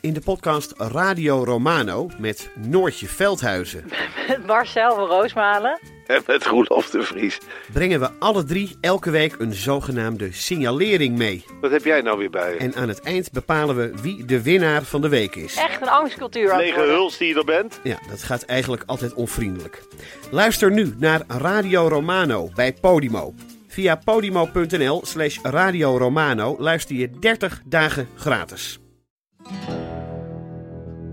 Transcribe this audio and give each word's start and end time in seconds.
In 0.00 0.12
de 0.12 0.20
podcast 0.20 0.72
Radio 0.76 1.44
Romano 1.44 2.10
met 2.18 2.50
Noortje 2.54 3.06
Veldhuizen 3.06 3.84
Met 4.28 4.46
Marcel 4.46 4.94
van 4.94 5.06
Roosmalen. 5.06 5.80
En 6.06 6.22
met 6.26 6.46
Roelof 6.46 6.90
de 6.90 7.02
Vries. 7.02 7.38
brengen 7.72 8.00
we 8.00 8.10
alle 8.18 8.44
drie 8.44 8.76
elke 8.80 9.10
week 9.10 9.34
een 9.38 9.54
zogenaamde 9.54 10.32
signalering 10.32 11.16
mee. 11.16 11.44
Wat 11.60 11.70
heb 11.70 11.84
jij 11.84 12.00
nou 12.00 12.18
weer 12.18 12.30
bij 12.30 12.52
je? 12.52 12.58
En 12.58 12.74
aan 12.74 12.88
het 12.88 13.00
eind 13.00 13.32
bepalen 13.32 13.76
we 13.76 13.92
wie 14.02 14.24
de 14.24 14.42
winnaar 14.42 14.82
van 14.82 15.00
de 15.00 15.08
week 15.08 15.34
is. 15.34 15.54
Echt 15.56 15.82
een 15.82 15.88
angstcultuur 15.88 16.56
Lege 16.56 16.80
huls 16.80 17.18
die 17.18 17.28
je 17.28 17.34
er 17.34 17.44
bent? 17.44 17.80
Ja, 17.82 17.98
dat 18.10 18.22
gaat 18.22 18.42
eigenlijk 18.42 18.82
altijd 18.86 19.14
onvriendelijk. 19.14 19.82
Luister 20.30 20.70
nu 20.70 20.94
naar 20.98 21.22
Radio 21.26 21.88
Romano 21.88 22.50
bij 22.54 22.72
Podimo. 22.72 23.34
Via 23.66 23.96
podimo.nl 24.04 25.02
slash 25.06 25.38
Radio 25.42 25.96
Romano 25.96 26.56
luister 26.58 26.96
je 26.96 27.10
30 27.10 27.62
dagen 27.64 28.08
gratis. 28.14 28.78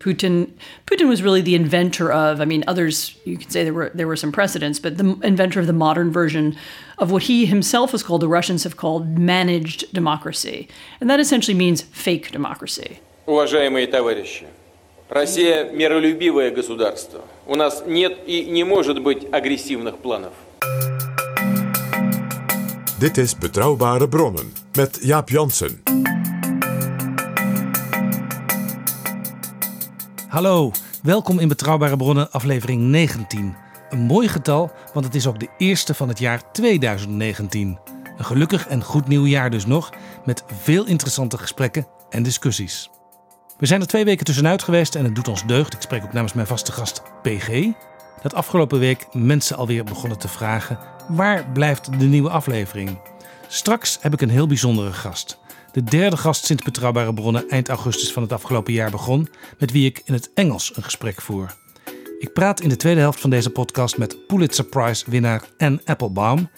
Putin 0.00 0.52
Putin 0.86 1.08
was 1.08 1.22
really 1.22 1.40
the 1.40 1.54
inventor 1.54 2.12
of 2.12 2.40
I 2.40 2.44
mean 2.44 2.62
others 2.66 3.16
you 3.24 3.38
could 3.38 3.50
say 3.50 3.64
there 3.64 3.72
were 3.72 3.90
there 3.94 4.06
were 4.06 4.16
some 4.16 4.32
precedents 4.32 4.78
but 4.78 4.98
the 4.98 5.18
inventor 5.22 5.60
of 5.60 5.66
the 5.66 5.72
modern 5.72 6.10
version 6.12 6.56
of 6.98 7.10
what 7.10 7.22
he 7.22 7.46
himself 7.46 7.92
has 7.92 8.02
called 8.02 8.20
the 8.20 8.28
Russians 8.28 8.64
have 8.64 8.76
called 8.76 9.18
managed 9.18 9.92
democracy 9.94 10.68
and 11.00 11.08
that 11.08 11.20
essentially 11.20 11.56
means 11.56 11.82
fake 11.82 12.32
democracy. 12.32 13.00
Уважаемые 13.26 13.86
товарищи, 13.86 14.46
Россия 15.08 15.70
миролюбивое 15.70 16.50
государство. 16.50 17.22
У 17.46 17.54
нас 17.54 17.84
нет 17.86 18.18
и 18.26 18.44
не 18.44 18.64
может 18.64 19.00
быть 19.02 19.26
агрессивных 19.32 19.98
планов. 19.98 20.32
Dit 23.00 23.18
is 23.18 23.34
Betrouwbare 23.34 24.06
Bronnen 24.06 24.52
met 24.76 25.00
Jaap 25.02 25.30
Jansen. 25.30 25.97
Hallo, 30.29 30.71
welkom 31.03 31.39
in 31.39 31.47
Betrouwbare 31.47 31.97
Bronnen, 31.97 32.31
aflevering 32.31 32.81
19. 32.81 33.55
Een 33.89 33.99
mooi 33.99 34.27
getal, 34.27 34.71
want 34.93 35.05
het 35.05 35.15
is 35.15 35.27
ook 35.27 35.39
de 35.39 35.49
eerste 35.57 35.93
van 35.93 36.07
het 36.07 36.19
jaar 36.19 36.51
2019. 36.51 37.79
Een 38.17 38.25
gelukkig 38.25 38.67
en 38.67 38.83
goed 38.83 39.07
nieuw 39.07 39.25
jaar 39.25 39.49
dus 39.49 39.65
nog, 39.65 39.89
met 40.25 40.43
veel 40.61 40.85
interessante 40.85 41.37
gesprekken 41.37 41.87
en 42.09 42.23
discussies. 42.23 42.89
We 43.57 43.65
zijn 43.65 43.81
er 43.81 43.87
twee 43.87 44.05
weken 44.05 44.25
tussenuit 44.25 44.63
geweest 44.63 44.95
en 44.95 45.03
het 45.03 45.15
doet 45.15 45.27
ons 45.27 45.45
deugd. 45.45 45.73
Ik 45.73 45.81
spreek 45.81 46.03
ook 46.03 46.13
namens 46.13 46.33
mijn 46.33 46.47
vaste 46.47 46.71
gast 46.71 47.01
PG. 47.21 47.67
Dat 48.21 48.33
afgelopen 48.33 48.79
week 48.79 49.07
mensen 49.13 49.57
alweer 49.57 49.83
begonnen 49.83 50.19
te 50.19 50.27
vragen: 50.27 50.79
waar 51.07 51.51
blijft 51.51 51.99
de 51.99 52.05
nieuwe 52.05 52.29
aflevering? 52.29 52.99
Straks 53.47 53.97
heb 54.01 54.13
ik 54.13 54.21
een 54.21 54.29
heel 54.29 54.47
bijzondere 54.47 54.93
gast. 54.93 55.38
De 55.71 55.83
derde 55.83 56.17
gast 56.17 56.45
sinds 56.45 56.63
Betrouwbare 56.63 57.13
Bronnen 57.13 57.49
eind 57.49 57.69
augustus 57.69 58.11
van 58.11 58.23
het 58.23 58.33
afgelopen 58.33 58.73
jaar 58.73 58.91
begon, 58.91 59.29
met 59.57 59.71
wie 59.71 59.85
ik 59.85 60.01
in 60.05 60.13
het 60.13 60.31
Engels 60.33 60.71
een 60.75 60.83
gesprek 60.83 61.21
voer. 61.21 61.55
Ik 62.19 62.33
praat 62.33 62.61
in 62.61 62.69
de 62.69 62.75
tweede 62.75 62.99
helft 62.99 63.19
van 63.19 63.29
deze 63.29 63.49
podcast 63.49 63.97
met 63.97 64.27
Pulitzer 64.27 64.65
Prize-winnaar 64.65 65.43
Anne 65.57 65.81
Applebaum, 65.85 66.49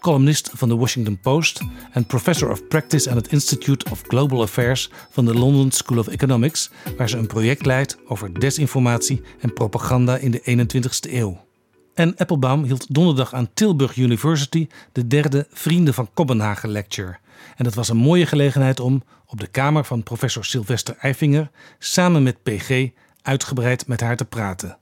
columnist 0.00 0.50
van 0.54 0.68
de 0.68 0.76
Washington 0.76 1.20
Post 1.20 1.60
en 1.92 2.06
professor 2.06 2.50
of 2.50 2.66
practice 2.66 3.10
aan 3.10 3.16
het 3.16 3.32
Institute 3.32 3.90
of 3.90 4.02
Global 4.06 4.42
Affairs 4.42 4.90
van 5.10 5.24
de 5.24 5.34
London 5.34 5.70
School 5.70 5.98
of 5.98 6.08
Economics, 6.08 6.70
waar 6.96 7.08
ze 7.08 7.16
een 7.16 7.26
project 7.26 7.66
leidt 7.66 7.98
over 8.06 8.40
desinformatie 8.40 9.22
en 9.40 9.52
propaganda 9.52 10.16
in 10.16 10.30
de 10.30 10.66
21ste 10.66 11.12
eeuw. 11.12 11.46
En 11.94 12.16
Applebaum 12.16 12.64
hield 12.64 12.94
donderdag 12.94 13.34
aan 13.34 13.50
Tilburg 13.54 13.96
University 13.96 14.66
de 14.92 15.06
derde 15.06 15.46
Vrienden 15.50 15.94
van 15.94 16.10
Kopenhagen 16.14 16.70
Lecture. 16.70 17.18
En 17.56 17.64
dat 17.64 17.74
was 17.74 17.88
een 17.88 17.96
mooie 17.96 18.26
gelegenheid 18.26 18.80
om, 18.80 19.02
op 19.26 19.40
de 19.40 19.46
kamer 19.46 19.84
van 19.84 20.02
professor 20.02 20.44
Sylvester 20.44 20.96
Eifinger, 20.98 21.50
samen 21.78 22.22
met 22.22 22.42
PG 22.42 22.88
uitgebreid 23.22 23.86
met 23.86 24.00
haar 24.00 24.16
te 24.16 24.24
praten. 24.24 24.78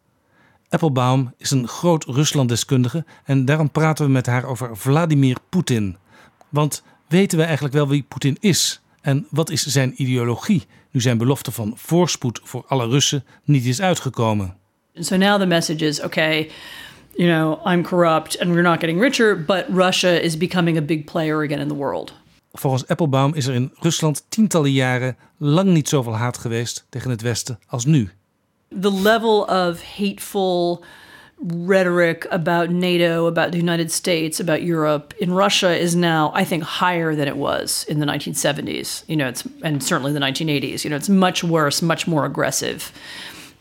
Applebaum 0.68 1.34
is 1.36 1.50
een 1.50 1.68
groot 1.68 2.04
Ruslanddeskundige 2.04 3.04
en 3.24 3.44
daarom 3.44 3.70
praten 3.70 4.04
we 4.04 4.10
met 4.10 4.26
haar 4.26 4.44
over 4.44 4.76
Vladimir 4.76 5.36
Poetin. 5.48 5.96
Want 6.48 6.82
weten 7.08 7.38
we 7.38 7.44
eigenlijk 7.44 7.74
wel 7.74 7.88
wie 7.88 8.04
Poetin 8.08 8.36
is? 8.40 8.80
En 9.00 9.26
wat 9.30 9.50
is 9.50 9.66
zijn 9.66 10.02
ideologie, 10.02 10.66
nu 10.90 11.00
zijn 11.00 11.18
belofte 11.18 11.50
van 11.50 11.72
voorspoed 11.76 12.40
voor 12.42 12.64
alle 12.66 12.88
Russen 12.88 13.24
niet 13.44 13.64
is 13.64 13.80
uitgekomen? 13.80 14.56
So 14.94 15.16
now 15.16 15.40
the 15.40 15.46
message 15.46 15.86
is 15.86 16.02
okay, 16.02 16.50
you 17.14 17.30
know, 17.30 17.72
I'm 17.72 17.82
corrupt 17.82 18.40
and 18.40 18.50
we're 18.50 18.62
not 18.62 18.80
getting 18.80 19.00
richer, 19.00 19.44
but 19.44 19.64
Russia 19.68 20.10
is 20.10 20.36
becoming 20.36 20.78
a 20.78 20.82
big 20.82 21.04
player 21.04 21.42
again 21.42 21.60
in 21.60 21.68
the 21.68 21.74
world. 21.74 22.14
Volgens 22.58 22.86
Applebaum 22.86 23.34
is 23.34 23.46
er 23.46 23.54
in 23.54 23.72
Rusland 23.78 24.24
tientallen 24.28 24.72
jaren 24.72 25.16
lang 25.36 25.70
niet 25.70 25.88
zoveel 25.88 26.16
haat 26.16 26.38
geweest 26.38 26.86
tegen 26.88 27.10
het 27.10 27.22
Westen 27.22 27.58
als 27.66 27.84
nu. 27.84 28.10
the 28.70 28.90
level 28.90 29.44
of 29.44 29.82
hateful 29.82 30.84
rhetoric 31.38 32.26
about 32.30 32.70
NATO, 32.70 33.26
about 33.26 33.52
the 33.52 33.58
United 33.58 33.92
States, 33.92 34.40
about 34.40 34.62
Europe 34.62 35.14
in 35.18 35.32
Russia 35.32 35.70
is 35.70 35.94
now, 35.94 36.32
I 36.34 36.44
think, 36.44 36.62
higher 36.62 37.14
than 37.14 37.28
it 37.28 37.36
was 37.36 37.84
in 37.84 38.00
the 38.00 38.06
1970s. 38.06 39.04
You 39.06 39.16
know, 39.16 39.28
it's 39.28 39.44
and 39.62 39.82
certainly 39.82 40.12
the 40.12 40.20
1980s. 40.20 40.84
You 40.84 40.90
know, 40.90 40.96
it's 40.96 41.08
much 41.08 41.44
worse, 41.44 41.82
much 41.82 42.06
more 42.06 42.24
aggressive 42.24 42.90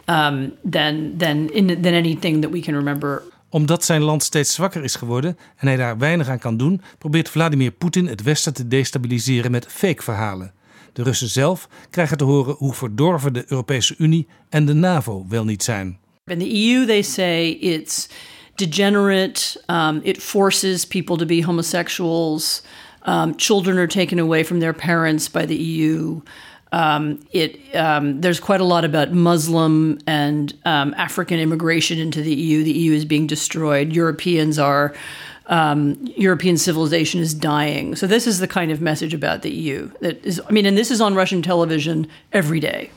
um, 0.07 0.57
than 0.63 1.17
than 1.17 1.49
in, 1.49 1.67
than 1.67 1.93
anything 1.93 2.41
that 2.41 2.49
we 2.49 2.61
can 2.61 2.75
remember 2.75 3.23
Omdat 3.55 3.85
zijn 3.85 4.01
land 4.01 4.23
steeds 4.23 4.53
zwakker 4.53 4.83
is 4.83 4.95
geworden 4.95 5.37
en 5.57 5.67
hij 5.67 5.75
daar 5.75 5.97
weinig 5.97 6.27
aan 6.27 6.39
kan 6.39 6.57
doen, 6.57 6.81
probeert 6.97 7.29
Vladimir 7.29 7.71
Poetin 7.71 8.07
het 8.07 8.23
Westen 8.23 8.53
te 8.53 8.67
destabiliseren 8.67 9.51
met 9.51 9.65
fake 9.69 10.03
verhalen. 10.03 10.53
De 10.93 11.03
Russen 11.03 11.29
zelf 11.29 11.69
krijgen 11.89 12.17
te 12.17 12.23
horen 12.23 12.55
hoe 12.57 12.73
verdorven 12.73 13.33
de 13.33 13.43
Europese 13.47 13.95
Unie 13.97 14.27
en 14.49 14.65
de 14.65 14.73
NAVO 14.73 15.25
wel 15.29 15.45
niet 15.45 15.63
zijn. 15.63 15.99
In 16.25 16.39
the 16.39 16.53
EU, 16.53 16.85
they 16.85 17.01
say 17.01 17.49
it's 17.49 18.09
degenerate. 18.55 19.63
Um, 19.67 19.99
it 20.03 20.21
forces 20.23 20.87
people 20.87 21.17
to 21.17 21.25
be 21.25 21.45
homosexuals. 21.45 22.63
Um, 23.07 23.33
children 23.35 23.77
are 23.77 23.87
taken 23.87 24.19
away 24.19 24.45
from 24.45 24.59
their 24.59 24.75
parents 24.75 25.31
by 25.31 25.45
the 25.45 25.59
EU. 25.59 26.21
Um, 26.75 27.25
it 27.31 27.57
um, 27.73 28.19
there's 28.19 28.41
quite 28.41 28.59
a 28.59 28.65
lot 28.65 28.83
about 28.83 29.13
Muslim 29.13 29.97
and 30.05 30.53
um, 30.65 30.93
African 30.97 31.39
immigration 31.39 31.99
into 31.99 32.21
the 32.21 32.35
EU. 32.35 32.65
The 32.65 32.73
EU 32.73 32.91
is 32.91 33.05
being 33.05 33.27
destroyed. 33.27 33.93
Europeans 33.93 34.59
are 34.59 34.93
um, 35.47 35.97
European 36.17 36.57
civilization 36.57 37.21
is 37.21 37.33
dying. 37.33 37.95
So 37.95 38.07
this 38.07 38.27
is 38.27 38.39
the 38.39 38.47
kind 38.47 38.71
of 38.71 38.81
message 38.81 39.13
about 39.13 39.41
the 39.41 39.51
EU 39.51 39.89
that 40.01 40.23
is. 40.25 40.41
I 40.45 40.51
mean, 40.51 40.65
and 40.65 40.77
this 40.77 40.91
is 40.91 40.99
on 40.99 41.15
Russian 41.15 41.41
television 41.41 42.07
every 42.33 42.59
day 42.59 42.91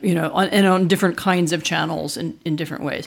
you 0.00 0.14
know, 0.14 0.30
on, 0.32 0.48
and 0.48 0.66
on 0.66 0.88
different 0.88 1.18
kinds 1.18 1.52
of 1.52 1.62
channels 1.62 2.16
in, 2.16 2.38
in 2.46 2.56
different 2.56 2.84
ways. 2.84 3.06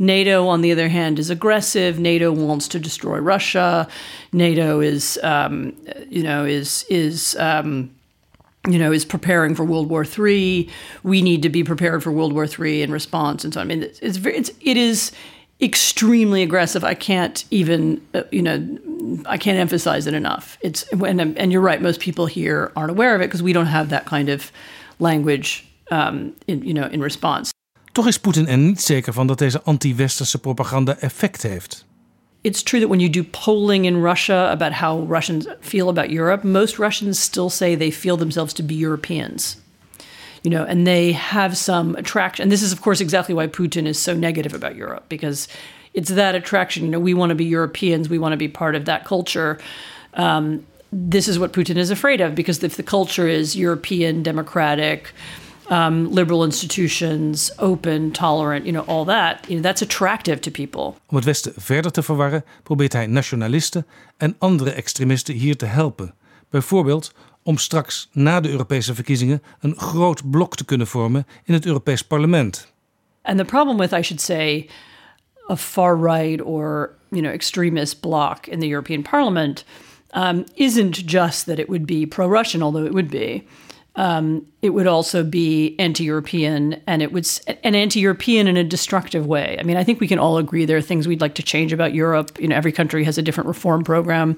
NATO, 0.00 0.48
on 0.48 0.60
the 0.60 0.72
other 0.72 0.88
hand, 0.88 1.20
is 1.20 1.30
aggressive. 1.30 2.00
NATO 2.00 2.32
wants 2.32 2.66
to 2.68 2.80
destroy 2.80 3.18
Russia. 3.18 3.86
NATO 4.32 4.80
is, 4.80 5.20
um, 5.22 5.76
you 6.08 6.24
know, 6.24 6.44
is 6.44 6.84
is 6.88 7.36
um, 7.36 7.90
you 8.66 8.78
know 8.78 8.92
is 8.92 9.04
preparing 9.04 9.54
for 9.54 9.64
World 9.64 9.88
War 9.88 10.04
III. 10.04 10.68
We 11.02 11.22
need 11.22 11.42
to 11.42 11.48
be 11.48 11.64
prepared 11.64 12.02
for 12.02 12.12
World 12.12 12.32
War 12.32 12.46
III 12.46 12.82
in 12.82 12.92
response, 12.92 13.44
and 13.44 13.54
so 13.54 13.60
on. 13.60 13.66
I 13.66 13.68
mean, 13.68 13.82
it's, 13.82 14.00
it's 14.00 14.18
it's, 14.24 14.50
it 14.60 14.76
is 14.76 15.12
extremely 15.60 16.42
aggressive. 16.42 16.84
I 16.84 16.94
can't 16.94 17.44
even, 17.50 18.00
uh, 18.14 18.22
you 18.30 18.42
know, 18.42 18.78
I 19.26 19.38
can't 19.38 19.58
emphasize 19.58 20.06
it 20.06 20.14
enough. 20.14 20.58
It's 20.60 20.84
and, 20.92 21.20
and 21.38 21.52
you're 21.52 21.62
right. 21.62 21.80
Most 21.80 22.00
people 22.00 22.26
here 22.26 22.72
aren't 22.76 22.90
aware 22.90 23.14
of 23.14 23.20
it 23.20 23.28
because 23.28 23.42
we 23.42 23.52
don't 23.52 23.66
have 23.66 23.88
that 23.88 24.06
kind 24.06 24.28
of 24.28 24.52
language, 24.98 25.66
um, 25.90 26.34
in, 26.46 26.62
you 26.62 26.74
know, 26.74 26.88
in 26.92 27.00
response. 27.00 27.50
Toch 27.92 28.06
is 28.06 28.18
Poetin 28.18 28.48
er 28.48 28.58
niet 28.58 28.80
zeker 28.80 29.12
van 29.12 29.26
dat 29.26 29.38
deze 29.38 29.62
anti-westerse 29.62 30.38
propaganda 30.38 30.96
effect 30.98 31.42
heeft. 31.42 31.85
It's 32.46 32.62
true 32.62 32.78
that 32.78 32.86
when 32.86 33.00
you 33.00 33.08
do 33.08 33.24
polling 33.24 33.86
in 33.86 33.96
Russia 33.96 34.48
about 34.52 34.72
how 34.72 35.00
Russians 35.00 35.48
feel 35.62 35.88
about 35.88 36.10
Europe, 36.10 36.44
most 36.44 36.78
Russians 36.78 37.18
still 37.18 37.50
say 37.50 37.74
they 37.74 37.90
feel 37.90 38.16
themselves 38.16 38.54
to 38.54 38.62
be 38.62 38.76
Europeans. 38.76 39.56
You 40.44 40.50
know, 40.52 40.62
and 40.62 40.86
they 40.86 41.10
have 41.10 41.56
some 41.56 41.96
attraction. 41.96 42.44
And 42.44 42.52
this 42.52 42.62
is, 42.62 42.70
of 42.70 42.82
course, 42.82 43.00
exactly 43.00 43.34
why 43.34 43.48
Putin 43.48 43.84
is 43.84 43.98
so 43.98 44.14
negative 44.14 44.54
about 44.54 44.76
Europe 44.76 45.06
because 45.08 45.48
it's 45.92 46.10
that 46.10 46.36
attraction. 46.36 46.84
You 46.84 46.90
know, 46.92 47.00
we 47.00 47.14
want 47.14 47.30
to 47.30 47.34
be 47.34 47.44
Europeans, 47.44 48.08
we 48.08 48.20
want 48.20 48.32
to 48.32 48.36
be 48.36 48.46
part 48.46 48.76
of 48.76 48.84
that 48.84 49.04
culture. 49.04 49.58
Um, 50.14 50.64
this 50.92 51.26
is 51.26 51.40
what 51.40 51.52
Putin 51.52 51.74
is 51.74 51.90
afraid 51.90 52.20
of 52.20 52.36
because 52.36 52.62
if 52.62 52.76
the 52.76 52.84
culture 52.84 53.26
is 53.26 53.56
European, 53.56 54.22
democratic, 54.22 55.10
um, 55.68 56.12
liberal 56.12 56.44
institutions, 56.44 57.58
open, 57.58 58.10
tolerant, 58.10 58.64
you 58.64 58.72
know, 58.72 58.84
all 58.86 59.04
that, 59.04 59.44
you 59.48 59.54
know, 59.54 59.62
that's 59.62 59.82
attractive 59.82 60.40
to 60.40 60.50
people. 60.50 60.94
Om 61.06 61.16
het 61.16 61.24
Westen 61.24 61.52
verder 61.56 61.92
te 61.92 62.02
verwarren, 62.02 62.44
probeert 62.62 62.92
hij 62.92 63.06
nationalisten 63.06 63.86
en 64.16 64.34
andere 64.38 64.70
extremisten 64.70 65.34
hier 65.34 65.56
te 65.56 65.66
helpen. 65.66 66.14
Bijvoorbeeld 66.50 67.12
om 67.42 67.58
straks 67.58 68.08
na 68.12 68.40
de 68.40 68.50
Europese 68.50 68.94
verkiezingen 68.94 69.42
een 69.60 69.76
groot 69.76 70.30
blok 70.30 70.56
te 70.56 70.64
kunnen 70.64 70.86
vormen 70.86 71.26
in 71.44 71.54
het 71.54 71.66
Europees 71.66 72.02
Parlement. 72.02 72.72
And 73.22 73.38
the 73.38 73.44
problem 73.44 73.76
with, 73.76 73.92
I 73.92 74.02
should 74.02 74.20
say, 74.20 74.68
a 75.48 75.56
far 75.56 75.96
right 75.96 76.42
or 76.42 76.90
you 77.10 77.22
know 77.22 77.32
extremist 77.32 78.00
bloc 78.00 78.46
in 78.46 78.60
the 78.60 78.66
European 78.66 79.02
Parliament 79.02 79.64
um, 80.14 80.44
isn't 80.54 81.10
just 81.10 81.46
that 81.46 81.58
it 81.58 81.68
would 81.68 81.86
be 81.86 82.06
pro-Russian, 82.06 82.62
although 82.62 82.86
it 82.86 82.92
would 82.92 83.10
be. 83.10 83.46
Um, 83.96 84.46
it 84.60 84.70
would 84.70 84.86
also 84.86 85.24
be 85.24 85.74
anti-European, 85.78 86.82
and 86.86 87.00
it 87.00 87.12
would 87.12 87.26
an 87.64 87.74
anti-European 87.74 88.46
in 88.46 88.56
a 88.58 88.64
destructive 88.64 89.26
way. 89.26 89.56
I 89.58 89.62
mean, 89.62 89.78
I 89.78 89.84
think 89.84 90.00
we 90.00 90.08
can 90.08 90.18
all 90.18 90.36
agree 90.36 90.66
there 90.66 90.76
are 90.76 90.82
things 90.82 91.08
we'd 91.08 91.22
like 91.22 91.34
to 91.36 91.42
change 91.42 91.72
about 91.72 91.94
Europe. 91.94 92.38
You 92.38 92.48
know, 92.48 92.56
every 92.56 92.72
country 92.72 93.04
has 93.04 93.16
a 93.16 93.22
different 93.22 93.48
reform 93.48 93.84
program. 93.84 94.36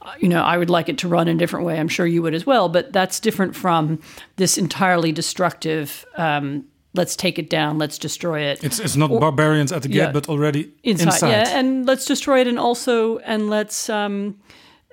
Uh, 0.00 0.12
you 0.18 0.28
know, 0.28 0.42
I 0.42 0.56
would 0.56 0.70
like 0.70 0.88
it 0.88 0.96
to 0.98 1.08
run 1.08 1.28
in 1.28 1.36
a 1.36 1.38
different 1.38 1.66
way. 1.66 1.78
I'm 1.78 1.88
sure 1.88 2.06
you 2.06 2.22
would 2.22 2.34
as 2.34 2.46
well. 2.46 2.70
But 2.70 2.92
that's 2.92 3.20
different 3.20 3.54
from 3.54 4.00
this 4.36 4.56
entirely 4.56 5.12
destructive. 5.12 6.06
Um, 6.16 6.64
let's 6.94 7.14
take 7.14 7.38
it 7.38 7.50
down, 7.50 7.76
let's 7.76 7.98
destroy 7.98 8.40
it. 8.40 8.64
It's, 8.64 8.78
it's 8.78 8.96
not 8.96 9.10
or, 9.10 9.20
barbarians 9.20 9.70
at 9.72 9.82
the 9.82 9.88
gate, 9.88 9.98
yeah, 9.98 10.12
but 10.12 10.28
already 10.30 10.72
inside, 10.82 11.06
inside. 11.06 11.30
Yeah, 11.30 11.58
and 11.58 11.86
let's 11.86 12.06
destroy 12.06 12.40
it, 12.40 12.46
and 12.46 12.58
also, 12.58 13.18
and 13.18 13.50
let's 13.50 13.90
um, 13.90 14.38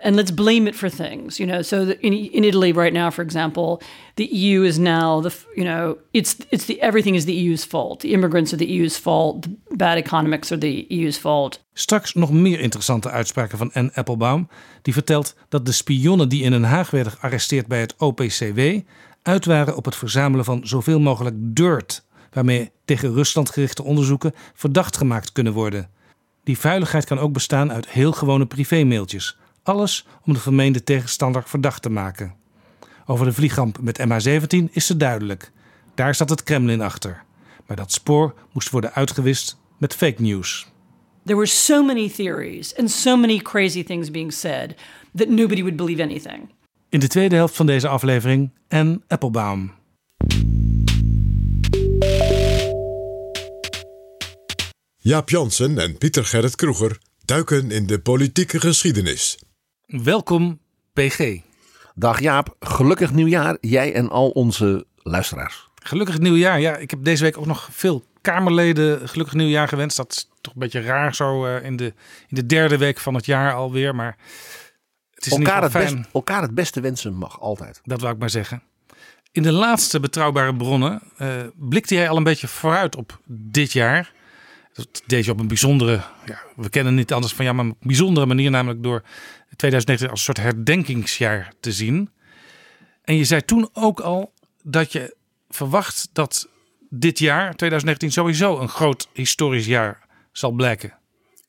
and 0.03 0.15
let's 0.15 0.31
blame 0.31 0.67
it 0.67 0.75
for 0.75 0.89
things. 0.89 1.37
You 1.39 1.47
know, 1.47 1.61
so 1.63 1.95
in 1.99 2.13
in 2.13 2.43
Italy 2.43 2.73
right 2.73 2.93
now, 2.93 3.11
for 3.11 3.23
example, 3.23 3.81
the 4.15 4.25
EU 4.25 4.63
is 4.63 4.77
now 4.77 5.21
the 5.21 5.31
you 5.55 5.63
know 5.63 5.97
it's 6.11 6.35
it's 6.49 6.65
the 6.65 6.79
everything 6.81 7.15
is 7.15 7.25
the 7.25 7.33
EU's 7.33 7.65
fault. 7.65 7.99
The 7.99 8.11
immigrants 8.11 8.53
are 8.53 8.57
the 8.57 8.71
EU's 8.73 8.97
fault. 8.97 9.41
The 9.41 9.75
bad 9.75 9.97
economics 9.97 10.51
are 10.51 10.59
the 10.59 10.85
EU's 10.89 11.17
fault. 11.17 11.61
Straks 11.73 12.13
nog 12.13 12.31
meer 12.31 12.59
interessante 12.59 13.09
uitspraken 13.09 13.57
van 13.57 13.73
Anne 13.73 13.91
Applebaum, 13.93 14.47
die 14.81 14.93
vertelt 14.93 15.35
dat 15.49 15.65
de 15.65 15.71
spionnen 15.71 16.29
die 16.29 16.43
in 16.43 16.51
Den 16.51 16.63
Haag 16.63 16.91
werden 16.91 17.11
gearresteerd 17.11 17.67
bij 17.67 17.79
het 17.79 17.95
OPCW 17.97 18.59
uit 19.21 19.45
waren 19.45 19.75
op 19.75 19.85
het 19.85 19.95
verzamelen 19.95 20.45
van 20.45 20.67
zoveel 20.67 20.99
mogelijk 20.99 21.35
dirt, 21.37 22.05
waarmee 22.31 22.71
tegen 22.85 23.13
Rusland 23.13 23.49
gerichte 23.49 23.83
onderzoeken 23.83 24.33
verdacht 24.53 24.97
gemaakt 24.97 25.31
kunnen 25.31 25.53
worden. 25.53 25.89
Die 26.43 26.57
vuiligheid 26.57 27.05
kan 27.05 27.19
ook 27.19 27.33
bestaan 27.33 27.71
uit 27.71 27.89
heel 27.89 28.11
gewone 28.11 28.45
privémailtjes. 28.45 29.37
Alles 29.63 30.05
om 30.25 30.33
de 30.33 30.39
vermeende 30.39 30.83
tegenstander 30.83 31.43
verdacht 31.45 31.81
te 31.81 31.89
maken. 31.89 32.35
Over 33.05 33.25
de 33.25 33.33
vliegramp 33.33 33.79
met 33.81 33.99
MH17 33.99 34.71
is 34.71 34.85
ze 34.85 34.97
duidelijk. 34.97 35.51
Daar 35.95 36.15
zat 36.15 36.29
het 36.29 36.43
Kremlin 36.43 36.81
achter. 36.81 37.23
Maar 37.65 37.77
dat 37.77 37.91
spoor 37.91 38.33
moest 38.51 38.69
worden 38.69 38.93
uitgewist 38.93 39.57
met 39.77 39.95
fake 39.95 40.21
news. 40.21 40.67
There 41.25 41.37
were 41.37 41.49
so 41.49 41.83
many 41.83 42.09
theories 42.09 42.75
and 42.77 42.91
so 42.91 43.17
many 43.17 43.37
crazy 43.37 43.83
things 43.83 44.11
being 44.11 44.33
said 44.33 44.75
that 45.15 45.29
nobody 45.29 45.61
would 45.61 45.75
believe 45.75 46.01
anything. 46.01 46.49
In 46.89 46.99
de 46.99 47.07
tweede 47.07 47.35
helft 47.35 47.55
van 47.55 47.65
deze 47.65 47.87
aflevering 47.87 48.51
en 48.67 49.03
Applebaum. 49.07 49.71
Jaap 54.97 55.29
Jansen 55.29 55.77
en 55.77 55.97
Pieter 55.97 56.25
Gerrit 56.25 56.55
Kroeger 56.55 56.97
duiken 57.25 57.71
in 57.71 57.87
de 57.87 57.99
politieke 57.99 58.59
geschiedenis. 58.59 59.37
Welkom, 60.01 60.59
PG. 60.93 61.39
Dag 61.95 62.19
Jaap, 62.19 62.55
gelukkig 62.59 63.11
nieuwjaar, 63.11 63.57
jij 63.61 63.93
en 63.93 64.09
al 64.09 64.29
onze 64.29 64.85
luisteraars. 64.95 65.69
Gelukkig 65.75 66.19
nieuwjaar. 66.19 66.59
Ja, 66.59 66.75
ik 66.75 66.89
heb 66.89 67.03
deze 67.03 67.23
week 67.23 67.37
ook 67.37 67.45
nog 67.45 67.67
veel 67.71 68.03
Kamerleden 68.21 69.09
gelukkig 69.09 69.35
nieuwjaar 69.35 69.67
gewenst. 69.67 69.97
Dat 69.97 70.11
is 70.11 70.29
toch 70.41 70.53
een 70.53 70.59
beetje 70.59 70.81
raar 70.81 71.15
zo 71.15 71.45
uh, 71.45 71.63
in, 71.63 71.75
de, 71.75 71.85
in 72.27 72.35
de 72.35 72.45
derde 72.45 72.77
week 72.77 72.99
van 72.99 73.13
het 73.13 73.25
jaar 73.25 73.53
alweer. 73.53 73.95
Maar 73.95 74.17
het 75.13 75.25
is 75.25 75.31
elkaar, 75.31 75.63
het 75.63 75.71
best, 75.71 75.95
elkaar 76.13 76.41
het 76.41 76.55
beste 76.55 76.81
wensen 76.81 77.13
mag 77.13 77.41
altijd. 77.41 77.81
Dat 77.83 78.01
wou 78.01 78.13
ik 78.13 78.19
maar 78.19 78.29
zeggen. 78.29 78.63
In 79.31 79.43
de 79.43 79.51
laatste 79.51 79.99
betrouwbare 79.99 80.55
bronnen 80.55 81.01
uh, 81.21 81.29
blikte 81.55 81.95
jij 81.95 82.09
al 82.09 82.17
een 82.17 82.23
beetje 82.23 82.47
vooruit 82.47 82.95
op 82.95 83.19
dit 83.27 83.71
jaar. 83.71 84.13
Dat 84.73 85.03
deed 85.05 85.25
je 85.25 85.31
op 85.31 85.39
een 85.39 85.47
bijzondere, 85.47 86.01
ja, 86.25 86.41
we 86.55 86.69
kennen 86.69 86.95
niet 86.95 87.13
anders 87.13 87.33
van 87.33 87.45
ja, 87.45 87.53
maar 87.53 87.65
een 87.65 87.75
bijzondere 87.79 88.25
manier, 88.25 88.51
namelijk 88.51 88.83
door 88.83 89.03
2019 89.63 90.09
als 90.09 90.19
een 90.19 90.33
soort 90.33 90.53
herdenkingsjaar 90.53 91.53
te 91.59 91.71
zien. 91.71 92.09
En 93.03 93.15
je 93.15 93.23
zei 93.23 93.41
toen 93.41 93.69
ook 93.73 93.99
al 93.99 94.33
dat 94.63 94.91
je 94.91 95.15
verwacht 95.49 96.09
dat 96.13 96.49
dit 96.89 97.19
jaar, 97.19 97.55
2019, 97.55 98.11
sowieso 98.11 98.59
een 98.59 98.69
groot 98.69 99.07
historisch 99.13 99.65
jaar 99.65 100.07
zal 100.31 100.51
blijken 100.51 100.93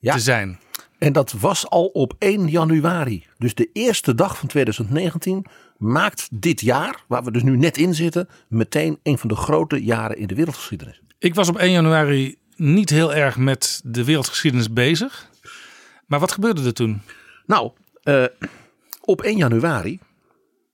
te 0.01 0.19
zijn. 0.19 0.59
En 0.97 1.13
dat 1.13 1.31
was 1.31 1.69
al 1.69 1.85
op 1.85 2.13
1 2.19 2.47
januari. 2.47 3.25
Dus 3.37 3.53
de 3.53 3.69
eerste 3.73 4.15
dag 4.15 4.37
van 4.37 4.47
2019 4.47 5.45
maakt 5.77 6.27
dit 6.31 6.61
jaar, 6.61 7.03
waar 7.07 7.23
we 7.23 7.31
dus 7.31 7.43
nu 7.43 7.57
net 7.57 7.77
in 7.77 7.93
zitten, 7.93 8.29
meteen 8.47 8.99
een 9.03 9.17
van 9.17 9.29
de 9.29 9.35
grote 9.35 9.83
jaren 9.83 10.17
in 10.17 10.27
de 10.27 10.35
wereldgeschiedenis. 10.35 11.01
Ik 11.19 11.35
was 11.35 11.49
op 11.49 11.57
1 11.57 11.71
januari 11.71 12.37
niet 12.55 12.89
heel 12.89 13.13
erg 13.13 13.37
met 13.37 13.81
de 13.83 14.03
wereldgeschiedenis 14.03 14.73
bezig. 14.73 15.29
Maar 16.05 16.19
wat 16.19 16.31
gebeurde 16.31 16.65
er 16.65 16.73
toen? 16.73 17.01
Nou, 17.45 17.71
uh, 18.05 18.25
op 19.01 19.21
1 19.21 19.37
januari 19.37 19.99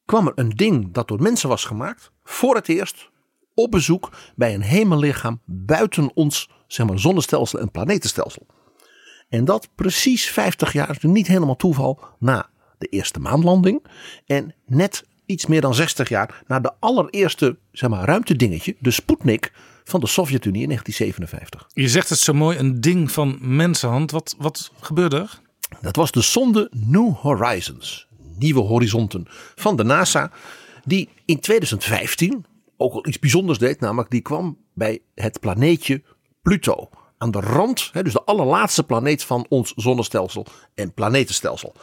kwam 0.05 0.27
er 0.27 0.33
een 0.35 0.49
ding 0.49 0.93
dat 0.93 1.07
door 1.07 1.21
mensen 1.21 1.49
was 1.49 1.65
gemaakt. 1.65 2.11
Voor 2.23 2.55
het 2.55 2.67
eerst 2.67 3.09
op 3.53 3.71
bezoek 3.71 4.09
bij 4.35 4.53
een 4.53 4.61
hemellichaam 4.61 5.41
buiten 5.45 6.11
ons 6.13 6.49
zeg 6.67 6.87
maar, 6.87 6.99
zonnestelsel 6.99 7.59
en 7.59 7.71
planetenstelsel. 7.71 8.45
En 9.29 9.45
dat 9.45 9.69
precies 9.75 10.29
50 10.29 10.73
jaar, 10.73 10.87
dus 10.87 11.11
niet 11.11 11.27
helemaal 11.27 11.55
toeval, 11.55 11.99
na 12.19 12.49
de 12.77 12.87
eerste 12.87 13.19
maanlanding. 13.19 13.85
En 14.25 14.55
net 14.65 15.05
iets 15.25 15.45
meer 15.45 15.61
dan 15.61 15.75
60 15.75 16.09
jaar 16.09 16.43
na 16.47 16.59
de 16.59 16.71
allereerste 16.79 17.57
zeg 17.71 17.89
maar, 17.89 18.05
ruimtedingetje, 18.05 18.75
de 18.79 18.91
Sputnik 18.91 19.53
van 19.83 19.99
de 19.99 20.07
Sovjet-Unie 20.07 20.61
in 20.61 20.67
1957. 20.67 21.69
Je 21.73 21.87
zegt 21.87 22.09
het 22.09 22.19
zo 22.19 22.33
mooi, 22.33 22.57
een 22.57 22.81
ding 22.81 23.11
van 23.11 23.37
mensenhand. 23.41 24.11
Wat, 24.11 24.35
wat 24.37 24.71
gebeurde 24.79 25.17
er? 25.17 25.41
Dat 25.81 25.95
was 25.95 26.11
de 26.11 26.21
sonde 26.21 26.71
New 26.71 27.13
Horizons, 27.13 28.07
Nieuwe 28.37 28.61
Horizonten 28.61 29.25
van 29.55 29.75
de 29.75 29.83
NASA, 29.83 30.31
die 30.85 31.09
in 31.25 31.39
2015 31.39 32.45
ook 32.77 32.93
al 32.93 33.07
iets 33.07 33.19
bijzonders 33.19 33.57
deed, 33.57 33.79
namelijk 33.79 34.09
die 34.09 34.21
kwam 34.21 34.57
bij 34.73 34.99
het 35.15 35.39
planeetje 35.39 36.03
Pluto. 36.41 36.89
Aan 37.17 37.31
de 37.31 37.39
rand, 37.39 37.91
dus 37.93 38.13
de 38.13 38.23
allerlaatste 38.23 38.83
planeet 38.83 39.23
van 39.23 39.45
ons 39.49 39.73
zonnestelsel 39.75 40.45
en 40.73 40.93
planetenstelsel. 40.93 41.73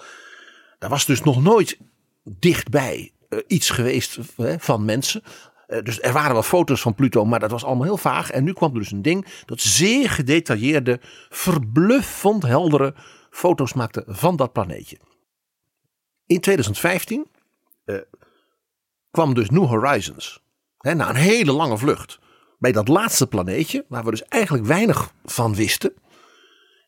Daar 0.79 0.91
was 0.91 1.07
dus 1.07 1.23
nog 1.23 1.43
nooit 1.43 1.79
dichtbij 2.25 3.13
uh, 3.29 3.39
iets 3.47 3.71
geweest 3.71 4.19
van 4.59 4.85
mensen. 4.85 5.23
Uh, 5.69 5.83
dus 5.83 6.01
er 6.01 6.13
waren 6.13 6.33
wel 6.33 6.43
foto's 6.43 6.81
van 6.81 6.95
Pluto, 6.95 7.25
maar 7.25 7.41
dat 7.41 7.51
was 7.51 7.65
allemaal 7.65 7.85
heel 7.85 7.97
vaag. 7.97 8.31
En 8.31 8.45
nu 8.45 8.53
kwam 8.53 8.73
er 8.73 8.79
dus 8.79 8.93
een 8.93 9.03
ding 9.03 9.27
dat 9.45 9.61
zeer 9.61 10.11
gedetailleerde, 10.11 11.01
verbluffend 11.29 12.43
heldere 12.43 12.95
foto's 13.31 13.73
maakte 13.73 14.05
van 14.07 14.37
dat 14.37 14.53
planeetje. 14.53 14.99
In 16.27 16.41
2015 16.41 17.27
uh, 17.85 17.97
eh, 17.97 18.03
kwam 19.11 19.35
dus 19.35 19.51
New 19.51 19.67
Horizons. 19.67 20.43
Hè, 20.79 20.95
na 20.95 21.09
een 21.09 21.17
hele 21.17 21.53
lange 21.53 21.79
vlucht. 21.79 22.19
Bij 22.59 22.73
dat 22.73 22.89
laatste 22.89 23.27
planeetje, 23.27 23.85
waar 23.89 24.05
we 24.05 24.11
dus 24.11 24.25
eigenlijk 24.25 24.67
weinig 24.67 25.13
van 25.25 25.55
wisten. 25.55 25.93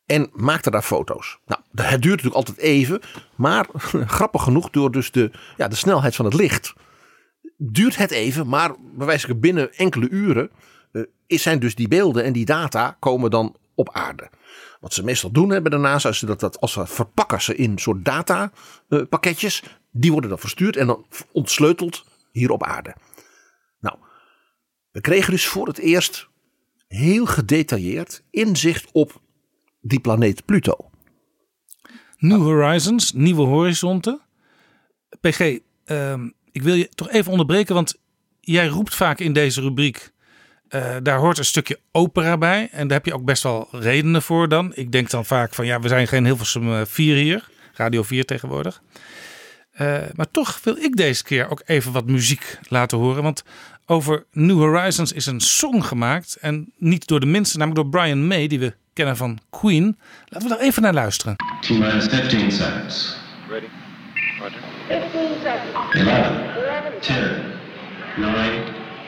En 0.06 0.30
maakte 0.32 0.70
daar 0.70 0.82
foto's. 0.82 1.38
Nou, 1.46 1.60
het 1.74 2.02
duurt 2.02 2.22
natuurlijk 2.22 2.34
altijd 2.34 2.58
even. 2.58 3.00
Maar 3.36 3.66
grappig 4.16 4.42
genoeg, 4.42 4.70
door 4.70 4.90
dus 4.90 5.10
de, 5.10 5.30
ja, 5.56 5.68
de 5.68 5.76
snelheid 5.76 6.16
van 6.16 6.24
het 6.24 6.34
licht. 6.34 6.72
Duurt 7.56 7.96
het 7.96 8.10
even, 8.10 8.48
maar 8.48 8.74
bewijselijk 8.80 9.40
binnen 9.40 9.74
enkele 9.74 10.08
uren. 10.08 10.50
Uh, 10.92 11.04
zijn 11.26 11.58
dus 11.58 11.74
die 11.74 11.88
beelden 11.88 12.24
en 12.24 12.32
die 12.32 12.44
data 12.44 12.96
komen 13.00 13.30
dan 13.30 13.56
op 13.74 13.90
aarde. 13.92 14.30
Wat 14.80 14.94
ze 14.94 15.04
meestal 15.04 15.30
doen 15.30 15.50
hebben 15.50 15.70
daarnaast, 15.70 16.06
is 16.06 16.18
dat, 16.18 16.40
dat 16.40 16.60
als 16.60 16.72
ze 16.72 16.86
verpakken 16.86 17.42
ze 17.42 17.56
in 17.56 17.78
soort 17.78 18.04
datapakketjes. 18.04 19.62
Uh, 19.62 19.68
die 19.90 20.12
worden 20.12 20.30
dan 20.30 20.38
verstuurd 20.38 20.76
en 20.76 20.86
dan 20.86 21.06
ontsleuteld 21.32 22.04
hier 22.32 22.50
op 22.50 22.64
aarde. 22.64 22.94
Nou, 23.80 23.96
we 24.90 25.00
kregen 25.00 25.32
dus 25.32 25.46
voor 25.46 25.66
het 25.66 25.78
eerst 25.78 26.28
heel 26.88 27.26
gedetailleerd 27.26 28.22
inzicht 28.30 28.88
op 28.92 29.20
die 29.80 30.00
planeet 30.00 30.44
Pluto. 30.44 30.90
New 32.18 32.42
Horizons, 32.42 33.12
nieuwe 33.12 33.42
horizonten. 33.42 34.20
PG, 35.20 35.40
uh, 35.40 36.24
ik 36.50 36.62
wil 36.62 36.74
je 36.74 36.88
toch 36.88 37.10
even 37.10 37.30
onderbreken, 37.30 37.74
want 37.74 38.00
jij 38.40 38.66
roept 38.66 38.94
vaak 38.94 39.18
in 39.18 39.32
deze 39.32 39.60
rubriek. 39.60 40.12
Uh, 40.70 40.96
daar 41.02 41.18
hoort 41.18 41.38
een 41.38 41.44
stukje 41.44 41.78
opera 41.92 42.38
bij. 42.38 42.68
En 42.72 42.88
daar 42.88 42.96
heb 42.96 43.06
je 43.06 43.14
ook 43.14 43.24
best 43.24 43.42
wel 43.42 43.68
redenen 43.70 44.22
voor 44.22 44.48
dan. 44.48 44.72
Ik 44.74 44.92
denk 44.92 45.10
dan 45.10 45.24
vaak 45.24 45.54
van 45.54 45.66
ja, 45.66 45.80
we 45.80 45.88
zijn 45.88 46.08
geen 46.08 46.24
Hilversum 46.24 46.86
4 46.86 47.16
eh, 47.16 47.22
hier. 47.22 47.48
Radio 47.74 48.02
4 48.02 48.24
tegenwoordig. 48.24 48.82
Uh, 49.80 49.98
maar 50.14 50.30
toch 50.30 50.60
wil 50.62 50.76
ik 50.76 50.96
deze 50.96 51.22
keer 51.22 51.50
ook 51.50 51.62
even 51.64 51.92
wat 51.92 52.06
muziek 52.06 52.58
laten 52.68 52.98
horen. 52.98 53.22
Want 53.22 53.42
over 53.86 54.24
New 54.32 54.58
Horizons 54.58 55.12
is 55.12 55.26
een 55.26 55.40
song 55.40 55.82
gemaakt. 55.82 56.36
En 56.40 56.72
niet 56.76 57.06
door 57.06 57.20
de 57.20 57.26
minste, 57.26 57.58
namelijk 57.58 57.82
door 57.82 58.00
Brian 58.00 58.26
May, 58.26 58.46
die 58.46 58.58
we 58.58 58.74
kennen 58.92 59.16
van 59.16 59.38
Queen. 59.50 59.98
Laten 60.28 60.48
we 60.48 60.54
daar 60.54 60.64
even 60.64 60.82
naar 60.82 60.94
luisteren. 60.94 61.36
T-minus 61.60 62.06
15 62.06 62.52
seconds. 62.52 63.16
Ready? 63.48 63.66
Roger. 64.40 64.60
11, 64.88 65.10
10, 65.10 65.20
9, 68.16 68.64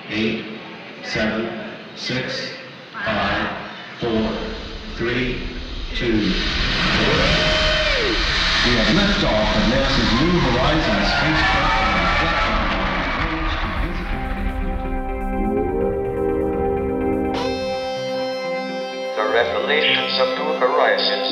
8, 0.09 0.62
7, 1.04 1.75
6, 1.97 2.52
5, 2.92 3.71
4, 4.00 4.11
3, 4.97 5.49
2. 5.97 6.06
We 8.62 8.71
have 8.78 8.87
liftoff 8.94 9.49
of 9.56 9.64
NASA's 9.73 10.11
New 10.23 10.35
Horizons 10.40 11.09
spacecraft. 11.12 11.92
The 19.16 19.25
revelations 19.35 20.14
of 20.21 20.28
New 20.38 20.52
Horizons 20.61 21.30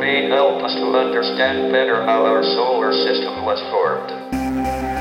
may 0.00 0.28
help 0.28 0.62
us 0.62 0.74
to 0.74 0.96
understand 0.96 1.72
better 1.72 2.04
how 2.04 2.26
our 2.26 2.42
solar 2.42 2.92
system 2.92 3.44
was 3.44 3.60
formed. 3.70 4.91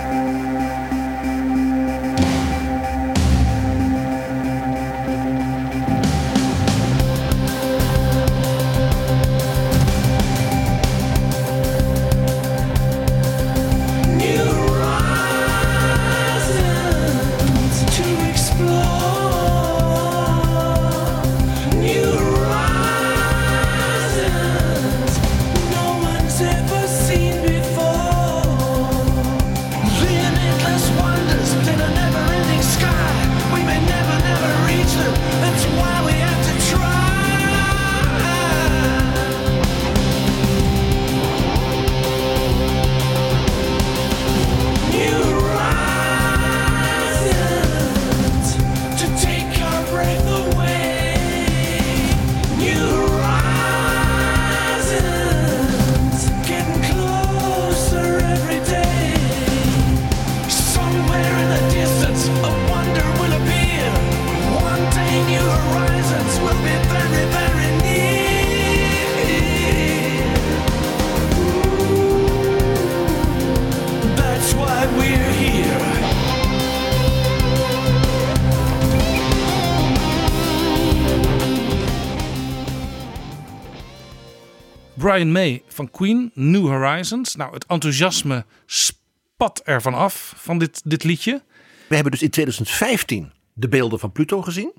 Brian 85.12 85.32
May 85.32 85.64
van 85.68 85.92
Queen, 85.92 86.32
New 86.34 86.68
Horizons. 86.68 87.36
Nou, 87.36 87.54
het 87.54 87.66
enthousiasme 87.66 88.46
spat 88.66 89.62
ervan 89.64 89.94
af 89.94 90.34
van 90.38 90.58
dit, 90.58 90.82
dit 90.84 91.04
liedje. 91.04 91.42
We 91.88 91.96
hebben 91.96 92.12
dus 92.12 92.22
in 92.22 92.30
2015 92.30 93.32
de 93.54 93.68
beelden 93.68 94.00
van 94.00 94.12
Pluto 94.12 94.42
gezien. 94.42 94.74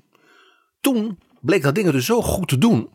Toen 0.81 1.19
bleek 1.41 1.61
dat 1.61 1.75
ding 1.75 1.87
er 1.87 1.93
dus 1.93 2.05
zo 2.05 2.21
goed 2.21 2.47
te 2.47 2.57
doen. 2.57 2.89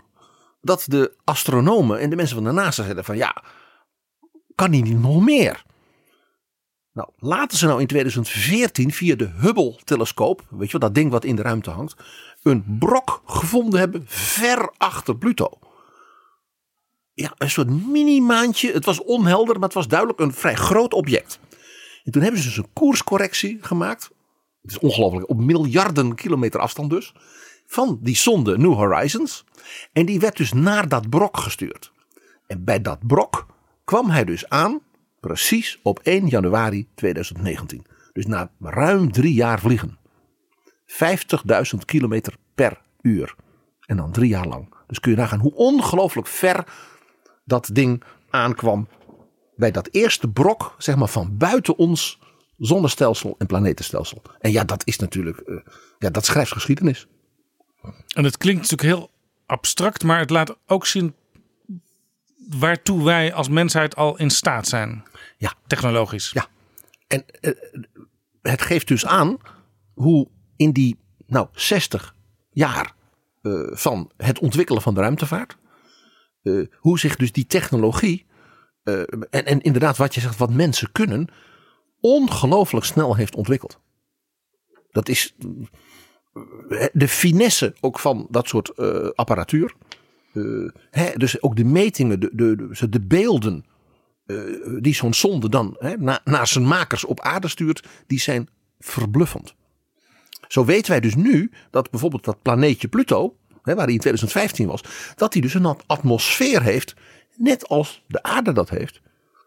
Dat 0.60 0.84
de 0.88 1.16
astronomen 1.24 1.98
en 1.98 2.10
de 2.10 2.16
mensen 2.16 2.36
van 2.36 2.44
de 2.44 2.52
NASA 2.52 2.82
zeiden 2.82 3.04
van 3.04 3.16
ja, 3.16 3.42
kan 4.54 4.70
die 4.70 4.82
niet 4.82 5.00
nog 5.00 5.24
meer? 5.24 5.62
Nou, 6.92 7.08
laten 7.16 7.58
ze 7.58 7.66
nou 7.66 7.80
in 7.80 7.86
2014 7.86 8.92
via 8.92 9.16
de 9.16 9.30
Hubble-telescoop, 9.40 10.46
weet 10.50 10.70
je 10.70 10.78
wel, 10.78 10.88
dat 10.88 10.94
ding 10.94 11.10
wat 11.10 11.24
in 11.24 11.36
de 11.36 11.42
ruimte 11.42 11.70
hangt, 11.70 11.96
een 12.42 12.76
brok 12.78 13.22
gevonden 13.26 13.80
hebben 13.80 14.02
ver 14.06 14.72
achter 14.76 15.16
Pluto. 15.16 15.58
Ja, 17.20 17.32
een 17.38 17.50
soort 17.50 17.86
mini-maantje. 17.86 18.72
Het 18.72 18.84
was 18.84 19.02
onhelder, 19.02 19.54
maar 19.54 19.64
het 19.64 19.74
was 19.74 19.88
duidelijk 19.88 20.20
een 20.20 20.32
vrij 20.32 20.54
groot 20.54 20.94
object. 20.94 21.40
En 22.04 22.12
toen 22.12 22.22
hebben 22.22 22.40
ze 22.40 22.48
dus 22.48 22.56
een 22.56 22.72
koerscorrectie 22.72 23.58
gemaakt. 23.60 24.10
Het 24.62 24.70
is 24.70 24.78
ongelooflijk, 24.78 25.28
op 25.28 25.40
miljarden 25.40 26.14
kilometer 26.14 26.60
afstand 26.60 26.90
dus. 26.90 27.14
Van 27.66 27.98
die 28.02 28.16
zonde 28.16 28.58
New 28.58 28.74
Horizons. 28.74 29.44
En 29.92 30.06
die 30.06 30.20
werd 30.20 30.36
dus 30.36 30.52
naar 30.52 30.88
dat 30.88 31.10
brok 31.10 31.36
gestuurd. 31.36 31.92
En 32.46 32.64
bij 32.64 32.82
dat 32.82 33.06
brok 33.06 33.46
kwam 33.84 34.10
hij 34.10 34.24
dus 34.24 34.48
aan, 34.48 34.80
precies 35.20 35.78
op 35.82 35.98
1 35.98 36.26
januari 36.26 36.88
2019. 36.94 37.86
Dus 38.12 38.26
na 38.26 38.50
ruim 38.60 39.12
drie 39.12 39.34
jaar 39.34 39.60
vliegen. 39.60 39.98
50.000 40.86 41.84
kilometer 41.84 42.34
per 42.54 42.80
uur. 43.02 43.34
En 43.86 43.96
dan 43.96 44.12
drie 44.12 44.28
jaar 44.28 44.46
lang. 44.46 44.74
Dus 44.86 45.00
kun 45.00 45.10
je 45.10 45.16
nagaan 45.16 45.40
hoe 45.40 45.54
ongelooflijk 45.54 46.26
ver 46.26 46.64
dat 47.48 47.70
ding 47.72 48.02
aankwam 48.30 48.88
bij 49.56 49.70
dat 49.70 49.88
eerste 49.90 50.28
brok, 50.28 50.74
zeg 50.78 50.96
maar, 50.96 51.08
van 51.08 51.36
buiten 51.36 51.78
ons 51.78 52.18
zonnestelsel 52.58 53.34
en 53.38 53.46
planetenstelsel. 53.46 54.22
En 54.40 54.52
ja, 54.52 54.64
dat 54.64 54.82
is 54.86 54.98
natuurlijk, 54.98 55.38
eh, 55.38 55.56
ja, 55.98 56.10
dat 56.10 56.24
schrijft 56.24 56.52
geschiedenis. 56.52 57.06
En 58.14 58.24
het 58.24 58.36
klinkt 58.36 58.60
natuurlijk 58.60 58.98
heel 58.98 59.10
abstract, 59.46 60.04
maar 60.04 60.18
het 60.18 60.30
laat 60.30 60.56
ook 60.66 60.86
zien 60.86 61.14
waartoe 62.48 63.04
wij 63.04 63.32
als 63.32 63.48
mensheid 63.48 63.96
al 63.96 64.18
in 64.18 64.30
staat 64.30 64.68
zijn. 64.68 65.04
Ja. 65.36 65.52
Technologisch. 65.66 66.30
Ja. 66.30 66.46
En 67.06 67.24
eh, 67.40 67.52
het 68.42 68.62
geeft 68.62 68.88
dus 68.88 69.06
aan 69.06 69.36
hoe 69.94 70.28
in 70.56 70.72
die, 70.72 70.98
nou, 71.26 71.48
60 71.52 72.14
jaar 72.50 72.94
eh, 73.42 73.52
van 73.70 74.10
het 74.16 74.38
ontwikkelen 74.38 74.82
van 74.82 74.94
de 74.94 75.00
ruimtevaart, 75.00 75.56
eh, 76.48 76.76
hoe 76.78 76.98
zich 76.98 77.16
dus 77.16 77.32
die 77.32 77.46
technologie, 77.46 78.26
eh, 78.82 79.00
en, 79.30 79.46
en 79.46 79.60
inderdaad 79.60 79.96
wat 79.96 80.14
je 80.14 80.20
zegt, 80.20 80.36
wat 80.36 80.52
mensen 80.52 80.92
kunnen, 80.92 81.28
ongelooflijk 82.00 82.84
snel 82.84 83.16
heeft 83.16 83.34
ontwikkeld. 83.34 83.80
Dat 84.90 85.08
is 85.08 85.36
eh, 86.68 86.86
de 86.92 87.08
finesse 87.08 87.74
ook 87.80 87.98
van 87.98 88.26
dat 88.30 88.48
soort 88.48 88.76
apparatuur. 89.16 89.74
Hè, 90.90 91.12
dus 91.16 91.42
ook 91.42 91.56
de 91.56 91.64
metingen, 91.64 92.20
de, 92.20 92.30
de, 92.32 92.56
de, 92.56 92.88
de 92.88 93.00
beelden 93.00 93.64
die 94.80 94.94
zo'n 94.94 95.14
zonde 95.14 95.48
dan 95.48 95.76
hè, 95.78 95.96
na, 95.96 96.20
naar 96.24 96.46
zijn 96.46 96.66
makers 96.66 97.04
op 97.04 97.20
aarde 97.20 97.48
stuurt, 97.48 97.86
die 98.06 98.20
zijn 98.20 98.48
verbluffend. 98.78 99.54
Zo 100.48 100.64
weten 100.64 100.90
wij 100.90 101.00
dus 101.00 101.14
nu 101.14 101.50
dat 101.70 101.90
bijvoorbeeld 101.90 102.24
dat 102.24 102.42
planeetje 102.42 102.88
Pluto, 102.88 103.36
waar 103.74 103.84
hij 103.84 103.94
in 103.94 104.00
2015 104.00 104.66
was, 104.66 104.82
dat 105.16 105.32
hij 105.32 105.42
dus 105.42 105.54
een 105.54 105.76
atmosfeer 105.86 106.62
heeft, 106.62 106.94
net 107.36 107.68
als 107.68 108.02
de 108.06 108.22
aarde 108.22 108.52
dat 108.52 108.70
heeft. 108.70 109.00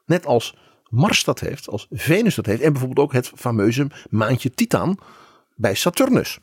Net 0.06 0.26
als 0.26 0.56
Mars 0.90 1.24
dat 1.24 1.40
heeft, 1.40 1.70
als 1.70 1.88
Venus 1.92 2.36
dat 2.36 2.46
heeft 2.46 2.62
en 2.62 2.72
bijvoorbeeld 2.72 3.08
ook 3.08 3.14
het 3.14 3.32
fameuze 3.36 3.88
maantje 4.10 4.52
Titan 4.52 5.00
bij 5.56 5.76
Saturnus. 5.76 6.40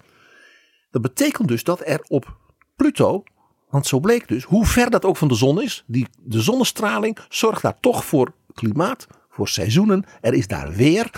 Dat 0.90 1.02
betekent 1.02 1.48
dus 1.48 1.64
dat 1.64 1.80
er 1.84 2.04
op 2.08 2.36
Pluto, 2.76 3.22
want 3.70 3.86
zo 3.86 4.00
bleek 4.00 4.28
dus, 4.28 4.44
hoe 4.44 4.66
ver 4.66 4.90
dat 4.90 5.04
ook 5.04 5.16
van 5.16 5.28
de 5.28 5.34
zon 5.34 5.62
is, 5.62 5.84
die, 5.86 6.06
de 6.18 6.40
zonnestraling 6.40 7.18
zorgt 7.28 7.62
daar 7.62 7.80
toch 7.80 8.04
voor 8.04 8.32
klimaat, 8.54 9.06
voor 9.28 9.48
seizoenen. 9.48 10.04
Er 10.20 10.34
is 10.34 10.46
daar 10.46 10.72
weer. 10.72 11.10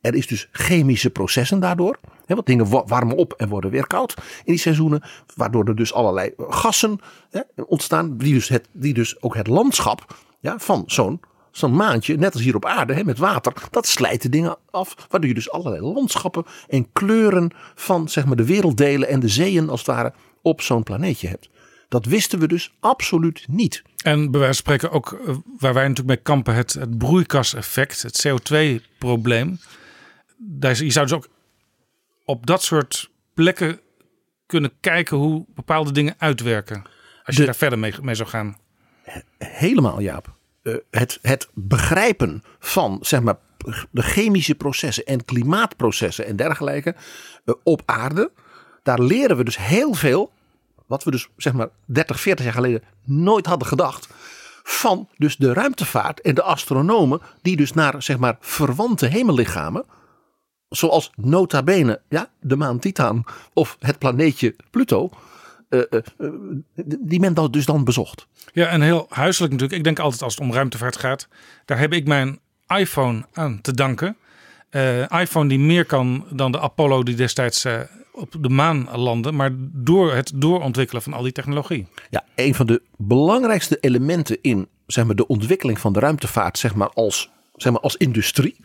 Er 0.00 0.14
is 0.14 0.26
dus 0.26 0.48
chemische 0.52 1.10
processen 1.10 1.60
daardoor. 1.60 1.98
Want 2.34 2.46
dingen 2.46 2.68
wa- 2.70 2.84
warmen 2.84 3.16
op 3.16 3.32
en 3.32 3.48
worden 3.48 3.70
weer 3.70 3.86
koud 3.86 4.14
in 4.18 4.52
die 4.52 4.58
seizoenen. 4.58 5.02
Waardoor 5.34 5.64
er 5.64 5.76
dus 5.76 5.92
allerlei 5.92 6.32
gassen 6.36 6.98
hè, 7.30 7.40
ontstaan. 7.66 8.16
Die 8.16 8.34
dus, 8.34 8.48
het, 8.48 8.68
die 8.72 8.94
dus 8.94 9.22
ook 9.22 9.34
het 9.34 9.46
landschap 9.46 10.16
ja, 10.40 10.58
van 10.58 10.82
zo'n 10.86 11.20
zo'n 11.50 11.76
maandje, 11.76 12.16
net 12.16 12.32
als 12.32 12.42
hier 12.42 12.54
op 12.54 12.64
aarde 12.64 13.04
met 13.04 13.18
water. 13.18 13.52
Dat 13.70 13.86
slijt 13.86 14.22
de 14.22 14.28
dingen 14.28 14.56
af. 14.70 14.94
Waardoor 15.08 15.28
je 15.28 15.34
dus 15.34 15.50
allerlei 15.50 15.82
landschappen 15.82 16.44
en 16.68 16.92
kleuren 16.92 17.50
van 17.74 18.08
zeg 18.08 18.26
maar, 18.26 18.36
de 18.36 18.44
werelddelen 18.44 19.08
en 19.08 19.20
de 19.20 19.28
zeeën 19.28 19.68
als 19.68 19.78
het 19.80 19.88
ware 19.88 20.12
op 20.42 20.60
zo'n 20.60 20.82
planeetje 20.82 21.28
hebt. 21.28 21.48
Dat 21.88 22.04
wisten 22.04 22.38
we 22.38 22.48
dus 22.48 22.76
absoluut 22.80 23.46
niet. 23.50 23.82
En 24.02 24.30
bij 24.30 24.40
wijze 24.40 24.62
van 24.62 24.74
spreken 24.74 24.90
ook 24.90 25.12
eh, 25.12 25.34
waar 25.58 25.74
wij 25.74 25.88
natuurlijk 25.88 26.08
mee 26.08 26.22
kampen, 26.22 26.54
het, 26.54 26.72
het 26.72 26.98
broeikaseffect, 26.98 28.02
het 28.02 28.28
CO2-probleem. 28.28 29.58
Daar 30.36 30.84
Je 30.84 30.90
zou 30.90 31.06
dus 31.06 31.16
ook 31.16 31.28
op 32.28 32.46
dat 32.46 32.62
soort 32.62 33.10
plekken 33.34 33.80
kunnen 34.46 34.72
kijken 34.80 35.16
hoe 35.16 35.44
bepaalde 35.54 35.92
dingen 35.92 36.14
uitwerken. 36.18 36.82
Als 37.24 37.34
je 37.34 37.40
De- 37.40 37.44
daar 37.44 37.54
verder 37.56 37.78
mee, 37.78 37.94
mee 38.02 38.14
zou 38.14 38.28
gaan. 38.28 38.56
Helemaal, 39.38 40.00
Jaap. 40.00 40.34
Eh, 40.62 40.74
het, 40.90 41.18
het 41.22 41.48
begrijpen 41.54 42.42
van 42.58 42.98
zeg 43.00 43.20
maar, 43.20 43.36
de 43.90 44.02
chemische 44.02 44.54
processen 44.54 45.04
en 45.04 45.24
klimaatprocessen 45.24 46.26
en 46.26 46.36
dergelijke 46.36 46.94
eh, 47.44 47.54
op 47.62 47.82
aarde. 47.84 48.30
Daar 48.82 49.00
leren 49.02 49.36
we 49.36 49.44
dus 49.44 49.56
heel 49.58 49.94
veel. 49.94 50.32
Wat 50.86 51.04
we 51.04 51.10
dus 51.10 51.28
zeg 51.36 51.52
maar 51.52 51.68
30, 51.84 52.20
40 52.20 52.44
jaar 52.44 52.54
geleden 52.54 52.82
nooit 53.04 53.46
hadden 53.46 53.68
gedacht. 53.68 54.08
Van 54.62 55.08
dus 55.16 55.36
de 55.36 55.52
ruimtevaart 55.52 56.20
en 56.20 56.34
de 56.34 56.42
astronomen. 56.42 57.20
Die 57.42 57.56
dus 57.56 57.72
naar 57.72 58.02
zeg 58.02 58.18
maar 58.18 58.36
verwante 58.40 59.06
hemellichamen. 59.06 59.84
Zoals 60.68 61.10
nota 61.14 61.62
bene 61.62 62.00
ja, 62.08 62.30
de 62.40 62.56
maan 62.56 62.78
Titan 62.78 63.24
of 63.52 63.76
het 63.80 63.98
planeetje 63.98 64.54
Pluto. 64.70 65.10
eh, 65.68 65.80
eh, 65.90 65.98
eh, 66.18 66.30
die 67.00 67.20
men 67.20 67.34
dan 67.34 67.50
dus 67.50 67.66
dan 67.66 67.84
bezocht. 67.84 68.26
Ja, 68.52 68.66
en 68.66 68.80
heel 68.80 69.06
huiselijk 69.08 69.52
natuurlijk. 69.52 69.78
Ik 69.78 69.84
denk 69.84 69.98
altijd 69.98 70.22
als 70.22 70.34
het 70.34 70.42
om 70.42 70.52
ruimtevaart 70.52 70.96
gaat. 70.96 71.28
Daar 71.64 71.78
heb 71.78 71.92
ik 71.92 72.06
mijn 72.06 72.38
iPhone 72.66 73.24
aan 73.32 73.60
te 73.60 73.72
danken. 73.72 74.16
IPhone 75.08 75.48
die 75.48 75.58
meer 75.58 75.84
kan 75.84 76.26
dan 76.30 76.52
de 76.52 76.60
Apollo 76.60 77.02
die 77.02 77.14
destijds 77.14 77.66
op 78.12 78.36
de 78.40 78.48
maan 78.48 78.88
landde. 78.94 79.32
Maar 79.32 79.50
door 79.58 80.14
het 80.14 80.32
doorontwikkelen 80.34 81.02
van 81.02 81.12
al 81.12 81.22
die 81.22 81.32
technologie. 81.32 81.86
Ja, 82.10 82.24
een 82.34 82.54
van 82.54 82.66
de 82.66 82.82
belangrijkste 82.96 83.78
elementen 83.80 84.38
in 84.40 84.68
zeg 84.86 85.04
maar, 85.04 85.16
de 85.16 85.26
ontwikkeling 85.26 85.78
van 85.78 85.92
de 85.92 86.00
ruimtevaart 86.00 86.58
zeg 86.58 86.74
maar, 86.74 86.88
als, 86.88 87.30
zeg 87.54 87.72
maar, 87.72 87.80
als 87.80 87.96
industrie. 87.96 88.56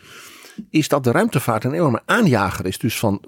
Is 0.70 0.88
dat 0.88 1.04
de 1.04 1.12
ruimtevaart 1.12 1.64
een 1.64 1.74
enorme 1.74 2.02
aanjager 2.06 2.66
is. 2.66 2.78
Dus 2.78 3.00
van 3.00 3.22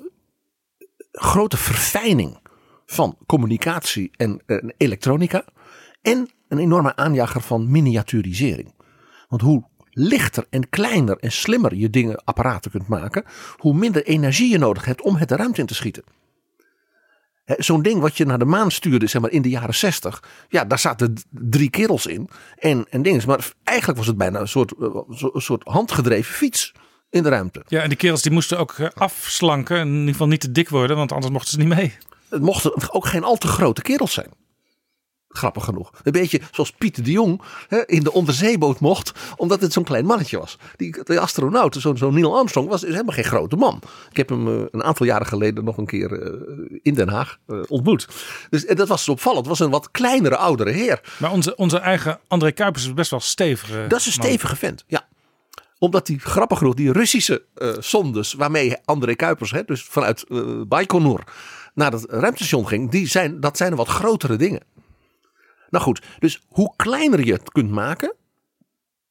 grote 1.12 1.58
verfijning 1.58 2.38
van 2.86 3.18
communicatie 3.26 4.12
en 4.16 4.42
eh, 4.46 4.58
elektronica. 4.78 5.46
En 6.02 6.30
een 6.48 6.60
enorme 6.60 6.96
aanjager 6.96 7.42
van 7.42 7.72
miniaturisering. 7.72 8.74
Want 9.28 9.42
hoe 9.42 9.64
lichter 9.90 10.46
en 10.50 10.70
kleiner 10.70 11.18
en 11.18 11.32
slimmer 11.32 11.76
je 11.76 11.90
dingen, 11.90 12.24
apparaten 12.24 12.72
kunt 12.72 12.88
maken. 12.88 13.24
Hoe 13.58 13.74
minder 13.74 14.06
energie 14.06 14.52
je 14.52 14.58
nodig 14.58 14.86
hebt 14.86 15.02
om 15.02 15.16
het 15.16 15.30
de 15.30 15.36
ruimte 15.36 15.60
in 15.60 15.68
te 15.68 15.76
schieten. 15.76 16.04
Zo'n 17.46 17.82
ding 17.82 18.00
wat 18.00 18.18
je 18.18 18.26
naar 18.26 18.40
de 18.40 18.46
maan 18.46 18.72
stuurde 18.72 19.08
zeg 19.08 19.22
maar, 19.22 19.32
in 19.32 19.42
de 19.42 19.50
jaren 19.50 19.76
60. 19.76 20.24
Ja, 20.50 20.66
daar 20.66 20.80
zaten 20.80 21.14
drie 21.30 21.70
kerels 21.70 22.06
in. 22.06 22.30
En, 22.58 22.86
en 22.90 23.02
dingen. 23.02 23.28
Maar 23.28 23.52
eigenlijk 23.64 23.98
was 23.98 24.08
het 24.08 24.18
bijna 24.18 24.40
een 24.40 24.48
soort, 24.48 24.72
eh, 24.72 24.96
een 25.34 25.42
soort 25.42 25.64
handgedreven 25.64 26.34
fiets 26.34 26.74
in 27.16 27.24
de 27.24 27.30
ruimte. 27.30 27.64
Ja, 27.68 27.82
en 27.82 27.90
die 27.90 27.98
kerels 27.98 28.22
die 28.22 28.32
moesten 28.32 28.60
ook 28.60 28.72
eh, 28.72 28.88
afslanken. 28.94 29.78
In 29.78 29.94
ieder 29.94 30.12
geval 30.12 30.28
niet 30.28 30.42
te 30.42 30.52
dik 30.52 30.70
worden, 30.70 30.98
want 30.98 31.12
anders 31.12 31.32
mochten 31.32 31.52
ze 31.52 31.58
niet 31.58 31.76
mee. 31.76 31.94
Het 32.30 32.42
mochten 32.42 32.94
ook 32.94 33.06
geen 33.06 33.24
al 33.24 33.38
te 33.38 33.48
grote 33.48 33.82
kerels 33.82 34.14
zijn. 34.14 34.30
Grappig 35.28 35.64
genoeg. 35.64 35.92
Een 36.04 36.12
beetje 36.12 36.42
zoals 36.52 36.72
Pieter 36.72 37.04
de 37.04 37.12
Jong 37.12 37.42
hè, 37.68 37.86
in 37.86 38.04
de 38.04 38.12
onderzeeboot 38.12 38.80
mocht, 38.80 39.12
omdat 39.36 39.62
het 39.62 39.74
zo'n 39.74 39.84
klein 39.84 40.06
mannetje 40.06 40.40
was. 40.40 40.58
Die, 40.76 41.04
de 41.04 41.20
astronaut, 41.20 41.76
zo'n 41.80 41.98
zo 41.98 42.12
Neil 42.12 42.38
Armstrong, 42.38 42.70
was 42.70 42.84
is 42.84 42.92
helemaal 42.92 43.16
geen 43.16 43.24
grote 43.24 43.56
man. 43.56 43.82
Ik 44.10 44.18
heb 44.18 44.30
hem 44.30 44.48
eh, 44.48 44.64
een 44.72 44.84
aantal 44.84 45.06
jaren 45.06 45.28
geleden 45.28 45.64
nog 45.64 45.78
een 45.78 45.86
keer 45.86 46.22
eh, 46.22 46.80
in 46.82 46.94
Den 46.94 47.10
Haag 47.10 47.38
ontmoet. 47.68 48.08
Dus 48.50 48.66
eh, 48.66 48.76
dat 48.76 48.88
was 48.88 49.10
opvallend. 49.10 49.46
Het 49.48 49.58
was 49.58 49.68
een 49.68 49.72
wat 49.72 49.92
kleinere, 49.92 50.38
oudere 50.38 50.72
heer. 50.72 51.02
Maar 51.18 51.32
onze, 51.32 51.56
onze 51.56 51.78
eigen 51.78 52.20
André 52.28 52.52
Kuipers 52.52 52.86
is 52.86 52.94
best 52.94 53.12
wel 53.12 53.20
stevig. 53.20 53.88
Dat 53.88 54.00
is 54.00 54.06
een 54.06 54.14
man. 54.18 54.28
stevige 54.28 54.56
vent, 54.56 54.84
ja. 54.88 55.08
Omdat 55.80 56.06
die, 56.06 56.20
grappig 56.20 56.58
genoeg, 56.58 56.74
die 56.74 56.92
Russische 56.92 57.46
eh 57.54 57.74
sondes 57.80 58.34
waarmee 58.34 58.78
André 58.86 59.16
Kuipers, 59.16 59.52
hè, 59.52 59.64
dus 59.64 59.84
vanuit 59.84 60.24
eh 60.24 60.62
Baikonur 60.68 61.24
naar 61.74 61.92
het 61.92 62.06
ruimtestation 62.10 62.68
ging, 62.68 62.92
die 62.92 63.08
zijn, 63.08 63.40
dat 63.40 63.58
zijn 63.58 63.76
wat 63.76 63.88
grotere 63.88 64.36
dingen. 64.36 64.64
Nou 65.70 65.84
goed, 65.84 66.02
dus 66.20 66.42
hoe 66.48 66.74
kleiner 66.76 67.26
je 67.26 67.34
het 67.34 67.52
kunt 67.52 67.72
maken, 67.72 68.16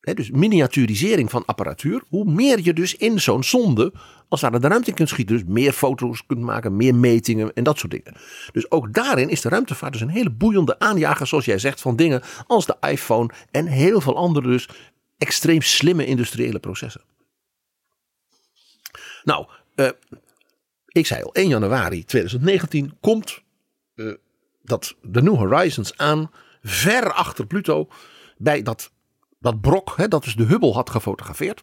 hè, 0.00 0.14
dus 0.14 0.30
miniaturisering 0.30 1.30
van 1.30 1.44
apparatuur, 1.44 2.02
hoe 2.08 2.24
meer 2.24 2.60
je 2.62 2.72
dus 2.72 2.96
in 2.96 3.20
zo'n 3.20 3.42
sonde 3.42 3.92
als 4.28 4.40
ware 4.40 4.58
de 4.58 4.68
ruimte 4.68 4.92
kunt 4.92 5.08
schieten. 5.08 5.36
Dus 5.36 5.44
meer 5.46 5.72
foto's 5.72 6.26
kunt 6.26 6.40
maken, 6.40 6.76
meer 6.76 6.94
metingen 6.94 7.54
en 7.54 7.64
dat 7.64 7.78
soort 7.78 7.92
dingen. 7.92 8.16
Dus 8.52 8.70
ook 8.70 8.92
daarin 8.92 9.28
is 9.28 9.40
de 9.40 9.48
ruimtevaart 9.48 9.92
dus 9.92 10.02
een 10.02 10.08
hele 10.08 10.30
boeiende 10.30 10.78
aanjager, 10.78 11.26
zoals 11.26 11.44
jij 11.44 11.58
zegt, 11.58 11.80
van 11.80 11.96
dingen 11.96 12.22
als 12.46 12.66
de 12.66 12.76
iPhone 12.80 13.30
en 13.50 13.66
heel 13.66 14.00
veel 14.00 14.16
andere 14.16 14.48
dus 14.48 14.68
extreem 15.18 15.62
slimme 15.62 16.06
industriële 16.06 16.58
processen. 16.58 17.02
Nou, 19.24 19.46
eh, 19.74 19.90
ik 20.86 21.06
zei 21.06 21.22
al, 21.22 21.34
1 21.34 21.48
januari 21.48 22.04
2019 22.04 22.96
komt 23.00 23.42
eh, 23.94 24.12
dat 24.62 24.96
de 25.02 25.22
New 25.22 25.36
Horizons 25.36 25.96
aan, 25.96 26.30
ver 26.62 27.12
achter 27.12 27.46
Pluto, 27.46 27.88
bij 28.36 28.62
dat, 28.62 28.92
dat 29.38 29.60
brok, 29.60 29.96
hè, 29.96 30.08
dat 30.08 30.24
dus 30.24 30.34
de 30.34 30.44
Hubble 30.44 30.72
had 30.72 30.90
gefotografeerd. 30.90 31.62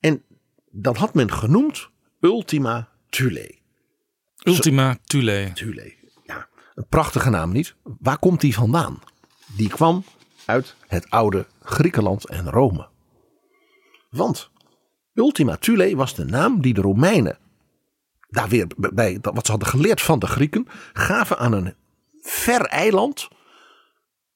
En 0.00 0.22
dat 0.70 0.96
had 0.96 1.14
men 1.14 1.32
genoemd 1.32 1.88
Ultima 2.20 2.88
Thule. 3.08 3.58
Ultima 4.42 4.98
Thule. 5.04 5.50
Thule, 5.54 5.94
ja. 6.24 6.48
Een 6.74 6.86
prachtige 6.88 7.30
naam 7.30 7.52
niet. 7.52 7.74
Waar 7.82 8.18
komt 8.18 8.40
die 8.40 8.54
vandaan? 8.54 8.98
Die 9.56 9.68
kwam 9.68 10.04
uit 10.46 10.74
het 10.86 11.10
oude 11.10 11.46
Griekenland 11.62 12.28
en 12.28 12.50
Rome. 12.50 12.88
Want 14.10 14.50
Ultima 15.14 15.56
Thule 15.56 15.96
was 15.96 16.14
de 16.14 16.24
naam 16.24 16.60
die 16.60 16.74
de 16.74 16.80
Romeinen, 16.80 17.38
daar 18.28 18.48
weer 18.48 18.66
bij 18.76 19.18
wat 19.20 19.44
ze 19.44 19.50
hadden 19.50 19.68
geleerd 19.68 20.02
van 20.02 20.18
de 20.18 20.26
Grieken, 20.26 20.66
gaven 20.92 21.38
aan 21.38 21.52
een 21.52 21.74
ver 22.22 22.60
eiland 22.60 23.28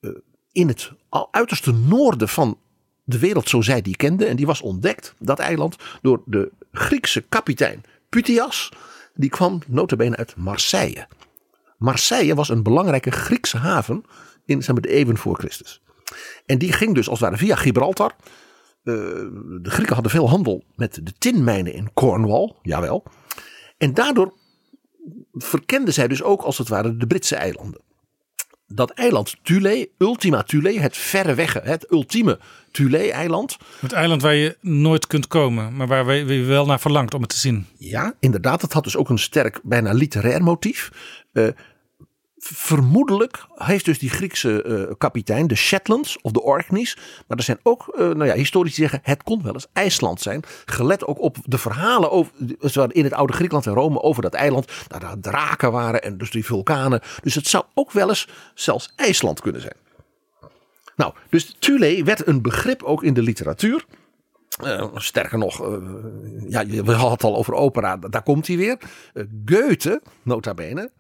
eh, 0.01 0.11
in 0.53 0.69
het 0.69 0.93
uiterste 1.31 1.73
noorden 1.73 2.29
van 2.29 2.59
de 3.05 3.19
wereld 3.19 3.49
zo 3.49 3.61
zij 3.61 3.83
die 3.83 3.97
kenden. 3.97 4.29
En 4.29 4.37
die 4.37 4.47
was 4.47 4.61
ontdekt, 4.61 5.15
dat 5.19 5.39
eiland, 5.39 5.77
door 6.03 6.23
de 6.25 6.53
Griekse 6.73 7.21
kapitein 7.21 7.83
Pythias. 8.09 8.73
Die 9.15 9.31
kwam 9.31 9.61
notabene 9.67 10.17
uit 10.17 10.37
Marseille. 10.37 11.07
Marseille 11.79 12.35
was 12.35 12.49
een 12.49 12.63
belangrijke 12.63 13.11
Griekse 13.11 13.57
haven 13.57 14.05
in 14.45 14.63
zeg 14.63 14.73
maar, 14.75 14.83
de 14.83 14.89
eeuwen 14.89 15.17
voor 15.17 15.39
Christus. 15.39 15.83
En 16.47 16.59
die 16.59 16.73
ging 16.73 16.95
dus 16.95 17.09
als 17.09 17.21
het 17.21 17.29
ware 17.29 17.43
via 17.43 17.57
Gibraltar. 17.57 18.15
Eh, 18.83 18.95
de 18.95 19.71
Grieken 19.71 19.95
hadden 19.95 20.13
veel 20.13 20.29
handel 20.29 20.65
met 20.77 20.95
de 21.03 21.13
tinmijnen 21.19 21.73
in 21.73 21.93
Cornwall, 21.93 22.55
jawel. 22.63 23.03
En 23.79 23.95
daardoor 23.95 24.33
verkenden 25.33 25.95
zij 25.95 26.09
dus 26.09 26.23
ook 26.23 26.43
als 26.43 26.59
het 26.59 26.69
ware 26.69 26.97
de 26.97 27.07
Britse 27.07 27.37
eilanden. 27.37 27.81
Dat 28.67 28.91
eiland 28.91 29.37
Thule, 29.43 29.91
Ultima 29.99 30.43
Thule, 30.43 30.81
het 30.81 30.97
verreweg, 30.97 31.53
het 31.53 31.93
ultieme 31.93 32.39
Thule-eiland. 32.71 33.57
Het 33.81 33.93
eiland 33.93 34.23
waar 34.23 34.35
je 34.35 34.57
nooit 34.61 35.07
kunt 35.07 35.27
komen, 35.27 35.77
maar 35.77 35.87
waar 35.87 36.07
we 36.07 36.45
wel 36.45 36.67
naar 36.67 36.81
verlangt 36.81 37.15
om 37.15 37.21
het 37.21 37.31
te 37.31 37.39
zien. 37.39 37.67
Ja, 37.79 38.15
inderdaad. 38.21 38.63
Het 38.63 38.73
had 38.73 38.85
dus 38.85 38.97
ook 38.97 39.09
een 39.09 39.19
sterk, 39.19 39.61
bijna 39.63 39.93
literair 39.93 40.43
motief. 40.43 40.91
Eh, 41.33 41.49
vermoedelijk 42.41 43.47
heeft 43.55 43.85
dus 43.85 43.99
die 43.99 44.11
Griekse 44.11 44.63
eh, 44.63 44.95
kapitein 44.99 45.47
de 45.47 45.55
Shetlands 45.55 46.19
of 46.21 46.33
de 46.33 46.43
Orkneys. 46.43 46.97
Maar 47.27 47.37
er 47.37 47.45
zijn 47.45 47.59
ook, 47.63 47.89
eh, 47.89 48.01
nou 48.01 48.25
ja, 48.25 48.35
historici 48.35 48.75
zeggen, 48.75 49.01
het 49.03 49.23
kon 49.23 49.43
wel 49.43 49.53
eens 49.53 49.67
IJsland 49.73 50.21
zijn. 50.21 50.43
Gelet 50.65 51.07
ook 51.07 51.21
op 51.21 51.37
de 51.45 51.59
verhalen 51.59 52.11
over, 52.11 52.33
in 52.89 53.05
het 53.05 53.13
oude 53.13 53.33
Griekenland 53.33 53.67
en 53.67 53.73
Rome 53.73 54.03
over 54.03 54.23
dat 54.23 54.35
eiland. 54.35 54.73
Dat 54.89 55.01
daar 55.01 55.21
draken 55.21 55.73
waren 55.73 56.03
en 56.03 56.19
dus 56.19 56.31
die 56.31 56.45
vulkanen. 56.45 57.01
Dus 57.23 57.35
het 57.35 57.47
zou 57.47 57.65
ook 57.75 57.93
wel 57.93 58.09
eens 58.09 58.29
zelfs 58.55 58.93
IJsland 58.97 59.41
kunnen 59.41 59.61
zijn. 59.61 59.77
Nou, 60.97 61.15
dus 61.31 61.57
Thule 61.59 62.05
werd 62.05 62.27
een 62.27 62.43
begrip 62.43 62.83
ook 62.83 63.03
in 63.03 63.15
de 63.15 63.23
literatuur. 63.23 63.85
Eh, 64.63 64.87
sterker 64.95 65.39
nog, 65.39 65.59
ja, 66.49 66.67
we 66.67 66.93
hadden 66.93 67.13
het 67.13 67.25
al 67.25 67.37
over 67.37 67.55
opera, 67.55 67.97
daar 67.97 68.23
komt 68.23 68.47
hij 68.47 68.57
weer. 68.57 68.79
Eh, 69.15 69.25
Goethe, 69.45 70.03
nota 70.23 70.55
bene, 70.55 70.91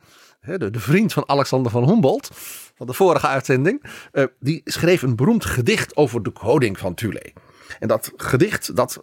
de, 0.57 0.71
de 0.71 0.81
vriend 0.81 1.13
van 1.13 1.29
Alexander 1.29 1.73
van 1.73 1.89
Humboldt, 1.89 2.31
van 2.77 2.87
de 2.87 2.93
vorige 2.93 3.27
uitzending, 3.27 3.83
eh, 4.13 4.25
die 4.41 4.61
schreef 4.65 5.03
een 5.03 5.17
beroemd 5.17 5.45
gedicht 5.45 5.97
over 5.97 6.23
de 6.23 6.31
koning 6.31 6.79
van 6.79 6.95
Thule. 6.95 7.33
En 7.79 7.89
dat 7.89 8.13
gedicht, 8.17 8.77
dat 8.77 9.03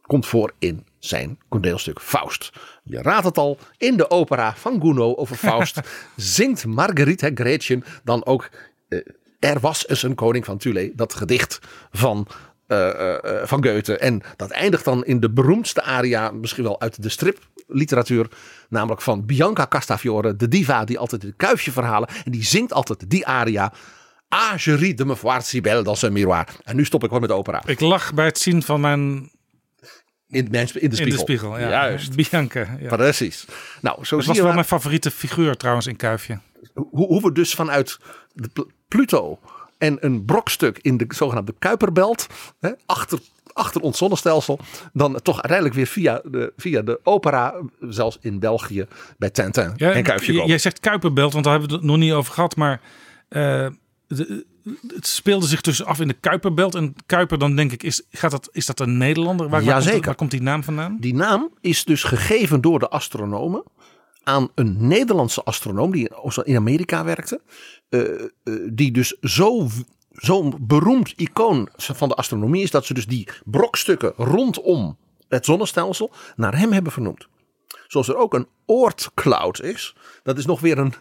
komt 0.00 0.26
voor 0.26 0.52
in 0.58 0.86
zijn 0.98 1.38
toneelstuk 1.48 2.00
Faust. 2.00 2.52
Je 2.84 3.02
raadt 3.02 3.24
het 3.24 3.38
al, 3.38 3.58
in 3.76 3.96
de 3.96 4.10
opera 4.10 4.54
van 4.54 4.80
Gounod 4.80 5.16
over 5.16 5.36
Faust 5.36 5.80
zingt 6.16 6.66
Marguerite, 6.66 7.30
Gretchen, 7.34 7.84
dan 8.04 8.26
ook 8.26 8.50
eh, 8.88 8.98
Er 9.38 9.60
was 9.60 9.88
eens 9.88 10.02
een 10.02 10.14
koning 10.14 10.44
van 10.44 10.58
Thule, 10.58 10.92
dat 10.94 11.14
gedicht 11.14 11.58
van, 11.90 12.26
eh, 12.66 13.14
van 13.44 13.64
Goethe. 13.64 13.98
En 13.98 14.22
dat 14.36 14.50
eindigt 14.50 14.84
dan 14.84 15.04
in 15.04 15.20
de 15.20 15.30
beroemdste 15.30 15.82
aria, 15.82 16.30
misschien 16.30 16.64
wel 16.64 16.80
uit 16.80 17.02
de 17.02 17.08
stripliteratuur, 17.66 18.28
namelijk 18.68 19.00
van 19.02 19.26
Bianca 19.26 19.66
Castafiore, 19.66 20.36
de 20.36 20.48
diva 20.48 20.84
die 20.84 20.98
altijd 20.98 21.22
het 21.22 21.34
kuifje 21.36 21.72
verhalen. 21.72 22.08
En 22.24 22.30
die 22.32 22.44
zingt 22.44 22.72
altijd 22.72 23.10
die 23.10 23.26
aria. 23.26 23.72
Ah, 24.28 24.58
je 24.58 24.74
ris 24.74 24.96
de 24.96 25.04
me 25.04 25.16
voir 25.16 25.42
si 25.42 25.60
belle 25.60 25.82
dans 25.82 26.02
un 26.02 26.12
miroir. 26.12 26.46
En 26.64 26.76
nu 26.76 26.84
stop 26.84 27.04
ik 27.04 27.10
wel 27.10 27.20
met 27.20 27.30
opera. 27.30 27.62
Ik 27.66 27.80
lach 27.80 28.14
bij 28.14 28.24
het 28.24 28.38
zien 28.38 28.62
van 28.62 28.80
mijn 28.80 29.30
In, 30.28 30.48
mijn, 30.50 30.68
in 30.74 30.90
de 30.90 30.96
spiegel. 30.96 31.02
In 31.04 31.10
de 31.10 31.18
spiegel, 31.18 31.58
ja. 31.58 31.68
Juist. 31.68 32.16
Bianca. 32.30 32.76
Ja. 32.80 32.96
Precies. 32.96 33.44
Nou, 33.80 34.04
zo 34.04 34.16
Dat 34.16 34.24
zie 34.24 34.26
was 34.26 34.36
je 34.36 34.42
wel 34.42 34.52
mijn 34.52 34.64
favoriete 34.64 35.10
figuur 35.10 35.56
trouwens 35.56 35.86
in 35.86 35.96
Kuifje. 35.96 36.38
hoe, 36.74 37.06
hoe 37.06 37.22
we 37.22 37.32
dus 37.32 37.54
vanuit 37.54 37.98
de 38.32 38.48
Pl- 38.48 38.70
Pluto 38.88 39.38
en 39.78 39.96
een 40.00 40.24
brokstuk 40.24 40.78
in 40.82 40.96
de 40.96 41.04
zogenaamde 41.08 41.54
Kuiperbelt, 41.58 42.26
hè, 42.60 42.70
achter, 42.86 43.18
achter 43.56 43.80
ons 43.80 43.98
zonnestelsel, 43.98 44.58
dan 44.92 45.20
toch 45.22 45.34
uiteindelijk 45.34 45.74
weer 45.74 45.86
via 45.86 46.20
de, 46.24 46.52
via 46.56 46.82
de 46.82 47.00
opera, 47.02 47.54
zelfs 47.80 48.18
in 48.20 48.38
België, 48.38 48.86
bij 49.18 49.30
Tintin 49.30 49.72
Ja, 49.76 49.92
en 49.92 50.02
Kuifje 50.02 50.26
j- 50.26 50.34
komen. 50.34 50.48
Jij 50.50 50.58
zegt 50.58 50.80
Kuiperbelt, 50.80 51.32
want 51.32 51.44
daar 51.44 51.52
hebben 51.52 51.70
we 51.72 51.76
het 51.78 51.86
nog 51.86 51.96
niet 51.96 52.12
over 52.12 52.32
gehad. 52.32 52.56
Maar 52.56 52.80
eh, 53.28 53.66
de- 54.06 54.44
het 54.94 55.06
speelde 55.06 55.46
zich 55.46 55.60
dus 55.60 55.84
af 55.84 56.00
in 56.00 56.08
de 56.08 56.14
Kuiperbelt. 56.14 56.74
En 56.74 56.94
Kuiper, 57.06 57.38
dan 57.38 57.56
denk 57.56 57.72
ik, 57.72 57.82
is, 57.82 58.02
gaat 58.10 58.30
dat, 58.30 58.48
is 58.52 58.66
dat 58.66 58.80
een 58.80 58.96
Nederlander? 58.96 59.48
Waar, 59.48 59.60
waar, 59.64 59.74
komt, 59.92 60.04
waar 60.04 60.14
komt 60.14 60.30
die 60.30 60.42
naam 60.42 60.64
vandaan? 60.64 60.96
Die 61.00 61.14
naam 61.14 61.50
is 61.60 61.84
dus 61.84 62.02
gegeven 62.02 62.60
door 62.60 62.78
de 62.78 62.88
astronomen 62.88 63.62
aan 64.22 64.48
een 64.54 64.76
Nederlandse 64.86 65.42
astronoom 65.42 65.92
die 65.92 66.10
in 66.44 66.56
Amerika 66.56 67.04
werkte. 67.04 67.40
eh, 67.88 68.00
eh, 68.02 68.28
die 68.72 68.92
dus 68.92 69.16
zo, 69.20 69.68
zo'n 70.16 70.54
beroemd 70.60 71.12
icoon 71.16 71.68
van 71.76 72.08
de 72.08 72.14
astronomie 72.14 72.62
is 72.62 72.70
dat 72.70 72.84
ze 72.84 72.94
dus 72.94 73.06
die 73.06 73.28
brokstukken 73.44 74.12
rondom 74.16 74.96
het 75.28 75.44
zonnestelsel 75.44 76.10
naar 76.36 76.58
hem 76.58 76.72
hebben 76.72 76.92
vernoemd. 76.92 77.26
Zoals 77.86 78.08
er 78.08 78.16
ook 78.16 78.34
een 78.34 78.48
Oort-cloud 78.66 79.62
is. 79.62 79.96
Dat 80.22 80.38
is 80.38 80.46
nog 80.46 80.60
weer 80.60 80.78
een. 80.78 80.92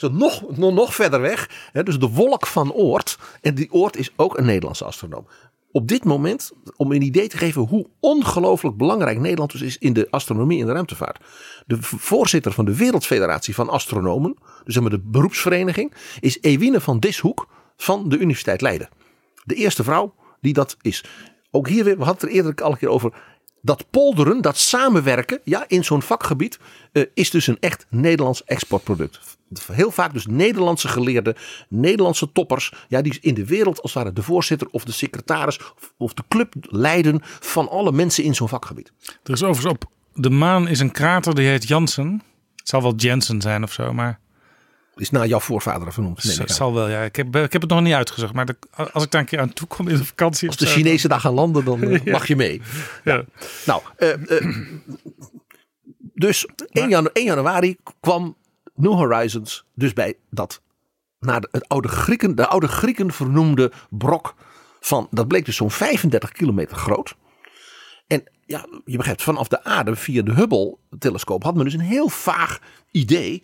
nog, 0.12 0.56
nog, 0.56 0.74
nog 0.74 0.94
verder 0.94 1.20
weg. 1.20 1.70
Dus 1.72 1.98
de 1.98 2.08
wolk 2.08 2.46
van 2.46 2.72
Oort. 2.72 3.18
En 3.40 3.54
die 3.54 3.72
Oort 3.72 3.96
is 3.96 4.10
ook 4.16 4.38
een 4.38 4.44
Nederlandse 4.44 4.84
astronoom. 4.84 5.26
Op 5.72 5.88
dit 5.88 6.04
moment, 6.04 6.52
om 6.76 6.92
een 6.92 7.02
idee 7.02 7.28
te 7.28 7.36
geven 7.36 7.62
hoe 7.62 7.86
ongelooflijk 8.00 8.76
belangrijk 8.76 9.18
Nederland 9.18 9.52
dus 9.52 9.62
is 9.62 9.78
in 9.78 9.92
de 9.92 10.06
astronomie 10.10 10.60
en 10.60 10.66
de 10.66 10.72
ruimtevaart. 10.72 11.24
De 11.66 11.76
voorzitter 11.80 12.52
van 12.52 12.64
de 12.64 12.76
Wereldfederatie 12.76 13.54
van 13.54 13.68
Astronomen, 13.68 14.36
dus 14.64 14.74
zeg 14.74 14.88
de 14.88 15.00
beroepsvereniging, 15.04 15.92
is 16.20 16.38
Ewine 16.40 16.80
van 16.80 16.98
Dishoek 16.98 17.48
van 17.76 18.08
de 18.08 18.18
Universiteit 18.18 18.60
Leiden. 18.60 18.88
De 19.44 19.54
eerste 19.54 19.84
vrouw 19.84 20.14
die 20.40 20.52
dat 20.52 20.76
is. 20.80 21.04
Ook 21.50 21.68
hier 21.68 21.84
weer, 21.84 21.98
we 21.98 22.04
hadden 22.04 22.20
het 22.20 22.30
er 22.30 22.36
eerder 22.36 22.64
al 22.64 22.70
een 22.70 22.78
keer 22.78 22.88
over. 22.88 23.12
Dat 23.62 23.90
polderen, 23.90 24.40
dat 24.40 24.58
samenwerken 24.58 25.40
ja, 25.44 25.64
in 25.68 25.84
zo'n 25.84 26.02
vakgebied 26.02 26.58
eh, 26.92 27.02
is 27.14 27.30
dus 27.30 27.46
een 27.46 27.56
echt 27.60 27.86
Nederlands 27.90 28.44
exportproduct. 28.44 29.20
Heel 29.72 29.90
vaak 29.90 30.12
dus 30.12 30.26
Nederlandse 30.26 30.88
geleerden, 30.88 31.34
Nederlandse 31.68 32.32
toppers, 32.32 32.72
ja, 32.88 33.02
die 33.02 33.18
in 33.20 33.34
de 33.34 33.44
wereld 33.44 33.82
als 33.82 33.94
het 33.94 34.02
ware 34.02 34.14
de 34.14 34.22
voorzitter 34.22 34.68
of 34.70 34.84
de 34.84 34.92
secretaris 34.92 35.58
of, 35.58 35.94
of 35.96 36.14
de 36.14 36.22
club 36.28 36.54
leiden 36.60 37.20
van 37.22 37.68
alle 37.68 37.92
mensen 37.92 38.24
in 38.24 38.34
zo'n 38.34 38.48
vakgebied. 38.48 38.92
Er 39.22 39.32
is 39.32 39.42
overigens 39.42 39.74
op 39.74 39.92
de 40.14 40.30
maan 40.30 40.68
is 40.68 40.80
een 40.80 40.92
krater 40.92 41.34
die 41.34 41.48
heet 41.48 41.68
Jansen. 41.68 42.22
Het 42.56 42.68
zal 42.68 42.82
wel 42.82 42.94
Jensen 42.94 43.40
zijn 43.40 43.62
of 43.62 43.72
zo, 43.72 43.92
maar 43.92 44.20
Is 44.96 45.10
naar 45.10 45.26
jouw 45.26 45.40
voorvader 45.40 45.92
vernoemd. 45.92 46.36
aan. 46.40 46.48
zal 46.48 46.74
wel. 46.74 46.88
Ja, 46.88 47.02
ik 47.02 47.16
heb, 47.16 47.36
ik 47.36 47.52
heb 47.52 47.62
het 47.62 47.70
nog 47.70 47.80
niet 47.80 47.92
uitgezocht, 47.94 48.32
maar 48.32 48.46
de- 48.46 48.56
als 48.92 49.04
ik 49.04 49.10
daar 49.10 49.20
een 49.20 49.26
keer 49.26 49.40
aan 49.40 49.52
toe 49.52 49.66
kom 49.68 49.88
in 49.88 49.96
de 49.96 50.04
vakantie, 50.04 50.48
Als 50.48 50.56
de 50.56 50.66
Chinezen 50.66 51.08
daar 51.08 51.20
gaan 51.20 51.32
landen, 51.34 51.64
dan 51.64 51.82
eh, 51.82 52.04
Ja. 52.04 52.12
mag 52.12 52.26
je 52.26 52.36
mee. 52.36 52.62
Ja. 53.04 53.24
Nou, 53.66 53.82
eh, 53.96 54.38
eh, 54.38 54.56
dus 56.14 56.46
1, 56.70 56.88
janu- 56.88 57.10
1 57.12 57.24
januari 57.24 57.76
kwam 58.00 58.36
New 58.74 58.92
Horizons 58.92 59.64
dus 59.74 59.92
bij 59.92 60.14
dat 60.30 60.62
naar 61.18 61.40
de, 61.40 61.48
het 61.50 61.68
oude 61.68 61.88
Grieken, 61.88 62.34
de 62.34 62.46
oude 62.46 62.68
Grieken 62.68 63.12
vernoemde 63.12 63.72
brok 63.90 64.34
van, 64.80 65.06
dat 65.10 65.28
bleek 65.28 65.44
dus 65.44 65.56
zo'n 65.56 65.70
35 65.70 66.32
kilometer 66.32 66.76
groot. 66.76 67.14
En 68.06 68.24
ja, 68.46 68.66
je 68.84 68.96
begrijpt, 68.96 69.22
vanaf 69.22 69.48
de 69.48 69.64
aarde 69.64 69.96
via 69.96 70.22
de 70.22 70.32
Hubble-telescoop 70.32 71.42
had 71.42 71.54
men 71.54 71.64
dus 71.64 71.74
een 71.74 71.80
heel 71.80 72.08
vaag 72.08 72.58
idee 72.90 73.42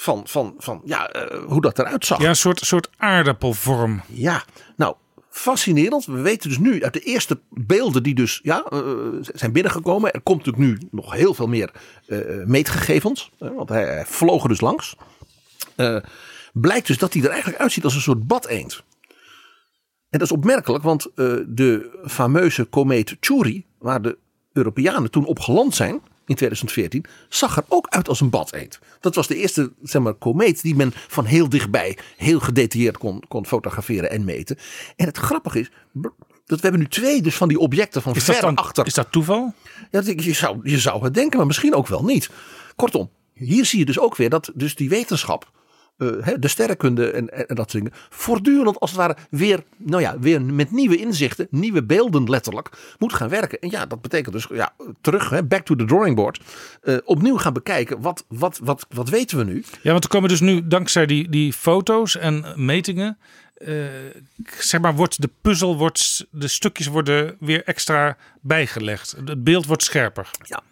van, 0.00 0.22
van, 0.24 0.54
van 0.58 0.80
ja, 0.84 1.08
eh, 1.08 1.44
hoe 1.44 1.60
dat 1.60 1.78
eruit 1.78 2.06
zag. 2.06 2.20
Ja, 2.20 2.28
een 2.28 2.36
soort, 2.36 2.60
soort 2.60 2.90
aardappelvorm. 2.96 4.02
Ja, 4.06 4.44
nou, 4.76 4.94
fascinerend. 5.30 6.04
We 6.04 6.20
weten 6.20 6.48
dus 6.48 6.58
nu 6.58 6.84
uit 6.84 6.92
de 6.92 7.00
eerste 7.00 7.40
beelden 7.50 8.02
die 8.02 8.14
dus 8.14 8.40
ja, 8.42 8.64
eh, 8.70 8.80
zijn 9.20 9.52
binnengekomen. 9.52 10.12
Er 10.12 10.20
komt 10.20 10.46
natuurlijk 10.46 10.80
nu 10.80 10.88
nog 10.90 11.12
heel 11.12 11.34
veel 11.34 11.46
meer 11.46 11.70
eh, 12.06 12.18
meetgegevens. 12.44 13.30
want 13.38 13.68
hij, 13.68 13.84
hij 13.84 14.06
vloog 14.06 14.42
er 14.42 14.48
dus 14.48 14.60
langs. 14.60 14.96
Blijkt 16.52 16.86
dus 16.86 16.98
dat 16.98 17.12
hij 17.12 17.22
er 17.22 17.30
eigenlijk 17.30 17.60
uitziet 17.60 17.84
als 17.84 17.94
een 17.94 18.00
soort 18.00 18.26
badeend. 18.26 18.82
En 20.10 20.18
dat 20.18 20.22
is 20.22 20.32
opmerkelijk, 20.32 20.84
want 20.84 21.10
de 21.46 21.98
fameuze 22.06 22.64
komeet 22.64 23.16
Chury, 23.20 23.64
waar 23.78 24.02
de 24.02 24.18
Europeanen 24.52 25.10
toen 25.10 25.24
op 25.24 25.38
geland 25.38 25.74
zijn 25.74 26.00
in 26.28 26.34
2014, 26.34 27.04
zag 27.28 27.56
er 27.56 27.64
ook 27.68 27.86
uit 27.88 28.08
als 28.08 28.20
een 28.20 28.30
badeend. 28.30 28.78
Dat 29.00 29.14
was 29.14 29.26
de 29.26 29.36
eerste 29.36 29.72
zeg 29.82 30.02
maar, 30.02 30.14
komeet 30.14 30.62
die 30.62 30.74
men 30.74 30.92
van 30.94 31.24
heel 31.24 31.48
dichtbij 31.48 31.98
heel 32.16 32.40
gedetailleerd 32.40 32.98
kon, 32.98 33.22
kon 33.28 33.46
fotograferen 33.46 34.10
en 34.10 34.24
meten. 34.24 34.58
En 34.96 35.06
het 35.06 35.18
grappige 35.18 35.60
is, 35.60 35.70
dat 36.46 36.60
we 36.60 36.62
hebben 36.62 36.80
nu 36.80 36.88
twee 36.88 37.22
dus 37.22 37.36
van 37.36 37.48
die 37.48 37.58
objecten 37.58 38.02
van 38.02 38.14
Is 38.14 38.24
ver 38.24 38.40
dan, 38.40 38.54
achter. 38.54 38.86
is 38.86 38.94
dat 38.94 39.12
toeval? 39.12 39.54
Ja, 39.90 40.02
je, 40.04 40.32
zou, 40.32 40.60
je 40.62 40.78
zou 40.78 41.04
het 41.04 41.14
denken, 41.14 41.36
maar 41.38 41.46
misschien 41.46 41.74
ook 41.74 41.86
wel 41.86 42.04
niet. 42.04 42.30
Kortom, 42.76 43.10
hier 43.32 43.64
zie 43.64 43.78
je 43.78 43.84
dus 43.84 43.98
ook 43.98 44.16
weer 44.16 44.30
dat 44.30 44.50
dus 44.54 44.74
die 44.74 44.88
wetenschap, 44.88 45.50
eh, 45.98 46.34
de 46.38 46.48
sterrenkunde 46.48 47.10
en, 47.10 47.32
en, 47.32 47.48
en 47.48 47.54
dat 47.54 47.70
soort 47.70 47.84
dingen, 47.84 47.98
voortdurend 48.10 48.80
als 48.80 48.90
het 48.90 48.98
ware 48.98 49.16
weer, 49.30 49.62
nou 49.76 50.02
ja, 50.02 50.18
weer 50.18 50.42
met 50.42 50.70
nieuwe 50.70 50.96
inzichten, 50.96 51.46
nieuwe 51.50 51.84
beelden 51.84 52.30
letterlijk, 52.30 52.70
moet 52.98 53.12
gaan 53.12 53.28
werken. 53.28 53.58
En 53.58 53.70
ja, 53.70 53.86
dat 53.86 54.00
betekent 54.00 54.34
dus 54.34 54.46
ja, 54.52 54.72
terug, 55.00 55.30
hè, 55.30 55.44
back 55.44 55.64
to 55.64 55.74
the 55.74 55.84
drawing 55.84 56.16
board, 56.16 56.40
eh, 56.82 56.96
opnieuw 57.04 57.36
gaan 57.36 57.52
bekijken, 57.52 58.00
wat, 58.00 58.24
wat, 58.28 58.58
wat, 58.62 58.86
wat 58.88 59.08
weten 59.08 59.38
we 59.38 59.44
nu? 59.44 59.64
Ja, 59.82 59.90
want 59.90 60.04
er 60.04 60.10
komen 60.10 60.28
dus 60.28 60.40
nu 60.40 60.66
dankzij 60.66 61.06
die, 61.06 61.28
die 61.28 61.52
foto's 61.52 62.16
en 62.16 62.52
metingen, 62.56 63.18
eh, 63.54 63.84
zeg 64.58 64.80
maar, 64.80 64.94
wordt 64.94 65.20
de 65.20 65.30
puzzel, 65.40 65.76
wordt, 65.76 66.26
de 66.30 66.48
stukjes 66.48 66.86
worden 66.86 67.36
weer 67.40 67.64
extra 67.64 68.16
bijgelegd. 68.40 69.16
Het 69.24 69.44
beeld 69.44 69.66
wordt 69.66 69.82
scherper. 69.82 70.30
Ja, 70.42 70.62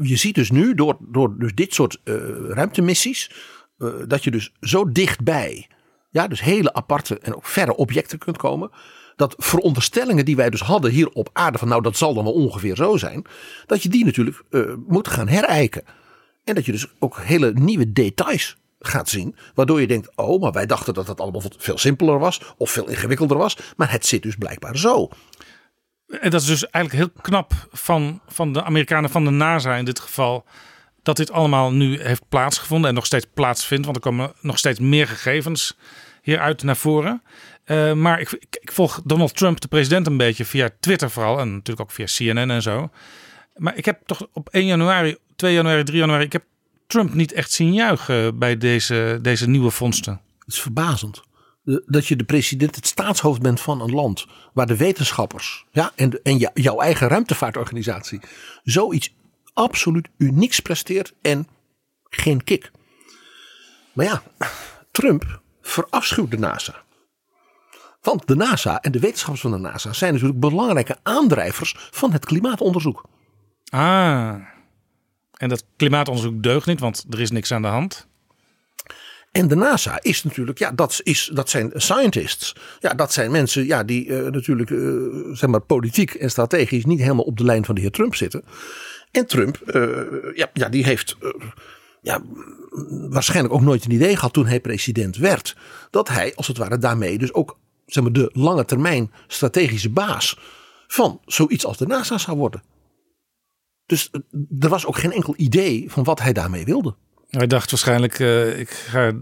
je 0.00 0.16
ziet 0.16 0.34
dus 0.34 0.50
nu 0.50 0.74
door, 0.74 0.96
door 1.00 1.38
dus 1.38 1.54
dit 1.54 1.74
soort 1.74 2.00
ruimtemissies. 2.48 3.30
Eh, 3.80 3.88
dat 4.06 4.24
je 4.24 4.30
dus 4.30 4.52
zo 4.60 4.92
dichtbij. 4.92 5.68
Ja, 6.10 6.28
dus 6.28 6.40
hele 6.40 6.72
aparte 6.72 7.18
en 7.18 7.34
ook 7.34 7.46
verre 7.46 7.76
objecten 7.76 8.18
kunt 8.18 8.36
komen. 8.36 8.70
Dat 9.16 9.34
veronderstellingen 9.38 10.24
die 10.24 10.36
wij 10.36 10.50
dus 10.50 10.60
hadden 10.60 10.90
hier 10.90 11.08
op 11.08 11.30
aarde. 11.32 11.58
van 11.58 11.68
nou 11.68 11.82
dat 11.82 11.96
zal 11.96 12.14
dan 12.14 12.24
wel 12.24 12.32
ongeveer 12.32 12.76
zo 12.76 12.96
zijn. 12.96 13.24
Dat 13.66 13.82
je 13.82 13.88
die 13.88 14.04
natuurlijk 14.04 14.42
eh, 14.50 14.62
moet 14.86 15.08
gaan 15.08 15.28
herijken. 15.28 15.82
En 16.44 16.54
dat 16.54 16.66
je 16.66 16.72
dus 16.72 16.86
ook 16.98 17.18
hele 17.20 17.52
nieuwe 17.52 17.92
details 17.92 18.56
gaat 18.80 19.08
zien. 19.08 19.36
Waardoor 19.54 19.80
je 19.80 19.86
denkt, 19.86 20.16
oh 20.16 20.40
maar 20.40 20.52
wij 20.52 20.66
dachten 20.66 20.94
dat 20.94 21.06
het 21.06 21.20
allemaal 21.20 21.42
veel 21.58 21.78
simpeler 21.78 22.18
was. 22.18 22.40
Of 22.56 22.70
veel 22.70 22.88
ingewikkelder 22.88 23.36
was. 23.36 23.56
Maar 23.76 23.90
het 23.90 24.06
zit 24.06 24.22
dus 24.22 24.36
blijkbaar 24.36 24.76
zo. 24.76 25.08
En 26.06 26.30
dat 26.30 26.40
is 26.40 26.46
dus 26.46 26.70
eigenlijk 26.70 27.04
heel 27.04 27.22
knap 27.22 27.52
van, 27.72 28.20
van 28.26 28.52
de 28.52 28.62
Amerikanen, 28.62 29.10
van 29.10 29.24
de 29.24 29.30
NASA 29.30 29.76
in 29.76 29.84
dit 29.84 30.00
geval. 30.00 30.44
Dat 31.02 31.16
dit 31.16 31.30
allemaal 31.32 31.72
nu 31.72 32.00
heeft 32.02 32.28
plaatsgevonden 32.28 32.88
en 32.88 32.94
nog 32.94 33.06
steeds 33.06 33.26
plaatsvindt. 33.34 33.84
Want 33.84 33.96
er 33.96 34.02
komen 34.02 34.32
nog 34.40 34.58
steeds 34.58 34.78
meer 34.78 35.08
gegevens 35.08 35.76
hieruit 36.22 36.62
naar 36.62 36.76
voren. 36.76 37.22
Eh, 37.64 37.92
maar 37.92 38.20
ik, 38.20 38.30
ik, 38.60 38.70
volg 38.72 39.00
Donald 39.04 39.36
Trump, 39.36 39.60
de 39.60 39.68
president, 39.68 40.06
een 40.06 40.16
beetje 40.16 40.44
via 40.44 40.70
Twitter 40.80 41.10
vooral. 41.10 41.38
En 41.38 41.52
natuurlijk 41.52 41.80
ook 41.80 41.94
via 41.96 42.06
CNN 42.34 42.50
en 42.50 42.62
zo. 42.62 42.90
Maar 43.56 43.76
ik 43.76 43.84
heb 43.84 44.00
toch 44.06 44.26
op 44.32 44.48
1 44.48 44.66
januari, 44.66 45.16
2 45.36 45.54
januari, 45.54 45.82
3 45.84 45.98
januari. 45.98 46.24
Ik 46.24 46.32
heb 46.32 46.44
Trump 46.86 47.14
niet 47.14 47.32
echt 47.32 47.50
zien 47.52 47.72
juichen 47.74 48.38
bij 48.38 48.56
deze, 48.58 49.18
deze 49.22 49.48
nieuwe 49.48 49.70
vondsten. 49.70 50.20
Het 50.38 50.52
is 50.54 50.60
verbazend. 50.60 51.22
Dat 51.86 52.06
je 52.06 52.16
de 52.16 52.24
president, 52.24 52.76
het 52.76 52.86
staatshoofd 52.86 53.40
bent 53.42 53.60
van 53.60 53.80
een 53.80 53.90
land. 53.94 54.26
waar 54.52 54.66
de 54.66 54.76
wetenschappers 54.76 55.64
ja, 55.70 55.92
en, 55.96 56.10
de- 56.10 56.20
en 56.22 56.36
jou- 56.36 56.60
jouw 56.60 56.78
eigen 56.80 57.08
ruimtevaartorganisatie. 57.08 58.20
zoiets 58.62 59.14
absoluut 59.54 60.08
unieks 60.18 60.60
presteert 60.60 61.14
en 61.22 61.46
geen 62.04 62.44
kick. 62.44 62.70
Maar 63.92 64.06
ja, 64.06 64.22
Trump 64.90 65.40
verafschuwt 65.60 66.30
de 66.30 66.38
NASA. 66.38 66.82
Want 68.00 68.26
de 68.26 68.36
NASA 68.36 68.80
en 68.80 68.92
de 68.92 68.98
wetenschappers 68.98 69.40
van 69.40 69.50
de 69.50 69.58
NASA 69.58 69.92
zijn 69.92 70.12
natuurlijk 70.12 70.40
belangrijke 70.40 70.98
aandrijvers 71.02 71.74
van 71.78 72.12
het 72.12 72.24
klimaatonderzoek. 72.24 73.04
Ah, 73.68 74.34
en 75.36 75.48
dat 75.48 75.64
klimaatonderzoek 75.76 76.42
deugt 76.42 76.66
niet, 76.66 76.80
want 76.80 77.04
er 77.10 77.20
is 77.20 77.30
niks 77.30 77.52
aan 77.52 77.62
de 77.62 77.68
hand. 77.68 78.08
En 79.32 79.48
de 79.48 79.54
NASA 79.54 79.98
is 80.02 80.22
natuurlijk, 80.22 80.58
ja, 80.58 80.72
dat, 80.72 81.00
is, 81.02 81.30
dat 81.34 81.50
zijn 81.50 81.70
scientists. 81.74 82.56
Ja, 82.80 82.94
dat 82.94 83.12
zijn 83.12 83.30
mensen 83.30 83.66
ja, 83.66 83.84
die 83.84 84.16
eh, 84.16 84.30
natuurlijk, 84.30 84.70
eh, 84.70 84.78
zeg 85.32 85.50
maar, 85.50 85.60
politiek 85.60 86.14
en 86.14 86.30
strategisch 86.30 86.84
niet 86.84 87.00
helemaal 87.00 87.24
op 87.24 87.36
de 87.36 87.44
lijn 87.44 87.64
van 87.64 87.74
de 87.74 87.80
heer 87.80 87.90
Trump 87.90 88.14
zitten. 88.14 88.44
En 89.10 89.26
Trump, 89.26 89.56
eh, 89.56 90.36
ja, 90.36 90.50
ja, 90.52 90.68
die 90.68 90.84
heeft 90.84 91.16
eh, 91.20 91.30
ja, 92.02 92.22
waarschijnlijk 93.08 93.54
ook 93.54 93.60
nooit 93.60 93.84
een 93.84 93.90
idee 93.90 94.16
gehad 94.16 94.32
toen 94.32 94.46
hij 94.46 94.60
president 94.60 95.16
werd. 95.16 95.56
Dat 95.90 96.08
hij, 96.08 96.34
als 96.34 96.46
het 96.46 96.56
ware, 96.56 96.78
daarmee 96.78 97.18
dus 97.18 97.34
ook 97.34 97.58
zeg 97.86 98.02
maar, 98.02 98.12
de 98.12 98.30
lange 98.32 98.64
termijn 98.64 99.12
strategische 99.26 99.90
baas 99.90 100.38
van 100.86 101.20
zoiets 101.26 101.66
als 101.66 101.76
de 101.76 101.86
NASA 101.86 102.18
zou 102.18 102.36
worden. 102.36 102.62
Dus 103.86 104.10
eh, 104.10 104.20
er 104.60 104.68
was 104.68 104.86
ook 104.86 104.98
geen 104.98 105.12
enkel 105.12 105.34
idee 105.36 105.84
van 105.90 106.04
wat 106.04 106.20
hij 106.20 106.32
daarmee 106.32 106.64
wilde. 106.64 106.94
Hij 107.30 107.46
dacht 107.46 107.70
waarschijnlijk, 107.70 108.18
ik 108.58 108.70
ga 108.70 109.12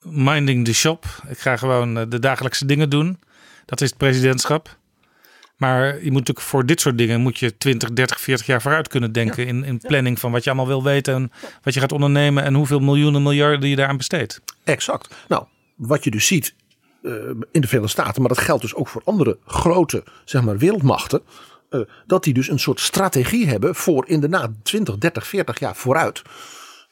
minding 0.00 0.64
the 0.64 0.74
shop. 0.74 1.04
Ik 1.28 1.38
ga 1.38 1.56
gewoon 1.56 1.94
de 1.94 2.18
dagelijkse 2.18 2.66
dingen 2.66 2.90
doen. 2.90 3.18
Dat 3.64 3.80
is 3.80 3.88
het 3.88 3.98
presidentschap. 3.98 4.78
Maar 5.56 5.86
je 5.86 6.10
moet 6.10 6.18
natuurlijk 6.18 6.46
voor 6.46 6.66
dit 6.66 6.80
soort 6.80 6.98
dingen 6.98 7.20
moet 7.20 7.38
je 7.38 7.56
20, 7.56 7.92
30, 7.92 8.20
40 8.20 8.46
jaar 8.46 8.62
vooruit 8.62 8.88
kunnen 8.88 9.12
denken. 9.12 9.46
In, 9.46 9.64
in 9.64 9.78
planning 9.78 10.18
van 10.18 10.32
wat 10.32 10.44
je 10.44 10.50
allemaal 10.50 10.68
wil 10.68 10.82
weten 10.82 11.14
en 11.14 11.32
wat 11.62 11.74
je 11.74 11.80
gaat 11.80 11.92
ondernemen 11.92 12.42
en 12.44 12.54
hoeveel 12.54 12.80
miljoenen, 12.80 13.22
miljarden 13.22 13.68
je 13.68 13.76
daaraan 13.76 13.96
besteedt. 13.96 14.40
Exact. 14.64 15.14
Nou, 15.28 15.44
wat 15.76 16.04
je 16.04 16.10
dus 16.10 16.26
ziet 16.26 16.54
eh, 17.02 17.12
in 17.52 17.60
de 17.60 17.66
Verenigde 17.66 17.88
Staten, 17.88 18.20
maar 18.22 18.30
dat 18.34 18.44
geldt 18.44 18.62
dus 18.62 18.74
ook 18.74 18.88
voor 18.88 19.02
andere 19.04 19.38
grote 19.46 20.04
zeg 20.24 20.42
maar, 20.42 20.58
wereldmachten. 20.58 21.20
eh, 21.70 21.80
dat 22.06 22.24
die 22.24 22.34
dus 22.34 22.48
een 22.48 22.58
soort 22.58 22.80
strategie 22.80 23.46
hebben 23.46 23.74
voor 23.74 24.08
inderdaad 24.08 24.50
20, 24.62 24.98
30, 24.98 25.26
40 25.26 25.58
jaar 25.58 25.76
vooruit. 25.76 26.22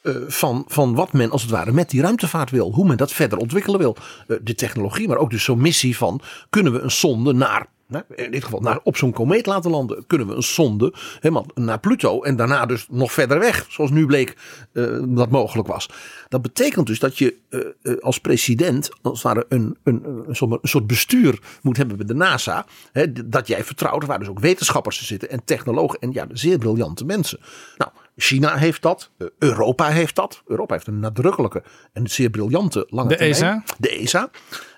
eh, 0.02 0.14
van, 0.26 0.64
van 0.68 0.94
wat 0.94 1.12
men 1.12 1.30
als 1.30 1.42
het 1.42 1.50
ware 1.50 1.72
met 1.72 1.90
die 1.90 2.00
ruimtevaart 2.00 2.50
wil. 2.50 2.72
Hoe 2.72 2.86
men 2.86 2.96
dat 2.96 3.12
verder 3.12 3.38
ontwikkelen 3.38 3.78
wil. 3.78 3.96
De 4.42 4.54
technologie, 4.54 5.08
maar 5.08 5.16
ook 5.16 5.30
dus 5.30 5.44
zo'n 5.44 5.60
missie 5.60 5.96
van 5.96 6.20
kunnen 6.50 6.72
we 6.72 6.80
een 6.80 6.90
sonde 6.90 7.32
naar. 7.32 7.66
In 8.14 8.30
dit 8.30 8.44
geval 8.44 8.60
naar, 8.60 8.80
op 8.82 8.96
zo'n 8.96 9.12
komeet 9.12 9.46
laten 9.46 9.70
landen. 9.70 10.06
Kunnen 10.06 10.26
we 10.26 10.34
een 10.34 10.42
sonde 10.42 10.94
helemaal 11.20 11.46
naar 11.54 11.80
Pluto. 11.80 12.22
En 12.22 12.36
daarna 12.36 12.66
dus 12.66 12.86
nog 12.90 13.12
verder 13.12 13.38
weg. 13.38 13.66
Zoals 13.68 13.90
nu 13.90 14.06
bleek 14.06 14.36
eh, 14.72 14.98
dat 15.08 15.30
mogelijk 15.30 15.68
was. 15.68 15.88
Dat 16.28 16.42
betekent 16.42 16.86
dus 16.86 16.98
dat 16.98 17.18
je 17.18 17.36
eh, 17.48 17.60
eh, 17.82 17.98
als 18.00 18.18
president. 18.18 18.90
Als 19.02 19.22
ware 19.22 19.46
een, 19.48 19.76
een 19.82 20.58
soort 20.62 20.86
bestuur 20.86 21.40
moet 21.62 21.76
hebben 21.76 21.96
bij 21.96 22.06
de 22.06 22.14
NASA. 22.14 22.66
Hè, 22.92 23.12
dat 23.28 23.46
jij 23.46 23.64
vertrouwt. 23.64 24.04
Waar 24.04 24.18
dus 24.18 24.28
ook 24.28 24.40
wetenschappers 24.40 25.06
zitten. 25.06 25.30
En 25.30 25.44
technologen. 25.44 25.98
En 25.98 26.12
ja, 26.12 26.26
zeer 26.32 26.58
briljante 26.58 27.04
mensen. 27.04 27.38
Nou. 27.76 27.90
China 28.16 28.56
heeft 28.56 28.82
dat, 28.82 29.10
eh, 29.18 29.26
Europa 29.38 29.88
heeft 29.88 30.14
dat. 30.14 30.42
Europa 30.46 30.74
heeft 30.74 30.86
een 30.86 31.00
nadrukkelijke 31.00 31.62
en 31.92 32.08
zeer 32.08 32.30
briljante 32.30 32.86
lange 32.88 33.08
De 33.08 33.16
termijn. 33.16 33.34
ESA? 33.34 33.64
De 33.78 33.90
ESA. 33.90 34.30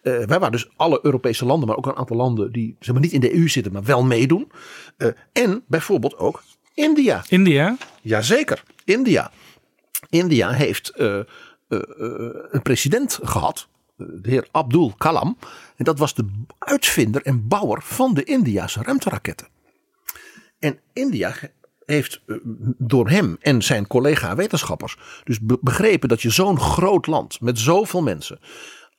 Eh, 0.02 0.12
wij 0.12 0.26
waren 0.26 0.52
dus 0.52 0.70
alle 0.76 0.98
Europese 1.02 1.46
landen, 1.46 1.68
maar 1.68 1.76
ook 1.76 1.86
een 1.86 1.96
aantal 1.96 2.16
landen 2.16 2.52
die 2.52 2.76
zeg 2.80 2.92
maar, 2.92 3.02
niet 3.02 3.12
in 3.12 3.20
de 3.20 3.34
EU 3.34 3.48
zitten, 3.48 3.72
maar 3.72 3.84
wel 3.84 4.04
meedoen. 4.04 4.50
Eh, 4.96 5.08
en 5.32 5.64
bijvoorbeeld 5.68 6.16
ook 6.18 6.42
India. 6.74 7.24
India? 7.28 7.76
Jazeker, 8.02 8.62
India. 8.84 9.30
India 10.08 10.50
heeft 10.50 10.92
een 12.50 12.62
president 12.62 13.18
gehad, 13.22 13.68
eh, 13.96 14.06
de 14.22 14.30
heer 14.30 14.48
Abdul 14.50 14.94
Kalam. 14.98 15.36
En 15.76 15.84
dat 15.84 15.98
was 15.98 16.14
de 16.14 16.26
uitvinder 16.58 17.22
en 17.22 17.48
bouwer 17.48 17.82
van 17.82 18.14
de 18.14 18.24
Indiase 18.24 18.82
ruimteraketten. 18.82 19.48
En 20.58 20.78
India 20.92 21.34
heeft 21.86 22.20
eh, 22.26 22.36
door 22.78 23.08
hem 23.08 23.36
en 23.40 23.62
zijn 23.62 23.86
collega-wetenschappers 23.86 24.96
dus 25.24 25.40
be- 25.40 25.58
begrepen 25.60 26.08
dat 26.08 26.22
je 26.22 26.30
zo'n 26.30 26.60
groot 26.60 27.06
land 27.06 27.40
met 27.40 27.58
zoveel 27.58 28.02
mensen 28.02 28.38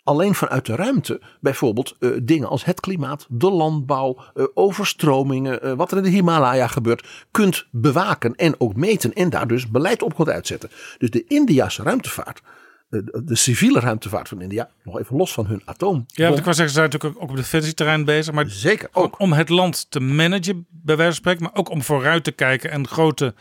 alleen 0.04 0.36
vanuit 0.36 0.66
de 0.66 0.76
ruimte 0.76 1.22
bijvoorbeeld 1.40 1.96
eh, 2.00 2.10
dingen 2.24 2.48
als 2.48 2.66
het 2.66 2.80
klimaat, 2.80 3.26
de 3.30 3.52
landbouw, 3.52 4.18
eh, 4.34 4.46
overstromingen, 4.54 5.78
wat 5.78 5.92
er 5.92 5.98
in 5.98 6.04
de 6.04 6.10
Himalaya 6.10 6.68
gebeurt, 6.68 7.08
kunt 7.32 7.68
bewaken 7.72 8.36
en 8.36 8.56
ook 8.58 8.76
meten 8.76 9.14
en 9.14 9.30
daar 9.30 9.48
dus 9.48 9.68
beleid 9.68 10.02
op 10.02 10.16
kunt 10.16 10.30
uitzetten. 10.30 10.70
Dus 10.98 11.10
de 11.10 11.24
Indiase 11.28 11.84
ruimtevaart, 11.84 12.42
de, 12.90 13.22
de 13.26 13.36
civiele 13.36 13.80
ruimtevaart 13.80 14.28
van 14.28 14.42
India, 14.42 14.70
nog 14.84 15.00
even 15.00 15.16
los 15.16 15.34
van 15.34 15.46
hun 15.46 15.62
atoom. 15.66 16.06
Ja, 16.08 16.26
want 16.26 16.38
ik 16.38 16.44
wou 16.44 16.56
zeggen, 16.56 16.76
ze 16.76 16.80
zijn 16.80 16.90
natuurlijk 16.90 17.22
ook 17.22 17.30
op 17.30 17.36
defensieterrein 17.36 18.06
bezig. 18.06 18.34
Maar 18.34 18.50
Zeker 18.50 18.90
ook. 18.92 19.20
Om 19.20 19.34
het 19.34 19.50
land 19.50 19.92
te 19.92 20.00
managen, 20.00 20.66
bij 20.70 20.96
wijze 20.96 21.12
van 21.12 21.22
spreken. 21.22 21.44
Maar 21.44 21.56
ook 21.56 21.70
om 21.70 21.82
vooruit 21.82 22.24
te 22.24 22.32
kijken 22.32 22.72
en 22.72 22.88
grote 22.88 23.34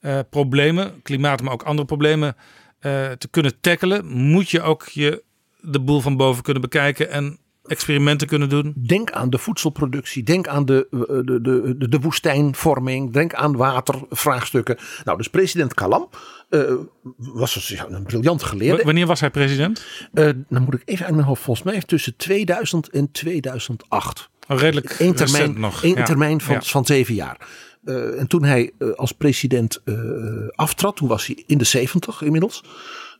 eh, 0.00 0.18
problemen, 0.30 1.02
klimaat, 1.02 1.42
maar 1.42 1.52
ook 1.52 1.62
andere 1.62 1.86
problemen 1.86 2.36
eh, 2.78 3.10
te 3.10 3.28
kunnen 3.28 3.60
tackelen. 3.60 4.06
Moet 4.06 4.50
je 4.50 4.62
ook 4.62 4.88
je 4.88 5.22
de 5.60 5.80
boel 5.80 6.00
van 6.00 6.16
boven 6.16 6.42
kunnen 6.42 6.62
bekijken 6.62 7.10
en 7.10 7.38
experimenten 7.66 8.26
kunnen 8.26 8.48
doen. 8.48 8.72
Denk 8.76 9.10
aan 9.10 9.30
de 9.30 9.38
voedselproductie, 9.38 10.22
denk 10.22 10.48
aan 10.48 10.64
de, 10.64 10.86
eh, 10.90 10.98
de, 11.00 11.40
de, 11.40 11.74
de, 11.78 11.88
de 11.88 11.98
woestijnvorming, 11.98 13.12
denk 13.12 13.34
aan 13.34 13.56
watervraagstukken. 13.56 14.76
Nou, 15.04 15.18
dus 15.18 15.28
president 15.28 15.74
Kalam 15.74 16.08
eh, 16.48 16.60
was 17.16 17.74
een 17.88 18.02
briljant 18.04 18.42
geleerde. 18.42 18.82
W- 18.82 18.84
wanneer 18.84 19.06
was 19.06 19.20
hij 19.20 19.30
president? 19.30 19.84
Eh, 20.12 20.28
dan 20.48 20.62
moet 20.62 20.74
ik 20.74 20.82
even 20.84 21.06
uit 21.06 21.14
mijn 21.14 21.26
hoofd, 21.26 21.42
volgens 21.42 21.66
mij 21.66 21.80
tussen 21.80 22.16
2000 22.16 22.88
en 22.88 23.10
2008. 23.12 24.28
Oh, 24.48 24.58
redelijk 24.58 24.98
Eén 24.98 25.14
termijn, 25.14 25.40
recent 25.42 25.58
nog. 25.58 25.82
één 25.82 25.96
Ja. 25.96 26.04
termijn 26.04 26.40
van, 26.40 26.54
Ja. 26.54 26.60
van 26.62 26.86
zeven 26.86 27.14
jaar. 27.14 27.48
Eh, 27.84 28.20
en 28.20 28.26
toen 28.26 28.44
hij 28.44 28.70
eh, 28.78 28.90
als 28.90 29.12
president 29.12 29.80
eh, 29.84 29.94
aftrad, 30.54 30.96
toen 30.96 31.08
was 31.08 31.26
hij 31.26 31.42
in 31.46 31.58
de 31.58 31.64
70 31.64 32.22
inmiddels. 32.22 32.64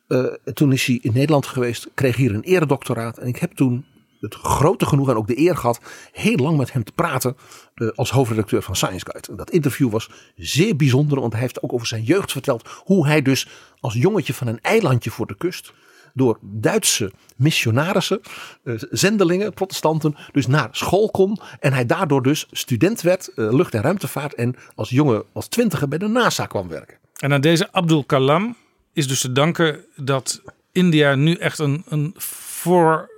Eh, 0.09 0.25
toen 0.55 0.73
is 0.73 0.87
hij 0.87 0.99
in 1.03 1.13
Nederland 1.13 1.47
geweest, 1.47 1.89
kreeg 1.95 2.17
hier 2.17 2.35
een 2.35 2.43
eredoctoraat. 2.43 3.19
En 3.19 3.27
ik 3.27 3.37
heb 3.37 3.53
toen 3.53 3.85
het 4.25 4.35
grote 4.35 4.87
genoeg 4.87 5.09
en 5.09 5.17
ook 5.17 5.27
de 5.27 5.39
eer 5.39 5.57
gehad 5.57 5.81
heel 6.13 6.37
lang 6.37 6.57
met 6.57 6.73
hem 6.73 6.85
te 6.85 6.93
praten 6.93 7.37
eh, 7.75 7.89
als 7.95 8.11
hoofdredacteur 8.11 8.63
van 8.63 8.77
Science 8.77 9.07
Guide. 9.09 9.29
En 9.29 9.37
dat 9.37 9.51
interview 9.51 9.91
was 9.91 10.11
zeer 10.37 10.77
bijzonder, 10.77 11.21
want 11.21 11.33
hij 11.33 11.43
heeft 11.43 11.63
ook 11.63 11.73
over 11.73 11.87
zijn 11.87 12.03
jeugd 12.03 12.33
verteld 12.33 12.69
hoe 12.85 13.07
hij 13.07 13.23
dus 13.23 13.49
als 13.81 13.95
jongetje 13.95 14.35
van 14.35 14.47
een 14.47 14.61
eilandje 14.61 15.11
voor 15.11 15.27
de 15.27 15.37
kust 15.37 15.73
door 16.15 16.39
Duitse 16.41 17.13
missionarissen, 17.37 18.21
eh, 18.63 18.75
zendelingen, 18.91 19.53
protestanten, 19.53 20.17
dus 20.33 20.47
naar 20.47 20.69
school 20.71 21.11
kon. 21.11 21.39
En 21.61 21.73
hij 21.73 21.87
daardoor 21.87 22.23
dus 22.23 22.47
student 22.51 23.01
werd, 23.01 23.29
eh, 23.29 23.53
lucht- 23.53 23.75
en 23.75 23.83
ruimtevaart. 23.83 24.35
En 24.35 24.57
als 24.75 24.91
jongen, 24.91 25.25
als 25.33 25.49
twintiger 25.49 25.89
bij 25.89 25.99
de 25.99 26.09
NASA 26.09 26.47
kwam 26.47 26.69
werken. 26.69 26.99
En 27.19 27.33
aan 27.33 27.41
deze 27.41 27.73
Abdul 27.73 28.05
Kalam 28.05 28.57
is 28.93 29.09
dus 29.09 29.21
te 29.21 29.33
danken 29.33 29.85
dat 29.97 30.43
India 30.73 31.15
nu 31.15 31.35
echt 31.35 31.59
een, 31.59 31.83
een 31.89 32.15
voor 32.17 33.14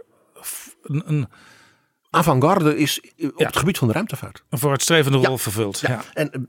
een, 0.86 1.02
een 1.06 1.26
Avant-garde 2.10 2.76
is 2.76 3.00
eh, 3.16 3.28
op 3.28 3.38
het 3.38 3.56
gebied 3.56 3.78
van 3.78 3.86
de 3.88 3.94
ruimtevaart. 3.94 4.44
een 4.50 4.58
vooruitstrevende 4.58 5.18
Ja. 5.18 5.26
rol 5.28 5.38
vervult. 5.38 5.78
Ja. 5.80 5.88
Ja. 5.90 6.02
En, 6.14 6.30
eh, 6.32 6.40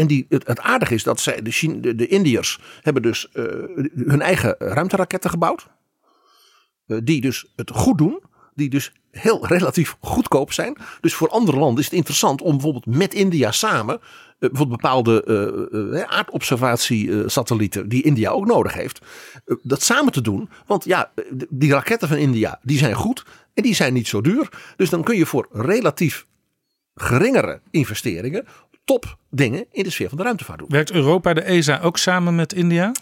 en 0.00 0.06
die, 0.06 0.26
het, 0.28 0.46
het 0.46 0.60
aardige 0.60 0.94
is 0.94 1.02
dat 1.02 1.20
zij, 1.20 1.42
de, 1.42 1.50
Chine- 1.50 1.80
de, 1.80 1.94
de 1.94 2.06
Indiërs 2.06 2.60
hebben 2.82 3.02
dus 3.02 3.28
eh, 3.32 3.44
hun 3.94 4.20
eigen 4.22 4.54
ruimteraketten 4.58 5.30
gebouwd. 5.30 5.66
Eh, 6.86 6.98
die 7.04 7.20
dus 7.20 7.52
het 7.56 7.70
goed 7.70 7.98
doen. 7.98 8.22
Die 8.54 8.70
dus 8.70 8.92
heel 9.10 9.46
relatief 9.56 9.96
goedkoop 10.00 10.52
zijn. 10.52 10.76
Dus 11.00 11.14
voor 11.14 11.28
andere 11.28 11.58
landen 11.58 11.78
is 11.78 11.84
het 11.84 11.94
interessant 11.94 12.40
om 12.42 12.52
bijvoorbeeld 12.52 12.86
met 12.86 13.14
India 13.14 13.50
samen. 13.52 13.94
eh, 13.98 14.48
bijvoorbeeld 14.48 14.80
bepaalde 14.80 16.06
aardobservatiesatellieten 16.08 17.88
die 17.88 18.02
India 18.02 18.30
ook 18.30 18.46
nodig 18.46 18.72
heeft. 18.74 19.00
dat 19.62 19.82
samen 19.82 20.12
te 20.12 20.20
doen. 20.20 20.48
Want 20.66 20.84
ja, 20.84 21.12
die 21.48 21.70
raketten 21.70 22.08
van 22.08 22.16
India 22.16 22.58
die 22.62 22.78
zijn 22.78 22.94
goed. 22.94 23.24
En 23.54 23.62
die 23.62 23.74
zijn 23.74 23.92
niet 23.92 24.08
zo 24.08 24.20
duur. 24.20 24.48
Dus 24.76 24.90
dan 24.90 25.02
kun 25.02 25.16
je 25.16 25.26
voor 25.26 25.48
relatief 25.52 26.26
geringere 26.94 27.60
investeringen 27.70 28.44
top 28.84 29.16
dingen 29.30 29.66
in 29.70 29.82
de 29.82 29.90
sfeer 29.90 30.08
van 30.08 30.18
de 30.18 30.24
ruimtevaart 30.24 30.58
doen. 30.58 30.68
Werkt 30.68 30.92
Europa, 30.92 31.34
de 31.34 31.42
ESA, 31.42 31.80
ook 31.80 31.98
samen 31.98 32.34
met 32.34 32.52
India? 32.52 32.92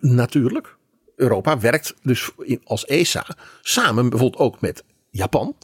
Natuurlijk. 0.00 0.76
Europa 1.16 1.58
werkt 1.58 1.94
dus 2.02 2.30
als 2.64 2.84
ESA 2.84 3.26
samen 3.62 4.08
bijvoorbeeld 4.08 4.42
ook 4.42 4.60
met 4.60 4.84
Japan. 5.10 5.56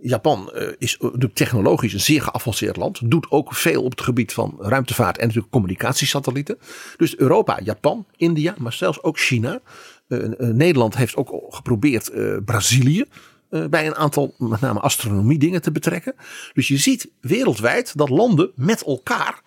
Japan 0.00 0.50
eh, 0.52 0.68
is 0.78 0.98
eh, 0.98 1.08
technologisch 1.32 1.92
een 1.92 2.00
zeer 2.00 2.22
geavanceerd 2.22 2.76
land. 2.76 3.10
Doet 3.10 3.30
ook 3.30 3.54
veel 3.54 3.82
op 3.82 3.90
het 3.90 4.00
gebied 4.00 4.32
van 4.32 4.56
ruimtevaart 4.58 5.18
en 5.18 5.26
natuurlijk 5.26 5.52
communicatiesatellieten. 5.52 6.58
Dus 6.96 7.16
Europa, 7.16 7.60
Japan, 7.64 8.06
India, 8.16 8.54
maar 8.58 8.72
zelfs 8.72 9.02
ook 9.02 9.18
China. 9.18 9.60
Eh, 10.08 10.18
Nederland 10.38 10.96
heeft 10.96 11.16
ook 11.16 11.46
geprobeerd 11.48 12.10
Brazilië 12.44 13.04
bij 13.50 13.86
een 13.86 13.96
aantal 13.96 14.34
met 14.38 14.60
name 14.60 14.80
astronomie 14.80 15.38
dingen 15.38 15.62
te 15.62 15.72
betrekken. 15.72 16.14
Dus 16.54 16.68
je 16.68 16.76
ziet 16.76 17.10
wereldwijd 17.20 17.98
dat 17.98 18.08
landen 18.08 18.52
met 18.54 18.82
elkaar 18.82 19.42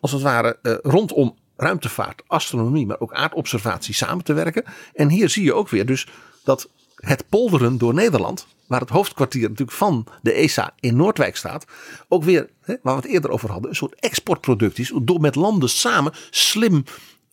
als 0.00 0.12
het 0.12 0.22
ware 0.22 0.58
eh, 0.62 0.74
rondom 0.82 1.36
ruimtevaart, 1.56 2.22
astronomie, 2.26 2.86
maar 2.86 3.00
ook 3.00 3.12
aardobservatie 3.12 3.94
samen 3.94 4.24
te 4.24 4.32
werken. 4.32 4.64
En 4.94 5.08
hier 5.08 5.28
zie 5.28 5.44
je 5.44 5.54
ook 5.54 5.68
weer 5.68 5.86
dus 5.86 6.06
dat 6.44 6.68
het 6.96 7.28
polderen 7.28 7.78
door 7.78 7.94
Nederland, 7.94 8.46
waar 8.66 8.80
het 8.80 8.90
hoofdkwartier 8.90 9.48
natuurlijk 9.48 9.76
van 9.76 10.06
de 10.22 10.32
ESA 10.32 10.74
in 10.80 10.96
Noordwijk 10.96 11.36
staat, 11.36 11.64
ook 12.08 12.24
weer, 12.24 12.50
waar 12.66 12.78
we 12.82 12.90
het 12.90 13.04
eerder 13.04 13.30
over 13.30 13.50
hadden, 13.50 13.70
een 13.70 13.76
soort 13.76 13.94
exportproduct 13.94 14.78
is. 14.78 14.92
Door 15.02 15.20
met 15.20 15.34
landen 15.34 15.68
samen 15.68 16.12
slim, 16.30 16.84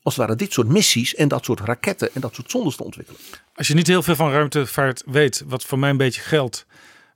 als 0.01 0.15
het 0.15 0.25
ware, 0.25 0.37
dit 0.37 0.53
soort 0.53 0.67
missies 0.67 1.15
en 1.15 1.27
dat 1.27 1.45
soort 1.45 1.59
raketten 1.59 2.13
en 2.13 2.21
dat 2.21 2.35
soort 2.35 2.51
zondes 2.51 2.75
te 2.75 2.83
ontwikkelen. 2.83 3.21
Als 3.61 3.69
je 3.69 3.75
niet 3.75 3.87
heel 3.87 4.03
veel 4.03 4.15
van 4.15 4.31
ruimtevaart 4.31 5.03
weet, 5.05 5.43
wat 5.47 5.63
voor 5.63 5.79
mij 5.79 5.89
een 5.89 5.97
beetje 5.97 6.21
geldt, 6.21 6.65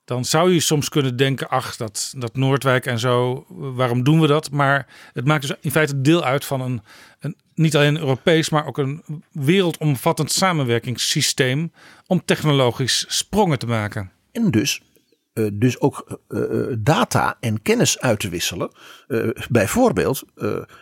dan 0.04 0.26
zou 0.26 0.54
je 0.54 0.60
soms 0.60 0.90
kunnen 0.90 1.16
denken: 1.18 1.50
ach, 1.50 1.76
dat, 1.76 2.14
dat 2.18 2.36
Noordwijk 2.36 2.86
en 2.86 3.00
zo, 3.00 3.46
waarom 3.50 4.04
doen 4.04 4.22
we 4.22 4.28
dat? 4.28 4.52
Maar 4.52 4.88
het 5.14 5.26
maakt 5.26 5.48
dus 5.48 5.56
in 5.62 5.72
feite 5.72 6.02
deel 6.02 6.24
uit 6.24 6.46
van 6.46 6.62
een, 6.62 6.82
een 7.20 7.36
niet 7.54 7.76
alleen 7.76 7.98
Europees, 7.98 8.50
maar 8.50 8.66
ook 8.66 8.78
een 8.78 9.04
wereldomvattend 9.32 10.32
samenwerkingssysteem 10.32 11.72
om 12.08 12.26
technologisch 12.26 13.06
sprongen 13.08 13.60
te 13.60 13.68
maken. 13.68 14.12
En 14.32 14.52
dus 14.52 14.82
eh, 15.36 15.46
dus 15.54 15.80
ook 15.80 16.20
eh, 16.28 16.44
eh, 16.44 16.78
data 16.80 17.38
en 17.40 17.62
kennis 17.62 18.00
uit 18.00 18.20
te 18.20 18.30
wisselen. 18.30 18.72
Bijvoorbeeld 19.50 20.24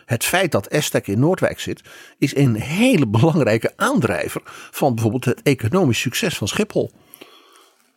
het 0.04 0.24
feit 0.24 0.52
dat 0.52 0.66
Estek 0.66 1.06
in 1.06 1.18
Noordwijk 1.18 1.60
zit, 1.60 1.82
is 2.18 2.36
een 2.36 2.54
hele 2.54 3.06
belangrijke 3.06 3.72
aandrijver 3.76 4.42
van 4.70 4.94
bijvoorbeeld 4.94 5.24
het 5.24 5.42
economisch 5.42 6.00
succes 6.00 6.36
van 6.36 6.48
Schiphol. 6.48 6.90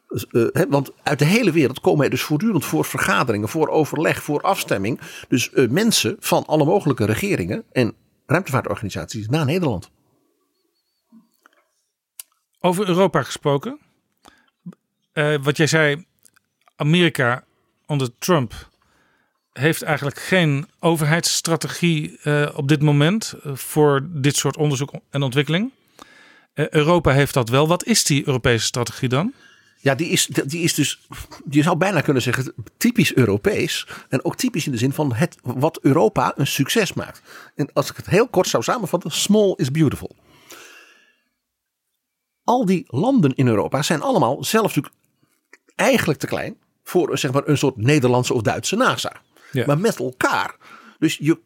Dus, 0.07 0.25
want 0.69 0.91
uit 1.03 1.19
de 1.19 1.25
hele 1.25 1.51
wereld 1.51 1.79
komen 1.79 2.03
er 2.03 2.09
dus 2.09 2.21
voortdurend 2.21 2.65
voor 2.65 2.85
vergaderingen, 2.85 3.49
voor 3.49 3.67
overleg, 3.67 4.23
voor 4.23 4.41
afstemming. 4.41 4.99
Dus 5.27 5.49
mensen 5.69 6.15
van 6.19 6.45
alle 6.45 6.65
mogelijke 6.65 7.05
regeringen 7.05 7.63
en 7.71 7.93
ruimtevaartorganisaties 8.25 9.27
naar 9.27 9.45
Nederland. 9.45 9.91
Over 12.59 12.87
Europa 12.87 13.23
gesproken. 13.23 13.79
Wat 15.41 15.57
jij 15.57 15.67
zei, 15.67 16.05
Amerika 16.77 17.43
onder 17.85 18.09
Trump 18.17 18.69
heeft 19.53 19.81
eigenlijk 19.81 20.19
geen 20.19 20.67
overheidsstrategie 20.79 22.19
eh, 22.21 22.49
op 22.55 22.67
dit 22.67 22.81
moment 22.81 23.33
eh, 23.43 23.55
voor 23.55 24.07
dit 24.09 24.35
soort 24.35 24.57
onderzoek 24.57 24.91
en 25.09 25.21
ontwikkeling. 25.21 25.71
Eh, 26.53 26.69
Europa 26.69 27.11
heeft 27.11 27.33
dat 27.33 27.49
wel. 27.49 27.67
Wat 27.67 27.85
is 27.85 28.03
die 28.03 28.27
Europese 28.27 28.65
strategie 28.65 29.09
dan? 29.09 29.33
Ja, 29.79 29.95
die 29.95 30.07
is, 30.07 30.25
die 30.25 30.61
is 30.61 30.73
dus, 30.73 31.07
je 31.49 31.61
zou 31.61 31.77
bijna 31.77 32.01
kunnen 32.01 32.21
zeggen, 32.21 32.53
typisch 32.77 33.15
Europees. 33.15 33.87
En 34.09 34.25
ook 34.25 34.35
typisch 34.35 34.65
in 34.65 34.71
de 34.71 34.77
zin 34.77 34.93
van 34.93 35.13
het, 35.13 35.37
wat 35.41 35.79
Europa 35.81 36.33
een 36.35 36.47
succes 36.47 36.93
maakt. 36.93 37.21
En 37.55 37.69
als 37.73 37.89
ik 37.89 37.95
het 37.95 38.09
heel 38.09 38.27
kort 38.27 38.47
zou 38.47 38.63
samenvatten, 38.63 39.11
small 39.11 39.53
is 39.55 39.71
beautiful. 39.71 40.15
Al 42.43 42.65
die 42.65 42.83
landen 42.87 43.35
in 43.35 43.47
Europa 43.47 43.81
zijn 43.81 44.01
allemaal 44.01 44.43
zelf 44.43 44.65
natuurlijk 44.65 44.95
eigenlijk 45.75 46.19
te 46.19 46.27
klein 46.27 46.57
voor 46.87 47.17
zeg 47.17 47.31
maar, 47.31 47.47
een 47.47 47.57
soort 47.57 47.77
Nederlandse 47.77 48.33
of 48.33 48.41
Duitse 48.41 48.75
NASA. 48.75 49.21
Ja. 49.51 49.63
Maar 49.65 49.79
met 49.79 49.99
elkaar, 49.99 50.55
dus 50.99 51.17
je, 51.21 51.39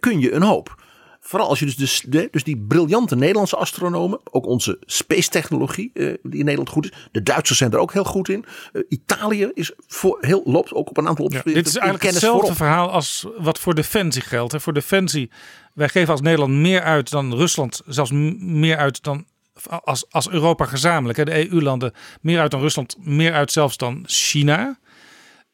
kun 0.00 0.20
je 0.20 0.32
een 0.32 0.42
hoop. 0.42 0.82
Vooral 1.20 1.48
als 1.48 1.58
je 1.58 1.74
dus, 1.76 2.04
de, 2.08 2.28
dus 2.30 2.44
die 2.44 2.64
briljante 2.68 3.16
Nederlandse 3.16 3.56
astronomen, 3.56 4.20
ook 4.30 4.46
onze 4.46 4.78
space 4.80 5.28
technologie 5.28 5.90
eh, 5.94 6.14
die 6.22 6.38
in 6.38 6.44
Nederland 6.44 6.68
goed 6.68 6.84
is. 6.84 7.08
De 7.12 7.22
Duitsers 7.22 7.58
zijn 7.58 7.72
er 7.72 7.78
ook 7.78 7.92
heel 7.92 8.04
goed 8.04 8.28
in. 8.28 8.44
Eh, 8.72 8.82
Italië 8.88 9.50
is 9.54 9.72
voor 9.86 10.18
heel 10.20 10.42
loopt 10.44 10.72
ook 10.72 10.88
op 10.88 10.96
een 10.96 11.08
aantal 11.08 11.32
Ja, 11.32 11.42
dit 11.44 11.66
is 11.66 11.76
eigenlijk 11.76 12.12
hetzelfde 12.12 12.38
voorop. 12.40 12.56
verhaal 12.56 12.90
als 12.90 13.26
wat 13.38 13.58
voor 13.58 13.74
Defensie 13.74 14.22
geldt. 14.22 14.52
Hè. 14.52 14.60
Voor 14.60 14.72
Defensie, 14.72 15.30
wij 15.72 15.88
geven 15.88 16.10
als 16.10 16.20
Nederland 16.20 16.52
meer 16.52 16.82
uit 16.82 17.10
dan 17.10 17.34
Rusland, 17.34 17.82
zelfs 17.86 18.10
meer 18.38 18.76
uit 18.76 19.02
dan 19.02 19.26
als, 19.68 20.10
als 20.10 20.28
Europa 20.28 20.64
gezamenlijk. 20.64 21.18
Hè. 21.18 21.24
De 21.24 21.50
EU-landen 21.50 21.92
meer 22.20 22.40
uit 22.40 22.50
dan 22.50 22.60
Rusland, 22.60 22.96
meer 23.00 23.32
uit 23.32 23.52
zelfs 23.52 23.76
dan 23.76 24.04
China. 24.06 24.78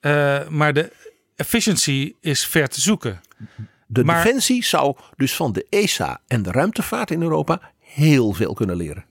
Eh, 0.01 0.49
maar 0.49 0.73
de 0.73 0.93
efficiency 1.37 2.15
is 2.21 2.47
ver 2.47 2.69
te 2.69 2.81
zoeken. 2.81 3.21
De 3.87 4.05
Maar- 4.05 4.23
defensie 4.25 4.65
zou 4.65 4.97
dus 5.17 5.35
van 5.37 5.53
de 5.53 5.67
ESA 5.71 6.21
en 6.27 6.43
de 6.43 6.51
ruimtevaart 6.51 7.11
in 7.11 7.23
Europa 7.23 7.61
heel 7.79 8.33
veel 8.33 8.55
kunnen 8.55 8.77
leren. 8.77 9.05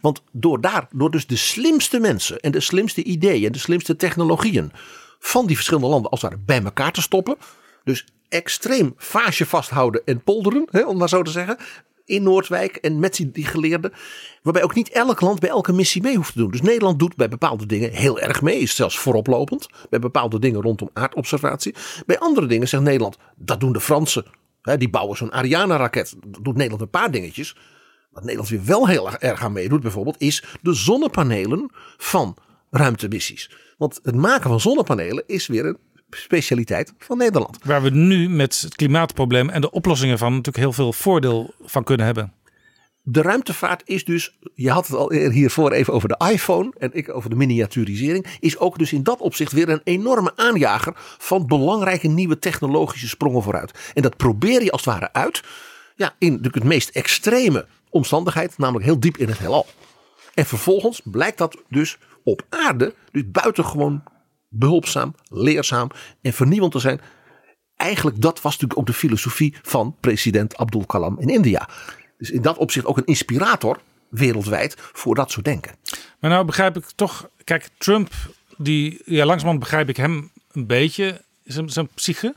Want 0.00 0.22
door 0.32 0.60
daar, 0.60 0.86
door 0.90 1.10
dus 1.10 1.26
de 1.26 1.36
slimste 1.36 1.98
mensen 2.00 2.40
en 2.40 2.50
de 2.50 2.60
slimste 2.60 3.02
ideeën 3.02 3.46
en 3.46 3.52
de 3.52 3.58
slimste 3.58 3.96
technologieën 3.96 4.72
van 5.18 5.46
die 5.46 5.56
verschillende 5.56 5.88
landen 5.88 6.10
als 6.10 6.22
het 6.22 6.30
ware 6.30 6.42
bij 6.46 6.62
elkaar 6.62 6.92
te 6.92 7.02
stoppen. 7.02 7.36
Dus 7.84 8.06
extreem 8.28 8.94
vaasje 8.96 9.46
vasthouden 9.46 10.02
en 10.04 10.22
polderen, 10.22 10.66
hè, 10.70 10.80
om 10.86 10.96
maar 10.96 11.08
zo 11.08 11.22
te 11.22 11.30
zeggen. 11.30 11.56
In 12.04 12.22
Noordwijk 12.22 12.76
en 12.76 12.98
met 12.98 13.14
die, 13.14 13.30
die 13.30 13.44
geleerden. 13.44 13.92
Waarbij 14.42 14.62
ook 14.62 14.74
niet 14.74 14.88
elk 14.88 15.20
land 15.20 15.40
bij 15.40 15.48
elke 15.48 15.72
missie 15.72 16.02
mee 16.02 16.16
hoeft 16.16 16.32
te 16.32 16.38
doen. 16.38 16.50
Dus 16.50 16.62
Nederland 16.62 16.98
doet 16.98 17.16
bij 17.16 17.28
bepaalde 17.28 17.66
dingen 17.66 17.90
heel 17.90 18.20
erg 18.20 18.42
mee. 18.42 18.58
Is 18.58 18.76
zelfs 18.76 18.98
vooroplopend. 18.98 19.68
Bij 19.90 19.98
bepaalde 19.98 20.38
dingen 20.38 20.62
rondom 20.62 20.90
aardobservatie. 20.92 21.74
Bij 22.06 22.18
andere 22.18 22.46
dingen 22.46 22.68
zegt 22.68 22.82
Nederland, 22.82 23.16
dat 23.36 23.60
doen 23.60 23.72
de 23.72 23.80
Fransen. 23.80 24.24
Die 24.62 24.90
bouwen 24.90 25.16
zo'n 25.16 25.32
Ariane-raket. 25.32 26.14
Dat 26.26 26.44
doet 26.44 26.54
Nederland 26.54 26.82
een 26.82 26.90
paar 26.90 27.10
dingetjes. 27.10 27.56
Wat 28.10 28.22
Nederland 28.22 28.48
weer 28.48 28.64
wel 28.64 28.88
heel 28.88 29.10
erg 29.18 29.42
aan 29.42 29.52
meedoet 29.52 29.82
bijvoorbeeld. 29.82 30.20
Is 30.20 30.44
de 30.62 30.74
zonnepanelen 30.74 31.70
van 31.96 32.36
ruimtemissies. 32.70 33.50
Want 33.78 34.00
het 34.02 34.14
maken 34.14 34.50
van 34.50 34.60
zonnepanelen 34.60 35.24
is 35.26 35.46
weer 35.46 35.66
een 35.66 35.78
specialiteit 36.16 36.92
van 36.98 37.18
Nederland. 37.18 37.58
Waar 37.64 37.82
we 37.82 37.90
nu 37.90 38.28
met 38.28 38.60
het 38.60 38.76
klimaatprobleem 38.76 39.50
en 39.50 39.60
de 39.60 39.70
oplossingen 39.70 40.18
van 40.18 40.30
natuurlijk 40.30 40.56
heel 40.56 40.72
veel 40.72 40.92
voordeel 40.92 41.54
van 41.60 41.84
kunnen 41.84 42.06
hebben. 42.06 42.32
De 43.04 43.22
ruimtevaart 43.22 43.82
is 43.84 44.04
dus, 44.04 44.38
je 44.54 44.70
had 44.70 44.86
het 44.86 44.96
al 44.96 45.12
hiervoor 45.12 45.72
even 45.72 45.92
over 45.92 46.08
de 46.08 46.30
iPhone 46.32 46.72
en 46.78 46.90
ik 46.92 47.14
over 47.14 47.30
de 47.30 47.36
miniaturisering, 47.36 48.26
is 48.40 48.58
ook 48.58 48.78
dus 48.78 48.92
in 48.92 49.02
dat 49.02 49.20
opzicht 49.20 49.52
weer 49.52 49.68
een 49.68 49.80
enorme 49.84 50.32
aanjager 50.36 50.92
van 51.18 51.46
belangrijke 51.46 52.08
nieuwe 52.08 52.38
technologische 52.38 53.08
sprongen 53.08 53.42
vooruit. 53.42 53.92
En 53.94 54.02
dat 54.02 54.16
probeer 54.16 54.62
je 54.62 54.70
als 54.70 54.84
het 54.84 54.94
ware 54.94 55.12
uit, 55.12 55.42
ja, 55.96 56.14
in 56.18 56.42
de 56.42 56.48
het 56.52 56.64
meest 56.64 56.88
extreme 56.88 57.66
omstandigheid, 57.90 58.58
namelijk 58.58 58.84
heel 58.84 59.00
diep 59.00 59.16
in 59.16 59.28
het 59.28 59.38
heelal. 59.38 59.66
En 60.34 60.46
vervolgens 60.46 61.00
blijkt 61.04 61.38
dat 61.38 61.62
dus 61.68 61.98
op 62.24 62.46
aarde, 62.48 62.94
dus 63.10 63.30
buitengewoon 63.30 64.02
behulpzaam, 64.52 65.14
leerzaam 65.28 65.90
en 66.20 66.32
vernieuwend 66.32 66.72
te 66.72 66.78
zijn. 66.78 67.00
Eigenlijk 67.76 68.20
dat 68.20 68.40
was 68.40 68.52
natuurlijk 68.52 68.80
ook 68.80 68.86
de 68.86 68.92
filosofie 68.92 69.54
van 69.62 69.96
president 70.00 70.56
Abdul 70.56 70.86
Kalam 70.86 71.18
in 71.18 71.28
India. 71.28 71.68
Dus 72.18 72.30
in 72.30 72.42
dat 72.42 72.56
opzicht 72.56 72.86
ook 72.86 72.96
een 72.96 73.04
inspirator 73.04 73.80
wereldwijd 74.08 74.74
voor 74.78 75.14
dat 75.14 75.30
soort 75.30 75.44
denken. 75.44 75.74
Maar 76.20 76.30
nou 76.30 76.44
begrijp 76.44 76.76
ik 76.76 76.84
toch, 76.94 77.28
kijk, 77.44 77.68
Trump, 77.78 78.12
die, 78.56 79.02
ja, 79.04 79.24
langzamerhand 79.24 79.58
begrijp 79.58 79.88
ik 79.88 79.96
hem 79.96 80.30
een 80.52 80.66
beetje, 80.66 81.24
zijn, 81.44 81.70
zijn 81.70 81.88
psyche. 81.94 82.34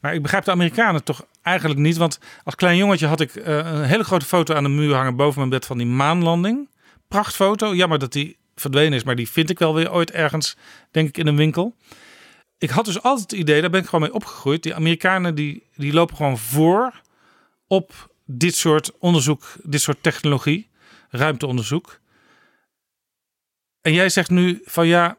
Maar 0.00 0.14
ik 0.14 0.22
begrijp 0.22 0.44
de 0.44 0.50
Amerikanen 0.50 1.04
toch 1.04 1.26
eigenlijk 1.42 1.80
niet. 1.80 1.96
Want 1.96 2.18
als 2.44 2.54
klein 2.54 2.76
jongetje 2.76 3.06
had 3.06 3.20
ik 3.20 3.36
eh, 3.36 3.56
een 3.56 3.84
hele 3.84 4.04
grote 4.04 4.26
foto 4.26 4.54
aan 4.54 4.62
de 4.62 4.68
muur 4.68 4.94
hangen 4.94 5.16
boven 5.16 5.38
mijn 5.38 5.50
bed 5.50 5.66
van 5.66 5.78
die 5.78 5.86
maanlanding. 5.86 6.68
Prachtfoto. 7.08 7.74
Jammer 7.74 7.98
dat 7.98 8.12
die 8.12 8.36
verdwenen 8.60 8.92
is, 8.92 9.04
maar 9.04 9.16
die 9.16 9.30
vind 9.30 9.50
ik 9.50 9.58
wel 9.58 9.74
weer 9.74 9.92
ooit 9.92 10.10
ergens, 10.10 10.56
denk 10.90 11.08
ik, 11.08 11.18
in 11.18 11.26
een 11.26 11.36
winkel. 11.36 11.76
Ik 12.58 12.70
had 12.70 12.84
dus 12.84 13.02
altijd 13.02 13.30
het 13.30 13.40
idee, 13.40 13.60
daar 13.60 13.70
ben 13.70 13.80
ik 13.80 13.86
gewoon 13.86 14.00
mee 14.00 14.14
opgegroeid. 14.14 14.62
Die 14.62 14.74
Amerikanen 14.74 15.34
die, 15.34 15.62
die 15.74 15.92
lopen 15.92 16.16
gewoon 16.16 16.38
voor 16.38 17.00
op 17.66 18.14
dit 18.24 18.54
soort 18.54 18.92
onderzoek, 18.98 19.44
dit 19.62 19.80
soort 19.80 20.02
technologie, 20.02 20.68
ruimteonderzoek. 21.10 22.00
En 23.80 23.92
jij 23.92 24.08
zegt 24.08 24.30
nu 24.30 24.60
van 24.64 24.86
ja, 24.86 25.18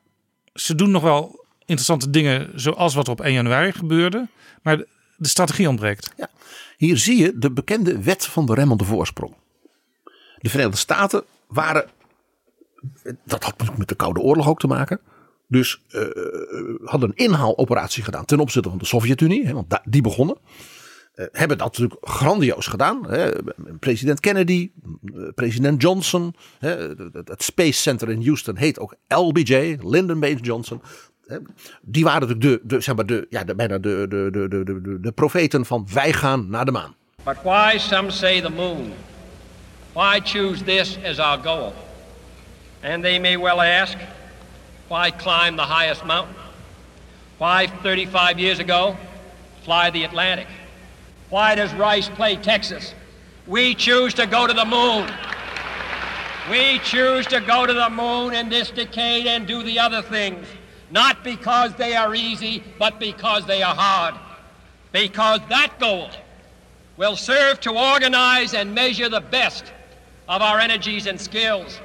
ze 0.53 0.75
doen 0.75 0.91
nog 0.91 1.01
wel 1.01 1.45
interessante 1.59 2.09
dingen 2.09 2.59
zoals 2.59 2.93
wat 2.93 3.05
er 3.05 3.11
op 3.11 3.21
1 3.21 3.33
januari 3.33 3.71
gebeurde, 3.71 4.27
maar 4.61 4.77
de, 4.77 4.87
strategie 5.27 5.69
ontbreekt. 5.69 6.13
Ja. 6.17 6.29
Hier 6.77 6.97
zie 6.97 7.17
je 7.17 7.37
de 7.37 7.51
bekende 7.51 8.01
wet 8.01 8.25
van 8.25 8.45
de 8.45 8.53
remmende 8.53 8.83
voorsprong. 8.83 9.35
De 10.37 10.49
Verenigde 10.49 10.77
Staten 10.77 11.23
waren, 11.47 11.89
dat 13.25 13.43
had 13.43 13.77
met 13.77 13.87
de 13.87 13.95
Koude 13.95 14.19
Oorlog 14.19 14.47
ook 14.49 14.59
te 14.59 14.67
maken. 14.67 14.99
Dus 15.47 15.81
eh, 15.89 16.01
hadden 16.83 17.09
een 17.09 17.15
inhaaloperatie 17.25 18.03
gedaan 18.03 18.25
ten 18.25 18.39
opzichte 18.39 18.69
van 18.69 18.77
de 18.77 18.85
Sovjet-Unie, 18.85 19.53
want 19.53 19.79
die 19.83 20.01
begonnen. 20.01 20.37
Eh, 21.13 21.25
hebben 21.31 21.57
dat 21.57 21.67
natuurlijk 21.67 21.97
grandioos 22.09 22.67
gedaan. 22.67 23.07
Hè. 23.09 23.31
President 23.79 24.19
Kennedy, 24.19 24.71
eh, 25.15 25.21
president 25.35 25.81
Johnson. 25.81 26.33
Hè, 26.59 26.69
het- 27.11 27.43
Space 27.43 27.81
Center 27.81 28.09
in 28.09 28.23
Houston 28.25 28.57
heet 28.57 28.79
ook 28.79 28.95
LBJ, 29.07 29.77
Lyndon 29.81 30.19
B. 30.19 30.25
Johnson. 30.41 30.81
Die 31.81 32.03
waren 32.03 32.27
natuurlijk 32.27 32.69
de, 32.69 32.81
zeg 32.81 32.95
maar 32.95 33.05
de, 33.05 33.27
ja, 33.29 33.43
bijna 33.45 33.77
de, 33.77 34.05
de, 34.09 34.27
de, 34.31 34.47
de, 34.47 34.81
de, 34.81 34.99
de 35.01 35.11
profeten 35.11 35.65
van 35.65 35.87
wij 35.93 36.13
gaan 36.13 36.49
naar 36.49 36.65
de 36.65 36.71
maan. 36.71 36.95
But 37.23 37.35
why 37.43 37.75
some 37.77 38.11
say 38.11 38.41
the 38.41 38.49
moon? 38.49 38.91
Why 39.93 40.19
choose 40.23 40.63
this 40.63 40.97
as 41.05 41.19
our 41.19 41.39
goal? 41.43 41.73
And 42.83 43.03
they 43.03 43.19
may 43.19 43.37
well 43.37 43.61
ask, 43.61 43.97
why 44.87 45.11
climb 45.11 45.55
the 45.55 45.63
highest 45.63 46.05
mountain? 46.05 46.35
Why 47.37 47.67
35 47.67 48.39
years 48.39 48.59
ago 48.59 48.97
fly 49.63 49.89
the 49.89 50.03
Atlantic? 50.03 50.47
Why 51.29 51.55
does 51.55 51.73
Rice 51.73 52.09
play 52.09 52.35
Texas? 52.37 52.93
We 53.45 53.75
choose 53.75 54.13
to 54.15 54.25
go 54.25 54.47
to 54.47 54.53
the 54.53 54.65
moon. 54.65 55.09
We 56.49 56.79
choose 56.79 57.27
to 57.27 57.41
go 57.41 57.65
to 57.65 57.73
the 57.73 57.89
moon 57.89 58.33
in 58.33 58.49
this 58.49 58.71
decade 58.71 59.27
and 59.27 59.45
do 59.45 59.63
the 59.63 59.79
other 59.79 60.01
things. 60.01 60.47
Not 60.89 61.23
because 61.23 61.73
they 61.75 61.95
are 61.95 62.15
easy, 62.15 62.63
but 62.79 62.99
because 62.99 63.45
they 63.45 63.61
are 63.61 63.75
hard. 63.75 64.15
Because 64.93 65.41
that 65.49 65.73
goal 65.79 66.09
will 66.95 67.17
serve 67.17 67.59
to 67.61 67.71
organize 67.71 68.53
and 68.53 68.73
measure 68.73 69.09
the 69.09 69.21
best 69.21 69.65
of 70.29 70.41
our 70.41 70.59
energies 70.59 71.07
and 71.07 71.19
skills. 71.19 71.79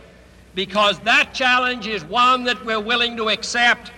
Because 0.54 1.00
that 1.04 1.28
challenge 1.32 1.86
is 1.86 2.02
one 2.08 2.44
that 2.44 2.64
we're 2.64 2.84
willing 2.84 3.16
to 3.16 3.28
accept, 3.28 3.90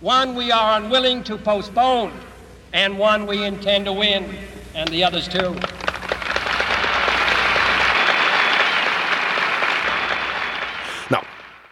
one 0.00 0.34
we 0.34 0.52
are 0.52 0.80
unwilling 0.80 1.24
to 1.24 1.36
postpone, 1.36 2.12
and 2.72 2.98
one 2.98 3.26
we 3.26 3.44
intend 3.44 3.84
to 3.84 3.92
win, 3.92 4.24
and 4.74 4.88
the 4.88 5.04
others 5.04 5.28
too. 5.28 5.54
Nou, 11.08 11.24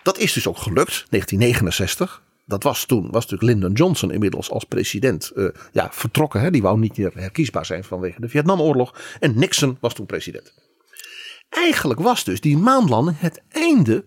dat 0.02 0.18
is 0.18 0.32
dus 0.32 0.46
ook 0.46 0.58
gelukt, 0.58 1.06
1969. 1.10 2.22
dat 2.48 2.62
was 2.62 2.84
toen, 2.84 3.10
was 3.10 3.26
natuurlijk 3.26 3.42
Lyndon 3.42 3.72
Johnson 3.72 4.10
inmiddels 4.10 4.50
als 4.50 4.64
president 4.64 5.30
eh, 5.30 5.44
ja, 5.72 5.88
vertrokken. 5.92 6.40
Hè? 6.40 6.50
Die 6.50 6.62
wou 6.62 6.78
niet 6.78 6.96
meer 6.96 7.12
herkiesbaar 7.14 7.66
zijn 7.66 7.84
vanwege 7.84 8.20
de 8.20 8.28
Vietnamoorlog. 8.28 8.94
En 9.20 9.38
Nixon 9.38 9.76
was 9.80 9.94
toen 9.94 10.06
president. 10.06 10.52
Eigenlijk 11.48 12.00
was 12.00 12.24
dus 12.24 12.40
die 12.40 12.56
maanlanding 12.56 13.20
het 13.20 13.42
einde 13.48 14.04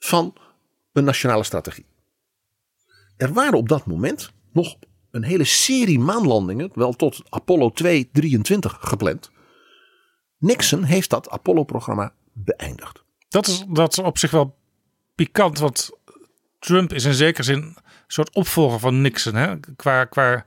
van 0.00 0.34
een 0.92 1.04
nationale 1.04 1.44
strategie. 1.44 1.86
Er 3.16 3.32
waren 3.32 3.58
op 3.58 3.68
dat 3.68 3.86
moment 3.86 4.32
nog 4.52 4.76
een 5.10 5.24
hele 5.24 5.44
serie 5.44 5.98
maanlandingen, 5.98 6.70
wel 6.74 6.92
tot 6.92 7.22
Apollo 7.28 7.70
223 7.70 8.78
gepland. 8.80 9.30
Nixon 10.38 10.82
heeft 10.82 11.10
dat 11.10 11.30
Apollo-programma 11.30 12.12
beëindigd. 12.32 13.02
Dat 13.28 13.46
is, 13.46 13.64
dat 13.68 13.92
is 13.92 13.98
op 13.98 14.18
zich 14.18 14.30
wel 14.30 14.56
pikant, 15.14 15.58
want 15.58 15.90
Trump 16.58 16.92
is 16.92 17.04
in 17.04 17.14
zekere 17.14 17.42
zin 17.42 17.62
een 17.62 17.76
soort 18.06 18.34
opvolger 18.34 18.78
van 18.78 19.00
Nixon. 19.00 19.34
Hè? 19.34 19.60
Qua, 19.76 20.04
qua 20.04 20.44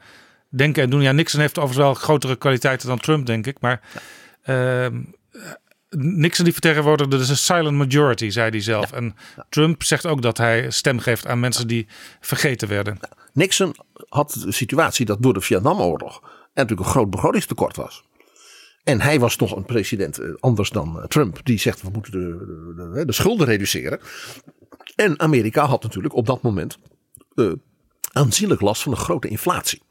denken 0.50 0.84
en 0.84 0.90
doen. 0.90 1.02
Ja, 1.02 1.12
Nixon 1.12 1.40
heeft 1.40 1.58
overigens 1.58 1.86
wel 1.86 1.94
grotere 1.94 2.36
kwaliteiten 2.36 2.88
dan 2.88 3.00
Trump, 3.00 3.26
denk 3.26 3.48
ik. 3.48 3.60
Maar 3.60 3.82
ehm, 4.42 5.02
Nixon 5.98 6.44
die 6.44 6.54
vertegenwoordigde 6.54 7.18
dus 7.18 7.30
een 7.30 7.38
silent 7.38 7.78
majority, 7.78 8.30
zei 8.30 8.50
hij 8.50 8.62
zelf. 8.62 8.92
En 8.92 9.16
Trump 9.50 9.84
zegt 9.84 10.06
ook 10.06 10.22
dat 10.22 10.38
hij 10.38 10.72
stem 10.72 11.00
geeft 11.00 11.28
aan 11.28 11.40
mensen 11.40 11.68
die 11.68 11.88
vergeten 12.20 12.68
werden. 12.68 13.00
Nixon 13.34 13.76
had 14.10 14.32
de 14.44 14.52
situatie 14.52 15.06
dat 15.06 15.22
door 15.22 15.34
de 15.34 15.42
Vietnamoorlog 15.42 16.22
er 16.22 16.30
natuurlijk 16.54 16.88
een 16.88 16.94
groot 16.94 17.10
begrotingstekort 17.10 17.76
was. 17.76 18.04
En 18.84 19.02
hij 19.02 19.20
was 19.20 19.36
toch 19.36 19.56
een 19.56 19.66
president 19.66 20.18
eh, 20.18 20.30
anders 20.40 20.70
dan 20.70 21.00
eh, 21.00 21.06
Trump. 21.06 21.40
Die 21.44 21.60
zegt 21.60 21.82
we 21.82 21.90
moeten 21.90 22.12
de, 22.12 22.20
de, 22.76 22.92
de, 22.94 23.06
de 23.06 23.12
schulden 23.12 23.48
reduceren. 23.48 24.00
En 24.96 25.20
Amerika 25.20 25.66
had 25.66 25.84
natuurlijk 25.84 26.16
op 26.16 26.26
dat 26.26 26.42
moment 26.42 26.78
eh, 27.36 27.52
aanzienlijk 28.12 28.62
last 28.62 28.82
van 28.82 28.92
een 28.92 28.98
grote 28.98 29.28
inflatie. 29.28 29.82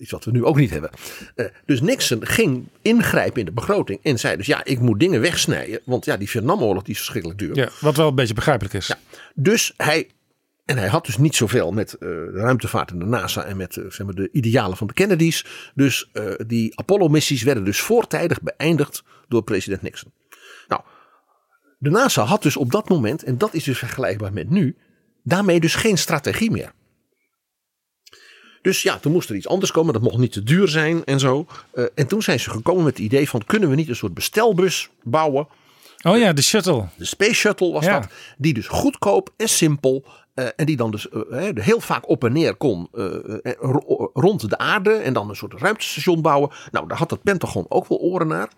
Iets 0.00 0.10
wat 0.10 0.24
we 0.24 0.30
nu 0.30 0.44
ook 0.44 0.56
niet 0.56 0.70
hebben. 0.70 0.90
Eh, 1.34 1.46
dus 1.66 1.80
Nixon 1.80 2.26
ging 2.26 2.68
ingrijpen 2.82 3.40
in 3.40 3.46
de 3.46 3.52
begroting. 3.52 3.98
En 4.02 4.18
zei 4.18 4.36
dus 4.36 4.46
ja, 4.46 4.64
ik 4.64 4.80
moet 4.80 5.00
dingen 5.00 5.20
wegsnijden. 5.20 5.80
Want 5.84 6.04
ja, 6.04 6.16
die 6.16 6.28
Vietnamoorlog 6.28 6.82
die 6.82 6.92
is 6.92 6.98
verschrikkelijk 6.98 7.38
duur. 7.38 7.56
Ja, 7.56 7.68
wat 7.80 7.96
wel 7.96 8.08
een 8.08 8.14
beetje 8.14 8.34
begrijpelijk 8.34 8.74
is. 8.74 8.94
Dus 9.34 9.74
hij. 9.76 10.08
En 10.64 10.78
hij 10.78 10.88
had 10.88 11.06
dus 11.06 11.18
niet 11.18 11.36
zoveel 11.36 11.72
met 11.72 11.92
eh, 11.92 11.98
de 12.08 12.30
ruimtevaart 12.32 12.90
en 12.90 12.98
de 12.98 13.04
NASA 13.04 13.44
en 13.44 13.56
met 13.56 13.76
eh, 13.76 13.84
zeg 13.88 14.06
maar 14.06 14.14
de 14.14 14.28
idealen 14.32 14.76
van 14.76 14.86
de 14.86 14.92
Kennedys. 14.92 15.46
Dus 15.74 16.10
die 16.46 16.78
Apollo-missies 16.78 17.42
werden 17.42 17.64
dus 17.64 17.80
voortijdig 17.80 18.42
beëindigd 18.42 19.02
door 19.28 19.42
president 19.42 19.82
Nixon. 19.82 20.12
Nou, 20.68 20.82
de 21.78 21.90
NASA 21.90 22.22
had 22.22 22.42
dus 22.42 22.56
op 22.56 22.70
dat 22.70 22.88
moment, 22.88 23.22
en 23.22 23.38
dat 23.38 23.54
is 23.54 23.64
dus 23.64 23.78
vergelijkbaar 23.78 24.32
met 24.32 24.50
nu, 24.50 24.76
daarmee 25.22 25.60
dus 25.60 25.74
geen 25.74 25.98
strategie 25.98 26.50
meer. 26.50 26.72
Dus 28.62 28.82
ja, 28.82 28.98
toen 28.98 29.12
moest 29.12 29.28
er 29.30 29.36
iets 29.36 29.48
anders 29.48 29.70
komen. 29.70 29.92
Dat 29.92 30.02
mocht 30.02 30.18
niet 30.18 30.32
te 30.32 30.42
duur 30.42 30.68
zijn 30.68 31.04
en 31.04 31.18
zo. 31.20 31.46
Eh, 31.72 31.84
en 31.94 32.06
toen 32.06 32.22
zijn 32.22 32.40
ze 32.40 32.50
gekomen 32.50 32.84
met 32.84 32.96
het 32.96 33.04
idee 33.06 33.28
van 33.28 33.44
kunnen 33.46 33.68
we 33.68 33.74
niet 33.74 33.88
een 33.88 33.96
soort 33.96 34.14
bestelbus 34.14 34.90
bouwen. 35.02 35.48
Oh 36.02 36.18
ja, 36.18 36.32
de 36.32 36.42
shuttle. 36.42 36.88
De 36.96 37.04
Space 37.04 37.34
Shuttle 37.34 37.72
was 37.72 37.84
Ja. 37.84 38.00
dat. 38.00 38.10
Die 38.38 38.54
dus 38.54 38.66
goedkoop 38.68 39.32
en 39.36 39.48
simpel. 39.48 40.04
eh, 40.34 40.46
en 40.56 40.66
die 40.66 40.76
dan 40.76 40.90
dus 40.90 41.08
eh, 41.08 41.48
heel 41.54 41.80
vaak 41.80 42.08
op 42.08 42.24
en 42.24 42.32
neer 42.32 42.54
kon 42.56 42.88
ro- 43.58 44.10
rond 44.12 44.50
de 44.50 44.58
aarde. 44.58 44.92
En 44.92 45.12
dan 45.12 45.28
een 45.28 45.36
soort 45.36 45.54
ruimtestation 45.54 46.22
bouwen. 46.22 46.50
Nou, 46.70 46.88
daar 46.88 46.98
had 46.98 47.10
het 47.10 47.22
Pentagon 47.22 47.66
ook 47.68 47.88
wel 47.88 47.98
oren 47.98 48.26
naar. 48.26 48.48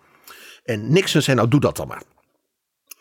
En 0.63 0.91
Nixon 0.91 1.21
zei 1.21 1.35
nou 1.37 1.49
doe 1.49 1.59
dat 1.59 1.75
dan 1.75 1.87
maar. 1.87 2.03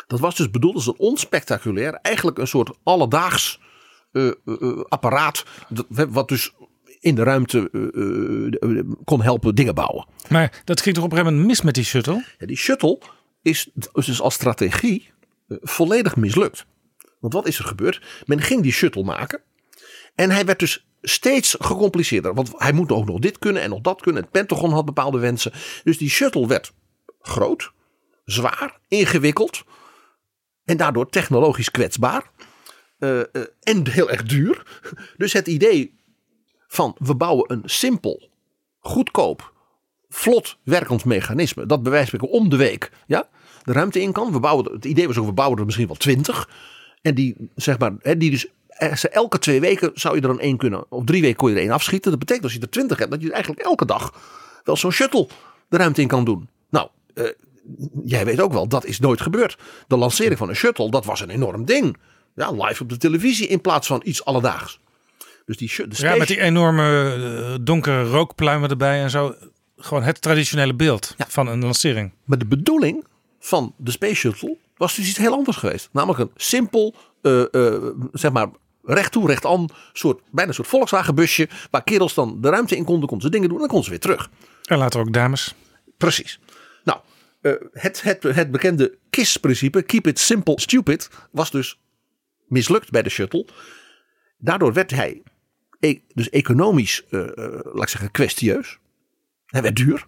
Dat 0.06 0.20
was 0.20 0.36
dus 0.36 0.50
bedoeld 0.50 0.74
als 0.74 0.86
een 0.86 0.98
onspectaculair. 0.98 1.92
Eigenlijk 1.94 2.38
een 2.38 2.46
soort 2.46 2.70
alledaags 2.82 3.60
apparaat. 4.88 5.44
dat- 5.68 5.86
Wat 6.10 6.28
dus 6.28 6.52
in 7.02 7.14
de 7.14 7.22
ruimte 7.22 7.70
eh, 7.72 8.78
eh, 8.78 8.84
kon 9.04 9.22
helpen 9.22 9.54
dingen 9.54 9.74
bouwen. 9.74 10.06
Maar 10.28 10.62
dat 10.64 10.80
ging 10.80 10.94
toch 10.94 11.04
op 11.04 11.10
een 11.10 11.16
gegeven 11.16 11.36
moment 11.38 11.52
mis 11.56 11.64
met 11.64 11.74
die 11.74 11.84
shuttle? 11.84 12.24
Ja, 12.38 12.46
die 12.46 12.56
shuttle 12.56 13.00
is 13.42 13.70
dus 13.92 14.20
als 14.20 14.34
strategie 14.34 15.10
eh, 15.48 15.56
volledig 15.60 16.16
mislukt. 16.16 16.66
Want 17.20 17.32
wat 17.32 17.46
is 17.46 17.58
er 17.58 17.64
gebeurd? 17.64 18.02
Men 18.26 18.40
ging 18.40 18.62
die 18.62 18.72
shuttle 18.72 19.02
maken. 19.04 19.40
En 20.14 20.30
hij 20.30 20.44
werd 20.44 20.58
dus 20.58 20.86
steeds 21.02 21.56
gecompliceerder. 21.58 22.34
Want 22.34 22.52
hij 22.56 22.72
moet 22.72 22.92
ook 22.92 23.06
nog 23.06 23.18
dit 23.18 23.38
kunnen 23.38 23.62
en 23.62 23.70
nog 23.70 23.80
dat 23.80 24.00
kunnen. 24.00 24.22
Het 24.22 24.30
Pentagon 24.30 24.72
had 24.72 24.84
bepaalde 24.84 25.18
wensen. 25.18 25.52
Dus 25.84 25.98
die 25.98 26.10
shuttle 26.10 26.46
werd 26.46 26.72
groot, 27.20 27.72
zwaar, 28.24 28.78
ingewikkeld. 28.88 29.64
En 30.64 30.76
daardoor 30.76 31.08
technologisch 31.10 31.70
kwetsbaar. 31.70 32.30
eh, 32.98 33.20
eh, 33.20 33.26
en 33.60 33.88
heel 33.88 34.10
erg 34.10 34.22
duur. 34.22 34.80
Dus 35.16 35.32
het 35.32 35.46
idee 35.46 36.01
van 36.72 36.96
we 36.98 37.14
bouwen 37.14 37.52
een 37.52 37.62
simpel, 37.64 38.28
goedkoop, 38.80 39.52
vlot 40.08 40.56
werkend 40.62 41.04
mechanisme. 41.04 41.66
Dat 41.66 41.82
bij 41.82 41.92
wijze 41.92 42.20
om 42.20 42.48
de 42.48 42.56
week 42.56 42.90
ja, 43.06 43.28
de 43.64 43.72
ruimte 43.72 44.00
in 44.00 44.12
kan. 44.12 44.32
We 44.32 44.40
bouwen, 44.40 44.72
het 44.72 44.84
idee 44.84 45.06
was 45.06 45.18
ook, 45.18 45.26
we 45.26 45.32
bouwen 45.32 45.58
er 45.58 45.64
misschien 45.64 45.86
wel 45.86 45.96
twintig. 45.96 46.48
En 47.02 47.14
die, 47.14 47.36
zeg 47.54 47.78
maar, 47.78 47.92
hè, 47.98 48.16
die 48.16 48.30
dus, 48.30 48.46
eh, 48.68 48.92
elke 49.10 49.38
twee 49.38 49.60
weken 49.60 49.90
zou 49.94 50.14
je 50.14 50.20
er 50.20 50.28
dan 50.28 50.40
één 50.40 50.56
kunnen. 50.56 50.84
Of 50.88 51.04
drie 51.04 51.20
weken 51.20 51.36
kon 51.36 51.48
je 51.48 51.54
er 51.54 51.62
één 51.62 51.70
afschieten. 51.70 52.10
Dat 52.10 52.20
betekent 52.20 52.44
als 52.44 52.54
je 52.54 52.60
er 52.60 52.70
twintig 52.70 52.98
hebt, 52.98 53.10
dat 53.10 53.22
je 53.22 53.32
eigenlijk 53.32 53.62
elke 53.62 53.86
dag 53.86 54.14
wel 54.64 54.76
zo'n 54.76 54.92
shuttle 54.92 55.28
de 55.68 55.76
ruimte 55.76 56.00
in 56.00 56.08
kan 56.08 56.24
doen. 56.24 56.48
Nou, 56.70 56.88
eh, 57.14 57.24
jij 58.04 58.24
weet 58.24 58.40
ook 58.40 58.52
wel, 58.52 58.68
dat 58.68 58.84
is 58.84 59.00
nooit 59.00 59.20
gebeurd. 59.20 59.58
De 59.86 59.96
lancering 59.96 60.38
van 60.38 60.48
een 60.48 60.56
shuttle, 60.56 60.90
dat 60.90 61.04
was 61.04 61.20
een 61.20 61.30
enorm 61.30 61.64
ding. 61.64 61.96
Ja, 62.34 62.50
live 62.50 62.82
op 62.82 62.88
de 62.88 62.96
televisie 62.96 63.46
in 63.46 63.60
plaats 63.60 63.86
van 63.86 64.00
iets 64.04 64.24
alledaags. 64.24 64.80
Dus 65.44 65.56
die, 65.56 65.88
de 65.88 65.96
Ja, 65.96 66.16
met 66.16 66.28
die 66.28 66.40
enorme 66.40 67.14
eh, 67.14 67.54
donkere 67.60 68.04
rookpluimen 68.04 68.70
erbij 68.70 69.02
en 69.02 69.10
zo. 69.10 69.34
Gewoon 69.76 70.02
het 70.02 70.22
traditionele 70.22 70.74
beeld 70.74 71.14
van 71.28 71.48
een 71.48 71.62
lancering. 71.62 72.12
Maar 72.24 72.38
de 72.38 72.46
bedoeling 72.46 73.06
van 73.40 73.74
de 73.76 73.90
Space 73.90 74.14
Shuttle 74.14 74.56
was 74.76 74.94
dus 74.96 75.08
iets 75.08 75.18
heel 75.18 75.32
anders 75.32 75.56
geweest. 75.56 75.88
Namelijk 75.92 76.18
een 76.18 76.30
simpel, 76.36 76.94
eh, 77.22 77.54
eh, 77.54 77.82
zeg 78.12 78.32
maar, 78.32 78.48
recht 78.84 79.12
toe, 79.12 79.26
recht 79.26 79.46
aan, 79.46 79.66
soort, 79.92 80.20
bijna 80.30 80.48
een 80.48 80.54
soort 80.54 80.68
Volkswagen 80.68 81.14
busje. 81.14 81.48
Waar 81.70 81.84
kerels 81.84 82.14
dan 82.14 82.40
de 82.40 82.48
ruimte 82.48 82.76
in 82.76 82.84
konden, 82.84 83.08
konden 83.08 83.26
ze 83.26 83.32
dingen 83.32 83.48
doen 83.48 83.60
en 83.60 83.68
dan 83.68 83.72
konden 83.72 83.84
ze 83.84 83.90
weer 83.90 84.16
terug. 84.16 84.30
En 84.64 84.78
later 84.78 85.00
ook 85.00 85.12
dames. 85.12 85.54
Precies. 85.96 86.40
Nou, 86.84 87.00
het, 87.72 88.02
het, 88.02 88.22
het 88.22 88.50
bekende 88.50 88.98
KISS-principe, 89.10 89.82
keep 89.82 90.06
it 90.06 90.18
simple, 90.18 90.60
stupid, 90.60 91.10
was 91.30 91.50
dus 91.50 91.80
mislukt 92.46 92.90
bij 92.90 93.02
de 93.02 93.10
shuttle. 93.10 93.46
Daardoor 94.38 94.72
werd 94.72 94.90
hij 94.90 95.22
dus 96.14 96.30
economisch, 96.30 97.04
eh, 97.10 97.20
eh, 97.20 97.28
laat 97.64 97.82
ik 97.82 97.88
zeggen, 97.88 98.10
kwestieus. 98.10 98.78
Hij 99.46 99.62
werd 99.62 99.76
duur. 99.76 100.06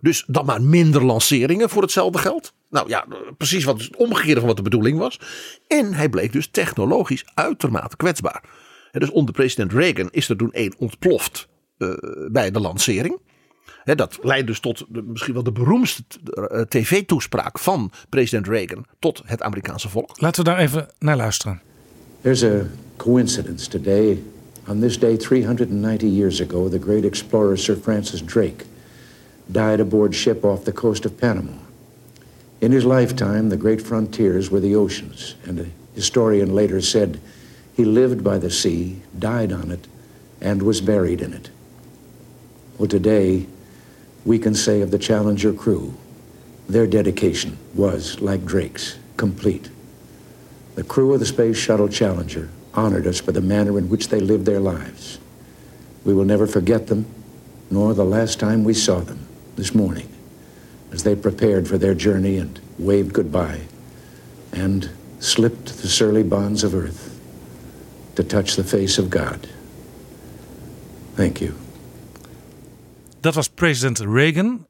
Dus 0.00 0.24
dan 0.26 0.44
maar 0.44 0.62
minder 0.62 1.04
lanceringen 1.04 1.70
voor 1.70 1.82
hetzelfde 1.82 2.18
geld. 2.18 2.52
Nou 2.70 2.88
ja, 2.88 3.06
eh, 3.10 3.16
precies 3.36 3.64
wat 3.64 3.82
het 3.82 3.96
omgekeerde 3.96 4.40
van 4.40 4.48
wat 4.48 4.56
de 4.56 4.62
bedoeling 4.62 4.98
was. 4.98 5.20
En 5.66 5.94
hij 5.94 6.08
bleek 6.08 6.32
dus 6.32 6.46
technologisch 6.46 7.24
uitermate 7.34 7.96
kwetsbaar. 7.96 8.42
En 8.90 9.00
dus 9.00 9.10
onder 9.10 9.34
president 9.34 9.72
Reagan 9.72 10.08
is 10.10 10.28
er 10.28 10.36
toen 10.36 10.52
één 10.52 10.74
ontploft 10.78 11.48
eh, 11.78 11.88
bij 12.30 12.50
de 12.50 12.60
lancering. 12.60 13.18
Hè, 13.84 13.94
dat 13.94 14.18
leidde 14.22 14.46
dus 14.46 14.60
tot 14.60 14.84
de, 14.88 15.02
misschien 15.02 15.34
wel 15.34 15.42
de 15.42 15.52
beroemdste 15.52 16.02
tv-toespraak 16.68 17.58
van 17.58 17.92
president 18.08 18.48
Reagan 18.48 18.86
tot 18.98 19.22
het 19.24 19.42
Amerikaanse 19.42 19.88
volk. 19.88 20.20
Laten 20.20 20.44
we 20.44 20.50
daar 20.50 20.58
even 20.58 20.88
naar 20.98 21.16
luisteren. 21.16 21.62
There's 22.20 22.42
a 22.42 22.62
coincidence 22.96 23.68
today. 23.68 24.22
On 24.70 24.78
this 24.78 24.96
day, 24.96 25.16
390 25.16 26.06
years 26.06 26.40
ago, 26.40 26.68
the 26.68 26.78
great 26.78 27.04
explorer 27.04 27.56
Sir 27.56 27.74
Francis 27.74 28.20
Drake 28.20 28.66
died 29.50 29.80
aboard 29.80 30.14
ship 30.14 30.44
off 30.44 30.64
the 30.64 30.70
coast 30.70 31.04
of 31.04 31.18
Panama. 31.18 31.58
In 32.60 32.70
his 32.70 32.84
lifetime, 32.84 33.48
the 33.48 33.56
great 33.56 33.82
frontiers 33.82 34.48
were 34.48 34.60
the 34.60 34.76
oceans, 34.76 35.34
and 35.42 35.58
a 35.58 35.66
historian 35.96 36.54
later 36.54 36.80
said 36.80 37.20
he 37.74 37.84
lived 37.84 38.22
by 38.22 38.38
the 38.38 38.48
sea, 38.48 39.02
died 39.18 39.50
on 39.50 39.72
it, 39.72 39.88
and 40.40 40.62
was 40.62 40.80
buried 40.80 41.20
in 41.20 41.32
it. 41.32 41.50
Well, 42.78 42.86
today, 42.86 43.48
we 44.24 44.38
can 44.38 44.54
say 44.54 44.82
of 44.82 44.92
the 44.92 45.00
Challenger 45.00 45.52
crew, 45.52 45.94
their 46.68 46.86
dedication 46.86 47.58
was, 47.74 48.20
like 48.20 48.46
Drake's, 48.46 48.98
complete. 49.16 49.68
The 50.76 50.84
crew 50.84 51.12
of 51.12 51.18
the 51.18 51.26
Space 51.26 51.56
Shuttle 51.56 51.88
Challenger 51.88 52.50
honored 52.72 53.06
us 53.06 53.20
for 53.20 53.32
the 53.32 53.40
manner 53.40 53.78
in 53.78 53.88
which 53.88 54.08
they 54.08 54.20
lived 54.20 54.44
their 54.44 54.60
lives. 54.60 55.18
We 56.04 56.14
will 56.14 56.24
never 56.24 56.46
forget 56.46 56.86
them, 56.86 57.04
nor 57.70 57.94
the 57.94 58.04
last 58.04 58.38
time 58.38 58.64
we 58.64 58.74
saw 58.74 59.00
them 59.04 59.18
this 59.56 59.74
morning, 59.74 60.08
as 60.92 61.02
they 61.02 61.16
prepared 61.16 61.66
for 61.68 61.78
their 61.78 61.94
journey 61.96 62.38
and 62.40 62.60
waved 62.78 63.12
goodbye 63.12 63.60
and 64.52 64.90
slipped 65.18 65.82
the 65.82 65.88
surly 65.88 66.22
bonds 66.22 66.64
of 66.64 66.74
earth 66.74 67.20
to 68.14 68.24
touch 68.24 68.56
the 68.56 68.64
face 68.64 68.98
of 69.02 69.08
God. 69.10 69.48
Thank 71.14 71.40
you. 71.40 71.52
Dat 73.20 73.34
was 73.34 73.48
president 73.48 73.98
Reagan. 73.98 74.66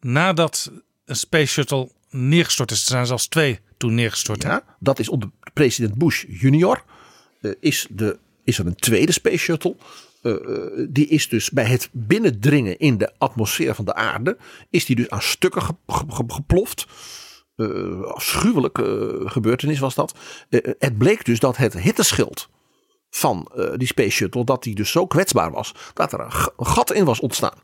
Nadat 0.00 0.70
een 1.04 1.16
space 1.16 1.46
shuttle 1.46 1.90
neergestort 2.10 2.70
is. 2.70 2.80
Er 2.80 2.90
zijn 2.90 3.06
zelfs 3.06 3.26
twee 3.26 3.58
toen 3.76 3.94
neergestort. 3.94 4.42
hè? 4.42 4.48
Ja, 4.48 4.64
dat 4.78 4.98
is 4.98 5.08
onder 5.08 5.30
president 5.52 5.94
Bush 5.94 6.24
junior. 6.28 6.82
Eh, 7.40 7.50
is 7.60 7.86
de 7.90 8.18
is 8.44 8.58
er 8.58 8.66
een 8.66 8.74
tweede 8.74 9.12
Space 9.12 9.36
Shuttle. 9.36 9.76
Eh, 10.22 10.32
eh, 10.32 10.86
die 10.88 11.06
is 11.06 11.28
dus 11.28 11.50
bij 11.50 11.64
het 11.64 11.88
binnendringen 11.92 12.78
in 12.78 12.98
de 12.98 13.12
atmosfeer 13.18 13.74
van 13.74 13.84
de 13.84 13.94
aarde. 13.94 14.36
Is 14.70 14.84
die 14.84 14.96
dus 14.96 15.10
aan 15.10 15.22
stukken 15.22 15.62
ge- 15.62 15.76
ge- 15.86 16.04
ge- 16.08 16.24
geploft. 16.26 16.86
Eh 17.56 18.02
afschuwelijke 18.02 19.20
gebeurtenis 19.24 19.78
was 19.78 19.94
dat. 19.94 20.14
Het 20.78 20.98
bleek 20.98 21.24
dus 21.24 21.40
dat 21.40 21.56
het 21.56 21.78
hitteschild 21.78 22.48
van 23.10 23.52
die 23.76 23.86
Space 23.86 24.10
Shuttle. 24.10 24.44
Dat 24.44 24.62
die 24.62 24.74
dus 24.74 24.90
zo 24.90 25.06
kwetsbaar 25.06 25.50
was. 25.50 25.74
Dat 25.94 26.12
er 26.12 26.20
een 26.20 26.66
gat 26.66 26.92
in 26.92 27.04
was 27.04 27.20
ontstaan. 27.20 27.58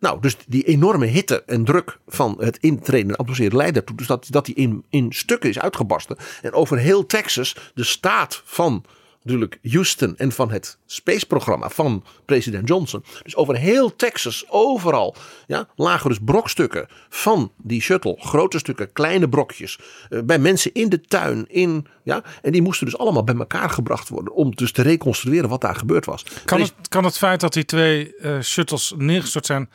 Nou, 0.00 0.20
dus 0.20 0.36
die 0.46 0.64
enorme 0.64 1.06
hitte 1.06 1.42
en 1.46 1.64
druk 1.64 1.98
van 2.06 2.36
het 2.40 2.58
intreden 2.58 3.00
in 3.00 3.08
de 3.08 3.16
atmosfeer 3.16 3.52
leidde 3.52 3.80
ertoe. 3.80 3.96
Dus 3.96 4.06
dat, 4.06 4.26
dat 4.30 4.46
die 4.46 4.54
in, 4.54 4.84
in 4.90 5.12
stukken 5.12 5.50
is 5.50 5.58
uitgebarsten. 5.58 6.16
En 6.42 6.52
over 6.52 6.78
heel 6.78 7.06
Texas, 7.06 7.56
de 7.74 7.84
staat 7.84 8.42
van 8.44 8.84
natuurlijk 9.22 9.58
Houston 9.62 10.16
en 10.16 10.32
van 10.32 10.50
het 10.50 10.78
space-programma 10.86 11.68
van 11.68 12.04
president 12.24 12.68
Johnson. 12.68 13.04
Dus 13.22 13.36
over 13.36 13.56
heel 13.56 13.96
Texas, 13.96 14.44
overal, 14.48 15.14
ja, 15.46 15.68
lagen 15.76 16.08
dus 16.08 16.18
brokstukken 16.24 16.86
van 17.08 17.52
die 17.56 17.80
shuttle. 17.80 18.16
Grote 18.18 18.58
stukken, 18.58 18.92
kleine 18.92 19.28
brokjes. 19.28 19.78
eh, 20.08 20.20
bij 20.22 20.38
mensen 20.38 20.74
in 20.74 20.88
de 20.88 21.00
tuin, 21.00 21.44
in, 21.48 21.86
ja. 22.02 22.22
En 22.42 22.52
die 22.52 22.62
moesten 22.62 22.86
dus 22.86 22.98
allemaal 22.98 23.24
bij 23.24 23.34
elkaar 23.34 23.70
gebracht 23.70 24.08
worden. 24.08 24.34
Om 24.34 24.54
dus 24.54 24.72
te 24.72 24.82
reconstrueren 24.82 25.48
wat 25.48 25.60
daar 25.60 25.76
gebeurd 25.76 26.04
was. 26.04 26.24
Kan 26.44 26.60
het, 26.60 26.74
kan 26.88 27.04
het 27.04 27.18
feit 27.18 27.40
dat 27.40 27.52
die 27.52 27.64
twee 27.64 28.16
eh, 28.16 28.40
shuttles 28.40 28.94
neergestort 28.96 29.46
zijn 29.46 29.70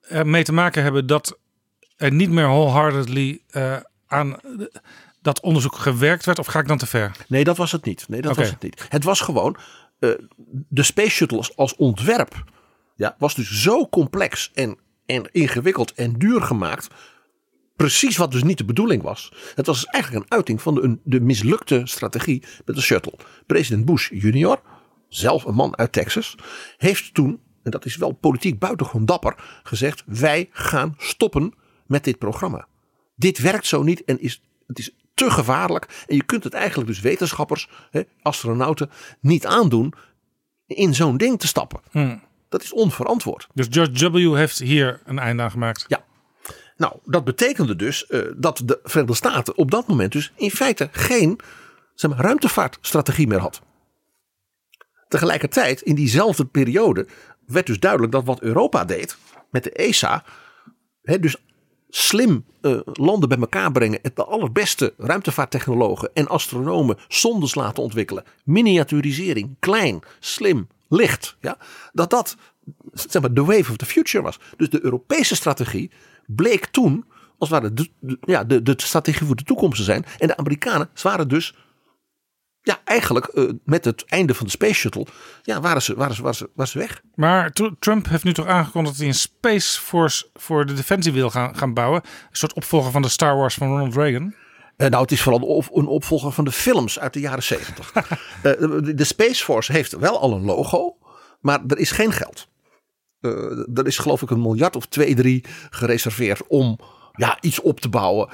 ermee 0.00 0.44
te 0.44 0.52
maken 0.52 0.82
hebben 0.82 1.06
dat 1.06 1.38
er 1.96 2.12
niet 2.12 2.30
meer 2.30 2.46
wholeheartedly 2.46 3.42
eh, 3.48 3.76
aan 4.06 4.36
dat 5.22 5.40
onderzoek 5.40 5.74
gewerkt 5.74 6.24
werd? 6.24 6.38
Of 6.38 6.46
ga 6.46 6.58
ik 6.58 6.68
dan 6.68 6.78
te 6.78 6.86
ver? 6.86 7.16
Nee, 7.28 7.44
dat 7.44 7.56
was 7.56 7.72
het 7.72 7.84
niet. 7.84 8.08
Nee, 8.08 8.22
dat 8.22 8.36
was 8.36 8.50
het 8.50 8.62
niet. 8.62 8.86
Het 8.88 9.04
was 9.04 9.20
gewoon 9.20 9.56
eh, 9.98 10.10
de 10.68 10.82
Space 10.82 11.10
Shuttle 11.10 11.52
als, 11.54 11.76
ontwerp. 11.76 12.44
Ja, 12.96 13.16
was 13.18 13.34
dus 13.34 13.62
zo 13.62 13.88
complex 13.88 14.50
en, 14.54 14.78
en 15.06 15.28
ingewikkeld 15.32 15.92
en 15.92 16.12
duur 16.12 16.42
gemaakt. 16.42 16.88
Precies 17.76 18.16
wat 18.16 18.32
dus 18.32 18.42
niet 18.42 18.58
de 18.58 18.64
bedoeling 18.64 19.02
was. 19.02 19.32
Het 19.54 19.66
was 19.66 19.80
dus 19.80 19.90
eigenlijk 19.90 20.24
een 20.24 20.36
uiting 20.36 20.62
van 20.62 20.74
de, 20.74 20.98
de 21.04 21.20
mislukte 21.20 21.80
strategie 21.84 22.42
met 22.64 22.76
de 22.76 22.82
shuttle. 22.82 23.14
President 23.46 23.84
Bush 23.84 24.10
junior, 24.10 24.60
zelf 25.08 25.44
een 25.44 25.54
man 25.54 25.78
uit 25.78 25.92
Texas, 25.92 26.34
heeft 26.76 27.14
toen, 27.14 27.40
en 27.62 27.70
dat 27.70 27.84
is 27.84 27.96
wel 27.96 28.12
politiek 28.12 28.58
buitengewoon 28.58 29.06
dapper, 29.06 29.60
gezegd: 29.62 30.02
wij 30.06 30.48
gaan 30.52 30.94
stoppen 30.98 31.54
met 31.86 32.04
dit 32.04 32.18
programma. 32.18 32.66
Dit 33.16 33.38
werkt 33.38 33.66
zo 33.66 33.82
niet 33.82 34.04
en 34.04 34.20
is, 34.20 34.42
het 34.66 34.78
is 34.78 34.94
te 35.18 35.30
gevaarlijk. 35.30 36.04
En 36.06 36.16
je 36.16 36.22
kunt 36.22 36.44
het 36.44 36.52
eigenlijk 36.52 36.88
dus 36.88 37.00
wetenschappers, 37.00 37.68
hè, 37.90 38.02
astronauten, 38.22 38.90
niet 39.20 39.46
aandoen 39.46 39.94
in 40.66 40.94
zo'n 40.94 41.16
ding 41.16 41.38
te 41.38 41.46
stappen. 41.46 41.80
Hmm. 41.90 42.22
Dat 42.48 42.62
is 42.62 42.72
onverantwoord. 42.72 43.46
Dus 43.54 43.66
George 43.70 44.10
W. 44.10 44.34
heeft 44.34 44.58
hier 44.58 45.00
een 45.04 45.18
einde 45.18 45.42
aan 45.42 45.50
gemaakt. 45.50 45.84
Ja. 45.88 46.04
Nou, 46.76 46.92
dat 47.04 47.24
betekende 47.24 47.76
dus 47.76 48.06
eh, 48.06 48.20
dat 48.36 48.62
de 48.64 48.80
Verenigde 48.82 49.16
Staten 49.16 49.56
op 49.56 49.70
dat 49.70 49.86
moment 49.86 50.12
dus 50.12 50.32
in 50.36 50.50
feite 50.50 50.88
geen 50.92 51.40
zeg 51.94 52.10
maar, 52.10 52.20
ruimtevaartstrategie 52.20 53.26
meer 53.26 53.40
had. 53.40 53.60
Tegelijkertijd, 55.08 55.80
in 55.80 55.94
diezelfde 55.94 56.44
periode, 56.44 57.06
werd 57.46 57.66
dus 57.66 57.80
duidelijk 57.80 58.12
dat 58.12 58.24
wat 58.24 58.40
Europa 58.40 58.84
deed 58.84 59.16
met 59.50 59.64
de 59.64 59.72
ESA, 59.72 60.24
hè, 61.02 61.18
dus 61.18 61.36
slim 61.88 62.44
eh, 62.60 62.78
landen 62.84 63.28
bij 63.28 63.38
elkaar 63.38 63.72
brengen, 63.72 63.98
het 64.02 64.16
de 64.16 64.24
allerbeste 64.24 64.94
ruimtevaarttechnologen 64.98 66.10
en 66.14 66.28
astronomen 66.28 66.96
zondes 67.08 67.54
laten 67.54 67.82
ontwikkelen, 67.82 68.24
miniaturisering, 68.44 69.56
klein, 69.58 70.00
slim, 70.18 70.68
licht, 70.88 71.36
ja, 71.40 71.58
dat 71.92 72.10
dat 72.10 72.36
zeg 72.92 73.22
maar, 73.22 73.34
de 73.34 73.44
wave 73.44 73.70
of 73.70 73.76
the 73.76 73.86
future 73.86 74.22
was. 74.24 74.38
Dus 74.56 74.68
de 74.70 74.84
Europese 74.84 75.34
strategie 75.36 75.90
bleek 76.26 76.66
toen 76.66 77.04
als 77.38 77.50
het 77.50 77.76
de- 77.76 78.18
ja, 78.20 78.44
de, 78.44 78.62
de 78.62 78.74
strategie 78.76 79.26
voor 79.26 79.36
de 79.36 79.42
toekomst 79.44 79.76
te 79.78 79.84
zijn. 79.84 80.04
En 80.18 80.26
de 80.26 80.36
Amerikanen 80.36 80.88
waren 81.02 81.28
dus 81.28 81.54
ja, 82.68 82.80
eigenlijk 82.84 83.26
eh, 83.26 83.44
met 83.64 83.84
het 83.84 84.04
einde 84.06 84.34
van 84.34 84.46
de 84.46 84.52
Space 84.52 84.74
Shuttle 84.74 85.06
ja, 85.42 85.60
waren, 85.60 85.82
ze, 85.82 85.94
waren, 85.94 86.14
ze, 86.14 86.22
waren, 86.22 86.36
ze, 86.36 86.50
waren 86.54 86.72
ze 86.72 86.78
weg. 86.78 87.02
Maar 87.14 87.52
Tr- 87.52 87.64
Trump 87.78 88.08
heeft 88.08 88.24
nu 88.24 88.32
toch 88.32 88.46
aangekondigd 88.46 88.94
dat 88.94 89.04
hij 89.04 89.14
een 89.14 89.18
Space 89.20 89.80
Force 89.80 90.26
voor 90.34 90.66
de 90.66 90.72
defensie 90.74 91.12
wil 91.12 91.30
gaan, 91.30 91.56
gaan 91.56 91.74
bouwen. 91.74 92.00
Een 92.04 92.36
soort 92.36 92.52
opvolger 92.54 92.90
van 92.90 93.02
de 93.02 93.08
Star 93.08 93.36
Wars 93.36 93.54
van 93.54 93.68
Ronald 93.68 93.94
Reagan. 93.94 94.34
Eh, 94.76 94.88
nou, 94.88 95.02
het 95.02 95.12
is 95.12 95.22
vooral 95.22 95.40
een 95.40 95.46
op- 95.48 95.76
een 95.76 95.86
opvolger 95.86 96.32
van 96.32 96.44
de 96.44 96.52
films 96.52 96.98
uit 96.98 97.12
de 97.12 97.20
jaren 97.20 97.42
zeventig. 97.42 97.92
Eh, 98.42 98.52
de, 98.58 98.94
de 98.94 99.04
Space 99.04 99.44
Force 99.44 99.72
heeft 99.72 99.92
wel 99.98 100.20
al 100.20 100.32
een 100.32 100.44
logo, 100.44 100.96
maar 101.40 101.60
er 101.66 101.78
is 101.78 101.90
geen 101.90 102.12
geld. 102.12 102.48
Er 103.74 103.86
is 103.86 103.98
geloof 103.98 104.22
ik 104.22 104.30
een 104.30 104.40
miljard 104.42 104.76
of 104.76 104.86
twee, 104.86 105.14
drie 105.14 105.44
gereserveerd 105.70 106.46
om 106.46 106.78
ja, 107.12 107.38
iets 107.40 107.60
op 107.60 107.80
te 107.80 107.88
bouwen. 107.88 108.28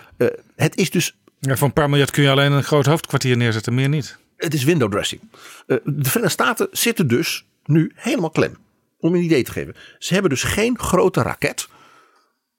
Het 0.56 0.76
is 0.76 0.90
dus 0.90 1.18
Ja, 1.40 1.56
voor 1.56 1.66
een 1.66 1.72
paar 1.72 1.88
miljard 1.90 2.10
kun 2.10 2.22
je 2.22 2.30
alleen 2.30 2.52
een 2.52 2.62
groot 2.64 2.86
hoofdkwartier 2.86 3.36
neerzetten, 3.36 3.74
meer 3.74 3.88
niet. 3.88 4.18
Het 4.44 4.54
is 4.54 4.64
window 4.64 4.90
dressing. 4.90 5.20
Eh, 5.66 5.76
de 5.84 6.10
Verenigde 6.10 6.28
Staten 6.28 6.68
zitten 6.70 7.08
dus 7.08 7.46
nu 7.64 7.92
helemaal 7.94 8.30
klem. 8.30 8.56
Om 8.98 9.14
een 9.14 9.22
idee 9.22 9.42
te 9.42 9.50
geven. 9.50 9.74
Ze 9.98 10.12
hebben 10.12 10.30
dus 10.30 10.42
geen 10.42 10.78
grote 10.78 11.22
raket 11.22 11.68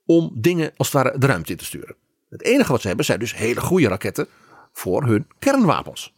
om 0.06 0.32
dingen 0.34 0.72
als 0.78 0.92
het 0.92 1.04
ware 1.04 1.18
de 1.18 1.28
ruimte 1.28 1.52
in 1.52 1.58
te 1.58 1.66
sturen. 1.66 1.96
Het 2.30 2.44
enige 2.44 2.72
wat 2.72 2.82
ze 2.82 2.88
hebben 2.88 3.06
zijn 3.06 3.20
dus 3.20 3.36
hele 3.36 3.62
goede 3.62 3.88
raketten 3.88 4.28
voor 4.72 5.04
hun 5.04 5.28
kernwapens. 5.40 6.14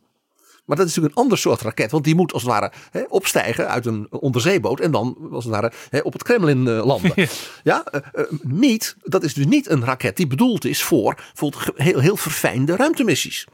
Maar 0.68 0.78
dat 0.78 0.86
is 0.86 0.92
natuurlijk 0.92 1.16
een 1.16 1.24
ander 1.24 1.38
soort 1.38 1.62
raket. 1.62 1.92
Want 1.92 2.04
die 2.04 2.16
moet 2.16 2.34
als 2.34 2.42
het 2.42 2.52
ware 2.52 2.72
hè, 2.92 3.04
opstijgen 3.08 3.70
uit 3.70 3.86
een 3.86 4.08
onderzeeboot. 4.10 4.80
En 4.80 4.92
dan 4.92 5.18
als 5.32 5.44
het 5.44 5.54
ware 5.54 5.72
hè, 5.90 6.00
op 6.00 6.14
het 6.14 6.24
Kremlin 6.24 6.68
eh, 6.68 6.86
landen. 6.86 7.14
ja, 7.64 7.84
eh, 7.86 8.24
niet, 8.42 8.96
dat 9.04 9.24
is 9.24 9.34
dus 9.34 9.46
niet 9.46 9.70
een 9.70 9.86
raket 9.86 10.18
die 10.18 10.28
bedoeld 10.28 10.66
is 10.66 10.84
voor 10.84 11.16
bijvoorbeeld 11.16 11.64
heel, 11.76 12.00
heel 12.00 12.18
verfijnde 12.18 12.76
ruimtemissies. 12.76 13.48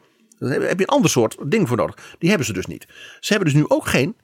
Daar 0.49 0.61
heb 0.61 0.79
je 0.79 0.85
een 0.87 0.95
ander 0.95 1.09
soort 1.09 1.37
ding 1.45 1.67
voor 1.67 1.77
nodig. 1.77 2.15
Die 2.19 2.29
hebben 2.29 2.47
ze 2.47 2.53
dus 2.53 2.65
niet. 2.65 2.87
Ze 3.19 3.33
hebben 3.33 3.51
dus 3.51 3.61
nu 3.61 3.65
ook 3.67 3.87
geen, 3.87 4.15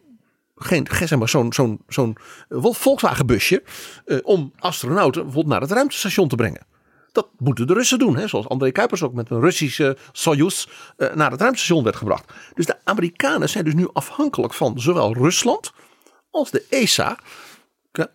geen, 0.56 0.88
zeg 0.90 1.20
maar, 1.20 1.30
zo'n 1.30 1.54
zo'n 1.54 1.82
zo'n 1.88 2.18
eh, 2.50 2.64
Volkswagen 2.64 3.26
busje. 3.26 3.64
eh, 4.06 4.18
om 4.24 4.54
astronauten 4.60 5.24
bijvoorbeeld 5.24 5.54
naar 5.54 5.62
het 5.62 5.72
ruimtestation 5.72 6.28
te 6.28 6.36
brengen. 6.36 6.68
Dat 7.12 7.28
moeten 7.38 7.68
de 7.68 7.74
Russen 7.74 8.00
doen. 8.00 8.18
Hè? 8.18 8.28
Zoals 8.28 8.48
André 8.48 8.72
Kuipers 8.72 9.04
ook 9.04 9.14
met 9.14 9.30
een 9.30 9.40
Russische 9.40 9.98
Soyuz 10.12 10.66
eh, 10.98 11.14
naar 11.14 11.32
het 11.32 11.40
ruimtestation 11.42 11.84
werd 11.84 11.96
gebracht. 11.96 12.34
Dus 12.54 12.66
de 12.66 12.76
Amerikanen 12.84 13.50
zijn 13.50 13.64
dus 13.64 13.74
nu 13.74 13.88
afhankelijk 13.94 14.54
van 14.54 14.80
zowel 14.80 15.14
Rusland 15.14 15.72
als 16.32 16.52
de 16.52 16.66
ESA. 16.70 17.18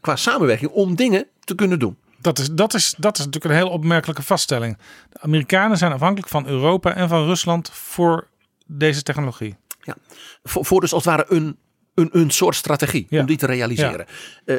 Qua 0.00 0.16
samenwerking 0.16 0.70
om 0.70 0.94
dingen 0.94 1.26
te 1.40 1.54
kunnen 1.54 1.78
doen. 1.78 1.98
Dat 2.24 2.38
is, 2.38 2.50
dat, 2.50 2.74
is, 2.74 2.94
dat 2.98 3.18
is 3.18 3.24
natuurlijk 3.24 3.54
een 3.54 3.60
heel 3.60 3.70
opmerkelijke 3.70 4.22
vaststelling. 4.22 4.78
De 5.10 5.20
Amerikanen 5.20 5.78
zijn 5.78 5.92
afhankelijk 5.92 6.28
van 6.28 6.46
Europa 6.46 6.94
en 6.94 7.08
van 7.08 7.24
Rusland 7.24 7.70
voor 7.70 8.28
deze 8.66 9.02
technologie. 9.02 9.56
Ja. 9.82 9.96
Voor, 10.42 10.64
voor 10.64 10.80
dus 10.80 10.92
als 10.92 11.04
het 11.04 11.14
ware 11.14 11.36
een, 11.36 11.56
een, 11.94 12.08
een 12.12 12.30
soort 12.30 12.54
strategie 12.54 13.06
om 13.10 13.26
die 13.26 13.36
te 13.36 13.46
realiseren. 13.46 14.06
Eh, 14.44 14.56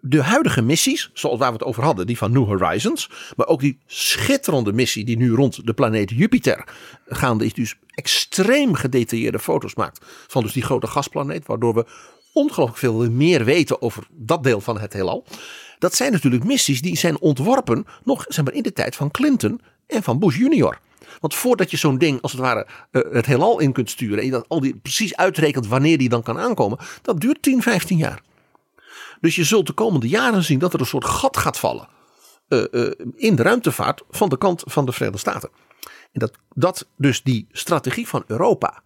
de 0.00 0.22
huidige 0.22 0.62
missies, 0.62 1.10
zoals 1.12 1.38
waar 1.38 1.48
we 1.48 1.56
het 1.58 1.64
over 1.64 1.82
hadden, 1.82 2.06
die 2.06 2.18
van 2.18 2.32
New 2.32 2.44
Horizons. 2.44 3.10
Maar 3.36 3.46
ook 3.46 3.60
die 3.60 3.78
schitterende 3.86 4.72
missie 4.72 5.04
die 5.04 5.16
nu 5.16 5.30
rond 5.30 5.66
de 5.66 5.74
planeet 5.74 6.10
Jupiter 6.10 6.64
gaande 7.06 7.44
is. 7.44 7.54
Dus 7.54 7.74
extreem 7.94 8.74
gedetailleerde 8.74 9.38
foto's 9.38 9.74
maakt 9.74 10.04
van 10.26 10.42
dus 10.42 10.52
die 10.52 10.62
grote 10.62 10.86
gasplaneet. 10.86 11.46
Waardoor 11.46 11.74
we 11.74 11.86
ongelooflijk 12.32 12.78
veel 12.78 13.10
meer 13.10 13.44
weten 13.44 13.82
over 13.82 14.06
dat 14.10 14.42
deel 14.42 14.60
van 14.60 14.80
het 14.80 14.92
heelal. 14.92 15.24
Dat 15.78 15.94
zijn 15.94 16.12
natuurlijk 16.12 16.44
missies 16.44 16.82
die 16.82 16.96
zijn 16.96 17.20
ontworpen 17.20 17.86
nog 18.04 18.24
zeg 18.28 18.44
maar, 18.44 18.54
in 18.54 18.62
de 18.62 18.72
tijd 18.72 18.96
van 18.96 19.10
Clinton 19.10 19.60
en 19.86 20.02
van 20.02 20.18
Bush 20.18 20.36
junior. 20.36 20.78
Want 21.20 21.34
voordat 21.34 21.70
je 21.70 21.76
zo'n 21.76 21.98
ding 21.98 22.22
als 22.22 22.32
het 22.32 22.40
ware 22.40 22.66
eh, 22.90 23.02
het 23.12 23.26
heelal 23.26 23.60
in 23.60 23.72
kunt 23.72 23.90
sturen. 23.90 24.18
En 24.18 24.24
je 24.24 24.30
dat 24.30 24.48
al 24.48 24.60
die 24.60 24.76
precies 24.76 25.16
uitrekent 25.16 25.66
wanneer 25.66 25.98
die 25.98 26.08
dan 26.08 26.22
kan 26.22 26.38
aankomen. 26.38 26.78
Dat 27.02 27.20
duurt 27.20 27.42
10, 27.42 27.62
15 27.62 27.98
jaar. 27.98 28.22
Dus 29.20 29.34
je 29.34 29.44
zult 29.44 29.66
de 29.66 29.72
komende 29.72 30.08
jaren 30.08 30.44
zien 30.44 30.58
dat 30.58 30.72
er 30.72 30.80
een 30.80 30.86
soort 30.86 31.04
gat 31.04 31.36
gaat 31.36 31.58
vallen. 31.58 31.88
eh, 32.48 32.64
eh, 32.72 32.92
in 33.14 33.36
de 33.36 33.42
ruimtevaart 33.42 34.02
van 34.10 34.28
de 34.28 34.38
kant 34.38 34.62
van 34.66 34.84
de 34.84 34.92
Verenigde 34.92 35.20
Staten. 35.20 35.50
En 36.12 36.20
dat, 36.20 36.32
dat 36.54 36.88
dus 36.96 37.22
die 37.22 37.46
strategie 37.50 38.08
van 38.08 38.24
Europa. 38.26 38.82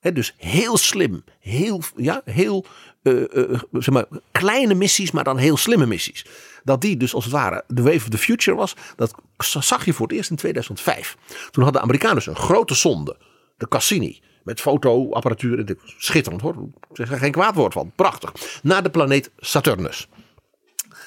Hè, 0.00 0.12
dus 0.12 0.34
heel 0.36 0.76
slim, 0.76 1.24
heel, 1.38 1.82
ja, 1.96 2.22
heel 2.24 2.64
eh, 3.02 3.36
eh, 3.36 3.60
zeg 3.72 3.94
maar, 3.94 4.06
kleine 4.32 4.74
missies, 4.74 5.10
maar 5.10 5.24
dan 5.24 5.36
heel 5.36 5.56
slimme 5.56 5.86
missies. 5.86 6.26
Dat 6.64 6.80
die 6.80 6.96
dus 6.96 7.14
als 7.14 7.24
het 7.24 7.32
ware 7.32 7.64
de 7.66 7.82
wave 7.82 7.96
of 7.96 8.08
the 8.08 8.18
future 8.18 8.56
was. 8.56 8.74
Dat 8.96 9.14
zag 9.38 9.84
je 9.84 9.92
voor 9.92 10.06
het 10.06 10.16
eerst 10.16 10.30
in 10.30 10.36
2005. 10.36 11.16
Toen 11.50 11.62
hadden 11.62 11.72
de 11.72 11.86
Amerikanen 11.88 12.16
dus 12.16 12.26
een 12.26 12.36
grote 12.36 12.74
zonde, 12.74 13.16
de 13.56 13.68
Cassini. 13.68 14.20
Met 14.42 14.60
fotoapparatuur. 14.60 15.76
Schitterend 15.98 16.42
hoor. 16.42 16.54
Ik 16.90 16.96
zeg 16.96 17.10
er 17.10 17.18
geen 17.18 17.32
kwaad 17.32 17.54
woord 17.54 17.72
van. 17.72 17.92
Prachtig. 17.94 18.32
Naar 18.62 18.82
de 18.82 18.90
planeet 18.90 19.30
Saturnus. 19.38 20.08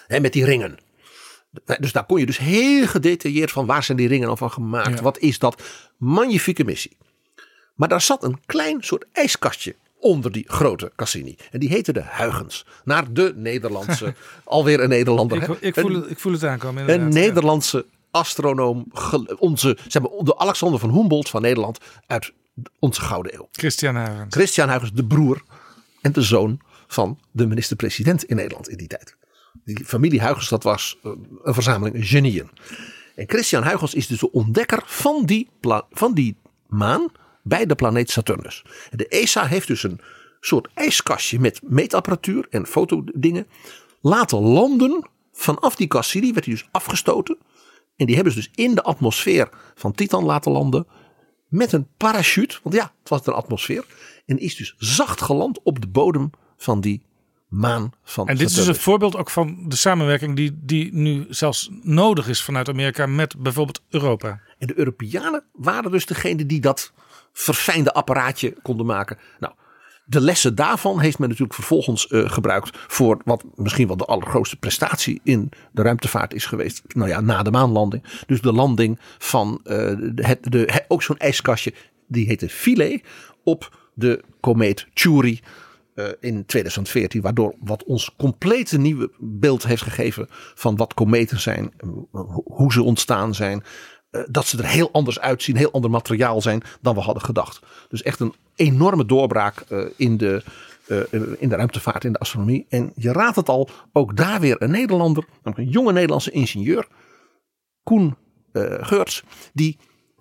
Hè, 0.07 0.19
met 0.19 0.33
die 0.33 0.45
ringen. 0.45 0.77
Dus 1.79 1.91
daar 1.91 2.05
kon 2.05 2.19
je 2.19 2.25
dus 2.25 2.37
heel 2.37 2.87
gedetailleerd 2.87 3.51
van 3.51 3.65
waar 3.65 3.83
zijn 3.83 3.97
die 3.97 4.07
ringen 4.07 4.27
dan 4.27 4.37
van 4.37 4.51
gemaakt. 4.51 5.01
Wat 5.01 5.19
is 5.19 5.39
dat? 5.39 5.63
Magnifieke 5.97 6.63
missie. 6.63 6.97
Maar 7.75 7.87
daar 7.87 8.01
zat 8.01 8.23
een 8.23 8.39
klein 8.45 8.83
soort 8.83 9.05
ijskastje 9.11 9.75
onder 10.03 10.31
die 10.31 10.43
grote 10.47 10.91
Cassini. 10.95 11.35
En 11.51 11.59
die 11.59 11.69
heette 11.69 11.93
de 11.93 12.03
Huygens. 12.05 12.65
Naar 12.83 13.13
de 13.13 13.33
Nederlandse, 13.35 14.15
alweer 14.43 14.79
een 14.79 14.89
Nederlander. 14.89 15.37
Ik, 15.41 15.57
ik, 15.59 15.73
voel, 15.73 15.93
het, 15.93 16.09
ik 16.09 16.19
voel 16.19 16.31
het 16.33 16.43
aankomen. 16.43 16.89
een. 16.89 17.07
Nederlandse 17.09 17.85
astronoom, 18.11 18.87
onze, 19.37 19.77
zeg 19.87 20.01
maar, 20.01 20.11
de 20.23 20.37
Alexander 20.37 20.79
van 20.79 20.91
Humboldt 20.93 21.29
van 21.29 21.41
Nederland 21.41 21.77
uit 22.07 22.33
onze 22.79 23.01
Gouden 23.01 23.33
Eeuw. 23.35 23.47
Christian 23.51 23.95
Huygens. 23.95 24.35
Christian 24.35 24.69
Huygens, 24.69 24.91
de 24.91 25.05
broer 25.05 25.41
en 26.01 26.11
de 26.11 26.21
zoon 26.21 26.59
van 26.87 27.19
de 27.31 27.47
minister-president 27.47 28.23
in 28.23 28.35
Nederland 28.35 28.69
in 28.69 28.77
die 28.77 28.87
tijd. 28.87 29.15
Die 29.65 29.85
familie 29.85 30.21
Huygens, 30.21 30.49
dat 30.49 30.63
was 30.63 30.97
eh, 31.03 31.11
een 31.43 31.53
verzameling 31.53 32.07
genieën. 32.07 32.49
En 33.15 33.29
Christian 33.29 33.63
Huygens 33.63 33.93
is 33.93 34.07
dus 34.07 34.19
de 34.19 34.31
ontdekker 34.31 34.81
van 34.85 35.25
die, 35.25 35.49
van 35.91 36.13
die 36.13 36.35
maan 36.67 37.11
bij 37.43 37.65
de 37.65 37.75
planeet 37.75 38.09
Saturnus. 38.09 38.65
De 38.91 39.07
ESA 39.07 39.45
heeft 39.45 39.67
dus 39.67 39.83
een 39.83 39.99
soort 40.39 40.69
ijskastje 40.73 41.39
met 41.39 41.61
meetapparatuur 41.63 42.47
en 42.49 42.65
fotodingen 42.65 43.47
laten 44.01 44.39
landen. 44.39 45.09
Vanaf 45.31 45.75
die 45.75 45.87
Cassini 45.87 46.33
werd 46.33 46.45
hij 46.45 46.53
dus 46.53 46.67
afgestoten. 46.71 47.37
En 47.95 48.05
die 48.05 48.15
hebben 48.15 48.33
ze 48.33 48.39
dus 48.39 48.65
in 48.65 48.75
de 48.75 48.83
atmosfeer 48.83 49.49
van 49.75 49.91
Titan 49.91 50.23
laten 50.23 50.51
landen. 50.51 50.87
Met 51.47 51.71
een 51.71 51.87
parachute, 51.97 52.59
want 52.63 52.75
ja, 52.75 52.93
het 52.99 53.09
was 53.09 53.25
een 53.25 53.33
atmosfeer. 53.33 53.85
En 54.25 54.39
is 54.39 54.55
dus 54.55 54.75
zacht 54.77 55.21
geland 55.21 55.59
op 55.63 55.81
de 55.81 55.87
bodem 55.87 56.29
van 56.57 56.81
die 56.81 57.05
maan 57.47 57.91
van 58.03 58.27
En 58.27 58.37
dit 58.37 58.49
is 58.49 58.67
een 58.67 58.75
voorbeeld 58.75 59.15
ook 59.15 59.29
van 59.29 59.65
de 59.67 59.75
samenwerking 59.75 60.35
die, 60.35 60.59
die 60.61 60.93
nu 60.93 61.25
zelfs 61.29 61.69
nodig 61.81 62.27
is 62.27 62.43
vanuit 62.43 62.69
Amerika 62.69 63.05
met 63.05 63.37
bijvoorbeeld 63.37 63.81
Europa. 63.89 64.41
En 64.57 64.67
de 64.67 64.77
Europeanen 64.77 65.43
waren 65.53 65.91
dus 65.91 66.05
degene 66.05 66.45
die 66.45 66.59
dat 66.59 66.93
verfijnde 67.33 67.93
apparaatje 67.93 68.55
konden 68.61 68.85
maken. 68.85 69.17
Nou, 69.39 69.53
de 70.05 70.21
lessen 70.21 70.55
daarvan 70.55 70.99
heeft 70.99 71.19
men 71.19 71.27
natuurlijk 71.27 71.55
vervolgens 71.55 72.07
eh, 72.07 72.29
gebruikt 72.29 72.77
voor 72.87 73.21
wat 73.25 73.43
misschien 73.55 73.87
wel 73.87 73.97
de 73.97 74.05
allergrootste 74.05 74.55
prestatie 74.55 75.21
in 75.23 75.49
de 75.71 75.81
ruimtevaart 75.81 76.33
is 76.33 76.45
geweest. 76.45 76.81
Nou 76.87 77.09
ja, 77.09 77.21
na 77.21 77.43
de 77.43 77.51
maanlanding. 77.51 78.03
Dus 78.25 78.41
de 78.41 78.53
landing 78.53 78.99
van 79.17 79.59
eh, 79.63 79.93
het, 80.15 80.51
de, 80.51 80.83
ook 80.87 81.03
zo'n 81.03 81.17
ijskastje, 81.17 81.73
die 82.07 82.25
heette 82.25 82.49
Philae, 82.49 83.01
op 83.43 83.77
de 83.93 84.23
komeet 84.39 84.87
Chury 84.93 85.39
eh, 85.95 86.05
in 86.19 86.45
2014. 86.45 87.21
Waardoor 87.21 87.55
wat 87.59 87.83
ons 87.83 88.13
complete 88.17 88.77
nieuwe 88.77 89.11
beeld 89.19 89.67
heeft 89.67 89.81
gegeven 89.83 90.27
van 90.55 90.75
wat 90.75 90.93
kometen 90.93 91.39
zijn, 91.39 91.73
ho- 92.11 92.43
hoe 92.45 92.71
ze 92.73 92.83
ontstaan 92.83 93.35
zijn. 93.35 93.63
Eh, 94.13 94.21
dat 94.29 94.47
ze 94.47 94.57
er 94.57 94.65
heel 94.65 94.89
anders 94.91 95.19
uitzien, 95.19 95.55
heel 95.55 95.71
ander 95.71 95.89
materiaal 95.89 96.41
zijn 96.41 96.61
dan 96.81 96.95
we 96.95 97.01
hadden 97.01 97.23
gedacht. 97.23 97.59
Dus 97.89 98.01
echt 98.01 98.19
een 98.19 98.33
enorme 98.55 99.05
doorbraak 99.05 99.59
eh, 99.59 99.85
in, 99.95 100.17
de, 100.17 100.43
eh, 100.87 100.97
in 101.39 101.49
de 101.49 101.55
ruimtevaart, 101.55 102.03
in 102.03 102.11
de 102.11 102.19
astronomie. 102.19 102.65
En 102.69 102.91
je 102.95 103.11
raadt 103.11 103.35
het 103.35 103.49
al, 103.49 103.69
ook 103.93 104.15
daar 104.17 104.39
weer 104.39 104.61
een 104.61 104.71
Nederlander, 104.71 105.25
een 105.43 105.69
jonge 105.69 105.91
Nederlandse 105.93 106.31
ingenieur, 106.31 106.87
Koen 107.83 108.15
Geurts, 108.81 109.23
die 109.53 109.77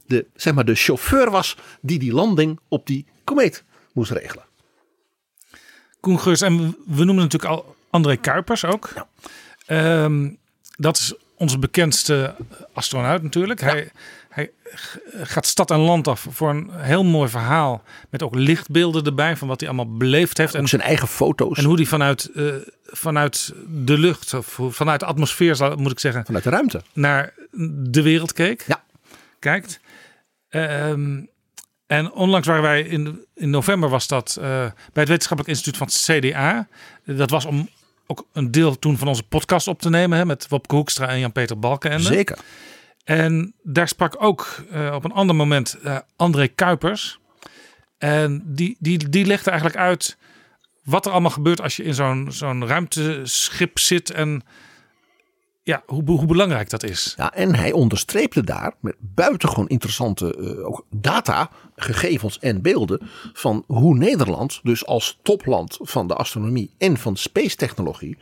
de, 0.07 0.27
zeg 0.35 0.55
maar 0.55 0.65
de 0.65 0.75
chauffeur 0.75 1.31
was 1.31 1.57
die 1.81 1.99
die 1.99 2.13
landing 2.13 2.59
op 2.69 2.87
die 2.87 3.07
komeet 3.25 3.65
moest 3.93 4.11
regelen. 4.11 4.45
Koen 6.01 6.19
Geurs, 6.21 6.41
en 6.41 6.59
we- 6.59 6.77
we 6.87 7.05
noemen 7.05 7.25
natuurlijk 7.25 7.53
al 7.53 7.77
André 7.91 8.17
Kuipers 8.17 8.65
ook. 8.65 8.93
Ehm, 9.67 10.31
dat 10.77 10.97
is 10.97 11.15
onze 11.43 11.59
bekendste 11.59 12.35
astronaut 12.73 13.23
natuurlijk. 13.23 13.61
Hij, 13.61 13.91
hij 14.29 14.51
gaat 15.23 15.47
stad 15.47 15.71
en 15.71 15.79
land 15.79 16.09
af 16.09 16.27
voor 16.31 16.51
een 16.51 16.71
heel 16.73 17.05
mooi 17.05 17.29
verhaal. 17.29 17.83
Met 18.11 18.23
ook 18.23 18.35
lichtbeelden 18.35 19.05
erbij 19.05 19.37
van 19.37 19.49
wat 19.49 19.61
hij 19.61 19.69
allemaal 19.69 19.97
beleefd 19.97 20.39
heeft. 20.39 20.55
En 20.55 20.69
zijn 20.69 20.83
eigen 20.83 21.09
foto's. 21.09 21.59
En 21.59 21.65
hoe 21.65 21.77
hij 21.77 21.85
vanuit, 21.85 22.31
eh, 22.35 22.45
vanuit 22.87 23.55
de 23.67 23.99
lucht, 23.99 24.35
of 24.35 24.59
vanuit 24.69 25.01
de 25.01 25.07
atmosfeer 25.07 25.79
moet 25.79 25.93
ik 25.93 26.01
zeggen. 26.01 26.25
Vanuit 26.25 26.45
de 26.45 26.51
ruimte. 26.51 26.83
Naar 26.93 27.35
de 27.91 28.03
wereld 28.03 28.33
keek. 28.33 28.65
Ja. 28.67 28.83
Kijkt. 29.39 29.81
Ehm, 30.49 31.21
en 31.87 32.13
onlangs 32.13 32.47
waren 32.47 32.63
wij 32.63 32.83
in, 32.83 33.25
in 33.35 33.51
november 33.51 33.89
was 33.89 34.07
dat 34.07 34.37
eh, 34.41 34.45
bij 34.93 35.03
het 35.03 35.09
Wetenschappelijk 35.09 35.49
Instituut 35.49 35.77
van 35.77 35.87
het 35.87 35.97
CDA. 35.97 36.69
Dat 37.05 37.31
was 37.31 37.45
om 37.45 37.69
ook 38.13 38.27
een 38.33 38.51
deel 38.51 38.79
toen 38.79 38.99
van 38.99 39.09
onze 39.09 39.23
podcast 39.23 39.69
op 39.69 39.81
te 39.81 39.91
nemen 39.91 40.19
hè, 40.19 40.25
met 40.25 40.49
Wopke 40.49 40.75
Hoekstra 40.75 41.09
en 41.09 41.19
Jan-Peter 41.19 41.59
Balkenende. 41.59 42.05
Zeker. 42.05 42.39
En 43.05 43.55
daar 43.63 43.89
sprak 43.89 44.23
ook 44.23 44.65
eh, 44.71 44.93
op 44.95 45.05
een 45.05 45.13
ander 45.13 45.37
moment 45.37 45.79
eh, 45.83 45.99
André 46.17 46.49
Kuipers. 46.49 47.19
En 47.99 48.43
die, 48.45 48.77
die, 48.79 49.09
die 49.09 49.27
legde 49.27 49.51
eigenlijk 49.51 49.81
uit 49.81 50.17
wat 50.83 51.07
er 51.07 51.13
allemaal 51.13 51.31
gebeurt 51.31 51.61
als 51.61 51.77
je 51.77 51.85
in 51.85 51.95
zo'n 51.95 52.27
zo'n 52.31 52.67
ruimteschip 52.67 53.79
zit 53.79 54.11
en 54.11 54.43
ja, 55.63 55.83
hoe, 55.87 56.03
hoe 56.05 56.27
belangrijk 56.27 56.71
dat 56.71 56.83
is. 56.83 57.15
Ja, 57.17 57.33
en 57.35 57.55
hij 57.55 57.73
onderstreepte 57.73 58.45
daar 58.45 58.75
met 58.81 58.97
buitengewoon 58.99 59.69
interessante 59.69 60.37
eh, 60.37 60.67
ook 60.67 60.87
data, 60.91 61.51
gegevens 61.77 62.39
en 62.39 62.63
beelden 62.63 63.01
van 63.33 63.65
hoe 63.67 63.95
Nederland 63.95 64.61
dus 64.63 64.87
als 64.87 65.19
topland 65.23 65.79
van 65.81 66.07
de 66.07 66.15
astronomie 66.15 66.71
en 66.79 66.97
van 66.99 67.17
space 67.17 67.57
technologie 67.57 68.19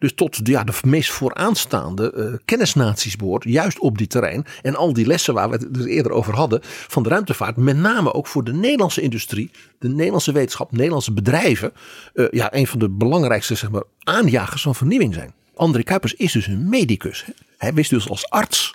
dus 0.00 0.14
tot 0.14 0.44
de, 0.44 0.50
ja, 0.50 0.64
de 0.64 0.72
meest 0.82 1.10
vooraanstaande 1.10 2.12
eh, 2.12 2.38
kennisnaties 2.44 3.16
behoort, 3.16 3.44
juist 3.44 3.78
op 3.78 3.98
die 3.98 4.06
terrein. 4.06 4.46
En 4.62 4.76
al 4.76 4.92
die 4.92 5.06
lessen 5.06 5.34
waar 5.34 5.50
we 5.50 5.56
het 5.56 5.74
dus 5.74 5.84
eerder 5.84 6.12
over 6.12 6.34
hadden 6.34 6.60
van 6.62 7.02
de 7.02 7.08
ruimtevaart, 7.08 7.56
met 7.56 7.76
name 7.76 8.14
ook 8.14 8.26
voor 8.26 8.44
de 8.44 8.52
Nederlandse 8.52 9.00
industrie, 9.00 9.50
de 9.78 9.88
Nederlandse 9.88 10.32
wetenschap, 10.32 10.72
Nederlandse 10.72 11.12
bedrijven, 11.12 11.72
eh, 12.14 12.26
ja, 12.30 12.54
een 12.54 12.66
van 12.66 12.78
de 12.78 12.88
belangrijkste 12.88 13.54
zeg 13.54 13.70
maar, 13.70 13.82
aanjagers 13.98 14.62
van 14.62 14.74
vernieuwing 14.74 15.14
zijn. 15.14 15.34
André 15.60 15.82
Kuipers 15.82 16.14
is 16.14 16.32
dus 16.32 16.46
een 16.46 16.68
medicus. 16.68 17.24
Hij 17.56 17.74
wist 17.74 17.90
dus 17.90 18.08
als 18.08 18.28
arts 18.28 18.74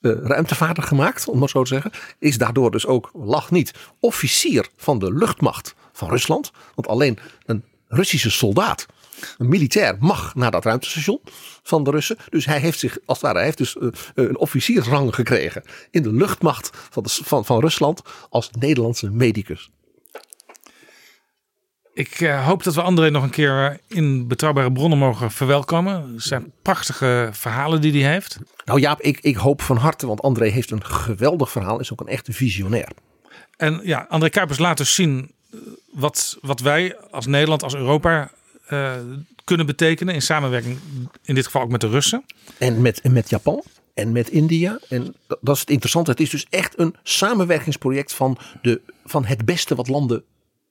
eh, 0.00 0.12
ruimtevaarder 0.22 0.82
gemaakt, 0.82 1.28
om 1.28 1.38
maar 1.38 1.48
zo 1.48 1.62
te 1.62 1.68
zeggen. 1.68 1.90
Is 2.18 2.38
daardoor 2.38 2.70
dus 2.70 2.86
ook, 2.86 3.10
lach 3.14 3.50
niet, 3.50 3.74
officier 4.00 4.68
van 4.76 4.98
de 4.98 5.12
luchtmacht 5.12 5.74
van 5.92 6.08
Rusland. 6.08 6.50
Want 6.74 6.88
alleen 6.88 7.18
een 7.46 7.64
Russische 7.88 8.30
soldaat, 8.30 8.86
een 9.38 9.48
militair, 9.48 9.96
mag 9.98 10.34
naar 10.34 10.50
dat 10.50 10.64
ruimtestation 10.64 11.20
van 11.62 11.84
de 11.84 11.90
Russen. 11.90 12.16
Dus 12.28 12.46
hij 12.46 12.58
heeft 12.58 12.78
zich, 12.78 12.98
als 13.04 13.18
het 13.18 13.26
ware, 13.26 13.36
hij 13.36 13.44
heeft 13.44 13.58
dus 13.58 13.76
eh, 13.76 13.88
een 14.14 14.38
officiersrang 14.38 15.14
gekregen 15.14 15.62
in 15.90 16.02
de 16.02 16.12
luchtmacht 16.12 16.70
van, 16.90 17.02
van, 17.06 17.44
van 17.44 17.60
Rusland 17.60 18.02
als 18.30 18.50
Nederlandse 18.58 19.10
medicus. 19.10 19.70
Ik 21.96 22.20
eh, 22.20 22.46
hoop 22.46 22.62
dat 22.62 22.74
we 22.74 22.82
André 22.82 23.10
nog 23.10 23.22
een 23.22 23.30
keer 23.30 23.80
in 23.86 24.28
betrouwbare 24.28 24.72
bronnen 24.72 24.98
mogen 24.98 25.30
verwelkomen. 25.30 26.12
Het 26.12 26.22
zijn 26.22 26.52
prachtige 26.62 27.28
verhalen 27.32 27.80
die 27.80 28.02
hij 28.02 28.12
heeft. 28.12 28.38
Nou 28.64 28.80
Jaap, 28.80 29.00
ik, 29.00 29.18
ik 29.20 29.36
hoop 29.36 29.62
van 29.62 29.76
harte, 29.76 30.06
want 30.06 30.20
André 30.22 30.48
heeft 30.48 30.70
een 30.70 30.84
geweldig 30.84 31.50
verhaal, 31.50 31.80
is 31.80 31.92
ook 31.92 32.00
een 32.00 32.08
echte 32.08 32.32
visionair. 32.32 32.88
En 33.56 33.80
ja, 33.82 34.06
André 34.08 34.28
Kuipers 34.28 34.58
laat 34.58 34.76
dus 34.76 34.94
zien 34.94 35.30
eh, 35.50 35.58
wat, 35.92 36.38
wat 36.40 36.60
wij 36.60 36.96
als 37.10 37.26
Nederland, 37.26 37.62
als 37.62 37.74
Europa 37.74 38.30
eh, 38.66 38.92
kunnen 39.44 39.66
betekenen 39.66 40.14
in 40.14 40.22
samenwerking, 40.22 40.78
in 41.22 41.34
dit 41.34 41.44
geval 41.44 41.62
ook 41.62 41.70
met 41.70 41.80
de 41.80 41.88
Russen. 41.88 42.24
En 42.58 42.82
met, 42.82 43.00
en 43.00 43.12
met 43.12 43.30
Japan 43.30 43.62
en 43.94 44.12
met 44.12 44.28
India. 44.28 44.78
En 44.88 45.14
dat, 45.26 45.38
dat 45.40 45.54
is 45.54 45.60
het 45.60 45.70
interessante. 45.70 46.10
Het 46.10 46.20
is 46.20 46.30
dus 46.30 46.46
echt 46.50 46.78
een 46.78 46.94
samenwerkingsproject 47.02 48.14
van, 48.14 48.38
de, 48.62 48.80
van 49.04 49.24
het 49.24 49.44
beste 49.44 49.74
wat 49.74 49.88
landen 49.88 50.24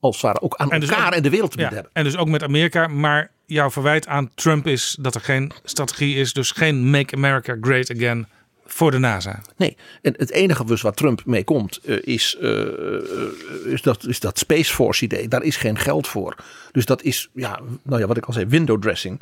als 0.06 0.16
het 0.16 0.26
ware 0.26 0.42
ook 0.42 0.56
aan 0.56 0.80
dus 0.80 0.90
elkaar 0.90 1.08
ook- 1.08 1.14
en 1.14 1.24
de 1.24 1.30
wereld 1.30 1.52
te 1.52 1.58
ja, 1.58 1.64
bieden 1.64 1.84
hebben. 1.84 2.04
En 2.04 2.04
dus 2.04 2.18
ook 2.18 2.28
met 2.28 2.44
Amerika. 2.44 2.88
Maar 2.88 3.30
jouw 3.46 3.72
verwijt 3.72 4.08
aan 4.08 4.30
Trump 4.36 4.68
is 4.68 4.98
dat 5.00 5.16
er 5.16 5.22
geen 5.22 5.52
strategie 5.64 6.16
is. 6.16 6.34
Dus 6.34 6.52
geen 6.52 6.90
Make 6.90 7.16
America 7.16 7.58
Great 7.62 7.92
Again 7.92 8.28
voor 8.66 8.92
de 8.92 8.98
NASA. 8.98 9.42
Nee, 9.58 9.78
en 10.02 10.14
het 10.18 10.32
enige 10.32 10.66
dus 10.66 10.82
waar 10.82 10.94
Trump 10.94 11.26
mee 11.26 11.44
komt 11.44 11.78
eh, 11.78 11.98
is, 12.02 12.38
eh, 12.42 12.62
eh, 12.62 13.32
is, 13.66 13.82
dat, 13.82 14.08
is 14.08 14.20
dat 14.20 14.40
Space 14.40 14.74
Force 14.74 15.04
idee. 15.04 15.28
Daar 15.28 15.44
is 15.44 15.58
geen 15.58 15.78
geld 15.78 16.08
voor. 16.08 16.36
Dus 16.72 16.86
dat 16.86 17.02
is, 17.02 17.30
ja, 17.34 17.60
nou 17.84 18.02
ja, 18.02 18.08
wat 18.08 18.18
ik 18.18 18.26
al 18.26 18.34
zei, 18.34 18.46
window 18.46 18.82
dressing. 18.82 19.22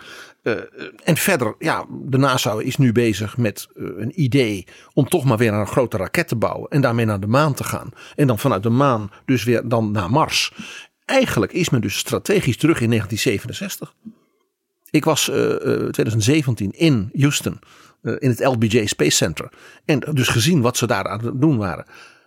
En 1.03 1.17
verder, 1.17 1.55
ja, 1.59 1.85
de 1.89 2.17
NASA 2.17 2.59
is 2.59 2.77
nu 2.77 2.91
bezig 2.91 3.37
met 3.37 3.67
een 3.75 4.21
idee 4.21 4.67
om 4.93 5.09
toch 5.09 5.23
maar 5.23 5.37
weer 5.37 5.53
een 5.53 5.67
grote 5.67 5.97
raket 5.97 6.27
te 6.27 6.35
bouwen. 6.35 6.69
En 6.69 6.81
daarmee 6.81 7.05
naar 7.05 7.19
de 7.19 7.27
maan 7.27 7.53
te 7.53 7.63
gaan. 7.63 7.89
En 8.15 8.27
dan 8.27 8.39
vanuit 8.39 8.63
de 8.63 8.69
maan 8.69 9.11
dus 9.25 9.43
weer 9.43 9.67
dan 9.67 9.91
naar 9.91 10.09
Mars. 10.09 10.51
Eigenlijk 11.05 11.53
is 11.53 11.69
men 11.69 11.81
dus 11.81 11.97
strategisch 11.97 12.57
terug 12.57 12.81
in 12.81 12.89
1967. 12.89 13.93
Ik 14.93 15.05
was 15.05 15.29
eh, 15.29 15.53
eh, 15.53 15.89
2017 15.89 16.71
in 16.71 17.11
Houston, 17.13 17.59
in 18.03 18.29
het 18.29 18.39
LBJ 18.45 18.85
Space 18.85 19.15
Center. 19.15 19.51
En 19.85 19.99
dus 20.13 20.27
gezien 20.27 20.61
wat 20.61 20.77
ze 20.77 20.87
daar 20.87 21.07
aan 21.07 21.25
het 21.25 21.41
doen 21.41 21.57
waren. 21.57 21.85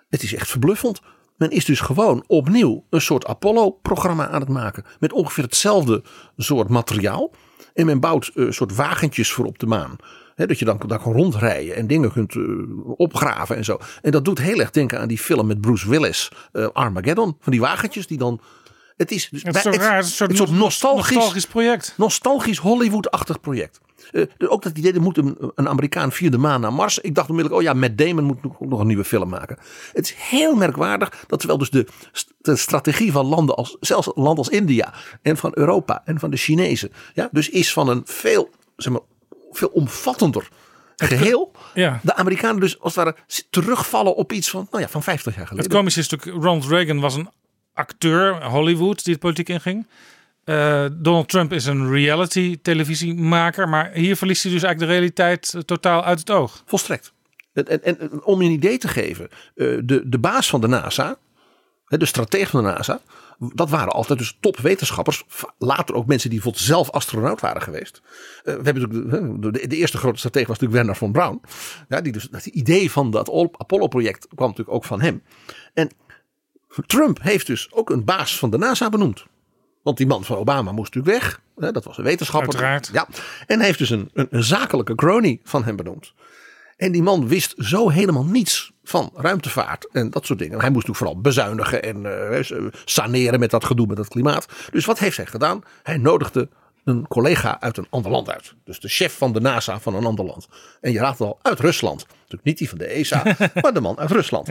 Het 0.08 0.22
is 0.22 0.34
echt 0.34 0.50
verbluffend. 0.50 1.00
Men 1.36 1.50
is 1.50 1.64
dus 1.64 1.80
gewoon 1.80 2.24
opnieuw 2.26 2.84
een 2.90 3.00
soort 3.00 3.26
Apollo-programma 3.26 4.28
aan 4.28 4.40
het 4.40 4.48
maken. 4.48 4.84
Met 4.98 5.12
ongeveer 5.12 5.44
hetzelfde 5.44 6.02
soort 6.36 6.68
materiaal. 6.68 7.32
En 7.74 7.86
men 7.86 8.00
bouwt 8.00 8.30
een 8.34 8.54
soort 8.54 8.74
wagentjes 8.74 9.32
voor 9.32 9.44
op 9.44 9.58
de 9.58 9.66
maan. 9.66 9.96
Dat 10.36 10.58
je 10.58 10.64
dan 10.64 10.80
daar 10.86 10.98
kan 11.00 11.12
rondrijden 11.12 11.76
en 11.76 11.86
dingen 11.86 12.12
kunt 12.12 12.34
eh, 12.34 12.42
opgraven 12.96 13.56
en 13.56 13.64
zo. 13.64 13.78
En 14.02 14.10
dat 14.10 14.24
doet 14.24 14.38
heel 14.38 14.60
erg 14.60 14.70
denken 14.70 15.00
aan 15.00 15.08
die 15.08 15.18
film 15.18 15.46
met 15.46 15.60
Bruce 15.60 15.88
Willis, 15.90 16.30
eh, 16.52 16.66
Armageddon. 16.72 17.36
Van 17.40 17.52
die 17.52 17.60
wagentjes 17.60 18.06
die 18.06 18.18
dan 18.18 18.40
Het 18.96 19.10
is, 19.10 19.28
dus 19.30 19.42
Het 19.42 19.56
is 19.56 19.62
bij- 19.62 19.72
toch 19.72 19.80
raar, 19.80 19.96
het 19.96 20.04
is 20.06 20.20
een 20.20 20.36
soort 20.36 20.50
nostalgisch, 20.50 21.14
nostalgisch 21.14 21.46
project. 21.46 21.94
Nostalgisch 21.96 22.58
Hollywood-achtig 22.58 23.40
project. 23.40 23.80
Eh, 24.12 24.22
ook 24.38 24.62
dat 24.62 24.78
idee, 24.78 24.92
er 24.92 25.02
moet 25.02 25.16
een, 25.18 25.36
een 25.54 25.68
Amerikaan 25.68 26.12
via 26.12 26.30
de 26.30 26.38
maan 26.38 26.60
naar 26.60 26.72
Mars. 26.72 26.98
Ik 26.98 27.14
dacht 27.14 27.28
onmiddellijk, 27.30 27.62
oh 27.62 27.68
ja, 27.72 27.78
Matt 27.78 27.98
Damon 27.98 28.24
moet 28.24 28.42
nog, 28.42 28.60
nog 28.60 28.80
een 28.80 28.86
nieuwe 28.86 29.04
film 29.04 29.28
maken. 29.28 29.58
Het 29.92 30.04
is 30.04 30.14
heel 30.18 30.54
merkwaardig 30.54 31.24
dat 31.26 31.38
terwijl 31.38 31.58
dus 31.58 31.70
de, 31.70 31.86
st- 32.12 32.32
de 32.38 32.56
strategie 32.56 33.12
van 33.12 33.26
landen 33.26 33.56
als, 33.56 33.76
zelfs 33.80 34.06
een 34.06 34.22
land 34.22 34.38
als 34.38 34.48
India 34.48 34.94
en 35.22 35.36
van 35.36 35.50
Europa 35.54 36.02
en 36.04 36.18
van 36.18 36.30
de 36.30 36.36
Chinezen, 36.36 36.92
ja, 37.14 37.28
dus 37.32 37.48
is 37.48 37.72
van 37.72 37.88
een 37.88 38.02
veel, 38.04 38.50
zeg 38.76 38.92
maar, 38.92 39.02
veel 39.50 39.68
omvattender 39.68 40.48
geheel. 40.96 41.52
Ja. 41.74 42.00
De 42.02 42.14
Amerikanen 42.14 42.60
dus 42.60 42.80
als 42.80 42.94
het 42.94 43.04
ware 43.04 43.16
terugvallen 43.50 44.16
op 44.16 44.32
iets 44.32 44.50
van, 44.50 44.68
nou 44.70 44.82
ja, 44.82 44.88
van 44.88 45.02
50 45.02 45.32
jaar 45.32 45.40
Het 45.40 45.48
geleden. 45.48 45.70
komische 45.70 46.00
is 46.00 46.08
natuurlijk, 46.08 46.44
Ronald 46.44 46.66
Reagan 46.66 47.00
was 47.00 47.14
een 47.14 47.28
acteur, 47.74 48.44
Hollywood, 48.44 49.04
die 49.04 49.14
de 49.14 49.20
politiek 49.20 49.48
inging. 49.48 49.86
Eh, 50.46 50.86
Donald 50.92 51.28
Trump 51.28 51.52
is 51.52 51.66
een 51.66 51.90
reality 51.90 52.58
televisiemaker, 52.62 53.68
maar 53.68 53.92
hier 53.92 54.16
verliest 54.16 54.42
hij 54.42 54.52
dus 54.52 54.62
eigenlijk 54.62 54.92
de 54.92 54.98
realiteit 54.98 55.54
eh, 55.54 55.60
totaal 55.60 56.04
uit 56.04 56.18
het 56.18 56.30
oog. 56.30 56.62
Volstrekt. 56.66 57.12
En, 57.52 57.82
en, 57.82 58.24
om 58.24 58.42
je 58.42 58.48
een 58.48 58.54
idee 58.54 58.78
te 58.78 58.88
geven, 58.88 59.28
eh, 59.28 59.66
de, 59.84 60.08
de 60.08 60.18
baas 60.18 60.48
van 60.48 60.60
de 60.60 60.66
NASA, 60.66 61.16
de 61.86 62.06
strateeg 62.06 62.50
van 62.50 62.64
de 62.64 62.70
NASA, 62.70 63.00
dat 63.38 63.70
waren 63.70 63.92
altijd 63.92 64.18
dus 64.18 64.36
topwetenschappers. 64.40 65.24
Later 65.58 65.94
ook 65.94 66.06
mensen 66.06 66.30
die 66.30 66.38
bijvoorbeeld 66.38 66.68
zelf 66.68 66.90
astronaut 66.90 67.40
waren 67.40 67.62
geweest. 67.62 68.02
We 68.44 68.50
hebben 68.50 68.90
natuurlijk, 68.90 69.42
de, 69.42 69.66
de, 69.68 69.76
eerste 69.76 69.98
grote 69.98 70.18
strateeg 70.18 70.46
was 70.46 70.58
natuurlijk 70.58 70.78
Werner 70.78 70.96
von 70.96 71.12
Braun. 71.12 71.40
Ja, 71.88 72.00
die 72.00 72.12
dus, 72.12 72.28
het 72.30 72.46
idee 72.46 72.90
van 72.90 73.10
dat 73.10 73.50
Apollo-project 73.52 74.26
kwam 74.34 74.48
natuurlijk 74.48 74.76
ook 74.76 74.84
van 74.84 75.00
hem. 75.00 75.22
En 75.74 75.90
Trump 76.86 77.22
heeft 77.22 77.46
dus 77.46 77.72
ook 77.72 77.90
een 77.90 78.04
baas 78.04 78.38
van 78.38 78.50
de 78.50 78.58
NASA 78.58 78.88
benoemd. 78.88 79.24
Want 79.86 79.98
die 79.98 80.06
man 80.06 80.24
van 80.24 80.36
Obama 80.36 80.72
moest 80.72 80.94
natuurlijk 80.94 81.22
weg. 81.22 81.40
Hè, 81.56 81.72
Dat 81.72 81.84
was 81.84 81.98
een 81.98 82.04
wetenschapper. 82.04 82.48
Uiteraard. 82.48 82.90
Ja. 82.92 83.06
En 83.46 83.60
heeft 83.60 83.78
dus 83.78 83.90
een, 83.90 84.10
een, 84.12 84.26
een 84.30 84.42
zakelijke 84.42 84.94
crony 84.94 85.40
van 85.42 85.64
hem 85.64 85.76
benoemd. 85.76 86.12
En 86.76 86.92
die 86.92 87.02
man 87.02 87.28
wist 87.28 87.54
zo 87.56 87.88
helemaal 87.88 88.24
niets 88.24 88.72
van 88.84 89.10
ruimtevaart 89.14 89.88
en 89.92 90.10
dat 90.10 90.26
soort 90.26 90.38
dingen. 90.38 90.60
Hij 90.60 90.70
moest 90.70 90.86
natuurlijk 90.86 90.98
vooral 90.98 91.20
bezuinigen 91.20 91.82
en 91.82 92.30
eh, 92.30 92.70
saneren 92.84 93.40
met 93.40 93.50
dat 93.50 93.64
gedoe 93.64 93.86
met 93.86 93.98
het 93.98 94.08
klimaat. 94.08 94.46
Dus 94.70 94.84
wat 94.84 94.98
heeft 94.98 95.16
hij 95.16 95.26
gedaan? 95.26 95.62
Hij 95.82 95.96
nodigde 95.96 96.48
een 96.84 97.08
collega 97.08 97.60
uit 97.60 97.76
een 97.76 97.86
ander 97.90 98.10
land 98.10 98.30
uit. 98.30 98.54
Dus 98.64 98.80
de 98.80 98.88
chef 98.88 99.16
van 99.16 99.32
de 99.32 99.40
NASA 99.40 99.80
van 99.80 99.94
een 99.94 100.06
ander 100.06 100.24
land. 100.24 100.48
En 100.80 100.92
je 100.92 100.98
raadt 100.98 101.18
het 101.18 101.28
al, 101.28 101.38
uit 101.42 101.60
Rusland. 101.60 102.06
Natuurlijk 102.08 102.44
niet 102.44 102.58
die 102.58 102.68
van 102.68 102.78
de 102.78 102.86
ESA, 102.86 103.22
maar 103.62 103.74
de 103.74 103.80
man 103.80 103.98
uit 103.98 104.10
Rusland. 104.10 104.50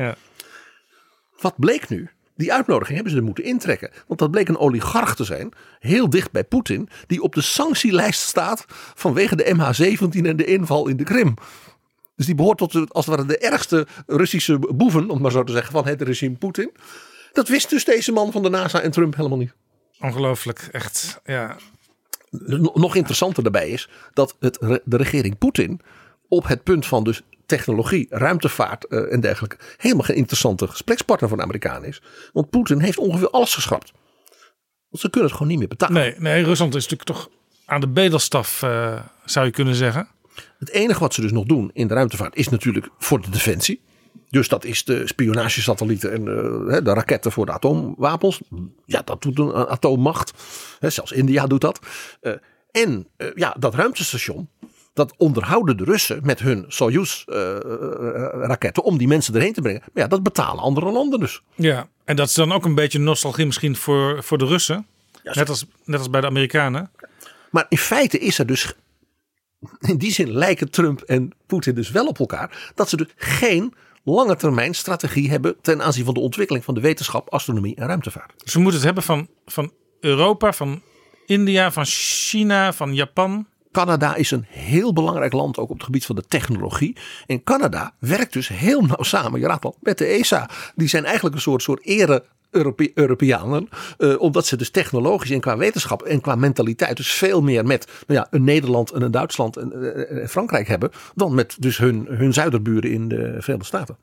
Wat 1.40 1.54
bleek 1.58 1.90
nu? 1.90 2.10
Die 2.36 2.54
uitnodiging 2.54 2.96
hebben 2.96 3.12
ze 3.14 3.20
er 3.20 3.26
moeten 3.26 3.44
intrekken. 3.44 3.92
Want 4.08 4.20
dat 4.20 4.32
bleek 4.32 4.48
een 4.48 4.58
oligarch 4.58 5.16
te 5.16 5.24
zijn, 5.24 5.52
heel 5.80 6.10
dicht 6.10 6.32
bij 6.32 6.44
Poetin, 6.44 6.90
die 7.08 7.22
op 7.22 7.34
de 7.34 7.42
sanctielijst 7.42 8.22
staat 8.22 8.66
vanwege 8.94 9.36
de 9.36 9.56
MH17 9.56 10.26
en 10.26 10.36
de 10.36 10.46
inval 10.46 10.88
in 10.88 10.98
de 10.98 11.04
Krim. 11.04 11.34
Dus 12.16 12.26
die 12.26 12.36
behoort 12.36 12.58
tot 12.58 12.72
de, 12.72 12.86
als 12.90 13.06
het 13.06 13.16
ware 13.16 13.28
de 13.28 13.38
ergste 13.38 13.88
Russische 14.08 14.60
boeven, 14.60 15.04
om 15.04 15.10
het 15.10 15.20
maar 15.20 15.32
zo 15.32 15.44
te 15.44 15.52
zeggen, 15.52 15.72
van 15.72 15.86
het 15.86 16.02
regime 16.02 16.36
Poetin. 16.36 16.72
Dat 17.34 17.48
wist 17.48 17.70
dus 17.70 17.86
deze 17.86 18.12
man 18.12 18.32
van 18.32 18.44
de 18.44 18.50
NASA 18.50 18.82
en 18.82 18.92
Trump 18.92 19.16
helemaal 19.16 19.38
niet. 19.38 19.54
Ongelooflijk, 20.00 20.70
echt. 20.72 21.22
Ja. 21.26 21.56
Nog 22.74 22.96
interessanter 22.96 23.44
daarbij 23.44 23.70
is 23.70 23.90
dat 24.14 24.36
het, 24.40 24.58
de 24.86 24.98
regering 24.98 25.38
Poetin 25.38 25.80
op 26.28 26.48
het 26.48 26.64
punt 26.64 26.86
van 26.86 27.04
dus 27.04 27.22
technologie, 27.46 28.08
ruimtevaart 28.10 28.88
eh, 28.88 29.14
en 29.14 29.20
dergelijke 29.20 29.58
helemaal 29.78 30.04
geen 30.04 30.16
interessante 30.16 30.68
gesprekspartner 30.68 31.30
van 31.30 31.38
de 31.38 31.44
Amerikanen 31.44 31.90
is. 31.90 32.02
Want 32.34 32.50
Poetin 32.50 32.80
heeft 32.80 32.98
ongeveer 32.98 33.30
alles 33.30 33.54
geschrapt. 33.54 33.92
Want 34.90 35.04
ze 35.04 35.10
kunnen 35.10 35.30
het 35.30 35.38
gewoon 35.38 35.52
niet 35.52 35.60
meer 35.60 35.68
betalen. 35.68 35.96
Nee, 35.96 36.16
nee, 36.18 36.44
Rusland 36.44 36.76
is 36.76 36.88
natuurlijk 36.88 37.10
toch 37.10 37.30
aan 37.66 37.82
de 37.82 37.88
bedelstaf, 37.88 38.62
eh, 38.64 39.00
zou 39.26 39.46
je 39.46 39.52
kunnen 39.52 39.76
zeggen. 39.76 40.08
Het 40.60 40.70
enige 40.70 41.00
wat 41.00 41.14
ze 41.14 41.22
dus 41.22 41.32
nog 41.32 41.46
doen 41.46 41.70
in 41.74 41.88
de 41.88 41.94
ruimtevaart 41.94 42.36
is 42.36 42.50
natuurlijk 42.50 42.90
voor 42.98 43.22
de 43.22 43.30
defensie. 43.30 43.84
Dus 44.30 44.48
dat 44.48 44.64
is 44.64 44.84
de 44.84 45.08
spionagesatellieten 45.08 46.12
en 46.12 46.20
eh, 46.20 46.84
de 46.84 46.94
raketten 46.94 47.32
voor 47.32 47.46
de 47.46 47.52
atoomwapens. 47.52 48.42
Ja, 48.86 49.02
dat 49.02 49.22
doet 49.22 49.40
een 49.40 49.54
atoommacht. 49.54 50.32
Zelfs 50.80 51.12
India 51.12 51.48
doet 51.48 51.62
dat. 51.62 51.80
En 52.72 53.08
ja, 53.36 53.56
dat 53.60 53.76
ruimtestation. 53.76 54.50
Dat 54.96 55.14
onderhouden 55.18 55.78
de 55.78 55.84
Russen 55.84 56.20
met 56.24 56.40
hun 56.40 56.66
Soyuz-raketten 56.68 58.84
om 58.84 58.98
die 58.98 59.08
mensen 59.08 59.36
erheen 59.36 59.54
te 59.54 59.62
brengen. 59.62 59.82
Maar 59.94 60.04
ja, 60.04 60.10
dat 60.10 60.24
betalen 60.24 60.64
andere 60.64 60.92
landen 60.92 61.20
dus. 61.20 61.42
Ja, 61.56 61.88
en 62.06 62.16
dat 62.16 62.28
is 62.28 62.34
dan 62.34 62.52
ook 62.52 62.66
een 62.66 62.76
beetje 62.76 63.00
nostalgie 63.00 63.46
misschien 63.46 63.76
voor, 63.76 64.24
voor 64.24 64.38
de 64.38 64.46
Russen. 64.46 64.88
net, 65.24 65.50
als, 65.50 65.66
net 65.86 66.00
als 66.00 66.10
bij 66.10 66.22
de 66.22 66.28
Amerikanen. 66.28 66.92
Maar 67.52 67.66
in 67.70 67.78
feite 67.78 68.20
is 68.20 68.40
er 68.40 68.46
dus. 68.46 68.74
In 69.80 69.98
die 69.98 70.12
zin 70.12 70.32
lijken 70.32 70.72
Trump 70.72 71.02
en 71.02 71.32
Poetin 71.46 71.76
dus 71.76 71.92
wel 71.92 72.08
op 72.08 72.20
elkaar. 72.20 72.72
Dat 72.76 72.90
ze 72.90 72.98
dus 72.98 73.08
geen 73.16 73.74
lange 74.04 74.36
termijn 74.36 74.76
strategie 74.76 75.30
hebben. 75.30 75.56
ten 75.62 75.82
aanzien 75.82 76.06
van 76.06 76.14
de 76.14 76.20
ontwikkeling 76.20 76.64
van 76.64 76.74
de 76.74 76.82
wetenschap, 76.82 77.30
astronomie 77.30 77.76
en 77.76 77.88
ruimtevaart. 77.88 78.34
Ze 78.38 78.60
moeten 78.60 78.76
het 78.76 78.86
hebben 78.86 79.04
van, 79.04 79.28
van 79.46 79.72
Europa, 80.00 80.54
van 80.54 80.82
India, 81.26 81.72
van 81.72 81.86
China, 81.86 82.74
van 82.74 82.94
Japan. 82.94 83.48
Canada 83.76 84.16
is 84.16 84.32
een 84.32 84.46
heel 84.50 84.94
belangrijk 84.94 85.34
land 85.34 85.58
ook 85.58 85.70
op 85.70 85.76
het 85.76 85.84
gebied 85.84 86.06
van 86.06 86.16
de 86.16 86.24
technologie. 86.28 86.96
En 87.28 87.44
Canada 87.44 87.94
werkt 88.00 88.34
dus 88.34 88.48
heel 88.48 88.82
nauw 88.82 89.04
samen, 89.04 89.40
je 89.40 89.48
raadt 89.48 89.66
al, 89.66 89.76
met 89.80 89.98
de 89.98 90.06
ESA. 90.06 90.50
Die 90.76 90.88
zijn 90.88 91.06
eigenlijk 91.06 91.36
een 91.36 91.42
soort, 91.42 91.62
soort 91.62 91.86
ere 91.86 92.24
Europe- 92.50 92.92
Europeanen. 92.94 93.70
eh, 93.98 94.20
omdat 94.20 94.46
ze 94.46 94.58
dus 94.58 94.70
technologisch 94.70 95.30
en 95.30 95.40
qua 95.40 95.58
wetenschap 95.58 96.02
en 96.02 96.22
qua 96.22 96.36
mentaliteit 96.36 96.98
dus 96.98 97.12
veel 97.12 97.42
meer 97.42 97.66
met 97.66 97.88
nou 98.08 98.20
ja, 98.20 98.28
een 98.30 98.44
Nederland 98.44 98.92
en 98.92 99.02
een 99.02 99.12
Duitsland 99.12 99.58
en, 99.58 99.94
eh, 100.10 100.28
Frankrijk 100.28 100.68
hebben. 100.68 100.92
Dan 101.16 101.36
met 101.36 101.56
dus 101.60 101.78
hun, 101.78 102.06
hun 102.10 102.34
zuiderburen 102.34 102.92
in 102.92 103.08
de 103.08 103.36
Verenigde 103.40 103.66
Staten. 103.66 103.98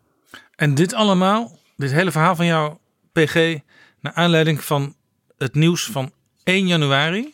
En 0.57 0.75
dit 0.75 0.95
allemaal, 0.95 1.59
dit 1.77 1.93
hele 1.93 2.11
verhaal 2.11 2.37
van 2.37 2.47
jou, 2.47 2.73
PG, 3.12 3.59
naar 4.01 4.12
aanleiding 4.12 4.64
van 4.64 4.95
het 5.39 5.55
nieuws 5.55 5.87
van 5.87 6.11
1 6.45 6.66
januari. 6.66 7.33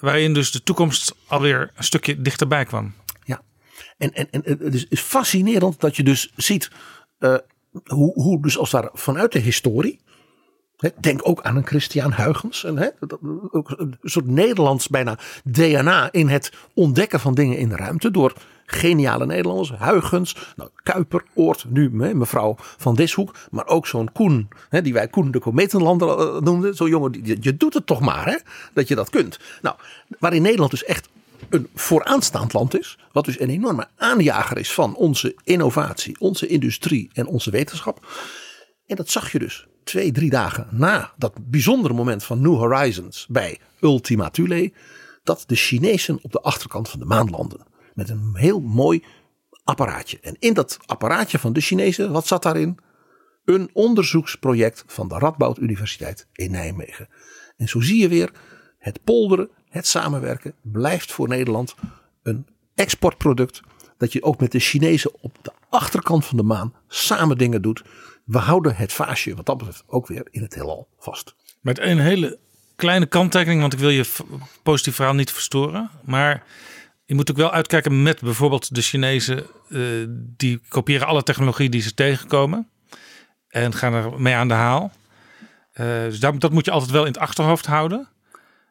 Waarin 0.00 0.34
dus 0.34 0.50
de 0.50 0.62
toekomst 0.62 1.14
alweer 1.26 1.70
een 1.74 1.84
stukje 1.84 2.20
dichterbij 2.22 2.64
kwam. 2.64 2.94
Ja, 3.24 3.42
en, 3.98 4.12
en, 4.12 4.30
en 4.30 4.42
het 4.44 4.74
is, 4.88 5.00
fascinerend 5.00 5.80
dat 5.80 5.96
je 5.96 6.02
dus 6.02 6.32
ziet 6.36 6.70
eh, 7.18 7.36
hoe, 7.84 8.12
hoe 8.12 8.42
dus 8.42 8.58
als 8.58 8.70
daar 8.70 8.88
vanuit 8.92 9.32
de 9.32 9.38
historie. 9.38 10.00
Denk 11.00 11.20
ook 11.28 11.42
aan 11.42 11.56
een 11.56 11.66
Christian 11.66 12.12
Huygens. 12.14 12.64
En, 12.64 12.76
hè, 12.78 12.88
dat- 13.00 13.18
ook 13.50 13.74
een 13.76 13.98
soort 14.02 14.26
Nederlands 14.26 14.88
bijna 14.88 15.18
DNA 15.44 16.12
in 16.12 16.28
het 16.28 16.52
ontdekken 16.74 17.20
van 17.20 17.34
dingen 17.34 17.58
in 17.58 17.68
de 17.68 17.76
ruimte. 17.76 18.10
Door 18.10 18.32
geniale 18.66 19.26
Nederlanders. 19.26 19.72
Huygens, 19.78 20.36
nou, 20.56 20.70
Kuiper, 20.82 21.24
Oort, 21.34 21.64
nu 21.68 21.90
mevrouw 21.90 22.54
Van 22.58 22.94
Dishoek. 22.94 23.34
Maar 23.50 23.66
ook 23.66 23.86
zo'n 23.86 24.12
Koen, 24.12 24.48
hè, 24.68 24.82
die 24.82 24.92
wij 24.92 25.08
Koen 25.08 25.30
de 25.30 25.38
Kometenlander 25.38 26.08
eh, 26.08 26.40
noemden. 26.40 26.74
Zo'n 26.74 26.88
jongen, 26.88 27.12
die, 27.12 27.36
je 27.40 27.56
doet 27.56 27.74
het 27.74 27.86
toch 27.86 28.00
maar 28.00 28.26
hè, 28.26 28.36
dat 28.72 28.88
je 28.88 28.94
dat 28.94 29.10
kunt. 29.10 29.38
Nou, 29.62 29.76
waarin 30.18 30.42
Nederland 30.42 30.70
dus 30.70 30.84
echt 30.84 31.08
een 31.48 31.68
vooraanstaand 31.74 32.52
land 32.52 32.78
is. 32.78 32.98
Wat 33.12 33.24
dus 33.24 33.40
een 33.40 33.50
enorme 33.50 33.88
aanjager 33.96 34.58
is 34.58 34.72
van 34.72 34.94
onze 34.94 35.36
innovatie, 35.44 36.20
onze 36.20 36.46
industrie 36.46 37.10
en 37.12 37.26
onze 37.26 37.50
wetenschap. 37.50 38.06
En 38.86 38.96
dat 38.96 39.10
zag 39.10 39.32
je 39.32 39.38
dus 39.38 39.66
twee, 39.84 40.12
drie 40.12 40.30
dagen 40.30 40.68
na 40.70 41.12
dat 41.16 41.32
bijzondere 41.50 41.94
moment 41.94 42.24
van 42.24 42.40
New 42.40 42.56
Horizons 42.56 43.26
bij 43.28 43.58
Ultima 43.80 44.30
Thule. 44.30 44.72
Dat 45.22 45.44
de 45.46 45.54
Chinezen 45.54 46.18
op 46.22 46.32
de 46.32 46.40
achterkant 46.40 46.88
van 46.88 46.98
de 46.98 47.06
maan 47.06 47.30
landen. 47.30 47.60
Met 47.96 48.08
een 48.08 48.30
heel 48.34 48.60
mooi 48.60 49.04
apparaatje. 49.64 50.18
En 50.20 50.36
in 50.38 50.54
dat 50.54 50.78
apparaatje 50.86 51.38
van 51.38 51.52
de 51.52 51.60
Chinezen, 51.60 52.12
wat 52.12 52.26
zat 52.26 52.42
daarin? 52.42 52.78
Een 53.44 53.70
onderzoeksproject 53.72 54.84
van 54.86 55.08
de 55.08 55.18
Radboud 55.18 55.58
Universiteit 55.58 56.26
in 56.32 56.50
Nijmegen. 56.50 57.08
En 57.56 57.68
zo 57.68 57.80
zie 57.80 58.00
je 58.00 58.08
weer, 58.08 58.30
het 58.78 59.04
polderen, 59.04 59.50
het 59.68 59.86
samenwerken 59.86 60.54
blijft 60.62 61.12
voor 61.12 61.28
Nederland 61.28 61.74
een 62.22 62.46
exportproduct. 62.74 63.60
Dat 63.98 64.12
je 64.12 64.22
ook 64.22 64.40
met 64.40 64.52
de 64.52 64.58
Chinezen 64.58 65.12
op 65.20 65.38
de 65.42 65.52
achterkant 65.68 66.24
van 66.24 66.36
de 66.36 66.42
maan 66.42 66.74
samen 66.88 67.38
dingen 67.38 67.62
doet. 67.62 67.84
We 68.24 68.38
houden 68.38 68.76
het 68.76 68.92
vaasje 68.92 69.34
wat 69.34 69.46
dat 69.46 69.56
betreft 69.56 69.84
ook 69.86 70.06
weer 70.06 70.28
in 70.30 70.42
het 70.42 70.54
heelal 70.54 70.88
vast. 70.98 71.34
Met 71.60 71.78
een 71.78 71.98
hele 71.98 72.38
kleine 72.76 73.06
kanttekening, 73.06 73.60
want 73.60 73.72
ik 73.72 73.78
wil 73.78 73.90
je 73.90 74.06
positief 74.62 74.94
verhaal 74.94 75.14
niet 75.14 75.32
verstoren. 75.32 75.90
Maar 76.04 76.44
je 77.06 77.14
moet 77.14 77.30
ook 77.30 77.36
wel 77.36 77.52
uitkijken 77.52 78.02
met 78.02 78.20
bijvoorbeeld 78.20 78.74
de 78.74 78.82
Chinezen. 78.82 79.44
eh, 79.68 79.80
die 80.08 80.60
kopiëren 80.68 81.06
alle 81.06 81.22
technologie 81.22 81.68
die 81.68 81.80
ze 81.80 81.94
tegenkomen. 81.94 82.68
En 83.48 83.74
gaan 83.74 83.94
er 83.94 84.20
mee 84.20 84.34
aan 84.34 84.48
de 84.48 84.54
haal. 84.54 84.92
Eh, 85.72 85.86
dus 85.86 86.20
dat, 86.20 86.40
dat 86.40 86.52
moet 86.52 86.64
je 86.64 86.70
altijd 86.70 86.90
wel 86.90 87.04
in 87.04 87.12
het 87.12 87.18
achterhoofd 87.18 87.66
houden. 87.66 88.08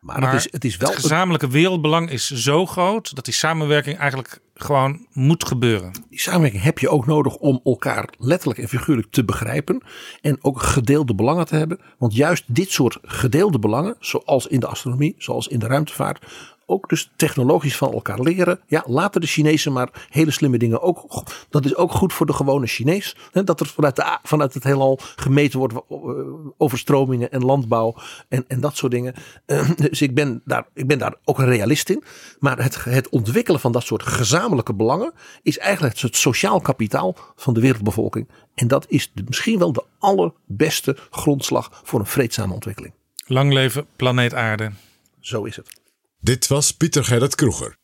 Maar, 0.06 0.32
het, 0.32 0.34
is, 0.34 0.52
het 0.52 0.66
is 0.66 0.78
wel. 0.78 0.90
Het 0.90 1.00
gezamenlijke 1.00 1.48
wereldbelang 1.48 2.10
is 2.10 2.32
zo 2.32 2.66
groot 2.66 3.16
dat 3.16 3.26
die 3.26 3.34
samenwerking 3.34 3.98
eigenlijk 3.98 4.40
gewoon 4.54 5.08
moet 5.12 5.48
gebeuren. 5.48 5.92
Die 6.10 6.20
samenwerking 6.20 6.64
heb 6.64 6.80
je 6.80 6.90
ook 6.90 7.06
nodig 7.06 7.36
om 7.36 7.62
elkaar 7.64 8.10
letterlijk 8.18 8.60
en 8.60 8.68
figuurlijk 8.68 9.12
te 9.12 9.26
begrijpen. 9.26 9.82
En 10.22 10.38
ook 10.42 10.62
gedeelde 10.62 11.16
belangen 11.16 11.46
te 11.46 11.56
hebben. 11.56 11.80
Want 11.98 12.16
juist 12.16 12.44
dit 12.48 12.72
soort 12.72 12.98
gedeelde 13.02 13.60
belangen, 13.60 13.96
zoals 14.00 14.48
in 14.48 14.60
de 14.60 14.68
astronomie, 14.68 15.16
zoals 15.18 15.48
in 15.48 15.60
de 15.60 15.68
ruimtevaart, 15.68 16.26
ook 16.66 16.90
dus 16.90 17.12
technologisch 17.16 17.78
van 17.78 17.94
elkaar 17.94 18.20
leren. 18.20 18.60
Ja, 18.68 18.84
laten 18.88 19.22
de 19.22 19.28
Chinezen 19.28 19.74
maar 19.74 20.08
hele 20.10 20.32
slimme 20.32 20.58
dingen 20.58 20.82
ook. 20.82 21.24
Dat 21.50 21.66
is 21.66 21.76
ook 21.76 21.92
goed 21.92 22.14
voor 22.14 22.26
de 22.26 22.34
gewone 22.34 22.68
Chinees. 22.68 23.16
Hè, 23.32 23.44
dat 23.44 23.60
er 23.60 23.66
vanuit, 23.66 23.96
de, 23.96 24.18
vanuit 24.24 24.54
het 24.54 24.64
heelal 24.64 25.00
gemeten 25.16 25.60
wordt 25.60 25.74
eh, 25.74 25.98
overstromingen 26.58 27.32
en 27.32 27.46
landbouw 27.46 27.96
en, 28.30 28.46
en 28.48 28.60
dat 28.60 28.78
soort 28.78 28.92
dingen. 28.92 29.14
Eh, 29.46 29.70
dus 29.76 30.02
ik 30.02 30.16
ben, 30.16 30.42
daar, 30.46 30.68
ik 30.74 30.88
ben 30.88 31.00
daar 31.00 31.16
ook 31.24 31.40
een 31.40 31.46
realist 31.46 31.90
in. 31.90 32.04
Maar 32.40 32.64
het, 32.64 32.84
het 32.84 33.10
ontwikkelen 33.10 33.60
van 33.60 33.72
dat 33.72 33.84
soort 33.84 34.04
gezamenlijke 34.04 34.74
belangen 34.74 35.14
is 35.42 35.58
eigenlijk 35.58 36.00
het 36.00 36.16
sociaal 36.16 36.62
kapitaal 36.62 37.16
van 37.36 37.54
de 37.54 37.60
wereldbevolking. 37.60 38.30
En 38.56 38.68
dat 38.68 38.86
is 38.88 39.12
de, 39.14 39.24
misschien 39.28 39.60
wel 39.60 39.72
de 39.72 39.84
allerbeste 40.00 40.98
grondslag 41.10 41.82
voor 41.84 42.00
een 42.00 42.06
vreedzame 42.06 42.54
ontwikkeling. 42.54 42.94
Lang 43.28 43.54
leven 43.54 43.86
planeet 43.96 44.34
Aarde. 44.34 44.72
Zo 45.20 45.44
is 45.44 45.56
het. 45.56 45.84
Dit 46.26 46.48
was 46.48 46.72
Pieter 46.72 47.04
Gerrit 47.04 47.36
Kroeger. 47.36 47.76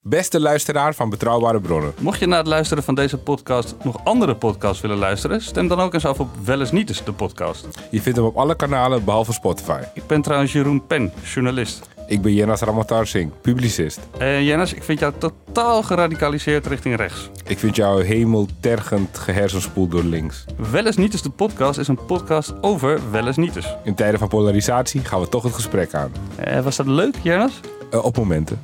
Beste 0.00 0.40
luisteraar 0.40 0.94
van 0.94 1.10
Betrouwbare 1.10 1.60
Bronnen. 1.60 1.94
Mocht 1.98 2.18
je 2.18 2.26
na 2.26 2.36
het 2.36 2.46
luisteren 2.46 2.82
van 2.82 2.94
deze 2.94 3.18
podcast 3.18 3.74
nog 3.82 4.04
andere 4.04 4.36
podcasts 4.36 4.80
willen 4.80 4.96
luisteren, 4.96 5.42
stem 5.42 5.68
dan 5.68 5.80
ook 5.80 5.94
eens 5.94 6.06
af 6.06 6.20
op 6.20 6.28
Wel 6.44 6.60
eens 6.60 6.70
Niet 6.70 6.88
eens, 6.88 7.04
de 7.04 7.12
podcast. 7.12 7.66
Je 7.90 8.02
vindt 8.02 8.18
hem 8.18 8.26
op 8.26 8.36
alle 8.36 8.56
kanalen 8.56 9.04
behalve 9.04 9.32
Spotify. 9.32 9.80
Ik 9.94 10.06
ben 10.06 10.22
trouwens 10.22 10.52
Jeroen 10.52 10.86
Pen, 10.86 11.12
journalist. 11.34 11.95
Ik 12.08 12.22
ben 12.22 12.34
Jenas 12.34 12.60
Ramatar 12.60 13.06
Singh, 13.06 13.32
publicist. 13.40 14.00
En 14.18 14.44
Jennis, 14.44 14.72
ik 14.72 14.82
vind 14.82 14.98
jou 14.98 15.12
totaal 15.18 15.82
geradicaliseerd 15.82 16.66
richting 16.66 16.96
rechts. 16.96 17.30
Ik 17.46 17.58
vind 17.58 17.76
jou 17.76 18.04
hemeltergend 18.04 19.18
gehersenspoeld 19.18 19.90
door 19.90 20.04
links. 20.04 20.44
Wel 20.70 20.86
eens 20.86 20.96
Niet 20.96 21.12
eens, 21.12 21.22
de 21.22 21.30
podcast 21.30 21.78
is 21.78 21.88
een 21.88 22.04
podcast 22.06 22.54
over 22.60 23.10
Wel 23.10 23.26
eens 23.26 23.36
Niet 23.36 23.56
eens. 23.56 23.74
In 23.84 23.94
tijden 23.94 24.18
van 24.18 24.28
polarisatie 24.28 25.00
gaan 25.00 25.20
we 25.20 25.28
toch 25.28 25.42
het 25.42 25.54
gesprek 25.54 25.94
aan. 25.94 26.12
Eh, 26.36 26.60
was 26.60 26.76
dat 26.76 26.86
leuk, 26.86 27.14
Jennis? 27.22 27.60
Uh, 27.94 28.04
op 28.04 28.16
momenten. 28.16 28.60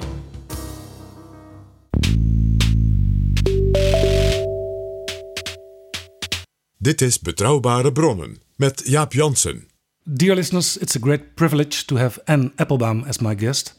Dit 6.78 7.00
is 7.00 7.20
Betrouwbare 7.20 7.92
Bronnen 7.92 8.36
met 8.56 8.82
Jaap 8.84 9.12
Jansen. 9.12 9.71
Dear 10.04 10.34
listeners, 10.34 10.76
it's 10.78 10.96
a 10.96 10.98
great 10.98 11.36
privilege 11.36 11.86
to 11.86 11.94
have 11.94 12.18
Anne 12.26 12.52
Applebaum 12.58 13.04
as 13.06 13.20
my 13.20 13.34
guest. 13.34 13.72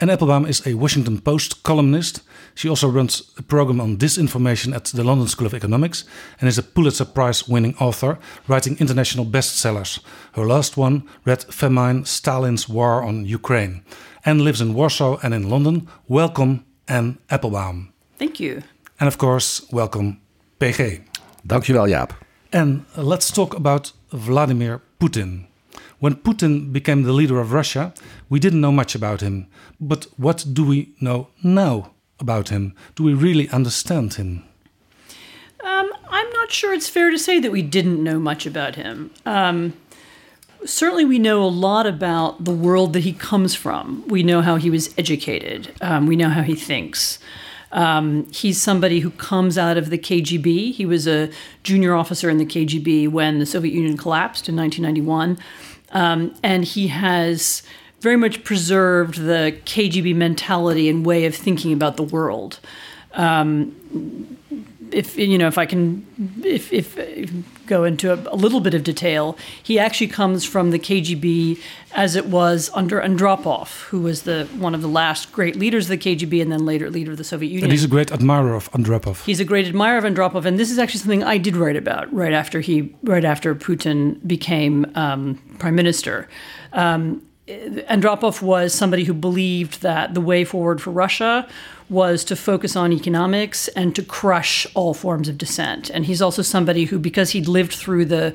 Anne 0.00 0.08
Applebaum 0.08 0.46
is 0.46 0.64
a 0.64 0.74
Washington 0.74 1.20
Post 1.20 1.64
columnist. 1.64 2.20
She 2.54 2.68
also 2.68 2.88
runs 2.88 3.32
a 3.36 3.42
program 3.42 3.80
on 3.80 3.96
disinformation 3.96 4.72
at 4.72 4.84
the 4.84 5.02
London 5.02 5.26
School 5.26 5.48
of 5.48 5.54
Economics 5.54 6.04
and 6.40 6.48
is 6.48 6.58
a 6.58 6.62
Pulitzer 6.62 7.04
Prize 7.04 7.48
winning 7.48 7.74
author, 7.80 8.20
writing 8.46 8.76
international 8.78 9.26
bestsellers. 9.26 9.98
Her 10.34 10.46
last 10.46 10.76
one 10.76 11.08
read 11.24 11.42
Famine 11.42 12.04
Stalin's 12.04 12.68
War 12.68 13.02
on 13.02 13.26
Ukraine. 13.26 13.82
Anne 14.24 14.44
lives 14.44 14.60
in 14.60 14.74
Warsaw 14.74 15.18
and 15.24 15.34
in 15.34 15.50
London. 15.50 15.88
Welcome, 16.06 16.64
Anne 16.86 17.18
Applebaum. 17.30 17.92
Thank 18.16 18.38
you. 18.38 18.62
And 19.00 19.08
of 19.08 19.18
course, 19.18 19.66
welcome, 19.72 20.20
PG. 20.60 21.00
Dankjewel, 21.44 21.90
Jaap. 21.90 22.12
And 22.52 22.84
let's 22.96 23.32
talk 23.32 23.56
about 23.56 23.90
Vladimir 24.12 24.80
Putin. 25.00 25.48
When 26.04 26.16
Putin 26.16 26.70
became 26.70 27.04
the 27.04 27.14
leader 27.14 27.40
of 27.40 27.54
Russia, 27.54 27.94
we 28.28 28.38
didn't 28.38 28.60
know 28.60 28.70
much 28.70 28.94
about 28.94 29.22
him. 29.22 29.46
But 29.80 30.06
what 30.18 30.44
do 30.52 30.62
we 30.62 30.94
know 31.00 31.28
now 31.42 31.92
about 32.20 32.50
him? 32.50 32.74
Do 32.94 33.04
we 33.04 33.14
really 33.14 33.48
understand 33.48 34.12
him? 34.12 34.44
Um, 35.64 35.90
I'm 36.10 36.30
not 36.34 36.52
sure 36.52 36.74
it's 36.74 36.90
fair 36.90 37.10
to 37.10 37.18
say 37.18 37.40
that 37.40 37.50
we 37.50 37.62
didn't 37.62 38.04
know 38.04 38.18
much 38.18 38.44
about 38.44 38.74
him. 38.74 39.12
Um, 39.24 39.72
certainly, 40.66 41.06
we 41.06 41.18
know 41.18 41.42
a 41.42 41.48
lot 41.48 41.86
about 41.86 42.44
the 42.44 42.52
world 42.52 42.92
that 42.92 43.04
he 43.04 43.14
comes 43.14 43.54
from. 43.54 44.06
We 44.06 44.22
know 44.22 44.42
how 44.42 44.56
he 44.56 44.68
was 44.68 44.92
educated, 44.98 45.72
um, 45.80 46.06
we 46.06 46.16
know 46.16 46.28
how 46.28 46.42
he 46.42 46.54
thinks. 46.54 47.18
Um, 47.72 48.30
he's 48.30 48.60
somebody 48.60 49.00
who 49.00 49.10
comes 49.10 49.56
out 49.56 49.78
of 49.78 49.88
the 49.88 49.98
KGB. 49.98 50.72
He 50.74 50.84
was 50.84 51.08
a 51.08 51.30
junior 51.64 51.94
officer 51.94 52.28
in 52.28 52.36
the 52.36 52.46
KGB 52.46 53.08
when 53.08 53.40
the 53.40 53.46
Soviet 53.46 53.74
Union 53.74 53.96
collapsed 53.96 54.50
in 54.50 54.54
1991. 54.54 55.38
Um, 55.94 56.34
and 56.42 56.64
he 56.64 56.88
has 56.88 57.62
very 58.00 58.16
much 58.16 58.44
preserved 58.44 59.18
the 59.18 59.56
KGB 59.64 60.14
mentality 60.14 60.88
and 60.90 61.06
way 61.06 61.24
of 61.24 61.34
thinking 61.34 61.72
about 61.72 61.96
the 61.96 62.02
world. 62.02 62.60
Um, 63.14 64.36
if 64.92 65.16
you 65.16 65.38
know, 65.38 65.46
if 65.46 65.58
I 65.58 65.66
can, 65.66 66.06
if, 66.44 66.72
if, 66.72 66.96
if 66.98 67.32
go 67.66 67.84
into 67.84 68.12
a, 68.12 68.34
a, 68.34 68.36
little 68.36 68.60
bit 68.60 68.74
of 68.74 68.84
detail, 68.84 69.36
he 69.62 69.78
actually 69.78 70.08
comes 70.08 70.44
from 70.44 70.70
the 70.70 70.78
KGB 70.78 71.60
as 71.92 72.16
it 72.16 72.26
was 72.26 72.70
under 72.74 73.00
Andropov, 73.00 73.84
who 73.84 74.00
was 74.00 74.22
the 74.22 74.48
one 74.56 74.74
of 74.74 74.82
the 74.82 74.88
last 74.88 75.32
great 75.32 75.56
leaders 75.56 75.90
of 75.90 75.98
the 75.98 76.16
KGB 76.16 76.42
and 76.42 76.52
then 76.52 76.64
later 76.64 76.90
leader 76.90 77.12
of 77.12 77.18
the 77.18 77.24
Soviet 77.24 77.48
Union. 77.48 77.64
And 77.64 77.72
he's 77.72 77.84
a 77.84 77.88
great 77.88 78.12
admirer 78.12 78.54
of 78.54 78.70
Andropov. 78.72 79.24
He's 79.24 79.40
a 79.40 79.44
great 79.44 79.66
admirer 79.66 79.98
of 79.98 80.04
Andropov, 80.04 80.44
and 80.44 80.58
this 80.58 80.70
is 80.70 80.78
actually 80.78 81.00
something 81.00 81.24
I 81.24 81.38
did 81.38 81.56
write 81.56 81.76
about 81.76 82.12
right 82.12 82.32
after 82.32 82.60
he, 82.60 82.94
right 83.02 83.24
after 83.24 83.54
Putin 83.54 84.24
became 84.26 84.86
um, 84.94 85.40
prime 85.58 85.74
minister. 85.74 86.28
Um, 86.72 87.22
Andropov 87.46 88.40
was 88.40 88.72
somebody 88.72 89.04
who 89.04 89.12
believed 89.12 89.82
that 89.82 90.14
the 90.14 90.20
way 90.20 90.44
forward 90.44 90.80
for 90.80 90.90
Russia 90.90 91.46
was 91.90 92.24
to 92.24 92.36
focus 92.36 92.74
on 92.74 92.92
economics 92.92 93.68
and 93.68 93.94
to 93.94 94.02
crush 94.02 94.66
all 94.74 94.94
forms 94.94 95.28
of 95.28 95.36
dissent. 95.36 95.90
And 95.90 96.06
he's 96.06 96.22
also 96.22 96.40
somebody 96.40 96.84
who, 96.86 96.98
because 96.98 97.30
he'd 97.32 97.46
lived 97.46 97.74
through 97.74 98.06
the 98.06 98.34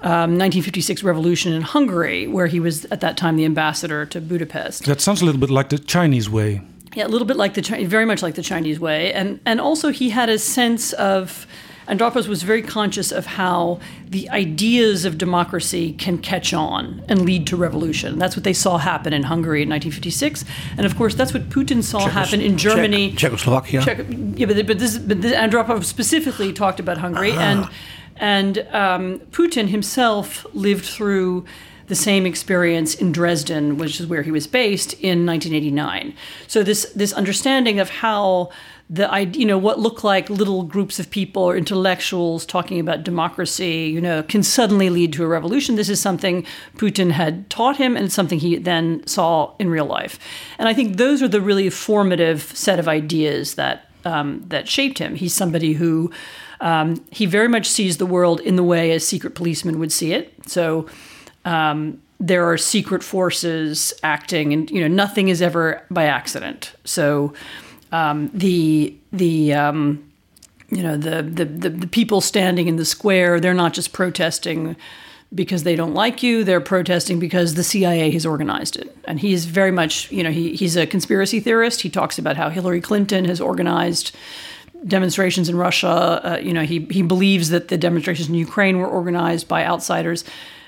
um, 0.00 0.38
1956 0.38 1.02
revolution 1.02 1.52
in 1.52 1.62
Hungary, 1.62 2.26
where 2.26 2.46
he 2.46 2.60
was 2.60 2.86
at 2.86 3.00
that 3.00 3.16
time 3.16 3.36
the 3.36 3.44
ambassador 3.44 4.06
to 4.06 4.20
Budapest. 4.20 4.84
That 4.84 5.00
sounds 5.00 5.20
a 5.20 5.24
little 5.24 5.40
bit 5.40 5.50
like 5.50 5.68
the 5.68 5.78
Chinese 5.78 6.30
way. 6.30 6.62
Yeah, 6.94 7.06
a 7.06 7.08
little 7.08 7.26
bit 7.26 7.36
like 7.36 7.54
the 7.54 7.62
Chinese, 7.62 7.88
very 7.88 8.06
much 8.06 8.22
like 8.22 8.36
the 8.36 8.42
Chinese 8.42 8.80
way, 8.80 9.12
and 9.12 9.38
and 9.44 9.60
also 9.60 9.90
he 9.90 10.10
had 10.10 10.28
a 10.28 10.38
sense 10.38 10.92
of. 10.94 11.46
Andropos 11.88 12.26
was 12.28 12.42
very 12.42 12.62
conscious 12.62 13.12
of 13.12 13.26
how 13.26 13.78
the 14.08 14.28
ideas 14.30 15.04
of 15.04 15.18
democracy 15.18 15.92
can 15.92 16.18
catch 16.18 16.52
on 16.52 17.02
and 17.08 17.22
lead 17.24 17.46
to 17.46 17.56
revolution. 17.56 18.18
That's 18.18 18.34
what 18.36 18.44
they 18.44 18.52
saw 18.52 18.78
happen 18.78 19.12
in 19.12 19.22
Hungary 19.24 19.62
in 19.62 19.68
1956, 19.68 20.44
and 20.76 20.84
of 20.86 20.96
course 20.96 21.14
that's 21.14 21.32
what 21.32 21.48
Putin 21.48 21.82
saw 21.82 22.00
Czechos- 22.00 22.10
happen 22.12 22.40
in 22.40 22.56
Germany, 22.58 23.10
Czech- 23.12 23.30
Czechoslovakia. 23.30 23.82
Czech, 23.82 23.98
yeah, 24.36 24.46
but, 24.46 24.66
but 24.66 24.78
this, 24.78 24.98
but 24.98 25.22
this, 25.22 25.32
Andropov 25.32 25.84
specifically 25.84 26.52
talked 26.52 26.80
about 26.80 26.98
Hungary, 26.98 27.32
Ah. 27.32 27.40
and 27.40 27.68
and 28.18 28.58
um, 28.72 29.18
Putin 29.30 29.68
himself 29.68 30.46
lived 30.54 30.84
through 30.86 31.44
the 31.88 31.94
same 31.94 32.26
experience 32.26 32.94
in 32.96 33.12
Dresden, 33.12 33.76
which 33.76 34.00
is 34.00 34.06
where 34.08 34.22
he 34.22 34.32
was 34.32 34.46
based 34.48 34.94
in 34.94 35.24
1989. 35.26 36.14
So 36.48 36.62
this 36.64 36.86
this 36.96 37.12
understanding 37.12 37.78
of 37.78 37.90
how 37.90 38.48
the 38.88 39.30
you 39.34 39.44
know 39.44 39.58
what 39.58 39.80
look 39.80 40.04
like 40.04 40.30
little 40.30 40.62
groups 40.62 41.00
of 41.00 41.10
people 41.10 41.42
or 41.42 41.56
intellectuals 41.56 42.46
talking 42.46 42.78
about 42.78 43.02
democracy, 43.02 43.90
you 43.92 44.00
know, 44.00 44.22
can 44.22 44.42
suddenly 44.42 44.90
lead 44.90 45.12
to 45.14 45.24
a 45.24 45.26
revolution. 45.26 45.74
This 45.74 45.88
is 45.88 46.00
something 46.00 46.46
Putin 46.76 47.10
had 47.10 47.50
taught 47.50 47.76
him, 47.76 47.96
and 47.96 48.12
something 48.12 48.38
he 48.38 48.56
then 48.56 49.04
saw 49.06 49.54
in 49.58 49.70
real 49.70 49.86
life. 49.86 50.18
And 50.58 50.68
I 50.68 50.74
think 50.74 50.98
those 50.98 51.20
are 51.20 51.28
the 51.28 51.40
really 51.40 51.68
formative 51.68 52.42
set 52.42 52.78
of 52.78 52.86
ideas 52.86 53.56
that 53.56 53.90
um, 54.04 54.44
that 54.48 54.68
shaped 54.68 54.98
him. 54.98 55.16
He's 55.16 55.34
somebody 55.34 55.72
who 55.72 56.12
um, 56.60 57.04
he 57.10 57.26
very 57.26 57.48
much 57.48 57.68
sees 57.68 57.96
the 57.96 58.06
world 58.06 58.40
in 58.40 58.54
the 58.54 58.62
way 58.62 58.92
a 58.92 59.00
secret 59.00 59.34
policeman 59.34 59.80
would 59.80 59.90
see 59.90 60.12
it. 60.12 60.32
So 60.48 60.86
um, 61.44 62.00
there 62.20 62.48
are 62.48 62.56
secret 62.56 63.02
forces 63.02 63.92
acting, 64.04 64.52
and 64.52 64.70
you 64.70 64.80
know 64.80 64.88
nothing 64.88 65.28
is 65.28 65.42
ever 65.42 65.82
by 65.90 66.04
accident. 66.04 66.72
So 66.84 67.34
um, 67.92 68.30
the 68.32 68.96
the 69.12 69.54
um, 69.54 70.10
you 70.70 70.82
know 70.82 70.96
the, 70.96 71.22
the 71.22 71.44
the 71.44 71.70
the 71.70 71.86
people 71.86 72.20
standing 72.20 72.68
in 72.68 72.76
the 72.76 72.84
square, 72.84 73.40
they're 73.40 73.54
not 73.54 73.72
just 73.72 73.92
protesting 73.92 74.76
because 75.34 75.64
they 75.64 75.76
don't 75.76 75.94
like 75.94 76.22
you. 76.22 76.44
They're 76.44 76.60
protesting 76.60 77.18
because 77.18 77.54
the 77.54 77.64
CIA 77.64 78.10
has 78.12 78.24
organized 78.24 78.76
it. 78.76 78.96
And 79.04 79.20
he 79.20 79.32
is 79.32 79.44
very 79.44 79.72
much, 79.72 80.10
you 80.10 80.22
know, 80.22 80.30
he, 80.30 80.54
he's 80.54 80.76
a 80.76 80.86
conspiracy 80.86 81.40
theorist. 81.40 81.82
He 81.82 81.90
talks 81.90 82.18
about 82.18 82.36
how 82.36 82.48
Hillary 82.48 82.80
Clinton 82.80 83.24
has 83.24 83.40
organized 83.40 84.14
demonstrations 84.86 85.48
in 85.48 85.56
Russia. 85.56 85.88
Uh, 85.88 86.38
you 86.40 86.52
know, 86.52 86.62
he, 86.62 86.86
he 86.90 87.02
believes 87.02 87.48
that 87.50 87.68
the 87.68 87.76
demonstrations 87.76 88.28
in 88.28 88.34
Ukraine 88.34 88.78
were 88.78 88.86
organized 88.86 89.48
by 89.48 89.64
outsiders 89.64 90.24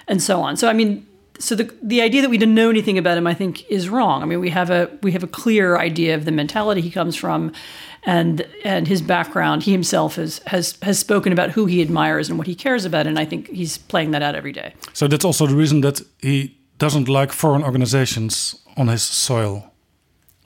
and 0.09 0.23
so 0.23 0.41
on. 0.41 0.57
So, 0.57 0.69
I 0.69 0.73
mean, 0.73 1.07
so 1.39 1.55
the, 1.55 1.73
the 1.83 2.03
idea 2.03 2.23
that 2.23 2.31
we 2.31 2.39
didn't 2.39 2.55
know 2.55 2.71
anything 2.71 2.99
about 2.99 3.17
him, 3.17 3.27
I 3.27 3.35
think, 3.35 3.69
is 3.71 3.89
wrong. 3.89 4.23
I 4.23 4.27
mean, 4.27 4.41
we 4.41 4.51
have 4.51 4.71
a 4.71 4.91
we 5.03 5.13
have 5.13 5.23
a 5.23 5.29
clear 5.29 5.77
idea 5.77 6.15
of 6.15 6.25
the 6.25 6.33
mentality 6.33 6.81
he 6.81 6.91
comes 6.91 7.17
from, 7.17 7.53
and 8.05 8.47
and 8.65 8.89
his 8.89 9.03
background. 9.03 9.63
He 9.63 9.73
himself 9.73 10.17
has 10.17 10.41
has 10.47 10.79
has 10.83 10.99
spoken 10.99 11.33
about 11.33 11.51
who 11.51 11.67
he 11.67 11.81
admires 11.81 12.29
and 12.29 12.39
what 12.39 12.47
he 12.47 12.55
cares 12.55 12.85
about, 12.85 13.07
and 13.07 13.19
I 13.19 13.25
think 13.25 13.49
he's 13.49 13.79
playing 13.79 14.11
that 14.13 14.23
out 14.23 14.35
every 14.35 14.53
day. 14.53 14.75
So 14.93 15.07
that's 15.09 15.25
also 15.25 15.47
the 15.47 15.57
reason 15.57 15.81
that 15.83 16.01
he 16.21 16.59
doesn't 16.79 17.09
like 17.09 17.33
foreign 17.33 17.63
organizations 17.63 18.57
on 18.77 18.89
his 18.89 19.03
soil. 19.03 19.73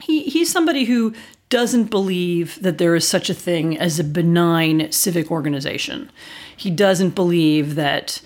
He, 0.00 0.24
he's 0.24 0.50
somebody 0.50 0.84
who 0.84 1.12
doesn't 1.48 1.90
believe 1.90 2.58
that 2.62 2.78
there 2.78 2.96
is 2.96 3.06
such 3.06 3.28
a 3.28 3.34
thing 3.34 3.78
as 3.78 3.98
a 3.98 4.04
benign 4.04 4.90
civic 4.90 5.30
organization. 5.30 6.10
He 6.56 6.70
doesn't 6.70 7.14
believe 7.14 7.74
that, 7.74 8.22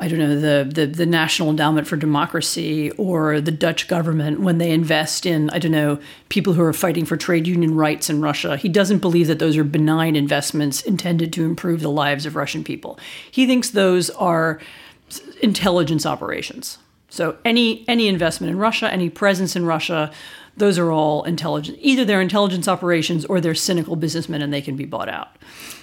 I 0.00 0.06
don't 0.06 0.20
know, 0.20 0.38
the, 0.38 0.70
the, 0.72 0.86
the 0.86 1.06
National 1.06 1.50
Endowment 1.50 1.88
for 1.88 1.96
Democracy 1.96 2.92
or 2.92 3.40
the 3.40 3.50
Dutch 3.50 3.88
government, 3.88 4.40
when 4.40 4.58
they 4.58 4.70
invest 4.70 5.26
in, 5.26 5.50
I 5.50 5.58
don't 5.58 5.72
know, 5.72 5.98
people 6.28 6.52
who 6.52 6.62
are 6.62 6.72
fighting 6.72 7.04
for 7.04 7.16
trade 7.16 7.48
union 7.48 7.74
rights 7.74 8.08
in 8.08 8.20
Russia, 8.20 8.56
he 8.56 8.68
doesn't 8.68 8.98
believe 8.98 9.26
that 9.26 9.40
those 9.40 9.56
are 9.56 9.64
benign 9.64 10.14
investments 10.14 10.82
intended 10.82 11.32
to 11.32 11.44
improve 11.44 11.80
the 11.80 11.90
lives 11.90 12.26
of 12.26 12.36
Russian 12.36 12.62
people. 12.62 12.98
He 13.28 13.46
thinks 13.46 13.70
those 13.70 14.08
are 14.10 14.60
intelligence 15.42 16.06
operations. 16.06 16.78
So 17.10 17.36
any 17.44 17.84
any 17.88 18.06
investment 18.06 18.50
in 18.50 18.58
Russia, 18.58 18.92
any 18.92 19.08
presence 19.08 19.56
in 19.56 19.64
Russia, 19.64 20.12
those 20.56 20.78
are 20.78 20.92
all 20.92 21.24
intelligent. 21.24 21.78
Either 21.80 22.04
they're 22.04 22.20
intelligence 22.20 22.68
operations 22.68 23.24
or 23.24 23.40
they're 23.40 23.54
cynical 23.54 23.96
businessmen, 23.96 24.42
and 24.42 24.52
they 24.52 24.60
can 24.60 24.76
be 24.76 24.84
bought 24.84 25.08
out. 25.08 25.36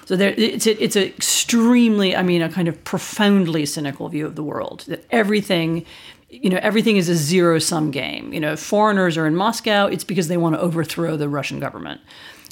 So 0.06 0.16
there, 0.16 0.34
it's 0.38 0.68
a, 0.68 0.84
it's 0.84 0.96
an 0.96 1.04
extremely, 1.04 2.16
I 2.16 2.24
mean, 2.24 2.42
a 2.42 2.50
kind 2.50 2.68
of 2.68 2.84
profoundly 2.84 3.66
cynical 3.66 4.08
view 4.10 4.26
of 4.26 4.36
the 4.36 4.44
world. 4.44 4.86
That 4.88 5.04
everything, 5.12 5.86
you 6.30 6.50
know, 6.50 6.60
everything 6.62 6.98
is 6.98 7.10
a 7.10 7.16
zero 7.16 7.60
sum 7.60 7.92
game. 7.92 8.32
You 8.32 8.40
know, 8.40 8.54
if 8.54 8.60
foreigners 8.60 9.18
are 9.18 9.26
in 9.26 9.36
Moscow, 9.36 9.88
it's 9.88 10.04
because 10.04 10.28
they 10.28 10.38
want 10.38 10.56
to 10.56 10.62
overthrow 10.62 11.18
the 11.18 11.28
Russian 11.28 11.60
government. 11.60 12.02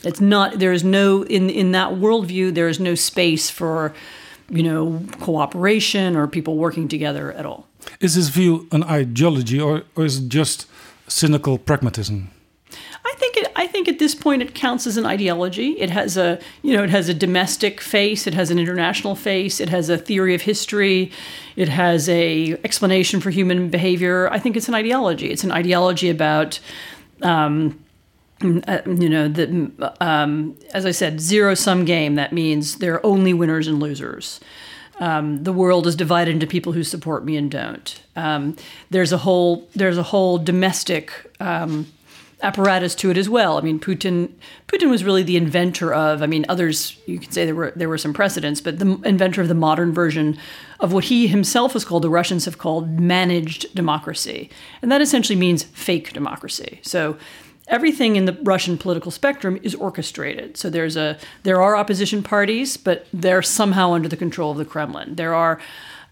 It's 0.03 0.19
not. 0.19 0.59
There 0.59 0.73
is 0.73 0.83
no 0.83 1.23
in 1.23 1.49
in 1.49 1.71
that 1.71 1.93
worldview. 1.93 2.53
There 2.53 2.67
is 2.67 2.79
no 2.79 2.95
space 2.95 3.49
for, 3.49 3.93
you 4.49 4.63
know, 4.63 5.01
cooperation 5.21 6.15
or 6.15 6.27
people 6.27 6.57
working 6.57 6.87
together 6.89 7.31
at 7.31 7.45
all. 7.45 7.67
Is 7.99 8.15
this 8.15 8.29
view 8.29 8.67
an 8.71 8.83
ideology 8.83 9.61
or, 9.61 9.83
or 9.95 10.05
is 10.05 10.17
it 10.17 10.29
just 10.29 10.67
cynical 11.07 11.57
pragmatism? 11.57 12.31
I 13.63 13.67
think 13.67 13.87
at 13.87 13.97
this 13.97 14.13
point 14.13 14.41
it 14.41 14.53
counts 14.53 14.85
as 14.85 14.97
an 14.97 15.05
ideology. 15.05 15.79
It 15.79 15.89
has 15.89 16.17
a 16.17 16.37
you 16.63 16.75
know 16.75 16.83
it 16.83 16.89
has 16.89 17.07
a 17.07 17.13
domestic 17.13 17.79
face. 17.79 18.27
It 18.27 18.33
has 18.33 18.51
an 18.51 18.59
international 18.59 19.15
face. 19.15 19.61
It 19.61 19.69
has 19.69 19.87
a 19.87 19.97
theory 19.97 20.35
of 20.35 20.41
history. 20.41 21.11
It 21.55 21.69
has 21.69 22.09
a 22.09 22.57
explanation 22.65 23.21
for 23.21 23.29
human 23.29 23.69
behavior. 23.69 24.29
I 24.29 24.37
think 24.37 24.57
it's 24.57 24.67
an 24.67 24.75
ideology. 24.75 25.31
It's 25.31 25.45
an 25.45 25.51
ideology 25.53 26.09
about. 26.09 26.59
Um, 27.21 27.79
uh, 28.67 28.81
you 28.85 29.07
know, 29.07 29.29
the, 29.29 29.95
um, 30.01 30.57
as 30.73 30.85
I 30.85 30.91
said, 30.91 31.21
zero 31.21 31.53
sum 31.53 31.85
game. 31.85 32.15
That 32.15 32.33
means 32.33 32.79
there 32.79 32.95
are 32.95 33.05
only 33.05 33.33
winners 33.33 33.69
and 33.69 33.79
losers. 33.79 34.41
Um, 34.99 35.45
the 35.45 35.53
world 35.53 35.87
is 35.87 35.95
divided 35.95 36.31
into 36.31 36.47
people 36.47 36.73
who 36.73 36.83
support 36.83 37.23
me 37.23 37.37
and 37.37 37.49
don't. 37.49 38.03
Um, 38.17 38.57
there's 38.89 39.13
a 39.13 39.19
whole 39.19 39.69
there's 39.73 39.97
a 39.97 40.03
whole 40.03 40.37
domestic 40.37 41.31
um, 41.39 41.87
apparatus 42.43 42.93
to 42.93 43.09
it 43.09 43.17
as 43.17 43.29
well. 43.29 43.57
I 43.57 43.61
mean, 43.61 43.79
Putin 43.79 44.31
Putin 44.67 44.89
was 44.89 45.03
really 45.03 45.23
the 45.23 45.37
inventor 45.37 45.93
of. 45.93 46.21
I 46.21 46.27
mean, 46.27 46.45
others 46.49 46.97
you 47.07 47.17
could 47.17 47.33
say 47.33 47.45
there 47.45 47.55
were 47.55 47.73
there 47.75 47.89
were 47.89 47.97
some 47.97 48.13
precedents, 48.13 48.61
but 48.61 48.79
the 48.79 48.99
inventor 49.05 49.41
of 49.41 49.47
the 49.47 49.55
modern 49.55 49.93
version 49.93 50.37
of 50.79 50.93
what 50.93 51.05
he 51.05 51.27
himself 51.27 51.73
has 51.73 51.85
called, 51.85 52.03
the 52.03 52.09
Russians 52.09 52.45
have 52.45 52.57
called 52.57 52.99
managed 52.99 53.73
democracy, 53.73 54.49
and 54.81 54.91
that 54.91 55.01
essentially 55.01 55.37
means 55.37 55.63
fake 55.63 56.13
democracy. 56.13 56.79
So 56.83 57.17
everything 57.67 58.17
in 58.17 58.25
the 58.25 58.37
Russian 58.43 58.77
political 58.77 59.09
spectrum 59.09 59.57
is 59.63 59.73
orchestrated. 59.75 60.57
So 60.57 60.69
there's 60.69 60.97
a 60.97 61.17
there 61.43 61.61
are 61.61 61.75
opposition 61.77 62.21
parties, 62.21 62.77
but 62.77 63.07
they're 63.13 63.41
somehow 63.41 63.93
under 63.93 64.09
the 64.09 64.17
control 64.17 64.51
of 64.51 64.57
the 64.57 64.65
Kremlin. 64.65 65.15
There 65.15 65.33
are 65.33 65.59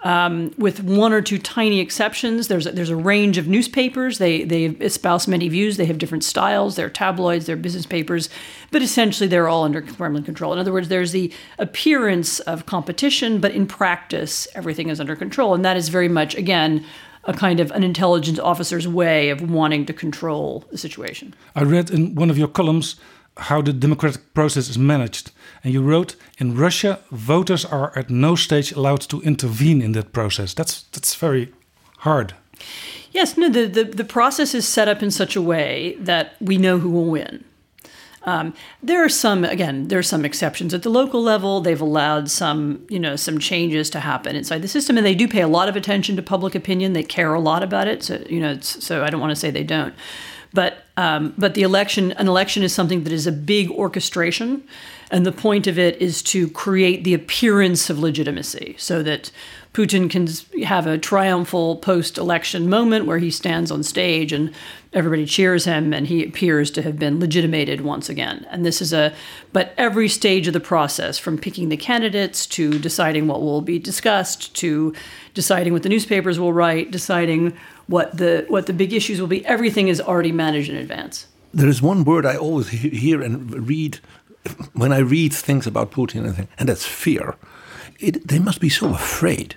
um, 0.03 0.53
with 0.57 0.83
one 0.83 1.13
or 1.13 1.21
two 1.21 1.37
tiny 1.37 1.79
exceptions, 1.79 2.47
there's 2.47 2.65
a, 2.65 2.71
there's 2.71 2.89
a 2.89 2.95
range 2.95 3.37
of 3.37 3.47
newspapers. 3.47 4.17
They 4.17 4.43
they 4.43 4.65
espouse 4.65 5.27
many 5.27 5.47
views. 5.47 5.77
They 5.77 5.85
have 5.85 5.99
different 5.99 6.23
styles. 6.23 6.75
They're 6.75 6.89
tabloids. 6.89 7.45
They're 7.45 7.55
business 7.55 7.85
papers, 7.85 8.29
but 8.71 8.81
essentially 8.81 9.27
they're 9.27 9.47
all 9.47 9.63
under 9.63 9.81
Kremlin 9.81 10.23
control. 10.23 10.53
In 10.53 10.59
other 10.59 10.73
words, 10.73 10.87
there's 10.87 11.11
the 11.11 11.31
appearance 11.59 12.39
of 12.41 12.65
competition, 12.65 13.39
but 13.39 13.51
in 13.51 13.67
practice, 13.67 14.47
everything 14.55 14.89
is 14.89 14.99
under 14.99 15.15
control, 15.15 15.53
and 15.53 15.63
that 15.63 15.77
is 15.77 15.89
very 15.89 16.09
much 16.09 16.33
again 16.35 16.83
a 17.25 17.33
kind 17.33 17.59
of 17.59 17.69
an 17.71 17.83
intelligence 17.83 18.39
officer's 18.39 18.87
way 18.87 19.29
of 19.29 19.51
wanting 19.51 19.85
to 19.85 19.93
control 19.93 20.65
the 20.71 20.77
situation. 20.77 21.35
I 21.55 21.61
read 21.61 21.91
in 21.91 22.15
one 22.15 22.31
of 22.31 22.37
your 22.37 22.47
columns 22.47 22.95
how 23.37 23.61
the 23.61 23.73
democratic 23.73 24.33
process 24.33 24.69
is 24.69 24.77
managed. 24.77 25.31
And 25.63 25.73
you 25.73 25.81
wrote, 25.81 26.15
in 26.37 26.55
Russia, 26.55 26.99
voters 27.11 27.65
are 27.65 27.97
at 27.97 28.09
no 28.09 28.35
stage 28.35 28.71
allowed 28.71 29.01
to 29.01 29.21
intervene 29.21 29.81
in 29.81 29.93
that 29.93 30.11
process. 30.11 30.53
That's, 30.53 30.83
that's 30.91 31.15
very 31.15 31.51
hard. 31.99 32.33
Yes, 33.11 33.37
no, 33.37 33.49
the, 33.49 33.65
the, 33.65 33.83
the 33.83 34.03
process 34.03 34.53
is 34.53 34.67
set 34.67 34.87
up 34.87 35.03
in 35.03 35.11
such 35.11 35.35
a 35.35 35.41
way 35.41 35.95
that 35.99 36.35
we 36.39 36.57
know 36.57 36.79
who 36.79 36.89
will 36.89 37.09
win. 37.09 37.43
Um, 38.23 38.53
there 38.83 39.03
are 39.03 39.09
some, 39.09 39.43
again, 39.43 39.87
there 39.87 39.97
are 39.97 40.03
some 40.03 40.25
exceptions 40.25 40.73
at 40.73 40.83
the 40.83 40.89
local 40.89 41.23
level. 41.23 41.59
They've 41.59 41.81
allowed 41.81 42.29
some, 42.29 42.85
you 42.87 42.99
know, 42.99 43.15
some 43.15 43.39
changes 43.39 43.89
to 43.91 43.99
happen 43.99 44.35
inside 44.35 44.61
the 44.61 44.67
system, 44.67 44.95
and 44.97 45.05
they 45.05 45.15
do 45.15 45.27
pay 45.27 45.41
a 45.41 45.47
lot 45.47 45.67
of 45.67 45.75
attention 45.75 46.15
to 46.15 46.21
public 46.21 46.53
opinion. 46.53 46.93
They 46.93 47.03
care 47.03 47.33
a 47.33 47.39
lot 47.39 47.63
about 47.63 47.87
it. 47.87 48.03
So, 48.03 48.23
you 48.29 48.39
know, 48.39 48.59
so 48.59 49.03
I 49.03 49.09
don't 49.09 49.21
want 49.21 49.31
to 49.31 49.35
say 49.35 49.49
they 49.49 49.63
don't, 49.63 49.95
but 50.53 50.85
um, 51.01 51.33
but 51.35 51.55
the 51.55 51.63
election, 51.63 52.11
an 52.11 52.27
election 52.27 52.61
is 52.61 52.75
something 52.75 53.03
that 53.05 53.13
is 53.13 53.25
a 53.25 53.31
big 53.31 53.71
orchestration, 53.71 54.63
and 55.09 55.25
the 55.25 55.31
point 55.31 55.65
of 55.65 55.79
it 55.79 55.99
is 55.99 56.21
to 56.21 56.47
create 56.49 57.03
the 57.03 57.15
appearance 57.15 57.89
of 57.89 57.97
legitimacy, 57.97 58.75
so 58.77 59.01
that 59.01 59.31
Putin 59.73 60.09
can 60.11 60.27
have 60.63 60.85
a 60.85 60.99
triumphal 60.99 61.77
post-election 61.77 62.69
moment 62.69 63.05
where 63.05 63.17
he 63.17 63.31
stands 63.31 63.71
on 63.71 63.81
stage 63.83 64.31
and 64.33 64.53
everybody 64.93 65.25
cheers 65.25 65.63
him 65.63 65.93
and 65.93 66.07
he 66.07 66.25
appears 66.25 66.69
to 66.69 66.81
have 66.81 66.99
been 66.99 67.19
legitimated 67.21 67.81
once 67.81 68.09
again. 68.09 68.45
And 68.51 68.65
this 68.65 68.81
is 68.81 68.91
a 68.91 69.13
but 69.53 69.73
every 69.77 70.09
stage 70.09 70.45
of 70.47 70.53
the 70.53 70.59
process 70.59 71.17
from 71.17 71.37
picking 71.37 71.69
the 71.69 71.77
candidates 71.77 72.45
to 72.47 72.77
deciding 72.79 73.27
what 73.27 73.41
will 73.41 73.61
be 73.61 73.79
discussed 73.79 74.53
to 74.57 74.93
deciding 75.33 75.71
what 75.71 75.83
the 75.83 75.89
newspapers 75.89 76.37
will 76.37 76.53
write, 76.53 76.91
deciding 76.91 77.53
what 77.91 78.17
the 78.17 78.45
what 78.47 78.65
the 78.65 78.73
big 78.73 78.93
issues 78.93 79.19
will 79.19 79.27
be, 79.27 79.45
everything 79.45 79.87
is 79.87 80.01
already 80.01 80.31
managed 80.31 80.69
in 80.69 80.77
advance. 80.77 81.27
There 81.53 81.69
is 81.69 81.81
one 81.81 82.03
word 82.03 82.25
I 82.25 82.37
always 82.37 82.69
hear 82.69 83.21
and 83.21 83.67
read 83.67 83.99
when 84.73 84.91
I 84.93 84.99
read 84.99 85.33
things 85.33 85.67
about 85.67 85.91
Putin 85.91 86.25
and, 86.25 86.47
and 86.57 86.69
that's 86.69 86.85
fear. 86.85 87.35
It, 87.99 88.27
they 88.27 88.39
must 88.39 88.59
be 88.59 88.69
so 88.69 88.93
afraid 88.93 89.55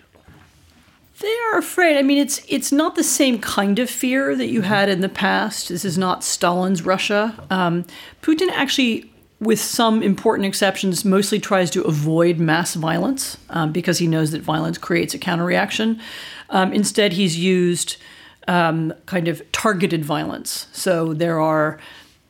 they 1.20 1.36
are 1.52 1.58
afraid. 1.58 1.96
I 1.96 2.02
mean, 2.02 2.18
it's 2.18 2.42
it's 2.48 2.70
not 2.70 2.96
the 2.96 3.04
same 3.04 3.38
kind 3.38 3.78
of 3.78 3.88
fear 3.88 4.36
that 4.36 4.48
you 4.48 4.62
had 4.62 4.88
in 4.88 5.00
the 5.00 5.08
past. 5.08 5.68
This 5.68 5.84
is 5.84 5.96
not 5.96 6.22
Stalin's 6.22 6.82
Russia. 6.82 7.34
Um, 7.50 7.84
Putin 8.20 8.50
actually, 8.50 9.10
with 9.40 9.60
some 9.60 10.02
important 10.02 10.46
exceptions, 10.46 11.04
mostly 11.04 11.40
tries 11.40 11.70
to 11.70 11.82
avoid 11.84 12.38
mass 12.38 12.74
violence 12.74 13.38
um, 13.50 13.72
because 13.72 13.98
he 13.98 14.06
knows 14.06 14.32
that 14.32 14.42
violence 14.42 14.76
creates 14.76 15.14
a 15.14 15.18
counterreaction. 15.18 16.00
Um, 16.50 16.72
instead, 16.72 17.12
he's 17.14 17.38
used 17.38 17.96
um, 18.48 18.92
kind 19.06 19.28
of 19.28 19.42
targeted 19.52 20.04
violence. 20.04 20.66
So 20.72 21.14
there 21.14 21.40
are 21.40 21.78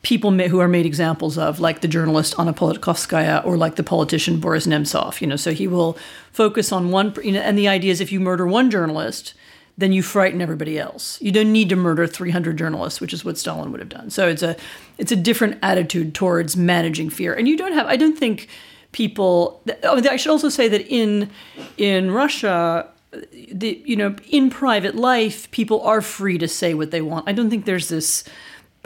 people 0.02 0.30
who 0.30 0.60
are 0.60 0.68
made 0.68 0.86
examples 0.86 1.36
of, 1.36 1.58
like 1.58 1.80
the 1.80 1.88
journalist 1.88 2.34
Anna 2.38 2.52
Politkovskaya 2.52 3.44
or 3.44 3.56
like 3.56 3.76
the 3.76 3.82
politician 3.82 4.38
Boris 4.38 4.66
Nemtsov. 4.66 5.20
You 5.20 5.26
know, 5.26 5.36
so 5.36 5.52
he 5.52 5.66
will 5.66 5.98
focus 6.30 6.70
on 6.70 6.90
one. 6.90 7.14
You 7.22 7.32
know, 7.32 7.40
and 7.40 7.58
the 7.58 7.68
idea 7.68 7.90
is 7.90 8.00
if 8.00 8.12
you 8.12 8.20
murder 8.20 8.46
one 8.46 8.70
journalist, 8.70 9.34
then 9.76 9.92
you 9.92 10.02
frighten 10.02 10.40
everybody 10.40 10.78
else. 10.78 11.20
You 11.20 11.32
don't 11.32 11.52
need 11.52 11.68
to 11.70 11.76
murder 11.76 12.06
300 12.06 12.56
journalists, 12.56 13.00
which 13.00 13.12
is 13.12 13.24
what 13.24 13.36
Stalin 13.38 13.72
would 13.72 13.80
have 13.80 13.88
done. 13.88 14.10
So 14.10 14.28
it's 14.28 14.42
a 14.42 14.56
it's 14.98 15.10
a 15.10 15.16
different 15.16 15.58
attitude 15.62 16.14
towards 16.14 16.56
managing 16.56 17.10
fear. 17.10 17.34
And 17.34 17.48
you 17.48 17.56
don't 17.56 17.72
have. 17.72 17.86
I 17.86 17.96
don't 17.96 18.16
think 18.16 18.48
people. 18.92 19.62
I 19.84 20.16
should 20.16 20.30
also 20.30 20.48
say 20.48 20.68
that 20.68 20.86
in 20.86 21.30
in 21.76 22.10
Russia. 22.10 22.88
The, 23.32 23.82
you 23.84 23.96
know, 23.96 24.16
in 24.30 24.50
private 24.50 24.94
life, 24.94 25.50
people 25.50 25.80
are 25.82 26.00
free 26.00 26.38
to 26.38 26.48
say 26.48 26.74
what 26.74 26.90
they 26.90 27.00
want. 27.00 27.28
I 27.28 27.32
don't 27.32 27.50
think 27.50 27.64
there's 27.64 27.88
this 27.88 28.24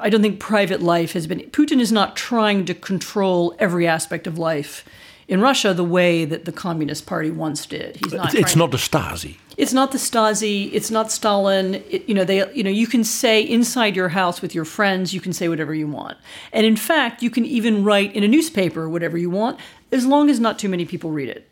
I 0.01 0.11
don't 0.11 0.22
think 0.22 0.39
private 0.39 0.81
life 0.81 1.12
has 1.12 1.26
been. 1.26 1.41
Putin 1.51 1.81
is 1.81 1.91
not 1.91 2.16
trying 2.16 2.64
to 2.66 2.74
control 2.74 3.55
every 3.59 3.87
aspect 3.87 4.26
of 4.26 4.39
life 4.39 4.85
in 5.26 5.41
Russia 5.41 5.74
the 5.74 5.85
way 5.85 6.24
that 6.24 6.45
the 6.45 6.53
Communist 6.53 7.07
Party 7.07 7.31
once 7.31 7.66
did. 7.66 7.97
He's 7.97 8.12
not. 8.12 8.35
It's 8.35 8.57
not 8.57 8.70
the 8.70 8.76
Stasi. 8.76 9.37
It's 9.57 9.72
not 9.72 9.91
the 9.91 9.99
Stasi. 9.99 10.70
It's 10.72 10.91
not 10.91 11.11
Stalin. 11.11 11.76
It, 11.91 12.09
you 12.09 12.14
know, 12.14 12.24
they. 12.24 12.51
You 12.53 12.62
know, 12.62 12.70
you 12.70 12.87
can 12.87 13.03
say 13.03 13.43
inside 13.43 13.97
your 13.97 14.11
house 14.11 14.41
with 14.41 14.55
your 14.55 14.64
friends, 14.64 15.12
you 15.12 15.20
can 15.20 15.33
say 15.33 15.49
whatever 15.49 15.74
you 15.74 15.89
want, 15.89 16.16
and 16.53 16.64
in 16.64 16.76
fact, 16.76 17.22
you 17.22 17.31
can 17.31 17.45
even 17.45 17.85
write 17.85 18.14
in 18.14 18.22
a 18.22 18.29
newspaper 18.29 18.89
whatever 18.89 19.18
you 19.18 19.31
want, 19.31 19.59
as 19.91 20.07
long 20.07 20.31
as 20.31 20.39
not 20.39 20.59
too 20.59 20.68
many 20.68 20.85
people 20.85 21.11
read 21.11 21.29
it. 21.29 21.51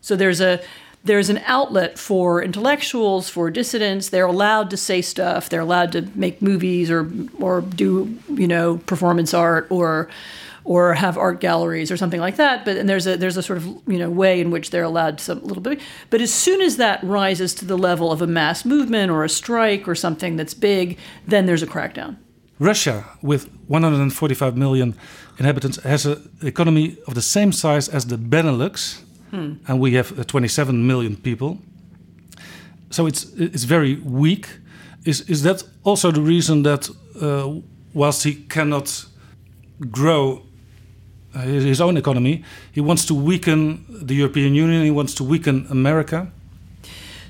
So 0.00 0.16
there's 0.16 0.40
a 0.40 0.60
there's 1.04 1.28
an 1.28 1.38
outlet 1.44 1.98
for 1.98 2.42
intellectuals, 2.42 3.28
for 3.28 3.50
dissidents. 3.50 4.08
They're 4.08 4.26
allowed 4.26 4.70
to 4.70 4.76
say 4.76 5.02
stuff. 5.02 5.50
They're 5.50 5.60
allowed 5.60 5.92
to 5.92 6.08
make 6.14 6.40
movies 6.40 6.90
or 6.90 7.10
or 7.38 7.60
do 7.60 8.18
you 8.28 8.48
know 8.48 8.78
performance 8.78 9.34
art 9.34 9.66
or 9.70 10.08
or 10.64 10.94
have 10.94 11.18
art 11.18 11.40
galleries 11.40 11.90
or 11.90 11.96
something 11.98 12.20
like 12.20 12.36
that. 12.36 12.64
But 12.64 12.78
and 12.78 12.88
there's 12.88 13.06
a 13.06 13.16
there's 13.18 13.36
a 13.36 13.42
sort 13.42 13.58
of 13.58 13.66
you 13.86 13.98
know 13.98 14.10
way 14.10 14.40
in 14.40 14.50
which 14.50 14.70
they're 14.70 14.82
allowed 14.82 15.20
some 15.20 15.42
little 15.44 15.62
bit. 15.62 15.80
But 16.08 16.22
as 16.22 16.32
soon 16.32 16.62
as 16.62 16.78
that 16.78 17.04
rises 17.04 17.54
to 17.56 17.64
the 17.66 17.76
level 17.76 18.10
of 18.10 18.22
a 18.22 18.26
mass 18.26 18.64
movement 18.64 19.10
or 19.10 19.24
a 19.24 19.28
strike 19.28 19.86
or 19.86 19.94
something 19.94 20.36
that's 20.36 20.54
big, 20.54 20.98
then 21.26 21.46
there's 21.46 21.62
a 21.62 21.66
crackdown. 21.66 22.16
Russia, 22.58 23.04
with 23.20 23.50
145 23.66 24.56
million 24.56 24.94
inhabitants, 25.38 25.82
has 25.82 26.06
an 26.06 26.30
economy 26.42 26.96
of 27.06 27.14
the 27.14 27.22
same 27.22 27.52
size 27.52 27.88
as 27.88 28.06
the 28.06 28.16
Benelux, 28.16 29.02
Hmm. 29.34 29.54
and 29.66 29.80
we 29.80 29.94
have 29.96 30.16
uh, 30.16 30.22
27 30.22 30.86
million 30.86 31.16
people. 31.16 31.58
So 32.90 33.06
it's 33.06 33.24
it's 33.36 33.64
very 33.64 33.96
weak. 34.04 34.46
Is 35.04 35.20
is 35.28 35.42
that 35.42 35.64
also 35.82 36.12
the 36.12 36.20
reason 36.20 36.62
that 36.62 36.88
uh, 37.20 37.60
whilst 37.92 38.22
he 38.24 38.34
cannot 38.48 39.06
grow 39.90 40.42
uh, 41.34 41.40
his 41.40 41.80
own 41.80 41.96
economy, 41.96 42.44
he 42.72 42.80
wants 42.80 43.06
to 43.06 43.14
weaken 43.14 43.84
the 44.06 44.14
European 44.14 44.54
Union. 44.54 44.84
He 44.84 44.92
wants 44.92 45.14
to 45.14 45.24
weaken 45.24 45.66
America. 45.68 46.26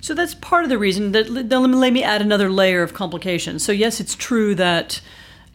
So 0.01 0.15
that's 0.15 0.35
part 0.35 0.65
of 0.65 0.69
the 0.69 0.79
reason. 0.79 1.13
That 1.13 1.31
let 1.31 1.93
me- 1.93 2.05
add 2.05 2.21
another 2.21 2.51
layer 2.51 2.83
of 2.83 2.93
complication. 2.93 3.59
So 3.59 3.73
yes, 3.73 4.01
it's 4.01 4.15
true 4.15 4.55
that 4.55 5.01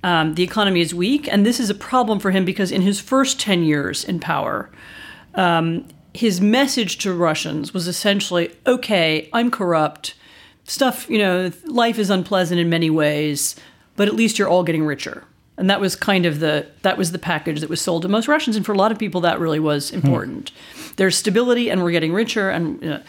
um, 0.03 0.33
the 0.33 0.41
economy 0.43 0.81
is 0.81 0.93
weak, 0.93 1.27
and 1.31 1.45
this 1.45 1.59
is 1.59 1.69
a 1.69 1.75
problem 1.75 2.19
for 2.19 2.31
him 2.31 2.45
because 2.45 2.71
in 2.75 2.81
his 2.81 2.99
first 2.99 3.39
ten 3.39 3.63
years 3.63 4.03
in 4.03 4.19
power, 4.19 4.69
um, 5.35 5.83
his 6.13 6.41
message 6.41 6.97
to 6.99 7.13
Russians 7.13 7.73
was 7.73 7.87
essentially, 7.87 8.51
"Okay, 8.65 9.29
I'm 9.33 9.51
corrupt. 9.51 10.15
Stuff, 10.63 11.09
you 11.09 11.17
know, 11.17 11.51
life 11.65 11.97
is 11.97 12.09
unpleasant 12.09 12.59
in 12.59 12.69
many 12.69 12.89
ways, 12.89 13.55
but 13.95 14.07
at 14.07 14.15
least 14.15 14.37
you're 14.37 14.49
all 14.49 14.63
getting 14.63 14.85
richer." 14.85 15.23
And 15.57 15.69
that 15.69 15.81
was 15.81 15.95
kind 15.95 16.25
of 16.25 16.39
the 16.39 16.67
that 16.83 16.97
was 16.97 17.11
the 17.11 17.19
package 17.19 17.59
that 17.59 17.69
was 17.69 17.81
sold 17.81 18.03
to 18.03 18.07
most 18.07 18.27
Russians, 18.27 18.55
and 18.55 18.65
for 18.65 18.71
a 18.71 18.77
lot 18.77 18.91
of 18.91 18.99
people, 18.99 19.21
that 19.21 19.39
really 19.39 19.59
was 19.59 19.91
important. 19.91 20.51
There's 20.95 21.17
stability, 21.17 21.69
and 21.69 21.83
we're 21.83 21.91
getting 21.91 22.13
richer, 22.13 22.49
and. 22.49 22.81
You 22.81 22.89
know, 22.89 23.01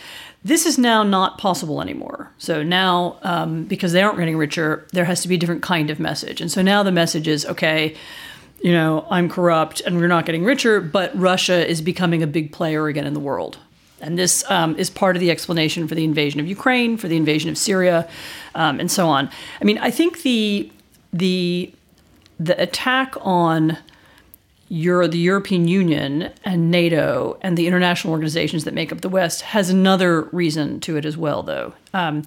this 0.42 0.64
is 0.64 0.78
now 0.78 1.02
not 1.02 1.38
possible 1.38 1.82
anymore. 1.82 2.30
So 2.38 2.62
now, 2.62 3.18
um, 3.22 3.64
because 3.64 3.92
they 3.92 4.02
aren't 4.02 4.18
getting 4.18 4.38
richer, 4.38 4.86
there 4.92 5.04
has 5.04 5.20
to 5.22 5.28
be 5.28 5.34
a 5.34 5.38
different 5.38 5.62
kind 5.62 5.90
of 5.90 6.00
message. 6.00 6.40
And 6.40 6.50
so 6.50 6.62
now 6.62 6.82
the 6.82 6.92
message 6.92 7.28
is 7.28 7.44
okay, 7.44 7.94
you 8.62 8.72
know, 8.72 9.06
I'm 9.10 9.28
corrupt 9.28 9.80
and 9.80 9.96
we're 9.96 10.08
not 10.08 10.26
getting 10.26 10.44
richer, 10.44 10.80
but 10.80 11.16
Russia 11.18 11.66
is 11.66 11.80
becoming 11.80 12.22
a 12.22 12.26
big 12.26 12.52
player 12.52 12.86
again 12.88 13.06
in 13.06 13.14
the 13.14 13.20
world. 13.20 13.58
And 14.00 14.18
this 14.18 14.48
um, 14.50 14.76
is 14.76 14.90
part 14.90 15.16
of 15.16 15.20
the 15.20 15.30
explanation 15.30 15.86
for 15.86 15.94
the 15.94 16.04
invasion 16.04 16.40
of 16.40 16.46
Ukraine, 16.46 16.96
for 16.96 17.08
the 17.08 17.16
invasion 17.16 17.50
of 17.50 17.58
Syria, 17.58 18.08
um, 18.54 18.80
and 18.80 18.90
so 18.90 19.08
on. 19.08 19.30
I 19.60 19.64
mean, 19.64 19.78
I 19.78 19.90
think 19.90 20.22
the 20.22 20.70
the 21.12 21.72
the 22.38 22.60
attack 22.60 23.14
on 23.20 23.76
Euro, 24.70 25.06
the 25.08 25.18
European 25.18 25.68
Union 25.68 26.30
and 26.44 26.70
NATO 26.70 27.38
and 27.42 27.58
the 27.58 27.66
international 27.66 28.12
organizations 28.12 28.64
that 28.64 28.72
make 28.72 28.92
up 28.92 29.02
the 29.02 29.08
West 29.08 29.42
has 29.42 29.68
another 29.68 30.22
reason 30.32 30.80
to 30.80 30.96
it 30.96 31.04
as 31.04 31.16
well, 31.16 31.42
though. 31.42 31.74
Um, 31.92 32.22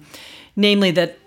namely, 0.54 0.90
that 0.92 1.18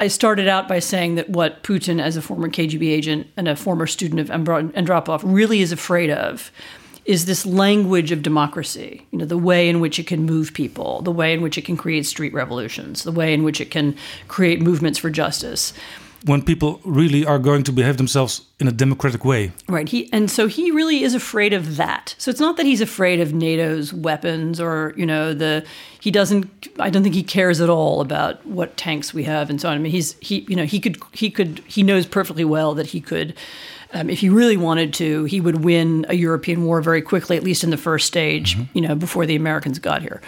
I 0.00 0.08
started 0.08 0.48
out 0.48 0.66
by 0.66 0.78
saying 0.78 1.16
that 1.16 1.28
what 1.28 1.62
Putin, 1.62 2.00
as 2.00 2.16
a 2.16 2.22
former 2.22 2.48
KGB 2.48 2.88
agent 2.88 3.26
and 3.36 3.46
a 3.46 3.54
former 3.54 3.86
student 3.86 4.18
of 4.18 4.28
Andropov, 4.28 5.20
really 5.22 5.60
is 5.60 5.72
afraid 5.72 6.10
of 6.10 6.50
is 7.04 7.26
this 7.26 7.44
language 7.44 8.10
of 8.10 8.22
democracy. 8.22 9.06
You 9.10 9.18
know, 9.18 9.24
the 9.26 9.36
way 9.36 9.68
in 9.68 9.78
which 9.78 9.98
it 9.98 10.06
can 10.06 10.24
move 10.24 10.54
people, 10.54 11.02
the 11.02 11.12
way 11.12 11.34
in 11.34 11.42
which 11.42 11.58
it 11.58 11.66
can 11.66 11.76
create 11.76 12.06
street 12.06 12.32
revolutions, 12.32 13.02
the 13.02 13.12
way 13.12 13.34
in 13.34 13.42
which 13.42 13.60
it 13.60 13.70
can 13.70 13.94
create 14.26 14.62
movements 14.62 14.98
for 14.98 15.10
justice. 15.10 15.74
When 16.24 16.42
people 16.42 16.80
really 16.84 17.24
are 17.24 17.38
going 17.38 17.62
to 17.64 17.72
behave 17.72 17.96
themselves 17.96 18.42
in 18.58 18.68
a 18.68 18.72
democratic 18.72 19.24
way. 19.24 19.52
Right. 19.68 19.88
He 19.88 20.12
and 20.12 20.30
so 20.30 20.46
he 20.48 20.70
really 20.70 21.02
is 21.02 21.14
afraid 21.14 21.52
of 21.52 21.76
that. 21.76 22.14
So 22.18 22.30
it's 22.30 22.40
not 22.40 22.56
that 22.58 22.66
he's 22.66 22.82
afraid 22.82 23.20
of 23.20 23.32
NATO's 23.32 23.92
weapons 23.94 24.60
or, 24.60 24.92
you 24.96 25.06
know, 25.06 25.32
the 25.32 25.64
he 26.00 26.10
doesn't 26.10 26.68
I 26.78 26.90
don't 26.90 27.02
think 27.02 27.14
he 27.14 27.22
cares 27.22 27.60
at 27.60 27.70
all 27.70 28.00
about 28.00 28.44
what 28.46 28.76
tanks 28.76 29.14
we 29.14 29.24
have 29.24 29.48
and 29.48 29.60
so 29.60 29.68
on. 29.68 29.76
I 29.76 29.78
mean 29.78 29.92
he's 29.92 30.14
he 30.20 30.40
you 30.48 30.56
know, 30.56 30.66
he 30.66 30.78
could 30.78 30.98
he 31.12 31.30
could 31.30 31.62
he 31.66 31.82
knows 31.82 32.06
perfectly 32.06 32.44
well 32.44 32.74
that 32.74 32.88
he 32.88 33.00
could 33.00 33.34
um, 33.92 34.08
if 34.08 34.20
he 34.20 34.28
really 34.28 34.56
wanted 34.56 34.94
to, 34.94 35.24
he 35.24 35.40
would 35.40 35.64
win 35.64 36.06
a 36.08 36.14
European 36.14 36.64
war 36.64 36.80
very 36.80 37.02
quickly, 37.02 37.36
at 37.36 37.42
least 37.42 37.64
in 37.64 37.70
the 37.70 37.76
first 37.76 38.06
stage, 38.06 38.56
you 38.72 38.80
know, 38.80 38.94
before 38.94 39.26
the 39.26 39.34
Americans 39.34 39.80
got 39.80 40.00
here. 40.00 40.20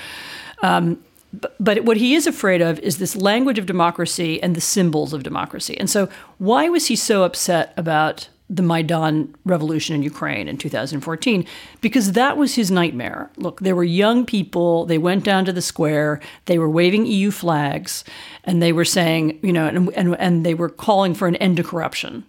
Um, 0.63 0.99
but, 1.33 1.85
what 1.85 1.97
he 1.97 2.15
is 2.15 2.27
afraid 2.27 2.61
of 2.61 2.79
is 2.81 2.99
this 2.99 3.17
language 3.17 3.59
of 3.59 3.67
democracy 3.67 4.43
and 4.43 4.55
the 4.55 4.61
symbols 4.61 5.13
of 5.13 5.23
democracy. 5.23 5.77
And 5.79 5.89
so, 5.89 6.09
why 6.39 6.69
was 6.69 6.87
he 6.87 6.97
so 6.97 7.25
upset 7.25 7.73
about 7.77 8.29
the 8.51 8.63
Maidan 8.63 9.35
revolution 9.47 9.95
in 9.95 10.03
Ukraine 10.03 10.47
in 10.47 10.59
2014? 10.59 11.47
Because 11.81 12.13
that 12.13 12.37
was 12.37 12.55
his 12.55 12.71
nightmare. 12.71 13.31
Look, 13.37 13.61
there 13.61 13.75
were 13.75 13.85
young 13.85 14.27
people, 14.27 14.85
they 14.85 14.99
went 14.99 15.25
down 15.25 15.47
to 15.47 15.53
the 15.53 15.63
square, 15.63 16.21
they 16.45 16.59
were 16.59 16.69
waving 16.69 17.07
EU 17.07 17.31
flags, 17.31 18.05
and 18.45 18.63
they 18.63 18.73
were 18.73 18.85
saying, 18.85 19.39
you 19.43 19.55
know, 19.55 19.67
and, 19.67 19.89
and, 19.95 20.15
and 20.19 20.45
they 20.45 20.55
were 20.55 20.69
calling 20.69 21.15
for 21.15 21.29
an 21.29 21.37
end 21.37 21.57
to 21.57 21.65
corruption. 21.65 22.25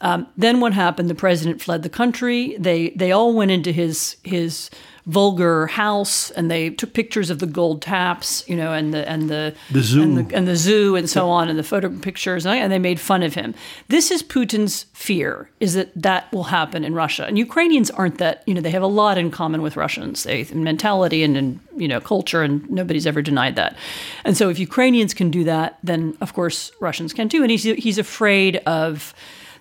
Um, 0.00 0.28
then 0.36 0.60
what 0.60 0.74
happened? 0.74 1.10
The 1.10 1.14
president 1.14 1.60
fled 1.60 1.82
the 1.82 1.88
country. 1.88 2.56
They 2.58 2.90
they 2.90 3.10
all 3.10 3.32
went 3.32 3.50
into 3.50 3.72
his 3.72 4.16
his 4.22 4.70
vulgar 5.06 5.66
house 5.66 6.30
and 6.30 6.50
they 6.50 6.70
took 6.70 6.94
pictures 6.94 7.28
of 7.28 7.38
the 7.38 7.46
gold 7.46 7.82
taps, 7.82 8.42
you 8.48 8.56
know, 8.56 8.72
and 8.72 8.94
the 8.94 9.08
and 9.08 9.28
the 9.28 9.54
The 9.70 9.82
zoo. 9.82 10.02
and 10.02 10.16
the, 10.16 10.36
and 10.36 10.48
the 10.48 10.56
zoo 10.56 10.96
and 10.96 11.08
so 11.08 11.28
on, 11.28 11.48
and 11.48 11.58
the 11.58 11.62
photo 11.62 11.90
pictures, 11.90 12.46
and 12.46 12.72
they 12.72 12.78
made 12.78 12.98
fun 12.98 13.22
of 13.22 13.34
him. 13.34 13.54
This 13.88 14.10
is 14.10 14.22
Putin's 14.22 14.84
fear: 14.92 15.50
is 15.60 15.74
that 15.74 15.90
that 15.94 16.32
will 16.32 16.44
happen 16.44 16.84
in 16.84 16.94
Russia. 16.94 17.26
And 17.26 17.38
Ukrainians 17.38 17.90
aren't 17.90 18.18
that. 18.18 18.42
You 18.46 18.54
know, 18.54 18.60
they 18.60 18.70
have 18.70 18.82
a 18.82 18.86
lot 18.86 19.18
in 19.18 19.30
common 19.30 19.60
with 19.62 19.76
Russians, 19.76 20.24
they 20.24 20.40
in 20.42 20.64
mentality 20.64 21.22
and 21.22 21.36
in 21.36 21.60
you 21.76 21.88
know 21.88 22.00
culture, 22.00 22.42
and 22.42 22.68
nobody's 22.70 23.06
ever 23.06 23.20
denied 23.20 23.56
that. 23.56 23.76
And 24.24 24.36
so, 24.36 24.48
if 24.48 24.58
Ukrainians 24.58 25.12
can 25.12 25.30
do 25.30 25.44
that, 25.44 25.78
then 25.82 26.16
of 26.20 26.32
course 26.32 26.72
Russians 26.80 27.12
can 27.12 27.28
too. 27.28 27.42
And 27.42 27.50
he's 27.50 27.64
he's 27.64 27.98
afraid 27.98 28.56
of 28.66 29.14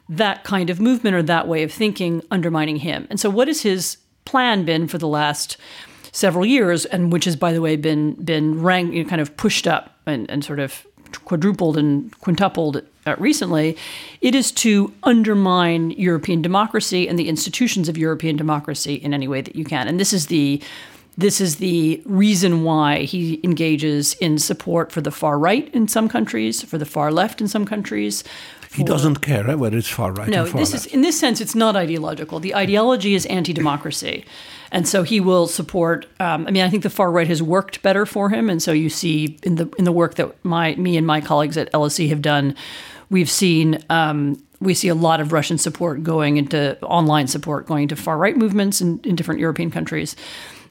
that 0.10 0.44
kind 0.44 0.70
of 0.70 0.80
movement 0.80 1.16
or 1.16 1.24
that 1.24 1.48
way 1.48 1.64
of 1.64 1.72
thinking 1.72 2.22
undermining 2.30 2.78
him. 2.78 3.08
And 3.10 3.20
so, 3.20 3.30
what 3.30 3.50
is 3.50 3.62
his 3.62 3.98
plan 4.26 4.66
been 4.66 4.88
for 4.88 4.98
the 4.98 5.08
last 5.08 5.58
several 6.12 6.46
years, 6.46 6.86
and 6.86 7.12
which 7.12 7.26
has, 7.26 7.36
by 7.36 7.52
the 7.52 7.62
way, 7.62 7.76
been 7.76 8.14
been 8.14 8.62
ranked, 8.62 8.94
you 8.94 9.04
know, 9.04 9.10
kind 9.10 9.22
of 9.22 9.36
pushed 9.38 9.68
up 9.68 9.98
and, 10.06 10.30
and 10.30 10.44
sort 10.44 10.60
of 10.60 10.86
quadrupled 11.26 11.78
and 11.78 12.18
quintupled 12.20 12.82
recently? 13.18 13.78
It 14.22 14.36
is 14.36 14.52
to 14.54 14.94
undermine 15.04 15.92
European 15.92 16.42
democracy 16.42 17.08
and 17.08 17.20
the 17.20 17.30
institutions 17.30 17.90
of 17.90 17.98
European 17.98 18.38
democracy 18.38 18.96
in 18.96 19.14
any 19.14 19.28
way 19.28 19.42
that 19.42 19.56
you 19.56 19.66
can. 19.66 19.88
And 19.88 20.00
this 20.00 20.14
is 20.14 20.28
the 20.28 20.62
this 21.16 21.40
is 21.40 21.58
the 21.58 22.02
reason 22.06 22.64
why 22.64 23.04
he 23.04 23.40
engages 23.44 24.16
in 24.16 24.40
support 24.40 24.92
for 24.92 25.00
the 25.00 25.12
far 25.12 25.38
right 25.38 25.70
in 25.74 25.88
some 25.88 26.10
countries, 26.10 26.64
for 26.64 26.80
the 26.80 26.86
far 26.86 27.12
left 27.12 27.40
in 27.40 27.48
some 27.48 27.66
countries, 27.66 28.24
He 28.74 28.84
doesn't 28.84 29.18
care 29.22 29.50
eh, 29.50 29.54
whether 29.54 29.78
it's 29.78 29.90
far 29.90 30.12
right 30.12 30.28
no, 30.28 30.44
or 30.44 30.48
far 30.48 30.60
this 30.60 30.74
left. 30.74 30.88
is 30.88 30.94
in 30.94 31.02
this 31.02 31.20
sense, 31.20 31.40
it's 31.42 31.56
not 31.56 31.76
ideological. 31.76 32.40
The 32.40 32.56
ideology 32.56 33.14
is 33.14 33.26
anti-democracy, 33.28 34.26
and 34.72 34.88
so 34.88 35.04
he 35.04 35.20
will 35.20 35.48
support. 35.48 36.08
Um, 36.20 36.48
I 36.48 36.52
mean, 36.52 36.64
I 36.64 36.70
think 36.70 36.84
the 36.84 36.90
far 36.90 37.12
right 37.12 37.28
has 37.28 37.44
worked 37.44 37.82
better 37.84 38.06
for 38.06 38.30
him, 38.30 38.50
and 38.50 38.62
so 38.62 38.72
you 38.72 38.90
see 38.90 39.38
in 39.44 39.56
the 39.56 39.70
in 39.78 39.86
the 39.86 39.92
work 39.92 40.16
that 40.16 40.44
my 40.44 40.76
me 40.76 40.98
and 40.98 41.06
my 41.06 41.22
colleagues 41.22 41.58
at 41.58 41.72
LSE 41.72 42.10
have 42.10 42.22
done, 42.22 42.56
we've 43.10 43.30
seen. 43.30 43.84
Um, 43.90 44.42
we 44.60 44.74
see 44.74 44.88
a 44.88 44.96
lot 44.96 45.20
of 45.20 45.34
Russian 45.34 45.58
support 45.58 46.04
going 46.04 46.38
into 46.38 46.82
online 46.84 47.28
support 47.28 47.66
going 47.66 47.90
to 47.90 47.98
far 47.98 48.18
right 48.18 48.38
movements 48.38 48.80
in, 48.80 49.02
in 49.04 49.14
different 49.14 49.42
European 49.42 49.70
countries. 49.70 50.16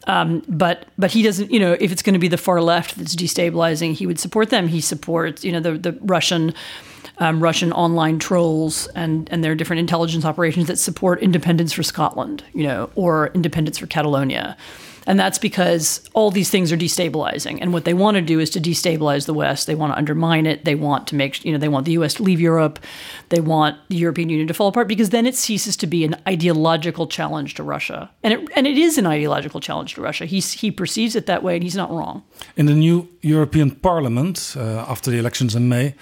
Um, 0.07 0.43
but 0.49 0.87
but 0.99 1.13
he 1.13 1.23
doesn't. 1.23 1.51
You 1.51 1.61
know, 1.61 1.77
if 1.79 1.93
it's 1.93 2.03
going 2.03 2.15
to 2.15 2.19
be 2.19 2.29
the 2.29 2.39
far 2.39 2.61
left 2.61 2.97
that's 2.97 3.15
destabilizing, 3.15 3.95
he 3.95 4.07
would 4.07 4.19
support 4.19 4.51
them. 4.51 4.69
He 4.69 4.81
supports 4.81 5.45
you 5.45 5.53
know 5.53 5.61
the 5.61 5.79
the 5.79 5.99
Russian 6.03 6.55
um, 7.23 7.41
Russian 7.41 7.73
online 7.73 8.19
trolls 8.19 8.89
and 8.89 9.29
and 9.31 9.45
their 9.45 9.55
different 9.55 9.79
intelligence 9.79 10.25
operations 10.25 10.67
that 10.67 10.79
support 10.79 11.21
independence 11.21 11.73
for 11.73 11.85
Scotland, 11.85 12.43
you 12.53 12.65
know, 12.65 12.91
or 12.97 13.29
independence 13.29 13.79
for 13.79 13.87
Catalonia. 13.87 14.57
And 15.07 15.19
that's 15.19 15.39
because 15.39 16.09
all 16.13 16.31
these 16.31 16.49
things 16.49 16.71
are 16.71 16.77
destabilizing. 16.77 17.59
And 17.61 17.73
what 17.73 17.85
they 17.85 17.95
want 17.95 18.17
to 18.17 18.21
do 18.21 18.39
is 18.39 18.51
to 18.51 18.61
destabilize 18.61 19.27
the 19.27 19.35
West. 19.35 19.67
They 19.67 19.75
want 19.75 19.93
to 19.93 19.99
undermine 19.99 20.47
it. 20.47 20.65
They 20.65 20.77
want 20.77 21.09
to 21.09 21.17
make, 21.17 21.45
you 21.45 21.51
know, 21.51 21.59
they 21.59 21.69
want 21.69 21.87
the 21.87 21.93
US 21.93 22.15
to 22.15 22.23
leave 22.23 22.41
Europe. 22.41 22.79
They 23.31 23.41
want 23.41 23.77
the 23.89 23.97
European 23.97 24.29
Union 24.29 24.47
to 24.47 24.55
fall 24.55 24.69
apart 24.69 24.87
because 24.87 25.11
then 25.11 25.27
it 25.27 25.35
ceases 25.35 25.77
to 25.79 25.89
be 25.89 26.05
an 26.05 26.15
ideological 26.29 27.09
challenge 27.09 27.55
to 27.55 27.65
Russia. 27.65 28.11
And 28.23 28.35
it, 28.35 28.49
and 28.55 28.67
it 28.67 28.79
is 28.79 28.97
an 28.97 29.07
ideological 29.07 29.61
challenge 29.61 29.95
to 29.95 30.01
Russia. 30.01 30.25
He's, 30.25 30.53
he 30.53 30.71
perceives 30.71 31.17
it 31.17 31.27
that 31.27 31.43
way 31.43 31.55
and 31.57 31.65
he's 31.65 31.77
not 31.77 31.91
wrong. 31.91 32.23
In 32.57 32.67
the 32.67 32.75
new 32.75 33.09
European 33.23 33.73
Parliament, 33.73 34.55
uh, 34.57 34.87
after 34.89 35.11
the 35.11 35.19
elections 35.19 35.57
in 35.57 35.69
May, 35.69 35.95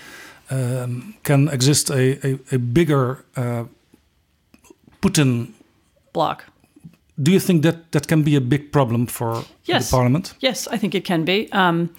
um, 0.51 1.15
can 1.23 1.49
exist 1.49 1.91
a, 1.91 2.19
a, 2.27 2.39
a 2.53 2.59
bigger 2.59 3.25
uh, 3.37 3.65
Putin 5.01 5.53
bloc. 6.13 6.45
Do 7.23 7.31
you 7.31 7.41
think 7.41 7.63
that 7.63 7.93
that 7.93 8.07
can 8.09 8.23
be 8.23 8.37
a 8.37 8.41
big 8.41 8.73
problem 8.73 9.07
for 9.07 9.45
Yes. 9.65 9.91
the 9.91 9.97
Parliament? 9.97 10.35
Yes, 10.41 10.67
I 10.69 10.79
think 10.79 10.95
it 10.95 11.05
can 11.05 11.25
be. 11.25 11.49
Um, 11.53 11.91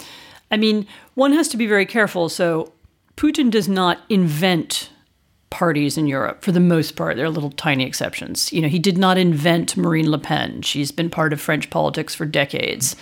I 0.52 0.58
mean, 0.58 0.86
one 1.16 1.34
has 1.34 1.48
to 1.50 1.58
be 1.58 1.68
very 1.68 1.86
careful. 1.86 2.30
So, 2.30 2.72
Putin 3.16 3.52
does 3.52 3.68
not 3.68 3.98
invent 4.10 4.90
parties 5.50 5.98
in 5.98 6.08
Europe 6.08 6.44
for 6.44 6.52
the 6.52 6.60
most 6.60 6.96
part. 6.96 7.18
There 7.18 7.26
are 7.26 7.30
little 7.30 7.52
tiny 7.52 7.86
exceptions. 7.86 8.52
You 8.52 8.62
know, 8.62 8.68
he 8.70 8.80
did 8.80 8.98
not 8.98 9.18
invent 9.18 9.78
Marine 9.78 10.10
Le 10.10 10.18
Pen. 10.18 10.62
She's 10.62 10.92
been 10.92 11.10
part 11.10 11.34
of 11.34 11.42
French 11.42 11.70
politics 11.70 12.16
for 12.16 12.26
decades. 12.26 12.96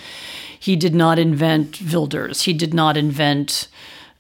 He 0.60 0.76
did 0.76 0.94
not 0.94 1.18
invent 1.20 1.80
Wilders. 1.82 2.42
He 2.42 2.54
did 2.54 2.74
not 2.74 2.98
invent. 2.98 3.68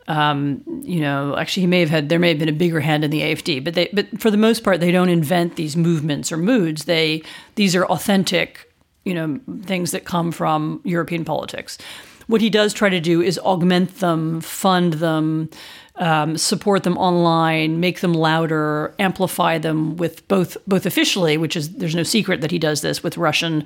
Um, 0.09 0.63
you 0.83 1.01
know, 1.01 1.37
actually, 1.37 1.61
he 1.61 1.67
may 1.67 1.81
have 1.81 1.91
had. 1.91 2.09
There 2.09 2.17
may 2.17 2.29
have 2.29 2.39
been 2.39 2.49
a 2.49 2.53
bigger 2.53 2.79
hand 2.79 3.03
in 3.03 3.11
the 3.11 3.21
AFD, 3.21 3.63
but 3.63 3.75
they, 3.75 3.89
but 3.93 4.19
for 4.19 4.31
the 4.31 4.37
most 4.37 4.63
part, 4.63 4.79
they 4.79 4.91
don't 4.91 5.07
invent 5.07 5.55
these 5.55 5.77
movements 5.77 6.31
or 6.31 6.37
moods. 6.37 6.85
They 6.85 7.21
these 7.55 7.75
are 7.75 7.85
authentic, 7.85 8.73
you 9.05 9.13
know, 9.13 9.39
things 9.61 9.91
that 9.91 10.05
come 10.05 10.31
from 10.31 10.81
European 10.83 11.23
politics. 11.25 11.77
What 12.25 12.41
he 12.41 12.49
does 12.49 12.73
try 12.73 12.89
to 12.89 12.99
do 12.99 13.21
is 13.21 13.37
augment 13.39 13.99
them, 13.99 14.41
fund 14.41 14.93
them, 14.93 15.49
um, 15.97 16.37
support 16.37 16.83
them 16.83 16.97
online, 16.97 17.79
make 17.79 17.99
them 17.99 18.13
louder, 18.13 18.95
amplify 18.97 19.59
them 19.59 19.95
with 19.95 20.27
both 20.27 20.57
both 20.65 20.87
officially, 20.87 21.37
which 21.37 21.55
is 21.55 21.75
there's 21.75 21.95
no 21.95 22.03
secret 22.03 22.41
that 22.41 22.49
he 22.49 22.57
does 22.57 22.81
this 22.81 23.03
with 23.03 23.15
Russian 23.15 23.63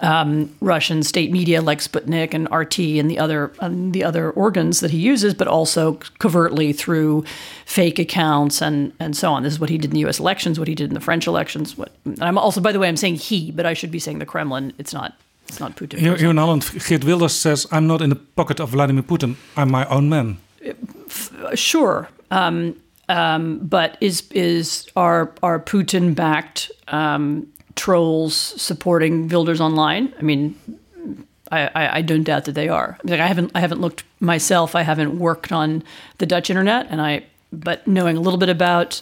um, 0.00 0.54
Russian 0.60 1.02
state 1.02 1.30
media 1.30 1.62
like 1.62 1.78
Sputnik 1.78 2.34
and 2.34 2.50
RT 2.52 2.78
and 2.78 3.10
the 3.10 3.18
other 3.18 3.52
um, 3.60 3.92
the 3.92 4.04
other 4.04 4.30
organs 4.30 4.80
that 4.80 4.90
he 4.90 4.98
uses, 4.98 5.34
but 5.34 5.48
also 5.48 5.94
covertly 6.18 6.72
through 6.72 7.24
fake 7.66 7.98
accounts 7.98 8.62
and 8.62 8.92
and 8.98 9.16
so 9.16 9.32
on. 9.32 9.42
This 9.42 9.54
is 9.54 9.60
what 9.60 9.70
he 9.70 9.78
did 9.78 9.86
in 9.86 9.94
the 9.94 10.00
U.S. 10.00 10.18
elections, 10.18 10.58
what 10.58 10.68
he 10.68 10.74
did 10.74 10.90
in 10.90 10.94
the 10.94 11.00
French 11.00 11.26
elections. 11.26 11.76
What 11.76 11.92
and 12.04 12.22
I'm 12.22 12.38
also, 12.38 12.60
by 12.60 12.72
the 12.72 12.78
way, 12.78 12.88
I'm 12.88 12.96
saying 12.96 13.16
he, 13.16 13.50
but 13.50 13.66
I 13.66 13.74
should 13.74 13.90
be 13.90 13.98
saying 13.98 14.18
the 14.18 14.26
Kremlin. 14.26 14.72
It's 14.78 14.92
not. 14.92 15.14
It's 15.46 15.60
not 15.60 15.76
Putin. 15.76 15.98
Here, 15.98 16.16
here 16.16 16.30
in 16.30 16.38
Holland, 16.38 16.64
Geert 16.88 17.04
Wilders 17.04 17.34
says, 17.34 17.66
I'm 17.70 17.86
not 17.86 18.00
in 18.00 18.08
the 18.08 18.16
pocket 18.16 18.60
of 18.60 18.70
Vladimir 18.70 19.02
Putin. 19.02 19.36
I'm 19.56 19.70
my 19.70 19.84
own 19.86 20.08
man. 20.08 20.38
sure. 21.54 22.08
Um, 22.30 22.76
um, 23.08 23.58
but 23.58 23.98
is 24.00 24.22
is 24.30 24.88
are 24.96 25.32
are 25.42 25.60
Putin 25.60 26.14
backed 26.14 26.70
um, 26.88 27.46
trolls 27.76 28.34
supporting 28.34 29.28
builders 29.28 29.60
online? 29.60 30.14
I 30.18 30.22
mean, 30.22 30.58
I, 31.50 31.66
I, 31.74 31.96
I 31.98 32.02
don't 32.02 32.24
doubt 32.24 32.44
that 32.46 32.52
they 32.52 32.68
are. 32.68 32.98
Like 33.04 33.20
I 33.20 33.26
haven't 33.26 33.52
I 33.54 33.60
haven't 33.60 33.80
looked 33.80 34.04
myself. 34.20 34.74
I 34.74 34.82
haven't 34.82 35.18
worked 35.18 35.52
on 35.52 35.82
the 36.18 36.26
Dutch 36.26 36.50
internet, 36.50 36.86
and 36.90 37.00
I 37.00 37.24
but 37.52 37.86
knowing 37.86 38.16
a 38.16 38.20
little 38.20 38.38
bit 38.38 38.48
about. 38.48 39.00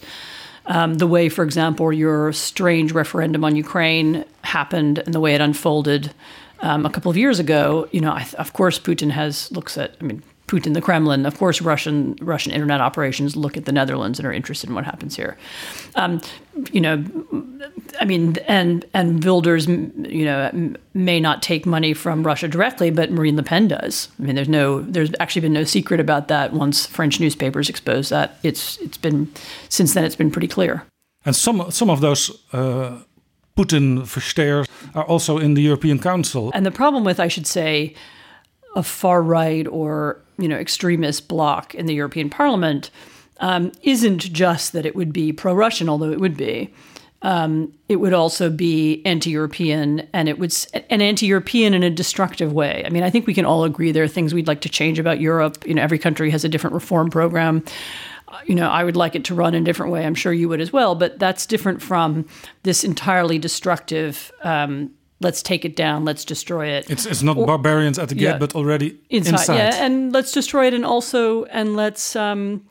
Um, 0.65 0.95
the 0.95 1.09
way, 1.09 1.29
for 1.29 1.43
example, 1.43 1.93
your 1.93 2.33
strange 2.33 2.93
referendum 2.93 3.45
on 3.45 3.57
Ukraine 3.57 4.25
happened 4.43 4.99
and 5.01 5.13
the 5.13 5.19
way 5.19 5.35
it 5.35 5.41
unfolded 5.41 6.15
um, 6.61 6.87
a 6.87 6.91
couple 6.91 7.11
of 7.11 7.17
years 7.17 7.41
ago, 7.41 7.89
you 7.91 8.01
know, 8.01 8.13
I, 8.13 8.27
of 8.39 8.53
course, 8.53 8.79
Putin 8.79 9.11
has 9.11 9.51
looks 9.51 9.77
at. 9.77 9.97
I 10.01 10.05
mean, 10.05 10.23
Putin, 10.53 10.75
the 10.75 10.83
Kremlin, 10.83 11.25
of 11.25 11.39
course, 11.39 11.63
Russian 11.63 12.15
Russian 12.21 12.53
internet 12.53 12.83
operations 12.83 13.37
look 13.37 13.57
at 13.57 13.65
the 13.65 13.73
Netherlands 13.73 14.19
and 14.19 14.29
are 14.29 14.33
interested 14.33 14.69
in 14.69 14.75
what 14.75 14.85
happens 14.85 15.17
here. 15.17 15.39
Um, 15.95 16.21
you 16.71 16.81
know, 16.83 17.03
I 17.99 18.05
mean, 18.05 18.37
and 18.47 18.85
and 18.93 19.25
Wilders, 19.25 19.67
you 19.67 20.27
know, 20.27 20.75
may 20.93 21.21
not 21.21 21.43
take 21.43 21.65
money 21.65 21.95
from 21.95 22.23
Russia 22.23 22.49
directly, 22.49 22.91
but 22.91 23.11
Marine 23.11 23.37
Le 23.37 23.43
Pen 23.43 23.67
does. 23.67 24.09
I 24.19 24.25
mean, 24.25 24.35
there's 24.35 24.51
no, 24.51 24.83
there's 24.83 25.11
actually 25.21 25.41
been 25.41 25.55
no 25.55 25.65
secret 25.65 26.01
about 26.01 26.29
that. 26.29 26.53
Once 26.53 26.85
French 26.87 27.19
newspapers 27.19 27.71
exposed 27.71 28.11
that, 28.11 28.39
it's 28.43 28.77
it's 28.83 28.99
been 28.99 29.33
since 29.71 29.95
then 29.95 30.05
it's 30.05 30.17
been 30.17 30.31
pretty 30.31 30.49
clear. 30.49 30.83
And 31.25 31.35
some 31.35 31.71
some 31.71 31.89
of 31.89 32.01
those 32.03 32.31
uh, 32.53 32.99
Putin 33.57 34.01
versteers 34.01 34.69
are 34.95 35.05
also 35.05 35.39
in 35.39 35.55
the 35.55 35.63
European 35.63 35.99
Council. 35.99 36.51
And 36.53 36.67
the 36.67 36.71
problem 36.71 37.05
with, 37.05 37.19
I 37.21 37.29
should 37.29 37.47
say, 37.47 37.95
a 38.75 38.83
far 38.83 39.23
right 39.23 39.67
or 39.67 40.17
you 40.43 40.49
know 40.49 40.57
extremist 40.57 41.29
bloc 41.29 41.75
in 41.75 41.87
the 41.87 41.95
European 41.95 42.29
Parliament 42.29 42.91
um, 43.41 43.73
isn't 43.83 44.33
just 44.33 44.73
that 44.73 44.85
it 44.87 44.95
would 44.95 45.13
be 45.13 45.33
pro-Russian, 45.33 45.89
although 45.89 46.13
it 46.13 46.21
would 46.21 46.37
be. 46.37 46.73
Um, 47.25 47.73
it 47.89 47.97
would 47.97 48.13
also 48.13 48.51
be 48.51 49.01
anti-European, 49.05 50.09
and 50.13 50.29
it 50.29 50.39
would 50.41 50.53
an 50.91 51.01
anti-European 51.01 51.73
in 51.73 51.83
a 51.85 51.91
destructive 51.91 52.53
way. 52.53 52.83
I 52.85 52.91
mean, 52.91 53.05
I 53.05 53.11
think 53.11 53.27
we 53.27 53.35
can 53.35 53.45
all 53.45 53.63
agree 53.65 53.93
there 53.93 54.03
are 54.03 54.09
things 54.09 54.35
we'd 54.35 54.49
like 54.49 54.61
to 54.63 54.69
change 54.69 54.99
about 54.99 55.21
Europe. 55.21 55.65
You 55.65 55.75
know, 55.75 55.83
every 55.83 55.99
country 55.99 56.31
has 56.31 56.45
a 56.45 56.49
different 56.49 56.75
reform 56.75 57.11
program. 57.11 57.63
Uh, 58.27 58.39
You 58.47 58.55
know, 58.55 58.69
I 58.69 58.83
would 58.83 58.97
like 58.97 59.15
it 59.19 59.25
to 59.27 59.35
run 59.35 59.55
in 59.55 59.63
a 59.63 59.65
different 59.65 59.93
way. 59.93 60.05
I'm 60.05 60.17
sure 60.17 60.33
you 60.33 60.49
would 60.49 60.61
as 60.61 60.73
well. 60.73 60.95
But 60.95 61.19
that's 61.19 61.47
different 61.47 61.83
from 61.83 62.25
this 62.63 62.85
entirely 62.85 63.39
destructive. 63.39 64.33
Um, 64.43 64.91
let's 65.23 65.43
take 65.43 65.65
it 65.65 65.77
down. 65.77 66.05
Let's 66.05 66.25
destroy 66.25 66.67
it. 66.69 66.91
It's, 66.91 67.07
it's 67.07 67.23
not 67.23 67.37
Or- 67.37 67.47
barbarians 67.47 67.99
at 67.99 68.09
the 68.09 68.15
gate, 68.15 68.25
Yeah. 68.25 68.39
but 68.39 68.55
already 68.55 68.99
inside, 69.11 69.33
inside. 69.33 69.57
yeah 69.57 69.85
and 69.85 70.13
let's 70.13 70.33
destroy 70.33 70.67
it 70.67 70.75
and 70.75 70.85
also 70.85 71.45
and 71.45 71.77
let's 71.77 72.17
um 72.17 72.63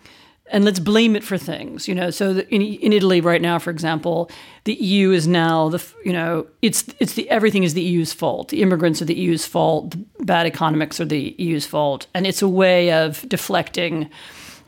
and 0.53 0.65
let's 0.65 0.79
blame 0.79 1.15
it 1.15 1.23
for 1.23 1.37
things 1.37 1.87
you 1.87 1.95
know 1.95 2.09
so 2.11 2.25
in, 2.49 2.61
in 2.61 2.91
italy 2.93 3.21
right 3.21 3.41
now 3.41 3.57
for 3.59 3.69
example 3.71 4.29
the 4.65 4.73
eu 4.73 5.11
is 5.13 5.25
now 5.25 5.69
the 5.69 5.81
you 6.03 6.11
know 6.11 6.45
it's 6.61 6.83
it's 6.99 7.13
the 7.13 7.29
everything 7.29 7.63
is 7.63 7.73
the 7.73 7.81
eu's 7.81 8.11
fault 8.13 8.49
the 8.49 8.61
immigrants 8.61 9.01
are 9.01 9.05
the 9.05 9.15
eu's 9.15 9.45
fault 9.45 9.91
the 9.91 9.99
bad 10.25 10.45
economics 10.45 10.99
are 10.99 11.05
the 11.07 11.33
eu's 11.37 11.65
fault 11.65 12.07
and 12.13 12.27
it's 12.27 12.41
a 12.41 12.49
way 12.49 12.91
of 12.91 13.27
deflecting 13.29 14.09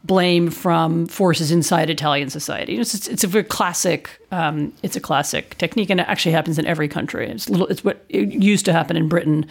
blame 0.03 0.49
from 0.49 1.07
forces 1.07 1.51
inside 1.51 1.89
Italian 1.89 2.29
society. 2.29 2.77
It's, 2.77 3.07
it's, 3.07 3.23
a 3.23 3.27
very 3.27 3.43
classic. 3.43 4.09
Um, 4.31 4.73
it's 4.83 4.95
a 4.95 4.99
classic 4.99 5.57
technique, 5.57 5.89
and 5.89 5.99
it 5.99 6.07
actually 6.07 6.33
happens 6.33 6.59
in 6.59 6.65
every 6.65 6.87
country. 6.87 7.29
It's 7.29 7.49
little. 7.49 7.67
It's 7.67 7.83
what 7.83 8.03
it 8.09 8.29
used 8.43 8.65
to 8.65 8.73
happen 8.73 8.97
in 8.97 9.07
Britain, 9.07 9.45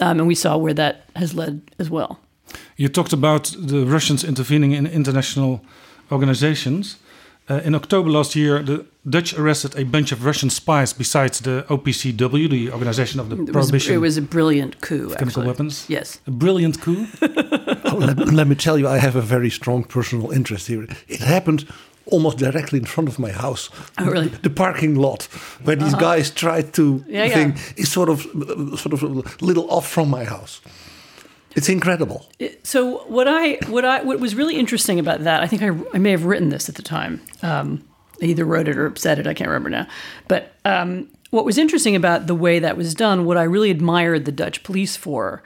um, 0.00 0.18
and 0.18 0.26
we 0.26 0.34
saw 0.34 0.56
where 0.56 0.74
that 0.74 1.04
has 1.16 1.34
led 1.34 1.60
as 1.78 1.90
well. 1.90 2.20
You 2.76 2.88
talked 2.88 3.12
about 3.12 3.54
the 3.58 3.84
Russians 3.84 4.24
intervening 4.24 4.72
in 4.72 4.86
international 4.86 5.60
organizations. 6.10 6.96
Uh, 7.48 7.60
in 7.64 7.74
October 7.74 8.08
last 8.10 8.36
year, 8.36 8.62
the 8.62 8.86
Dutch 9.08 9.34
arrested 9.34 9.76
a 9.76 9.84
bunch 9.84 10.12
of 10.12 10.24
Russian 10.24 10.50
spies 10.50 10.92
besides 10.92 11.40
the 11.40 11.64
OPCW, 11.68 12.48
the 12.48 12.70
Organization 12.70 13.18
of 13.18 13.28
the 13.28 13.36
It 13.36 13.40
was, 13.40 13.50
Prohibition 13.50 13.94
it 13.94 13.98
was 13.98 14.16
a 14.16 14.22
brilliant 14.22 14.80
coup. 14.80 15.10
of 15.10 15.18
Chemical 15.18 15.42
actually. 15.42 15.46
Weapons. 15.46 15.86
Yes. 15.88 16.20
A 16.26 16.30
brilliant 16.30 16.80
coup. 16.80 17.06
Let, 17.98 18.18
let 18.32 18.46
me 18.46 18.54
tell 18.54 18.78
you, 18.78 18.88
I 18.88 18.98
have 18.98 19.16
a 19.16 19.20
very 19.22 19.50
strong 19.50 19.84
personal 19.84 20.30
interest 20.30 20.66
here. 20.68 20.86
It 21.08 21.20
happened 21.20 21.66
almost 22.06 22.38
directly 22.38 22.78
in 22.78 22.84
front 22.86 23.08
of 23.08 23.18
my 23.18 23.30
house. 23.30 23.70
Oh, 23.98 24.06
really? 24.06 24.28
The 24.28 24.50
parking 24.50 24.94
lot 24.96 25.24
where 25.64 25.76
these 25.76 25.94
Uh-huh. 25.94 26.00
guys 26.16 26.30
tried 26.30 26.72
to 26.74 27.04
Yeah, 27.08 27.24
yeah. 27.26 27.56
is 27.76 27.92
sort 27.92 28.08
of 28.08 28.20
sort 28.78 28.92
of 28.92 29.02
a 29.02 29.44
little 29.44 29.70
off 29.70 29.86
from 29.88 30.08
my 30.10 30.24
house. 30.24 30.60
It's 31.56 31.68
incredible. 31.68 32.26
So 32.62 33.04
what 33.08 33.26
I 33.28 33.58
what 33.68 33.84
I 33.84 34.02
what 34.02 34.18
was 34.20 34.34
really 34.34 34.56
interesting 34.56 34.98
about 35.00 35.24
that, 35.24 35.42
I 35.42 35.46
think 35.48 35.62
I, 35.62 35.70
I 35.94 35.98
may 35.98 36.10
have 36.12 36.24
written 36.24 36.48
this 36.50 36.68
at 36.68 36.74
the 36.74 36.82
time. 36.82 37.20
Um, 37.42 37.82
I 38.22 38.26
either 38.26 38.44
wrote 38.44 38.68
it 38.68 38.76
or 38.78 38.92
said 38.96 39.18
it. 39.18 39.26
I 39.26 39.34
can't 39.34 39.48
remember 39.48 39.70
now. 39.70 39.86
But 40.28 40.52
um, 40.64 41.08
what 41.30 41.44
was 41.44 41.58
interesting 41.58 41.96
about 41.96 42.26
the 42.26 42.34
way 42.34 42.58
that 42.58 42.76
was 42.76 42.94
done, 42.94 43.24
what 43.24 43.36
I 43.36 43.44
really 43.44 43.70
admired 43.70 44.24
the 44.24 44.32
Dutch 44.32 44.62
police 44.62 44.96
for, 44.96 45.42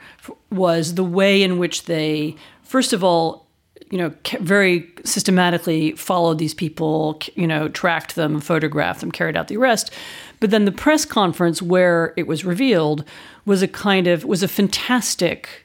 was 0.51 0.95
the 0.95 1.03
way 1.03 1.43
in 1.43 1.57
which 1.57 1.85
they, 1.85 2.35
first 2.63 2.91
of 2.91 3.03
all, 3.03 3.45
you 3.91 3.99
know, 3.99 4.13
very 4.39 4.91
systematically 5.03 5.91
followed 5.91 6.39
these 6.39 6.55
people, 6.55 7.19
you 7.35 7.45
know, 7.45 7.69
tracked 7.69 8.15
them, 8.15 8.41
photographed 8.41 9.01
them, 9.01 9.11
carried 9.11 9.37
out 9.37 9.47
the 9.47 9.57
arrest. 9.57 9.91
But 10.39 10.49
then 10.49 10.65
the 10.65 10.71
press 10.71 11.05
conference 11.05 11.61
where 11.61 12.13
it 12.17 12.25
was 12.25 12.43
revealed 12.43 13.05
was 13.45 13.61
a 13.61 13.67
kind 13.67 14.07
of 14.07 14.25
was 14.25 14.41
a 14.41 14.47
fantastic 14.47 15.64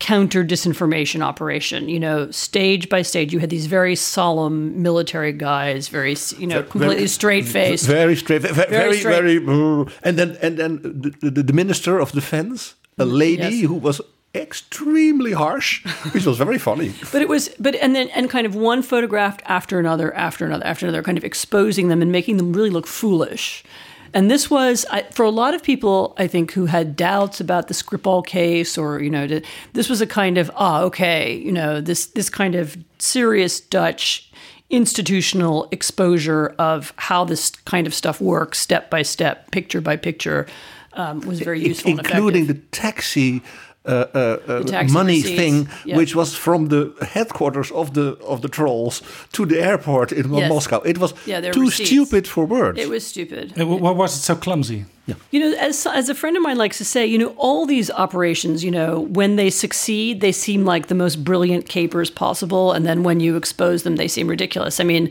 counter 0.00 0.44
disinformation 0.44 1.22
operation. 1.22 1.88
You 1.88 2.00
know, 2.00 2.30
stage 2.32 2.88
by 2.88 3.02
stage, 3.02 3.32
you 3.32 3.38
had 3.38 3.50
these 3.50 3.66
very 3.66 3.94
solemn 3.94 4.82
military 4.82 5.32
guys, 5.32 5.88
very 5.88 6.16
you 6.38 6.46
know, 6.46 6.62
completely 6.64 7.06
straight 7.06 7.46
faced. 7.46 7.86
Very 7.86 8.16
straight, 8.16 8.42
ve- 8.42 8.48
ve- 8.48 8.66
very, 8.68 8.98
straight. 8.98 9.14
very, 9.14 9.38
mm, 9.38 9.90
and 10.02 10.18
then 10.18 10.36
and 10.42 10.58
then 10.58 10.80
the, 10.82 11.30
the, 11.30 11.42
the 11.42 11.52
minister 11.52 12.00
of 12.00 12.10
defense, 12.12 12.74
a 12.98 13.04
mm-hmm. 13.04 13.14
lady 13.14 13.56
Yes. 13.56 13.68
who 13.68 13.74
was 13.74 14.00
extremely 14.34 15.32
harsh, 15.32 15.84
which 16.12 16.24
was 16.24 16.38
very 16.38 16.58
funny. 16.58 16.94
But 17.12 17.22
it 17.22 17.28
was, 17.28 17.50
but 17.58 17.74
and 17.76 17.94
then 17.94 18.08
and 18.10 18.30
kind 18.30 18.46
of 18.46 18.54
one 18.54 18.82
photographed 18.82 19.42
after 19.46 19.78
another, 19.78 20.14
after 20.14 20.46
another, 20.46 20.64
after 20.64 20.86
another, 20.86 21.02
kind 21.02 21.18
of 21.18 21.24
exposing 21.24 21.88
them 21.88 22.00
and 22.02 22.10
making 22.10 22.36
them 22.36 22.52
really 22.52 22.70
look 22.70 22.86
foolish. 22.86 23.64
And 24.12 24.30
this 24.30 24.50
was 24.50 24.84
I, 24.90 25.02
for 25.02 25.24
a 25.24 25.30
lot 25.30 25.54
of 25.54 25.62
people, 25.62 26.14
I 26.18 26.26
think, 26.26 26.52
who 26.52 26.66
had 26.66 26.96
doubts 26.96 27.40
about 27.40 27.68
the 27.68 27.74
Skripal 27.74 28.26
case, 28.26 28.76
or 28.76 29.00
you 29.00 29.10
know, 29.10 29.26
to, 29.26 29.42
this 29.72 29.88
was 29.88 30.00
a 30.00 30.06
kind 30.06 30.38
of 30.38 30.50
ah, 30.56 30.82
okay, 30.82 31.36
you 31.36 31.52
know, 31.52 31.80
this 31.80 32.06
this 32.06 32.28
kind 32.30 32.54
of 32.54 32.76
serious 32.98 33.60
Dutch 33.60 34.30
institutional 34.70 35.68
exposure 35.72 36.54
of 36.58 36.94
how 36.96 37.24
this 37.24 37.50
kind 37.50 37.86
of 37.86 37.94
stuff 37.94 38.20
works, 38.20 38.58
step 38.58 38.88
by 38.88 39.02
step, 39.02 39.50
picture 39.50 39.80
by 39.80 39.96
picture, 39.96 40.46
um, 40.94 41.20
was 41.20 41.40
very 41.40 41.60
useful, 41.60 41.90
including 41.90 42.46
the 42.46 42.54
taxi. 42.54 43.42
Uh, 43.90 44.06
uh, 44.14 44.18
uh, 44.48 44.92
money 44.92 45.16
receipts, 45.16 45.36
thing, 45.40 45.68
yeah. 45.84 45.96
which 45.98 46.14
was 46.14 46.34
from 46.36 46.68
the 46.68 46.82
headquarters 47.14 47.70
of 47.72 47.92
the 47.94 48.16
of 48.32 48.40
the 48.40 48.48
trolls 48.48 49.02
to 49.32 49.44
the 49.46 49.58
airport 49.70 50.12
in 50.12 50.32
Yes. 50.34 50.48
Moscow. 50.48 50.80
It 50.84 50.98
was 50.98 51.12
Yeah, 51.26 51.40
too 51.52 51.62
receipts. 51.62 51.90
stupid 51.90 52.26
for 52.28 52.44
words. 52.46 52.78
It 52.78 52.88
was 52.88 53.02
stupid. 53.06 53.52
Wh- 53.56 53.80
Why 53.82 53.90
was 53.90 54.14
it 54.16 54.22
so 54.22 54.34
clumsy? 54.36 54.84
You 55.32 55.40
know, 55.40 55.56
as, 55.58 55.86
as 55.86 56.08
a 56.08 56.14
friend 56.14 56.36
of 56.36 56.42
mine 56.42 56.56
likes 56.64 56.78
to 56.78 56.84
say, 56.84 57.04
you 57.04 57.18
know, 57.18 57.34
all 57.36 57.66
these 57.66 57.90
operations, 57.90 58.62
you 58.62 58.70
know, 58.70 59.00
when 59.18 59.36
they 59.36 59.50
succeed, 59.50 60.20
they 60.20 60.32
seem 60.32 60.64
like 60.64 60.86
the 60.86 60.94
most 60.94 61.24
brilliant 61.24 61.64
capers 61.68 62.10
possible. 62.10 62.72
And 62.74 62.84
then 62.86 63.02
when 63.02 63.18
you 63.20 63.36
expose 63.36 63.82
them, 63.82 63.96
they 63.96 64.08
seem 64.08 64.28
ridiculous. 64.30 64.78
I 64.80 64.84
mean, 64.84 65.10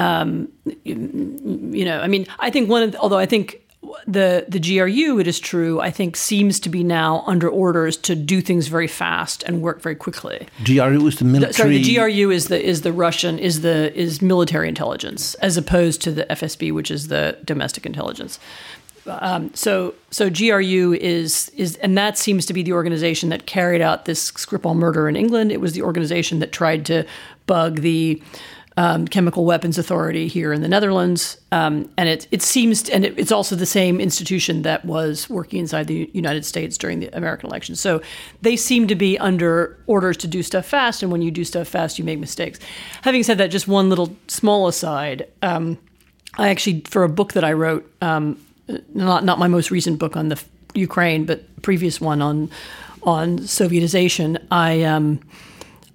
um, 0.00 0.48
you, 0.84 0.94
you 1.72 1.84
know, 1.84 2.00
I 2.00 2.06
mean, 2.08 2.26
I 2.38 2.50
think 2.50 2.70
one 2.70 2.82
of 2.84 2.92
the, 2.92 2.98
although 2.98 3.18
I 3.18 3.26
think 3.26 3.60
the 4.06 4.44
the 4.48 4.58
GRU, 4.58 5.18
it 5.20 5.26
is 5.26 5.38
true, 5.38 5.80
I 5.80 5.90
think 5.90 6.16
seems 6.16 6.58
to 6.60 6.68
be 6.68 6.82
now 6.82 7.22
under 7.26 7.48
orders 7.48 7.96
to 7.98 8.14
do 8.14 8.40
things 8.40 8.66
very 8.68 8.88
fast 8.88 9.42
and 9.44 9.62
work 9.62 9.80
very 9.80 9.94
quickly. 9.94 10.48
GRU 10.64 11.06
is 11.06 11.16
the 11.16 11.24
military. 11.24 11.52
Sorry, 11.52 11.82
the 11.82 11.94
GRU 11.96 12.30
is 12.30 12.48
the 12.48 12.62
is 12.62 12.82
the 12.82 12.92
Russian 12.92 13.38
is 13.38 13.60
the 13.60 13.96
is 13.96 14.20
military 14.20 14.68
intelligence 14.68 15.34
as 15.34 15.56
opposed 15.56 16.02
to 16.02 16.12
the 16.12 16.24
FSB, 16.24 16.72
which 16.72 16.90
is 16.90 17.08
the 17.08 17.38
domestic 17.44 17.86
intelligence. 17.86 18.38
Um, 19.06 19.54
so 19.54 19.94
so 20.10 20.28
GRU 20.28 20.94
is 20.94 21.48
is 21.50 21.76
and 21.76 21.96
that 21.96 22.18
seems 22.18 22.46
to 22.46 22.52
be 22.52 22.62
the 22.62 22.72
organization 22.72 23.28
that 23.30 23.46
carried 23.46 23.80
out 23.80 24.04
this 24.04 24.32
Skripal 24.32 24.76
murder 24.76 25.08
in 25.08 25.16
England. 25.16 25.52
It 25.52 25.60
was 25.60 25.72
the 25.72 25.82
organization 25.82 26.40
that 26.40 26.52
tried 26.52 26.84
to 26.86 27.06
bug 27.46 27.80
the 27.80 28.22
um, 28.78 29.08
Chemical 29.08 29.44
Weapons 29.44 29.76
Authority 29.76 30.28
here 30.28 30.52
in 30.52 30.62
the 30.62 30.68
Netherlands, 30.68 31.36
um, 31.50 31.90
and 31.96 32.08
it 32.08 32.28
it 32.30 32.42
seems 32.42 32.88
and 32.88 33.04
it, 33.04 33.18
it's 33.18 33.32
also 33.32 33.56
the 33.56 33.66
same 33.66 34.00
institution 34.00 34.62
that 34.62 34.84
was 34.84 35.28
working 35.28 35.58
inside 35.58 35.88
the 35.88 36.08
United 36.12 36.44
States 36.44 36.78
during 36.78 37.00
the 37.00 37.08
American 37.08 37.48
election. 37.48 37.74
So 37.74 38.00
they 38.40 38.54
seem 38.54 38.86
to 38.86 38.94
be 38.94 39.18
under 39.18 39.76
orders 39.88 40.16
to 40.18 40.28
do 40.28 40.44
stuff 40.44 40.64
fast, 40.64 41.02
and 41.02 41.10
when 41.10 41.22
you 41.22 41.32
do 41.32 41.44
stuff 41.44 41.66
fast, 41.66 41.98
you 41.98 42.04
make 42.04 42.20
mistakes. 42.20 42.60
Having 43.02 43.24
said 43.24 43.38
that, 43.38 43.48
just 43.48 43.66
one 43.66 43.88
little 43.88 44.16
small 44.28 44.68
aside. 44.68 45.26
Um, 45.42 45.76
I 46.34 46.50
actually, 46.50 46.82
for 46.86 47.02
a 47.02 47.08
book 47.08 47.32
that 47.32 47.42
I 47.42 47.54
wrote, 47.54 47.84
um, 48.00 48.40
not 48.94 49.24
not 49.24 49.40
my 49.40 49.48
most 49.48 49.72
recent 49.72 49.98
book 49.98 50.16
on 50.16 50.28
the 50.28 50.40
Ukraine, 50.74 51.24
but 51.24 51.62
previous 51.62 52.00
one 52.00 52.22
on 52.22 52.48
on 53.02 53.40
Sovietization, 53.40 54.40
I 54.52 54.84
um, 54.84 55.18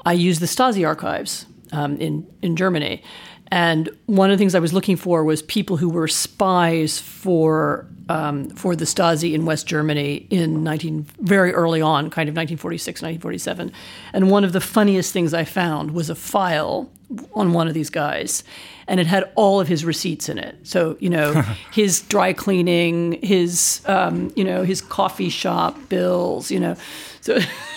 I 0.06 0.12
used 0.12 0.42
the 0.42 0.48
Stasi 0.48 0.86
archives 0.86 1.46
um, 1.74 1.98
in 1.98 2.26
in 2.42 2.56
Germany, 2.56 3.04
and 3.48 3.90
one 4.06 4.32
of 4.32 4.38
the 4.38 4.42
things 4.42 4.56
I 4.56 4.60
was 4.60 4.74
looking 4.74 4.96
for 4.96 5.24
was 5.24 5.42
people 5.42 5.78
who 5.78 5.90
were 5.90 6.08
spies 6.08 7.00
for 7.00 7.88
um, 8.10 8.50
for 8.52 8.76
the 8.76 8.86
Stasi 8.86 9.34
in 9.34 9.46
West 9.46 9.68
Germany 9.68 10.28
in 10.30 10.64
19 10.64 11.06
very 11.20 11.54
early 11.54 11.82
on, 11.82 12.10
kind 12.10 12.30
of 12.30 12.36
1946, 12.36 13.02
1947, 13.02 13.72
and 14.14 14.32
one 14.32 14.44
of 14.44 14.54
the 14.54 14.62
funniest 14.62 15.14
things 15.14 15.34
I 15.34 15.44
found 15.44 15.92
was 15.92 16.10
a 16.10 16.16
file 16.16 16.92
on 17.34 17.54
one 17.54 17.68
of 17.68 17.74
these 17.74 17.90
guys 17.90 18.44
and 18.88 19.00
it 19.00 19.08
had 19.08 19.32
all 19.36 19.60
of 19.60 19.68
his 19.68 19.86
receipts 19.86 20.30
in 20.30 20.38
it. 20.38 20.56
So 20.64 20.98
you 21.00 21.10
know, 21.10 21.42
his 21.72 22.02
dry 22.02 22.34
cleaning, 22.34 23.20
his 23.22 23.82
um, 23.86 24.32
you 24.36 24.44
know, 24.44 24.64
his 24.64 24.82
coffee 24.82 25.30
shop 25.30 25.78
bills. 25.90 26.52
You 26.52 26.60
know, 26.60 26.76
so 27.24 27.40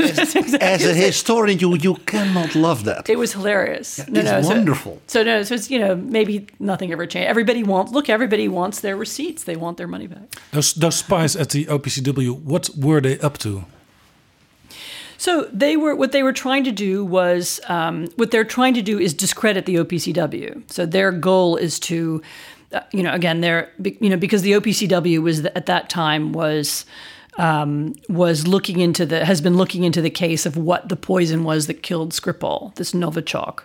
As 0.60 0.85
a 0.85 0.93
historian, 0.93 1.59
you 1.60 1.77
you 1.77 1.94
cannot 2.05 2.55
love 2.55 2.82
that. 2.85 3.09
it 3.09 3.16
was 3.16 3.32
hilarious. 3.32 3.98
it's 3.98 4.47
so- 4.47 4.55
wonderful. 4.55 4.94
So, 5.06 5.23
no, 5.23 5.44
so 5.44 5.55
it's 5.55 5.70
you 5.70 5.78
know 5.78 5.94
maybe 5.94 6.35
nothing 6.59 6.90
ever 6.93 7.06
changed. 7.06 7.28
Everybody 7.28 7.62
wants 7.62 7.93
look. 7.93 8.09
Everybody 8.09 8.48
wants 8.48 8.81
their 8.81 8.97
receipts. 8.97 9.44
They 9.44 9.56
want 9.56 9.77
their 9.77 9.86
money 9.89 10.09
back. 10.09 10.23
Those 10.51 10.74
those 10.74 10.97
spies 10.97 11.36
at 11.36 11.48
the 11.51 11.64
OPCW, 11.66 12.31
what 12.43 12.70
were 12.77 13.01
they 13.01 13.18
up 13.20 13.39
to? 13.39 13.64
So 15.18 15.48
they 15.52 15.77
were 15.77 15.94
what 15.94 16.10
they 16.10 16.23
were 16.23 16.32
trying 16.35 16.64
to 16.64 16.73
do 16.73 17.05
was 17.05 17.60
um, 17.68 18.09
what 18.16 18.31
they're 18.31 18.44
trying 18.59 18.74
to 18.74 18.82
do 18.82 18.98
is 18.98 19.14
discredit 19.14 19.64
the 19.64 19.77
OPCW. 19.77 20.62
So 20.70 20.86
their 20.86 21.12
goal 21.12 21.56
is 21.56 21.78
to, 21.81 22.20
uh, 22.73 22.81
you 22.93 23.02
know, 23.02 23.12
again, 23.14 23.40
they're 23.40 23.70
you 24.01 24.10
know 24.10 24.16
because 24.18 24.43
the 24.43 24.52
OPCW 24.59 25.23
was 25.23 25.44
at 25.44 25.66
that 25.66 25.89
time 25.89 26.32
was. 26.32 26.85
Um, 27.38 27.94
was 28.08 28.46
looking 28.46 28.80
into 28.80 29.04
the 29.04 29.26
has 29.26 29.42
been 29.42 29.58
looking 29.58 29.84
into 29.84 30.00
the 30.00 30.08
case 30.08 30.46
of 30.46 30.56
what 30.56 30.88
the 30.88 30.96
poison 30.96 31.44
was 31.44 31.66
that 31.66 31.82
killed 31.82 32.12
Skripal, 32.12 32.74
this 32.76 32.92
Novichok, 32.92 33.64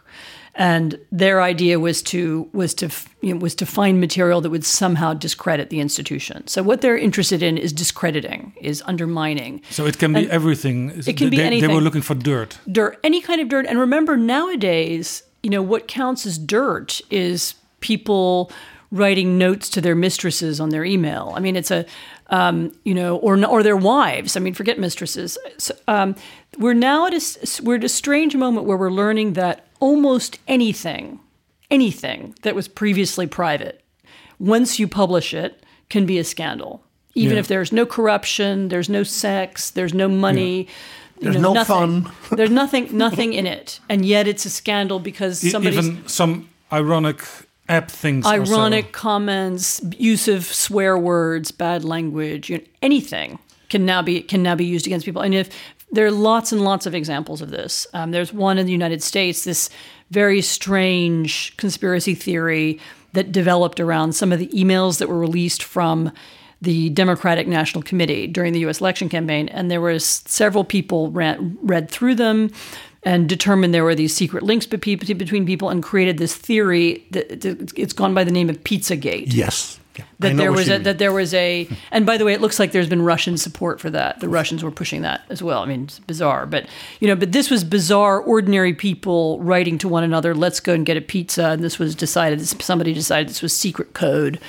and 0.56 0.99
their 1.11 1.41
idea 1.41 1.80
was 1.80 2.02
to 2.03 2.49
was 2.52 2.73
to 2.76 2.89
you 3.22 3.34
know, 3.34 3.39
was 3.39 3.56
to 3.56 3.65
find 3.65 3.99
material 3.99 4.41
that 4.41 4.49
would 4.49 4.65
somehow 4.65 5.14
discredit 5.14 5.69
the 5.69 5.80
institution. 5.80 6.45
So 6.48 6.64
what 6.64 6.81
they're 6.81 6.98
interested 6.98 7.41
in 7.41 7.57
is 7.57 7.72
discrediting, 7.72 8.53
is 8.61 8.84
undermining. 8.85 9.61
So 9.69 9.85
it 9.85 9.98
can 9.98 10.14
be 10.14 10.30
everything. 10.30 10.91
It 11.07 11.15
can 11.15 11.30
be 11.30 11.38
they, 11.38 11.61
They 11.61 11.68
were 11.68 11.81
looking 11.81 12.02
for 12.02 12.15
dirt. 12.15 12.57
dirt, 12.69 12.99
any 13.03 13.22
kind 13.22 13.39
of 13.39 13.48
dirt. 13.48 13.65
And 13.68 13.80
remember, 13.80 14.18
nowadays, 14.18 15.23
you 15.43 15.49
know, 15.49 15.61
what 15.61 15.88
counts 15.88 16.26
as 16.26 16.38
dirt 16.38 16.99
is 17.10 17.56
people 17.80 18.52
writing 18.91 19.38
notes 19.38 19.69
to 19.69 19.80
their 19.80 19.95
mistresses 19.95 20.60
on 20.60 20.69
their 20.69 20.84
email. 20.84 21.31
I 21.34 21.39
mean, 21.39 21.56
it's 21.56 21.72
a, 21.72 21.85
um, 22.32 22.72
you 22.84 22.94
know, 22.94 23.18
or 23.18 23.44
or 23.45 23.62
their 23.62 23.78
wives. 23.78 24.36
I 24.36 24.40
mean, 24.40 24.53
forget 24.53 24.80
mistresses. 24.80 25.38
So, 25.58 25.76
um, 25.88 26.16
we're 26.58 26.74
now 26.74 27.06
at 27.08 27.14
a 27.14 27.62
we're 27.64 27.76
at 27.76 27.84
a 27.84 27.90
strange 27.90 28.36
moment 28.36 28.66
where 28.66 28.78
we're 28.78 28.90
learning 28.91 29.34
that 29.34 29.68
almost 29.80 30.40
anything, 30.48 31.20
anything 31.70 32.34
that 32.44 32.56
was 32.56 32.68
previously 32.68 33.28
private, 33.28 33.82
once 34.40 34.80
you 34.80 34.88
publish 34.88 35.34
it, 35.34 35.64
can 35.90 36.06
be 36.06 36.18
a 36.18 36.24
scandal. 36.24 36.84
Even 37.14 37.34
Yeah. 37.36 37.40
if 37.41 37.48
there's 37.48 37.72
no 37.72 37.86
corruption, 37.86 38.70
there's 38.70 38.90
no 38.90 39.03
sex, 39.03 39.70
there's 39.72 39.94
no 39.94 40.08
money. 40.08 40.68
you 41.20 41.26
There's 41.32 41.36
no 41.41 41.53
nothing. 41.53 42.03
fun. 42.03 42.12
there's 42.38 42.49
nothing, 42.49 42.88
nothing 42.98 43.34
in 43.34 43.45
it, 43.45 43.80
and 43.90 44.06
yet 44.06 44.28
it's 44.28 44.45
a 44.45 44.49
scandal 44.49 44.99
because 44.99 45.40
somebody. 45.52 45.76
Even 45.78 46.08
some 46.08 46.49
ironic 46.72 47.22
app 47.72 47.89
things. 47.89 48.26
or 48.26 48.45
so. 48.45 48.53
ironic 48.53 48.91
comments, 48.91 49.81
use 49.98 50.27
of 50.27 50.45
swear 50.45 50.98
words, 50.98 51.52
bad 51.52 51.84
language, 51.84 52.49
you 52.49 52.57
know, 52.57 52.64
anything 52.81 53.39
can 53.69 53.85
now 53.85 54.02
be 54.02 54.22
can 54.22 54.43
now 54.43 54.56
be 54.56 54.65
used 54.65 54.85
against 54.85 55.06
people. 55.06 55.22
And 55.22 55.34
if 55.34 55.49
there 55.91 56.06
are 56.06 56.11
lots 56.11 56.52
and 56.52 56.61
lots 56.61 56.85
of 56.85 56.93
examples 56.93 57.41
of 57.41 57.49
this, 57.49 57.88
um, 57.93 58.11
there's 58.11 58.34
one 58.34 58.57
in 58.57 58.65
the 58.65 58.72
United 58.72 59.02
States. 59.02 59.43
This 59.43 59.69
very 60.10 60.41
strange 60.41 61.56
conspiracy 61.57 62.15
theory 62.15 62.80
that 63.14 63.31
developed 63.31 63.80
around 63.80 64.14
some 64.14 64.31
of 64.31 64.39
the 64.39 64.48
emails 64.48 64.99
that 64.99 65.10
were 65.10 65.19
released 65.19 65.64
from 65.64 66.11
the 66.61 66.89
Democratic 66.91 67.48
National 67.48 67.81
Committee 67.81 68.27
during 68.27 68.53
the 68.53 68.60
U.S. 68.61 68.80
election 68.80 69.10
campaign, 69.10 69.49
and 69.49 69.72
there 69.72 69.81
was 69.81 70.06
several 70.06 70.64
people 70.64 71.10
ran, 71.11 71.57
read 71.64 71.89
through 71.89 72.15
them 72.15 72.52
and 73.03 73.28
determined 73.28 73.73
there 73.73 73.84
were 73.84 73.95
these 73.95 74.15
secret 74.15 74.44
links 74.44 74.65
be- 74.65 74.78
be- 74.78 75.14
between 75.14 75.45
people, 75.45 75.69
and 75.69 75.82
created 75.82 76.18
this 76.18 76.36
theory 76.36 77.06
that 77.11 77.41
that 77.41 77.78
it's 77.78 77.94
gone 77.94 78.14
by 78.14 78.23
the 78.23 78.32
name 78.32 78.49
of 78.49 78.64
Pizzagate 78.64 79.34
Yes. 79.34 79.80
Yeah. 79.98 80.06
That 80.19 80.38
there 80.38 80.53
was 80.53 80.69
a, 80.69 80.73
mean. 80.76 80.84
that 80.84 80.99
there 80.99 81.11
was 81.11 81.34
a 81.34 81.68
and 81.91 82.06
by 82.06 82.18
the 82.18 82.23
way 82.23 82.32
it 82.34 82.40
looks 82.40 82.60
like 82.60 82.72
there's 82.72 82.88
been 82.88 83.02
russian 83.02 83.36
support 83.38 83.82
for 83.82 83.90
that 83.90 84.22
the 84.22 84.30
russians 84.30 84.64
were 84.64 84.72
pushing 84.72 85.02
that 85.02 85.23
as 85.30 85.44
well 85.44 85.61
i 85.61 85.65
mean 85.65 85.84
it's 85.84 85.99
bizarre 85.99 86.45
but 86.45 86.65
you 87.02 87.10
know 87.10 87.15
but 87.15 87.34
this 87.34 87.49
was 87.49 87.65
bizarre 87.65 88.22
ordinary 88.22 88.73
people 88.73 89.38
writing 89.41 89.78
to 89.80 89.90
one 89.90 90.06
another 90.06 90.34
let's 90.34 90.61
go 90.61 90.73
and 90.73 90.86
get 90.86 90.95
a 90.95 91.02
pizza 91.02 91.48
and 91.49 91.61
this 91.61 91.78
was 91.78 91.94
decided 91.94 92.41
somebody 92.61 92.94
decided 92.94 93.28
this 93.28 93.41
was 93.41 93.52
secret 93.52 93.94
code 93.94 94.40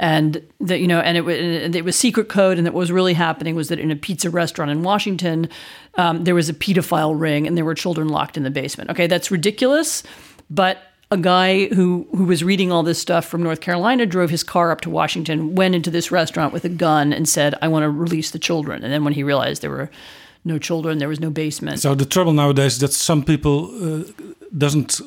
and 0.00 0.42
that 0.58 0.80
you 0.80 0.88
know 0.88 0.98
and 0.98 1.16
it, 1.16 1.76
it 1.76 1.84
was 1.84 1.94
secret 1.94 2.28
code 2.28 2.58
and 2.58 2.66
that 2.66 2.72
what 2.72 2.80
was 2.80 2.90
really 2.90 3.14
happening 3.14 3.54
was 3.54 3.68
that 3.68 3.78
in 3.78 3.92
a 3.92 3.96
pizza 3.96 4.28
restaurant 4.28 4.70
in 4.70 4.82
washington 4.82 5.48
um, 5.94 6.24
there 6.24 6.34
was 6.34 6.48
a 6.48 6.54
pedophile 6.54 7.18
ring 7.18 7.46
and 7.46 7.56
there 7.56 7.64
were 7.64 7.74
children 7.74 8.08
locked 8.08 8.36
in 8.36 8.42
the 8.42 8.50
basement 8.50 8.90
okay 8.90 9.06
that's 9.06 9.30
ridiculous 9.30 10.02
but 10.48 10.78
a 11.12 11.16
guy 11.16 11.66
who 11.66 12.06
who 12.16 12.24
was 12.24 12.42
reading 12.42 12.70
all 12.70 12.84
this 12.84 13.00
stuff 13.00 13.26
from 13.26 13.42
North 13.42 13.60
Carolina 13.60 14.06
drove 14.06 14.30
his 14.30 14.44
car 14.44 14.70
up 14.70 14.80
to 14.82 14.90
Washington, 14.90 15.56
went 15.56 15.74
into 15.74 15.90
this 15.90 16.12
restaurant 16.12 16.52
with 16.52 16.64
a 16.64 16.68
gun, 16.68 17.12
and 17.12 17.28
said, 17.28 17.56
"I 17.60 17.66
want 17.66 17.82
to 17.82 17.90
release 17.90 18.30
the 18.30 18.38
children." 18.38 18.84
And 18.84 18.92
then 18.92 19.02
when 19.02 19.12
he 19.12 19.24
realized 19.24 19.60
there 19.60 19.70
were 19.70 19.90
no 20.44 20.56
children, 20.56 20.98
there 20.98 21.08
was 21.08 21.18
no 21.18 21.30
basement. 21.30 21.80
So 21.80 21.96
the 21.96 22.06
trouble 22.06 22.32
nowadays 22.32 22.74
is 22.74 22.78
that 22.78 22.92
some 22.92 23.24
people 23.24 23.70
uh, 23.82 24.04
doesn't 24.56 25.00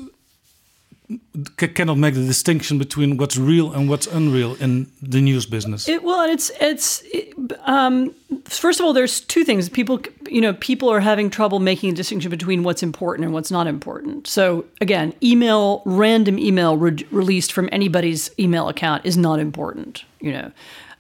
cannot 1.57 1.97
make 1.97 2.13
the 2.13 2.25
distinction 2.25 2.77
between 2.77 3.17
what's 3.17 3.37
real 3.37 3.71
and 3.73 3.89
what's 3.89 4.07
unreal 4.07 4.55
in 4.55 4.87
the 5.01 5.21
news 5.21 5.45
business. 5.45 5.87
It, 5.87 6.03
well, 6.03 6.29
it's 6.29 6.51
it's 6.59 7.03
it, 7.13 7.33
um, 7.65 8.13
first 8.45 8.79
of 8.79 8.85
all, 8.85 8.93
there's 8.93 9.21
two 9.21 9.43
things. 9.43 9.69
People, 9.69 10.01
you 10.27 10.41
know, 10.41 10.53
people 10.53 10.89
are 10.89 10.99
having 10.99 11.29
trouble 11.29 11.59
making 11.59 11.91
a 11.91 11.93
distinction 11.93 12.29
between 12.29 12.63
what's 12.63 12.83
important 12.83 13.25
and 13.25 13.33
what's 13.33 13.51
not 13.51 13.67
important. 13.67 14.27
So 14.27 14.65
again, 14.81 15.13
email, 15.21 15.81
random 15.85 16.37
email 16.39 16.77
re- 16.77 17.05
released 17.11 17.51
from 17.51 17.69
anybody's 17.71 18.29
email 18.39 18.69
account 18.69 19.05
is 19.05 19.17
not 19.17 19.39
important. 19.39 20.03
You 20.19 20.31
know. 20.33 20.51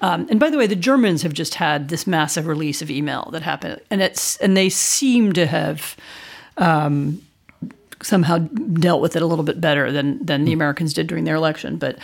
Um, 0.01 0.27
and 0.29 0.37
by 0.37 0.49
the 0.49 0.57
way, 0.57 0.67
the 0.67 0.75
Germans 0.75 1.21
have 1.21 1.31
just 1.31 1.55
had 1.55 1.87
this 1.87 2.05
massive 2.05 2.45
release 2.45 2.81
of 2.81 2.91
email 2.91 3.29
that 3.31 3.41
happened, 3.41 3.79
and 3.89 4.01
it's 4.01 4.35
and 4.37 4.57
they 4.57 4.67
seem 4.69 5.31
to 5.33 5.45
have 5.45 5.95
um, 6.57 7.21
somehow 8.03 8.37
dealt 8.37 9.01
with 9.01 9.15
it 9.15 9.21
a 9.21 9.25
little 9.25 9.43
bit 9.43 9.59
better 9.59 9.91
than 9.91 10.23
than 10.23 10.45
the 10.45 10.53
Americans 10.53 10.93
did 10.93 11.07
during 11.07 11.23
their 11.23 11.35
election. 11.35 11.77
But 11.77 11.97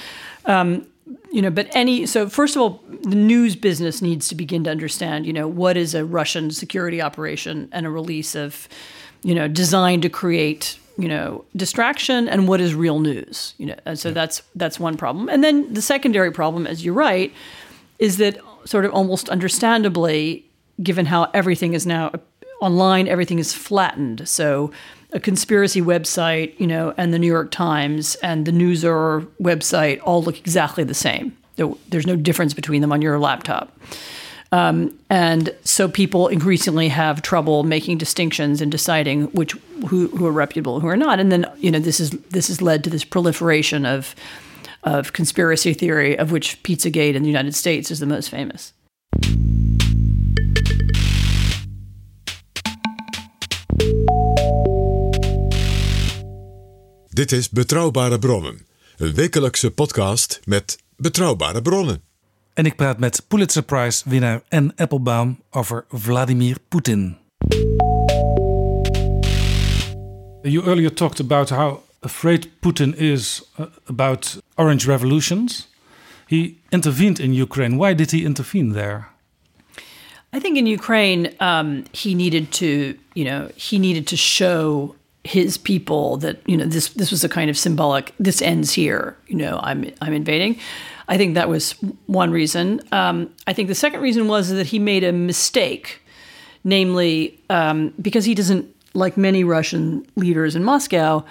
um, 0.46 0.88
you 1.32 1.42
know, 1.42 1.50
but 1.50 1.68
any 1.76 2.06
so 2.06 2.28
first 2.30 2.56
of 2.56 2.62
all, 2.62 2.84
the 3.04 3.16
news 3.16 3.56
business 3.56 4.02
needs 4.02 4.28
to 4.30 4.36
begin 4.36 4.64
to 4.64 4.72
understand, 4.72 5.26
you 5.26 5.34
know, 5.34 5.48
what 5.48 5.78
is 5.78 5.94
a 5.94 6.06
Russian 6.06 6.52
security 6.52 7.02
operation 7.02 7.70
and 7.72 7.86
a 7.86 7.90
release 7.90 8.36
of, 8.36 8.68
you 9.24 9.36
know, 9.36 9.48
designed 9.48 10.02
to 10.04 10.10
create 10.10 10.78
you 10.98 11.08
know 11.08 11.46
distraction 11.56 12.28
and 12.28 12.46
what 12.50 12.60
is 12.60 12.76
real 12.76 13.00
news 13.00 13.54
you 13.58 13.66
know. 13.66 13.76
And 13.86 13.98
so 13.98 14.12
that's 14.12 14.44
that's 14.56 14.80
one 14.80 14.98
problem. 14.98 15.30
And 15.30 15.44
then 15.44 15.74
the 15.74 15.82
secondary 15.82 16.32
problem 16.32 16.68
as 16.68 16.84
you're 16.84 16.94
right 16.94 17.34
is 18.00 18.18
that 18.18 18.38
sort 18.66 18.86
of 18.86 18.92
almost 18.94 19.30
understandably 19.30 20.46
given 20.84 21.06
how 21.06 21.30
everything 21.34 21.74
is 21.74 21.86
now 21.86 22.12
online 22.62 23.08
everything 23.08 23.40
is 23.40 23.54
flattened. 23.54 24.28
So 24.28 24.72
a 25.12 25.20
conspiracy 25.20 25.82
website, 25.82 26.60
you 26.60 26.68
know, 26.68 26.94
and 26.98 27.14
the 27.14 27.20
New 27.20 27.28
York 27.28 27.52
Times 27.52 28.16
and 28.16 28.46
the 28.46 28.52
Newser 28.52 29.26
website 29.42 30.00
all 30.04 30.22
look 30.22 30.38
exactly 30.38 30.84
the 30.84 30.94
same. 30.94 31.36
There's 31.90 32.08
no 32.08 32.16
difference 32.16 32.54
between 32.54 32.82
them 32.82 32.92
on 32.92 33.02
your 33.02 33.20
laptop. 33.20 33.78
Um, 34.52 34.98
and 35.10 35.54
so 35.64 35.88
people 35.88 36.28
increasingly 36.28 36.88
have 36.90 37.22
trouble 37.22 37.64
making 37.64 37.98
distinctions 38.00 38.62
and 38.62 38.72
deciding 38.72 39.26
which 39.26 39.52
who, 39.88 40.08
who 40.08 40.26
are 40.26 40.32
reputable 40.32 40.76
and 40.76 40.82
who 40.82 40.88
are 40.88 40.98
not. 40.98 41.20
And 41.20 41.32
then 41.32 41.46
you 41.58 41.70
know 41.70 41.80
this 41.80 42.00
is 42.00 42.12
this 42.32 42.48
has 42.48 42.62
led 42.62 42.84
to 42.86 42.90
this 42.90 43.04
proliferation 43.04 43.86
of 43.86 44.16
of 44.84 45.14
conspiracy 45.14 45.74
theory, 45.74 46.18
of 46.18 46.32
which 46.32 46.62
Pizzagate 46.64 47.14
in 47.14 47.22
the 47.22 47.30
United 47.30 47.54
States 47.54 47.92
is 47.92 48.00
the 48.00 48.06
most 48.06 48.30
famous. 48.30 48.74
Dit 57.20 57.32
is 57.32 57.50
Betrouwbare 57.50 58.20
Bronnen, 58.20 58.66
een 58.98 59.14
wekelijkse 59.14 59.72
podcast 59.72 60.40
met 60.46 60.84
betrouwbare 60.98 61.62
bronnen. 61.62 62.02
En 62.54 62.66
ik 62.66 62.76
praat 62.76 63.00
met 63.00 63.26
Pulitzer 63.28 63.64
Prize 63.64 64.10
winnaar 64.10 64.42
Anne 64.50 64.72
Applebaum 64.76 65.40
over 65.50 65.86
Vladimir 65.90 66.58
Poetin. 66.68 67.18
You 70.42 70.66
earlier 70.66 70.94
talked 70.94 71.20
about 71.20 71.50
how 71.50 71.80
afraid 72.00 72.48
Putin 72.60 72.98
is 72.98 73.44
uh, 73.60 73.66
about 73.86 74.42
orange 74.56 74.88
revolutions. 74.88 75.68
He 76.26 76.54
intervened 76.70 77.20
in 77.20 77.34
Ukraine. 77.34 77.76
Why 77.76 77.96
did 77.96 78.12
he 78.12 78.24
intervene 78.24 78.74
there? 78.74 79.08
I 80.36 80.40
think 80.40 80.58
in 80.58 80.66
Ukraine, 80.68 81.32
um, 81.40 81.84
he 81.92 82.14
needed 82.14 82.52
to, 82.52 82.66
you 83.14 83.26
know, 83.26 83.50
he 83.56 83.78
needed 83.78 84.08
to 84.08 84.16
show 84.16 84.96
his 85.30 85.60
people 85.60 86.18
that 86.18 86.42
you 86.48 86.58
know 86.58 86.66
this 86.66 86.90
this 86.90 87.12
was 87.12 87.24
a 87.24 87.30
kind 87.30 87.50
of 87.52 87.58
symbolic. 87.58 88.14
This 88.20 88.42
ends 88.42 88.74
here. 88.74 89.16
You 89.28 89.38
know, 89.38 89.60
I'm 89.62 89.92
I'm 90.02 90.14
invading. 90.14 90.58
I 91.08 91.18
think 91.18 91.36
that 91.36 91.48
was 91.48 91.74
one 92.08 92.32
reason. 92.32 92.82
Um, 92.92 93.30
I 93.46 93.54
think 93.54 93.68
the 93.68 93.76
second 93.76 94.02
reason 94.02 94.28
was 94.28 94.50
that 94.50 94.68
he 94.68 94.80
made 94.80 95.04
a 95.04 95.12
mistake, 95.12 96.02
namely 96.64 97.40
um, 97.50 97.94
because 98.02 98.26
he 98.26 98.34
doesn't 98.34 98.68
like 98.96 99.18
many 99.18 99.44
Russian 99.44 100.04
leaders 100.16 100.56
in 100.56 100.64
Moscow. 100.64 101.24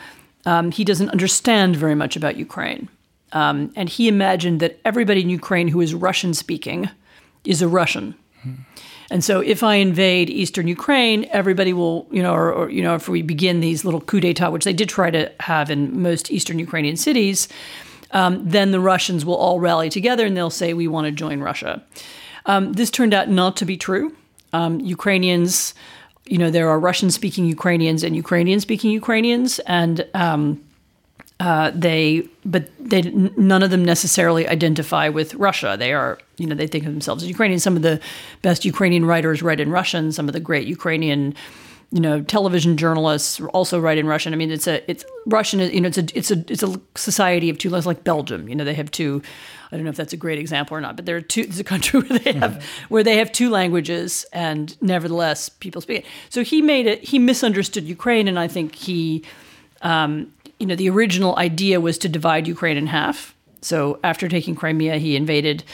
Um, 0.46 0.70
he 0.70 0.84
doesn't 0.84 1.10
understand 1.10 1.74
very 1.74 1.96
much 1.96 2.14
about 2.14 2.36
Ukraine. 2.36 2.88
Um, 3.32 3.72
and 3.74 3.88
he 3.88 4.06
imagined 4.08 4.60
that 4.60 4.78
everybody 4.84 5.20
in 5.20 5.28
Ukraine 5.28 5.68
who 5.68 5.80
is 5.80 5.92
Russian 5.92 6.34
speaking 6.34 6.88
is 7.44 7.60
a 7.62 7.68
Russian. 7.68 8.14
And 9.10 9.24
so 9.24 9.40
if 9.40 9.62
I 9.62 9.76
invade 9.76 10.28
eastern 10.28 10.68
Ukraine, 10.68 11.26
everybody 11.30 11.72
will, 11.72 12.06
you 12.10 12.22
know, 12.22 12.34
or, 12.34 12.52
or, 12.52 12.70
you 12.70 12.82
know, 12.82 12.94
if 12.94 13.08
we 13.08 13.22
begin 13.22 13.60
these 13.60 13.84
little 13.84 14.02
coup 14.02 14.20
d'etat, 14.20 14.50
which 14.50 14.64
they 14.64 14.74
did 14.74 14.88
try 14.88 15.10
to 15.10 15.32
have 15.40 15.70
in 15.70 16.02
most 16.02 16.30
eastern 16.30 16.58
Ukrainian 16.58 16.96
cities, 16.96 17.48
um, 18.10 18.46
then 18.46 18.70
the 18.70 18.80
Russians 18.80 19.24
will 19.24 19.36
all 19.36 19.60
rally 19.60 19.88
together 19.88 20.26
and 20.26 20.36
they'll 20.36 20.50
say, 20.50 20.74
we 20.74 20.88
want 20.88 21.06
to 21.06 21.10
join 21.10 21.40
Russia. 21.40 21.82
Um, 22.46 22.72
this 22.74 22.90
turned 22.90 23.14
out 23.14 23.28
not 23.28 23.56
to 23.56 23.64
be 23.64 23.76
true. 23.76 24.14
Um, 24.52 24.80
Ukrainians, 24.80 25.74
you 26.26 26.38
know, 26.38 26.50
there 26.50 26.68
are 26.68 26.78
Russian 26.78 27.10
speaking 27.10 27.44
Ukrainians 27.46 28.02
and 28.02 28.16
Ukrainian 28.16 28.60
speaking 28.60 28.90
Ukrainians, 28.90 29.58
and 29.60 30.06
um, 30.14 30.62
uh, 31.40 31.70
they, 31.74 32.28
but 32.44 32.70
they, 32.78 33.02
none 33.02 33.62
of 33.62 33.70
them 33.70 33.84
necessarily 33.84 34.48
identify 34.48 35.08
with 35.08 35.34
Russia. 35.34 35.76
They 35.78 35.92
are, 35.92 36.18
you 36.38 36.46
know, 36.46 36.54
they 36.54 36.66
think 36.66 36.86
of 36.86 36.92
themselves 36.92 37.22
as 37.22 37.28
Ukrainian. 37.28 37.60
Some 37.60 37.76
of 37.76 37.82
the 37.82 38.00
best 38.42 38.64
Ukrainian 38.64 39.04
writers 39.04 39.42
write 39.42 39.60
in 39.60 39.70
Russian. 39.70 40.12
Some 40.12 40.28
of 40.28 40.32
the 40.32 40.40
great 40.40 40.66
Ukrainian, 40.66 41.34
you 41.90 42.00
know, 42.00 42.22
television 42.22 42.76
journalists 42.76 43.40
also 43.40 43.80
write 43.80 43.98
in 43.98 44.06
Russian. 44.06 44.32
I 44.32 44.36
mean, 44.36 44.50
it's 44.50 44.66
a, 44.66 44.88
it's 44.90 45.04
Russian. 45.26 45.60
You 45.60 45.80
know, 45.80 45.88
it's 45.88 45.98
a, 45.98 46.06
it's 46.14 46.30
a, 46.30 46.44
it's 46.48 46.62
a 46.62 46.80
society 46.94 47.50
of 47.50 47.58
two. 47.58 47.70
languages 47.70 47.86
Like 47.86 48.04
Belgium. 48.04 48.48
You 48.48 48.54
know, 48.54 48.64
they 48.64 48.74
have 48.74 48.90
two. 48.90 49.22
I 49.70 49.76
don't 49.76 49.84
know 49.84 49.90
if 49.90 49.96
that's 49.96 50.14
a 50.14 50.18
great 50.18 50.38
example 50.38 50.76
or 50.76 50.80
not, 50.80 50.96
but 50.96 51.04
there 51.04 51.16
are 51.16 51.20
two. 51.20 51.42
It's 51.42 51.58
a 51.58 51.64
country 51.64 52.00
where 52.02 52.18
they 52.18 52.32
have 52.32 52.64
where 52.88 53.02
they 53.02 53.16
have 53.18 53.32
two 53.32 53.50
languages, 53.50 54.24
and 54.32 54.80
nevertheless, 54.80 55.48
people 55.48 55.80
speak 55.80 55.98
it. 55.98 56.06
So 56.30 56.42
he 56.42 56.62
made 56.62 56.86
it. 56.86 57.02
He 57.04 57.18
misunderstood 57.18 57.84
Ukraine, 57.84 58.28
and 58.28 58.38
I 58.38 58.48
think 58.48 58.74
he. 58.74 59.24
Um, 59.82 60.32
you 60.58 60.66
know, 60.66 60.74
the 60.74 60.90
original 60.90 61.36
idea 61.36 61.80
was 61.80 61.98
to 61.98 62.08
divide 62.08 62.48
Ukraine 62.48 62.76
in 62.76 62.88
half. 62.88 63.32
So 63.60 63.98
after 64.04 64.28
taking 64.28 64.54
Crimea, 64.54 64.98
he 64.98 65.16
invaded 65.16 65.64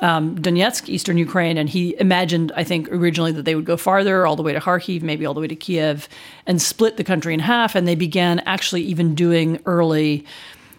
um, 0.00 0.36
Donetsk, 0.36 0.88
eastern 0.88 1.18
Ukraine, 1.18 1.56
and 1.56 1.68
he 1.68 1.98
imagined, 1.98 2.52
I 2.54 2.64
think, 2.64 2.88
originally 2.90 3.32
that 3.32 3.44
they 3.44 3.54
would 3.54 3.64
go 3.64 3.76
farther, 3.76 4.26
all 4.26 4.36
the 4.36 4.42
way 4.42 4.52
to 4.52 4.60
Kharkiv, 4.60 5.02
maybe 5.02 5.26
all 5.26 5.34
the 5.34 5.40
way 5.40 5.48
to 5.48 5.56
Kiev, 5.56 6.08
and 6.46 6.60
split 6.60 6.96
the 6.96 7.04
country 7.04 7.34
in 7.34 7.40
half. 7.40 7.74
And 7.74 7.86
they 7.88 7.94
began 7.94 8.40
actually 8.40 8.82
even 8.82 9.14
doing 9.14 9.60
early 9.66 10.24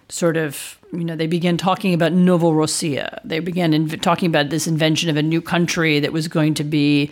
sort 0.10 0.38
of, 0.38 0.80
you 0.94 1.04
know, 1.04 1.16
they 1.16 1.28
began 1.28 1.58
talking 1.58 1.94
about 1.94 2.14
Novorossiya. 2.14 3.20
They 3.24 3.40
began 3.40 3.74
inv- 3.74 4.02
talking 4.02 4.30
about 4.30 4.50
this 4.50 4.68
invention 4.68 5.10
of 5.10 5.18
a 5.18 5.24
new 5.24 5.42
country 5.42 6.00
that 6.00 6.14
was 6.14 6.28
going 6.28 6.54
to 6.56 6.64
be 6.64 7.12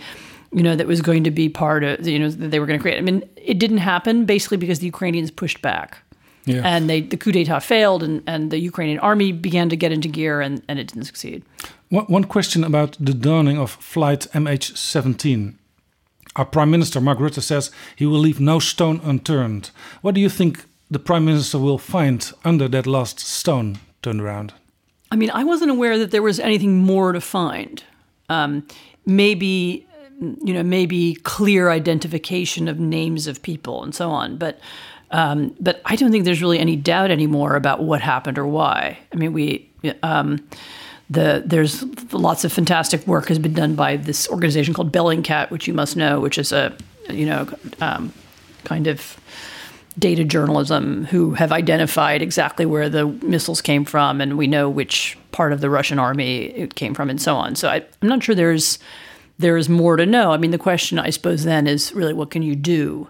you 0.56 0.64
know, 0.64 0.74
that 0.74 0.88
was 0.88 1.02
going 1.02 1.26
to 1.26 1.32
be 1.32 1.50
part 1.50 1.84
of, 1.84 2.08
you 2.08 2.18
know, 2.18 2.30
that 2.30 2.50
they 2.50 2.62
were 2.62 2.66
going 2.66 2.80
to 2.80 2.82
create. 2.82 2.98
I 2.98 3.02
mean, 3.02 3.28
it 3.36 3.60
didn't 3.60 3.80
happen 3.80 4.24
basically 4.24 4.56
because 4.56 4.80
the 4.80 4.86
Ukrainians 4.86 5.30
pushed 5.30 5.62
back. 5.62 5.98
Yeah. 6.46 6.62
And 6.64 6.90
they, 6.90 7.02
the 7.02 7.18
coup 7.18 7.32
d'etat 7.32 7.60
failed, 7.60 8.04
and, 8.04 8.24
and 8.26 8.52
the 8.52 8.60
Ukrainian 8.60 9.00
army 9.00 9.32
began 9.32 9.68
to 9.70 9.76
get 9.76 9.92
into 9.92 10.08
gear, 10.08 10.42
and, 10.42 10.62
and 10.70 10.80
it 10.80 10.88
didn't 10.88 11.06
succeed. 11.06 11.44
One, 11.90 12.24
question 12.24 12.64
about 12.64 12.98
the 13.00 13.14
dawning 13.14 13.58
of 13.58 13.72
Flight 13.72 14.28
MH17. 14.34 15.54
Our 16.36 16.46
Prime 16.46 16.72
Minister, 16.72 17.00
Mark 17.00 17.20
Rutte, 17.20 17.42
says 17.42 17.72
he 17.96 18.06
will 18.06 18.20
leave 18.20 18.40
no 18.40 18.60
stone 18.60 19.00
unturned. 19.04 19.70
What 20.02 20.16
do 20.16 20.22
you 20.22 20.30
think 20.30 20.66
the 20.90 21.00
Prime 21.00 21.26
Minister 21.26 21.60
will 21.60 21.78
find 21.78 22.32
under 22.44 22.68
that 22.70 22.88
last 22.88 23.20
stone 23.20 23.78
turned 24.02 24.20
around? 24.20 24.54
I 25.12 25.16
mean, 25.16 25.30
I 25.32 25.44
wasn't 25.44 25.72
aware 25.72 25.98
that 26.00 26.12
there 26.12 26.24
was 26.24 26.40
anything 26.40 26.80
more 26.80 27.12
to 27.12 27.22
find. 27.22 27.84
Um, 28.30 28.68
maybe, 29.06 29.88
you 30.20 30.54
know, 30.54 30.64
maybe 30.64 31.16
clear 31.16 31.70
identification 31.70 32.68
of 32.68 32.80
names 32.80 33.28
of 33.28 33.42
people 33.42 33.84
and 33.84 33.94
so 33.94 34.10
on, 34.10 34.38
but. 34.38 34.60
Um, 35.12 35.56
but 35.60 35.82
I 35.86 35.96
don't 35.96 36.12
think 36.12 36.26
there's 36.26 36.42
really 36.42 36.58
any 36.58 36.76
doubt 36.76 37.12
anymore 37.12 37.56
about 37.56 37.84
what 37.84 38.02
happened 38.02 38.40
or 38.40 38.48
why. 38.48 38.98
I 39.14 39.16
mean, 39.16 39.34
we 39.34 39.70
um, 40.02 40.46
the 41.10 41.44
there's 41.46 41.84
lots 42.14 42.44
of 42.44 42.52
fantastic 42.52 43.06
work 43.06 43.28
has 43.28 43.40
been 43.40 43.54
done 43.54 43.76
by 43.76 43.98
this 43.98 44.28
organization 44.28 44.74
called 44.74 44.92
Bellingcat, 44.92 45.52
which 45.52 45.68
you 45.68 45.74
must 45.74 45.96
know, 45.96 46.20
which 46.20 46.38
is 46.38 46.52
a 46.52 46.76
you 47.10 47.26
know 47.26 47.48
um, 47.82 48.12
kind 48.64 48.88
of 48.88 49.18
data 49.98 50.24
journalism 50.24 51.06
who 51.06 51.34
have 51.36 51.52
identified 51.52 52.22
exactly 52.22 52.66
where 52.66 52.90
the 52.90 53.06
missiles 53.06 53.62
came 53.62 53.86
from, 53.86 54.20
and 54.20 54.38
we 54.38 54.48
know 54.48 54.70
which 54.70 55.18
part 55.32 55.54
of 55.54 55.62
the 55.62 55.70
Russian 55.70 56.00
army 56.00 56.46
it 56.46 56.76
came 56.76 56.94
from, 56.94 57.10
and 57.10 57.22
so 57.22 57.36
on. 57.36 57.56
So 57.56 57.70
I, 57.70 57.84
I'm 58.02 58.10
not 58.10 58.24
sure 58.24 58.36
there's 58.36 58.80
there 59.38 59.58
is 59.58 59.70
more 59.70 59.98
to 59.98 60.06
know. 60.06 60.32
I 60.32 60.38
mean, 60.38 60.52
the 60.52 60.58
question 60.58 60.98
I 60.98 61.10
suppose 61.12 61.44
then 61.44 61.68
is 61.68 61.94
really 61.94 62.14
what 62.14 62.32
can 62.32 62.42
you 62.42 62.56
do? 62.56 63.10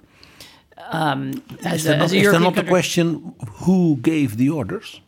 Um, 0.89 1.43
Is 1.59 1.65
as 1.65 1.85
a, 1.85 1.97
not, 1.97 2.05
as 2.05 2.13
a 2.13 2.17
is 2.17 2.31
there 2.31 2.39
not 2.39 2.55
the 2.55 2.63
question 2.63 3.33
who 3.63 3.95
gave 3.97 4.37
the 4.37 4.49
orders? 4.49 5.01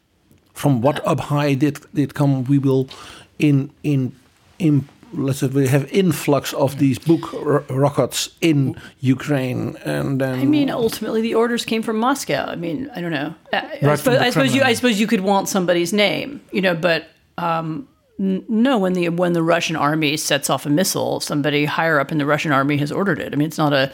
From 0.57 0.81
what 0.81 0.97
up 1.05 1.19
high 1.19 1.53
did 1.53 1.75
did 1.93 2.13
come? 2.19 2.43
We 2.45 2.57
will 2.57 2.89
in 3.37 3.69
in 3.83 4.11
in 4.57 4.87
let's 5.13 5.39
say 5.39 5.47
we 5.47 5.67
have 5.67 5.85
influx 5.91 6.53
of 6.53 6.77
these 6.79 6.99
book 6.99 7.31
ro- 7.33 7.63
rockets 7.69 8.29
in 8.41 8.75
Ukraine, 8.99 9.77
and 9.85 10.19
then 10.21 10.39
I 10.39 10.45
mean, 10.45 10.69
ultimately, 10.69 11.21
the 11.21 11.35
orders 11.35 11.63
came 11.65 11.81
from 11.81 11.97
Moscow. 11.97 12.45
I 12.45 12.55
mean, 12.55 12.89
I 12.95 13.01
don't 13.01 13.11
know. 13.11 13.33
I, 13.53 13.57
I 13.57 13.61
Right 13.61 13.79
from 13.81 13.97
suppose, 13.97 14.19
I 14.19 14.29
suppose 14.31 14.55
you. 14.55 14.61
I 14.63 14.73
suppose 14.73 14.99
you 14.99 15.07
could 15.07 15.21
want 15.21 15.47
somebody's 15.47 15.93
name, 15.93 16.41
you 16.51 16.61
know. 16.61 16.75
But 16.75 17.07
um, 17.37 17.87
n- 18.19 18.43
no, 18.49 18.77
when 18.79 18.93
the 18.93 19.09
when 19.09 19.33
the 19.33 19.43
Russian 19.43 19.75
army 19.75 20.17
sets 20.17 20.49
off 20.49 20.65
a 20.65 20.69
missile, 20.69 21.19
somebody 21.19 21.65
higher 21.65 21.99
up 21.99 22.11
in 22.11 22.17
the 22.17 22.25
Russian 22.25 22.51
army 22.51 22.77
has 22.77 22.91
ordered 22.91 23.19
it. 23.19 23.33
I 23.33 23.35
mean, 23.35 23.47
it's 23.47 23.57
not 23.59 23.73
a, 23.73 23.91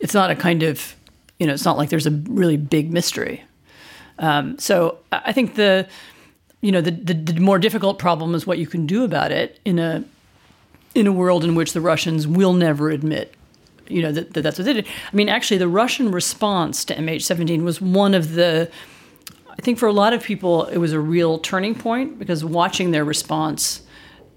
it's 0.00 0.14
not 0.14 0.30
a 0.30 0.34
kind 0.36 0.62
of, 0.62 0.96
you 1.38 1.46
know, 1.46 1.52
it's 1.52 1.64
not 1.64 1.76
like 1.76 1.90
there's 1.90 2.06
a 2.06 2.22
really 2.28 2.56
big 2.56 2.92
mystery. 2.92 3.44
Um, 4.18 4.58
so 4.58 4.98
I 5.12 5.32
think 5.32 5.56
the, 5.56 5.86
you 6.60 6.72
know, 6.72 6.80
the, 6.80 6.90
the 6.90 7.14
the 7.14 7.40
more 7.40 7.58
difficult 7.58 7.98
problem 7.98 8.34
is 8.34 8.46
what 8.46 8.58
you 8.58 8.66
can 8.66 8.86
do 8.86 9.04
about 9.04 9.30
it 9.30 9.60
in 9.64 9.78
a 9.78 10.04
in 10.96 11.06
a 11.06 11.12
world 11.12 11.44
in 11.44 11.54
which 11.54 11.74
the 11.74 11.80
Russians 11.80 12.26
will 12.26 12.54
never 12.54 12.90
admit, 12.90 13.34
you 13.86 14.00
know, 14.00 14.10
that, 14.12 14.32
that 14.32 14.42
that's 14.42 14.58
what 14.58 14.64
they 14.64 14.72
did. 14.72 14.86
I 15.12 15.14
mean, 15.14 15.28
actually, 15.28 15.58
the 15.58 15.68
Russian 15.68 16.10
response 16.10 16.84
to 16.86 16.94
MH17 16.94 17.62
was 17.62 17.80
one 17.80 18.14
of 18.14 18.32
the, 18.32 18.70
I 19.50 19.62
think 19.62 19.78
for 19.78 19.86
a 19.86 19.92
lot 19.92 20.14
of 20.14 20.22
people, 20.22 20.64
it 20.66 20.78
was 20.78 20.92
a 20.92 21.00
real 21.00 21.38
turning 21.38 21.74
point 21.74 22.18
because 22.18 22.44
watching 22.44 22.92
their 22.92 23.04
response 23.04 23.82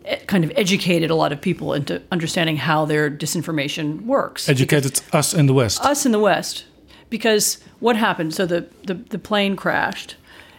eh, 0.03 0.17
kind 0.27 0.43
of 0.43 0.51
educated 0.57 1.09
a 1.09 1.15
lot 1.15 1.31
of 1.31 1.39
people 1.39 1.73
into 1.73 2.01
understanding 2.11 2.57
how 2.57 2.83
their 2.83 3.09
disinformation 3.09 4.05
works. 4.05 4.49
Educated 4.49 5.01
us 5.13 5.33
in 5.33 5.45
the 5.45 5.53
West. 5.53 5.81
Us 5.81 6.05
in 6.05 6.11
the 6.11 6.19
West. 6.19 6.65
Because 7.09 7.57
what 7.79 7.95
happened? 7.95 8.33
So 8.33 8.45
the, 8.45 8.67
the, 8.85 8.93
the 8.93 9.19
plane 9.19 9.55
crashed. 9.55 10.15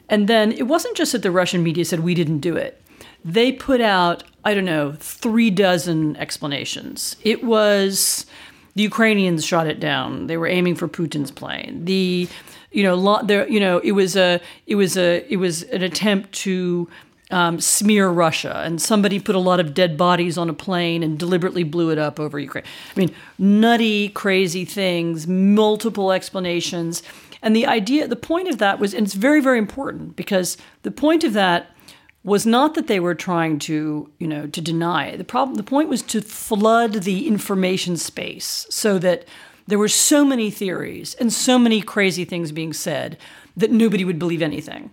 And 0.08 0.28
then 0.28 0.52
it 0.52 0.66
wasn't 0.66 0.96
just 0.96 1.12
that 1.12 1.22
the 1.22 1.30
Russian 1.30 1.62
media 1.62 1.84
said 1.84 2.00
we 2.00 2.14
didn't 2.14 2.40
do 2.40 2.56
it. 2.56 2.82
They 3.24 3.52
put 3.52 3.80
out, 3.80 4.24
I 4.44 4.54
don't 4.54 4.64
know, 4.64 4.94
three 4.98 5.50
dozen 5.50 6.16
explanations. 6.16 7.16
It 7.22 7.44
was 7.44 8.26
the 8.74 8.82
Ukrainians 8.82 9.44
shot 9.44 9.66
it 9.66 9.78
down. 9.78 10.26
They 10.26 10.36
were 10.36 10.46
aiming 10.46 10.74
for 10.74 10.88
Putin's 10.88 11.30
plane. 11.30 11.84
The 11.84 12.28
you 12.72 12.84
know, 12.84 12.94
lo- 12.94 13.22
there, 13.22 13.48
you 13.48 13.60
know, 13.60 13.78
it 13.80 13.92
was 13.92 14.16
a, 14.16 14.40
it 14.66 14.76
was 14.76 14.96
a, 14.96 15.24
it 15.28 15.36
was 15.36 15.64
an 15.64 15.82
attempt 15.82 16.32
to 16.32 16.88
um, 17.30 17.60
smear 17.60 18.08
Russia, 18.08 18.62
and 18.64 18.80
somebody 18.80 19.20
put 19.20 19.34
a 19.34 19.38
lot 19.38 19.60
of 19.60 19.74
dead 19.74 19.96
bodies 19.96 20.36
on 20.36 20.48
a 20.48 20.54
plane 20.54 21.02
and 21.02 21.18
deliberately 21.18 21.64
blew 21.64 21.90
it 21.90 21.98
up 21.98 22.18
over 22.18 22.38
Ukraine. 22.38 22.64
I 22.94 22.98
mean, 22.98 23.14
nutty, 23.38 24.08
crazy 24.10 24.64
things, 24.64 25.26
multiple 25.26 26.12
explanations, 26.12 27.02
and 27.42 27.56
the 27.56 27.66
idea, 27.66 28.06
the 28.06 28.16
point 28.16 28.48
of 28.48 28.58
that 28.58 28.78
was, 28.78 28.92
and 28.92 29.06
it's 29.06 29.14
very, 29.14 29.40
very 29.40 29.58
important 29.58 30.16
because 30.16 30.56
the 30.82 30.90
point 30.90 31.24
of 31.24 31.32
that 31.32 31.74
was 32.22 32.44
not 32.44 32.74
that 32.74 32.86
they 32.86 33.00
were 33.00 33.14
trying 33.14 33.58
to, 33.58 34.10
you 34.18 34.26
know, 34.26 34.46
to 34.46 34.60
deny 34.60 35.06
it. 35.06 35.16
The 35.16 35.24
problem, 35.24 35.56
the 35.56 35.62
point 35.62 35.88
was 35.88 36.02
to 36.02 36.20
flood 36.20 36.92
the 36.92 37.26
information 37.26 37.96
space 37.96 38.66
so 38.68 38.98
that 38.98 39.26
there 39.66 39.78
were 39.78 39.88
so 39.88 40.24
many 40.24 40.50
theories 40.50 41.14
and 41.14 41.32
so 41.32 41.58
many 41.58 41.80
crazy 41.80 42.26
things 42.26 42.52
being 42.52 42.74
said 42.74 43.16
that 43.56 43.70
nobody 43.70 44.04
would 44.04 44.18
believe 44.18 44.42
anything. 44.42 44.90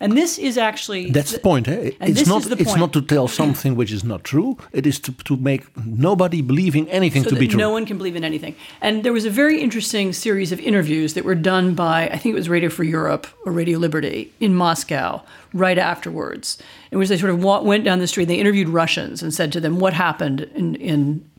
And 0.00 0.16
this 0.16 0.38
is 0.38 0.56
actually 0.56 1.10
That's 1.10 1.32
the 1.32 1.38
point. 1.38 1.68
Eh? 1.68 1.90
It's 2.00 2.26
not. 2.26 2.46
It's 2.46 2.64
point. 2.64 2.80
not 2.80 2.92
to 2.94 3.02
tell 3.02 3.28
something 3.28 3.76
which 3.76 3.92
is 3.92 4.02
not 4.02 4.24
true. 4.24 4.56
It 4.72 4.86
is 4.86 4.98
to, 5.00 5.12
to 5.12 5.36
make 5.36 5.62
nobody 5.76 6.40
believing 6.40 6.88
anything 6.88 7.22
so 7.24 7.30
to 7.30 7.36
be 7.36 7.46
true. 7.46 7.58
no 7.58 7.70
one 7.70 7.84
can 7.84 7.98
believe 7.98 8.16
in 8.16 8.24
anything. 8.24 8.56
And 8.80 9.04
there 9.04 9.12
was 9.12 9.26
a 9.26 9.30
very 9.30 9.60
interesting 9.60 10.14
series 10.14 10.52
of 10.52 10.60
interviews 10.60 11.12
that 11.14 11.24
were 11.24 11.34
done 11.34 11.74
by 11.74 12.08
I 12.08 12.16
think 12.16 12.32
it 12.32 12.36
was 12.36 12.48
Radio 12.48 12.70
for 12.70 12.84
Europe 12.84 13.26
or 13.44 13.52
Radio 13.52 13.78
Liberty 13.78 14.32
in 14.40 14.54
Moscow 14.54 15.22
right 15.52 15.78
afterwards, 15.78 16.58
in 16.90 16.98
which 16.98 17.08
they 17.08 17.18
sort 17.18 17.30
of 17.30 17.42
went 17.42 17.84
down 17.84 17.98
the 17.98 18.06
street. 18.06 18.26
They 18.26 18.36
interviewed 18.38 18.68
Russians 18.68 19.22
and 19.22 19.34
said 19.34 19.52
to 19.52 19.60
them 19.60 19.80
what 19.80 19.92
happened 19.92 20.42
in 20.54 20.76
in 20.76 21.29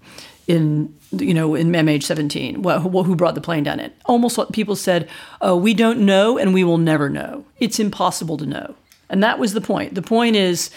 in 0.52 0.94
you 1.12 1.34
know 1.34 1.56
in 1.56 1.72
MH17 1.72 2.58
well, 2.60 2.82
who, 2.82 3.04
who 3.04 3.16
brought 3.16 3.36
the 3.36 3.42
plane 3.42 3.64
down 3.64 3.80
it 3.80 3.96
almost 4.06 4.38
what 4.38 4.52
people 4.52 4.76
said 4.76 5.10
oh 5.42 5.56
we 5.56 5.74
don't 5.74 6.00
know 6.00 6.38
and 6.38 6.54
we 6.54 6.64
will 6.64 6.78
never 6.78 7.10
know. 7.10 7.46
It's 7.60 7.80
impossible 7.80 8.38
to 8.38 8.46
know. 8.46 8.76
And 9.10 9.24
that 9.24 9.40
was 9.40 9.54
the 9.54 9.62
point. 9.62 9.96
The 9.96 10.02
point 10.02 10.36
is 10.36 10.70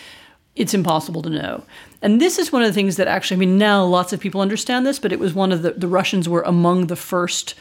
it's 0.56 0.74
impossible 0.74 1.22
to 1.22 1.30
know. 1.30 1.64
And 2.02 2.20
this 2.20 2.38
is 2.38 2.52
one 2.52 2.62
of 2.62 2.68
the 2.68 2.74
things 2.74 2.96
that 2.96 3.08
actually 3.08 3.36
i 3.36 3.40
mean 3.40 3.58
now 3.58 3.84
lots 3.84 4.12
of 4.12 4.20
people 4.20 4.40
understand 4.40 4.86
this 4.86 4.98
but 4.98 5.12
it 5.12 5.18
was 5.18 5.34
one 5.34 5.52
of 5.52 5.62
the 5.62 5.72
the 5.72 5.88
russians 5.88 6.28
were 6.28 6.42
among 6.42 6.86
the 6.86 6.96
first 6.96 7.54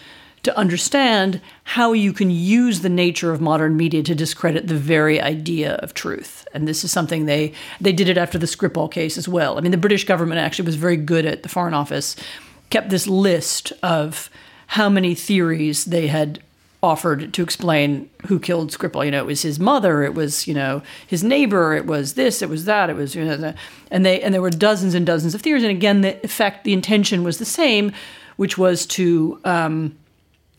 to 0.44 0.58
understand 0.58 1.42
how 1.64 1.94
you 1.94 2.14
can 2.14 2.30
use 2.30 2.82
the 2.82 2.90
nature 2.90 3.32
of 3.32 3.40
modern 3.42 3.78
media 3.78 4.04
to 4.04 4.14
discredit 4.14 4.68
the 4.68 4.76
very 4.76 5.20
idea 5.20 5.76
of 5.76 5.94
truth. 5.94 6.46
And 6.54 6.68
this 6.68 6.84
is 6.84 6.92
something 6.92 7.26
they 7.26 7.54
they 7.82 7.94
did 7.94 8.10
it 8.10 8.18
after 8.18 8.38
the 8.38 8.46
Skripal 8.46 8.92
case 8.92 9.18
as 9.18 9.28
well. 9.28 9.58
I 9.58 9.62
mean, 9.62 9.72
the 9.72 9.78
British 9.78 10.06
government 10.06 10.40
actually 10.40 10.66
was 10.66 10.76
very 10.76 10.98
good 10.98 11.26
at 11.26 11.44
the 11.44 11.50
Foreign 11.50 11.74
Office 11.74 12.16
kept 12.74 12.90
this 12.90 13.06
list 13.06 13.72
of 13.84 14.32
how 14.66 14.90
many 14.90 15.14
theories 15.14 15.86
they 15.86 16.08
had 16.08 16.42
offered 16.82 17.32
to 17.32 17.44
explain 17.44 18.10
who 18.26 18.40
killed 18.40 18.72
Skripal. 18.72 19.06
You 19.06 19.12
know, 19.12 19.20
it 19.20 19.28
was 19.28 19.44
his 19.44 19.60
mother, 19.60 20.02
it 20.02 20.16
was 20.16 20.48
you 20.48 20.56
know 20.56 20.82
his 21.06 21.24
neighbor, 21.24 21.76
it 21.76 21.86
was 21.86 22.16
this, 22.16 22.42
it 22.42 22.50
was 22.50 22.66
that, 22.66 22.90
it 22.90 22.96
was 22.96 23.14
you 23.14 23.24
know, 23.24 23.54
and 23.92 24.06
they 24.06 24.22
and 24.22 24.34
there 24.34 24.42
were 24.42 24.50
dozens 24.50 24.96
and 24.96 25.06
dozens 25.06 25.36
of 25.36 25.42
theories. 25.42 25.64
And 25.64 25.72
again, 25.72 26.02
the 26.02 26.24
effect, 26.26 26.64
the 26.64 26.74
intention 26.74 27.24
was 27.24 27.38
the 27.38 27.46
same, 27.46 27.94
which 28.38 28.58
was 28.58 28.88
to 28.88 29.40
um, 29.46 29.96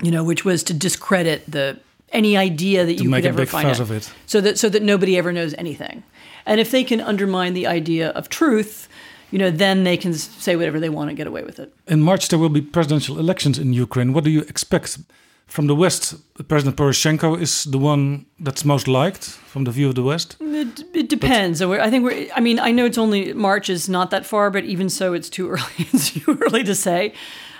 you 0.02 0.10
know, 0.10 0.24
which 0.24 0.44
was 0.44 0.62
to 0.64 0.74
discredit 0.74 1.44
the 1.50 1.78
any 2.12 2.36
idea 2.36 2.84
that 2.86 2.96
To 2.98 3.02
you 3.04 3.10
make 3.10 3.22
could 3.22 3.26
a 3.26 3.28
ever 3.30 3.38
big 3.42 3.48
find 3.48 3.68
fuss 3.68 3.80
out, 3.80 3.82
of 3.82 3.90
it. 3.90 4.12
so 4.26 4.40
that 4.40 4.58
so 4.58 4.68
that 4.68 4.82
nobody 4.82 5.16
ever 5.18 5.32
knows 5.32 5.54
anything. 5.58 6.02
And 6.46 6.60
if 6.60 6.70
they 6.70 6.84
can 6.84 7.00
undermine 7.00 7.54
the 7.54 7.66
idea 7.66 8.10
of 8.10 8.28
truth, 8.28 8.88
you 9.30 9.38
know, 9.38 9.50
then 9.50 9.84
they 9.84 9.96
can 9.96 10.12
say 10.14 10.56
whatever 10.56 10.78
they 10.78 10.90
want 10.90 11.08
and 11.08 11.16
get 11.16 11.26
away 11.26 11.42
with 11.42 11.58
it. 11.58 11.72
In 11.88 12.00
March, 12.02 12.28
there 12.28 12.38
will 12.38 12.50
be 12.50 12.60
presidential 12.60 13.18
elections 13.18 13.58
in 13.58 13.72
Ukraine. 13.72 14.12
What 14.12 14.24
do 14.24 14.30
you 14.30 14.42
expect 14.42 14.98
from 15.46 15.66
the 15.66 15.74
West? 15.74 16.14
President 16.48 16.76
Poroshenko 16.76 17.40
is 17.40 17.64
the 17.64 17.78
one 17.78 18.26
that's 18.38 18.64
most 18.64 18.86
liked 18.86 19.24
from 19.24 19.64
the 19.64 19.70
view 19.72 19.88
of 19.88 19.94
the 19.94 20.02
West. 20.02 20.36
It, 20.40 20.84
it 20.94 21.08
depends. 21.08 21.64
We're, 21.64 21.80
I 21.80 21.90
think 21.90 22.04
we're. 22.04 22.28
I 22.36 22.40
mean, 22.40 22.58
I 22.60 22.70
know 22.72 22.84
it's 22.84 22.98
only 22.98 23.32
March 23.32 23.68
is 23.70 23.88
not 23.88 24.10
that 24.10 24.24
far, 24.26 24.50
but 24.50 24.64
even 24.64 24.88
so, 24.90 25.14
it's 25.14 25.30
too 25.30 25.48
early. 25.52 25.62
it's 25.78 26.10
too 26.12 26.38
early 26.42 26.62
to 26.64 26.74
say. 26.74 27.12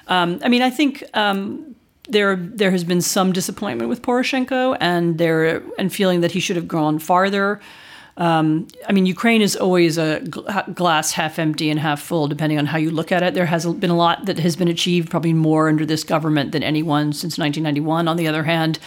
Um, 0.09 0.39
I 0.45 0.49
mean, 0.49 0.63
I 0.63 0.71
think 0.71 1.03
um, 1.15 1.75
there 2.09 2.37
there 2.37 2.71
has 2.71 2.85
been 2.85 3.01
some 3.01 3.33
disappointment 3.33 3.89
with 3.89 4.03
Poroshenko, 4.03 4.77
and 4.81 5.19
there 5.19 5.63
and 5.79 5.93
feeling 5.93 6.21
that 6.21 6.33
he 6.33 6.41
should 6.41 6.57
have 6.57 6.69
gone 6.69 6.99
farther. 6.99 7.61
Um, 8.17 8.69
I 8.89 8.93
mean, 8.93 9.07
Ukraine 9.07 9.43
is 9.43 9.57
always 9.57 9.99
a 9.99 10.21
gl- 10.21 10.75
glass 10.75 11.13
half 11.13 11.39
empty 11.39 11.69
and 11.69 11.81
half 11.81 12.01
full, 12.01 12.29
depending 12.29 12.59
on 12.59 12.67
how 12.67 12.79
you 12.79 12.93
look 12.93 13.11
at 13.11 13.25
it. 13.25 13.35
There 13.35 13.47
has 13.47 13.67
been 13.67 13.91
a 13.91 13.97
lot 13.97 14.27
that 14.27 14.39
has 14.39 14.55
been 14.55 14.69
achieved, 14.69 15.11
probably 15.11 15.33
more 15.33 15.69
under 15.69 15.85
this 15.85 16.05
government 16.05 16.53
than 16.53 16.63
anyone 16.63 17.13
since 17.13 17.39
1991. 17.39 18.07
On 18.07 18.17
the 18.17 18.29
other 18.29 18.45
hand, 18.45 18.79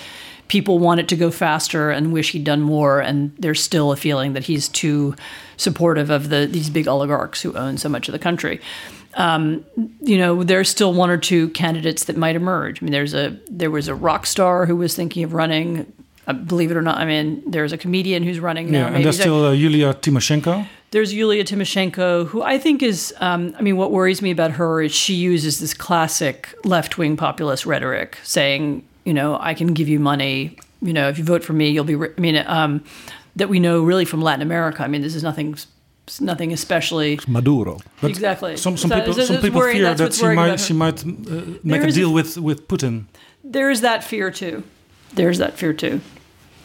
people 0.47 0.79
want 0.79 1.01
it 1.01 1.09
to 1.09 1.17
go 1.17 1.29
faster 1.29 1.91
and 1.91 2.13
wish 2.13 2.31
he'd 2.31 2.45
done 2.45 2.61
more, 2.61 3.01
and 3.01 3.33
there's 3.37 3.61
still 3.61 3.91
a 3.91 3.97
feeling 3.97 4.31
that 4.31 4.45
he's 4.45 4.69
too 4.69 5.13
supportive 5.57 6.09
of 6.09 6.29
the 6.29 6.47
these 6.49 6.69
big 6.69 6.87
oligarchs 6.87 7.41
who 7.41 7.53
own 7.57 7.77
so 7.77 7.89
much 7.89 8.07
of 8.07 8.13
the 8.13 8.19
country. 8.19 8.61
Um, 9.17 9.65
you 10.01 10.17
know, 10.17 10.43
there's 10.43 10.69
still 10.69 10.93
one 10.93 11.09
or 11.09 11.17
two 11.17 11.49
candidates 11.49 12.05
that 12.05 12.17
might 12.17 12.35
emerge. 12.35 12.81
I 12.81 12.85
mean, 12.85 12.91
there's 12.91 13.13
a 13.13 13.37
there 13.49 13.71
was 13.71 13.87
a 13.87 13.95
rock 13.95 14.25
star 14.25 14.65
who 14.65 14.75
was 14.75 14.95
thinking 14.95 15.23
of 15.23 15.33
running. 15.33 15.91
Uh, 16.27 16.33
believe 16.33 16.71
it 16.71 16.77
or 16.77 16.81
not, 16.81 16.97
I 16.97 17.05
mean, 17.05 17.41
there's 17.49 17.71
a 17.73 17.77
comedian 17.77 18.21
who's 18.23 18.39
running 18.39 18.69
now. 18.71 18.87
Yeah, 18.87 18.95
and 18.95 19.05
there's 19.05 19.19
still 19.19 19.45
uh, 19.45 19.51
Yulia 19.51 19.93
Tymoshenko. 19.93 20.67
there's 20.91 21.13
Yulia 21.13 21.43
Tymoshenko, 21.43 22.27
who 22.27 22.41
I 22.41 22.57
think 22.57 22.81
is, 22.83 23.13
um, 23.19 23.55
I 23.57 23.61
mean, 23.61 23.77
what 23.77 23.91
worries 23.91 24.21
me 24.21 24.31
about 24.31 24.51
her 24.51 24.81
is 24.81 24.93
she 24.93 25.13
uses 25.13 25.59
this 25.59 25.73
classic 25.73 26.53
left 26.63 26.97
wing 26.97 27.17
populist 27.17 27.65
rhetoric 27.65 28.17
saying, 28.23 28.83
you 29.03 29.13
know, 29.13 29.37
I 29.39 29.53
can 29.53 29.73
give 29.73 29.87
you 29.87 29.99
money, 29.99 30.57
you 30.81 30.93
know, 30.93 31.09
if 31.09 31.17
you 31.17 31.23
vote 31.23 31.43
for 31.43 31.53
me, 31.53 31.69
you'll 31.69 31.83
be, 31.83 31.95
ri-" 31.95 32.13
I 32.17 32.21
mean, 32.21 32.43
um, 32.45 32.83
that 33.35 33.49
we 33.49 33.59
know 33.59 33.83
really 33.83 34.05
from 34.05 34.21
Latin 34.21 34.41
America. 34.41 34.83
I 34.83 34.87
mean, 34.87 35.01
this 35.01 35.15
is 35.15 35.23
nothing. 35.23 35.57
It's 36.07 36.21
Nothing 36.21 36.53
especially 36.53 37.19
Maduro. 37.27 37.79
But 38.01 38.09
exactly. 38.11 38.55
Some 38.57 38.77
some 38.77 38.89
So- 38.89 38.95
people 38.99 39.13
some 39.13 39.41
people 39.41 39.59
worrying- 39.59 39.77
fear 39.83 39.93
that 39.95 40.13
she 40.13 40.25
might 40.27 40.59
she 40.59 40.73
might 40.73 41.03
uh, 41.05 41.59
make 41.63 41.81
a 41.83 41.87
is 41.87 41.95
deal 41.95 42.13
with 42.13 42.37
with 42.37 42.67
Putin. 42.67 43.05
There 43.43 43.69
is 43.69 43.81
that 43.81 44.03
fear 44.03 44.31
too. 44.31 44.63
There's 45.15 45.37
that 45.37 45.57
fear 45.57 45.73
too. 45.73 45.99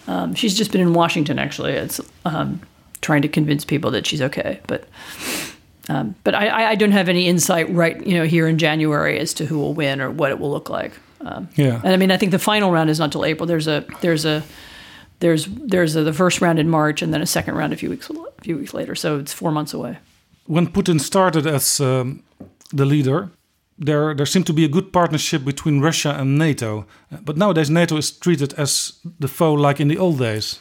Um, 0.07 0.35
she's 0.35 0.55
just 0.59 0.73
been 0.73 0.81
in 0.81 0.95
Washington 0.95 1.39
actually. 1.39 1.73
It's 1.73 2.01
um, 2.25 2.61
trying 3.01 3.23
to 3.23 3.29
convince 3.29 3.65
people 3.65 3.91
that 3.91 4.07
she's 4.07 4.23
okay, 4.23 4.61
but 4.67 4.85
um, 5.89 6.15
but 6.25 6.35
I, 6.35 6.47
I- 6.47 6.71
I 6.71 6.75
don't 6.77 6.93
have 6.93 7.09
any 7.09 7.27
insight 7.27 7.69
right 7.75 8.05
you 8.07 8.15
know 8.19 8.25
here 8.25 8.47
in 8.49 8.59
January 8.59 9.19
as 9.19 9.35
to 9.35 9.45
who 9.47 9.59
will 9.59 9.75
win 9.75 10.01
or 10.01 10.11
what 10.11 10.31
it 10.31 10.39
will 10.39 10.51
look 10.51 10.71
like. 10.71 10.93
Um, 11.21 11.49
Yeah. 11.57 11.81
and 11.85 11.93
I 11.93 11.97
mean 11.97 12.11
I 12.13 12.17
think 12.17 12.31
the 12.33 12.39
final 12.39 12.71
round 12.71 12.91
is 12.91 12.99
not 12.99 13.11
till 13.13 13.25
April. 13.25 13.47
There's 13.47 13.67
a 13.69 13.85
there's 14.01 14.25
a 14.25 14.43
there's 15.23 15.47
there's 15.47 15.97
a, 15.97 16.03
the 16.05 16.13
first 16.13 16.41
round 16.41 16.59
in 16.59 16.69
March 16.69 17.03
and 17.03 17.13
then 17.15 17.23
a 17.23 17.27
second 17.27 17.55
round 17.55 17.73
a 17.73 17.77
few 17.77 17.91
weeks 17.91 18.11
a 18.11 18.43
few 18.43 18.59
weeks 18.59 18.75
later. 18.75 18.95
So 18.95 19.19
it's 19.19 19.33
four 19.33 19.53
months 19.53 19.75
away. 19.75 19.97
When 20.47 20.67
Putin 20.67 21.01
started 21.01 21.47
as 21.47 21.81
um, 21.81 22.23
the 22.73 22.85
leader, 22.85 23.31
there 23.79 24.15
there 24.15 24.27
seemed 24.27 24.47
to 24.47 24.53
be 24.53 24.65
a 24.65 24.69
good 24.69 24.93
partnership 24.93 25.45
between 25.45 25.81
Russia 25.81 26.17
and 26.19 26.39
NATO. 26.39 26.85
But 27.25 27.37
nowadays, 27.37 27.71
NATO 27.71 27.97
is 27.97 28.11
treated 28.11 28.53
as 28.59 28.93
the 29.21 29.29
foe, 29.29 29.55
like 29.55 29.81
in 29.81 29.89
the 29.89 29.99
old 29.99 30.19
days. 30.19 30.61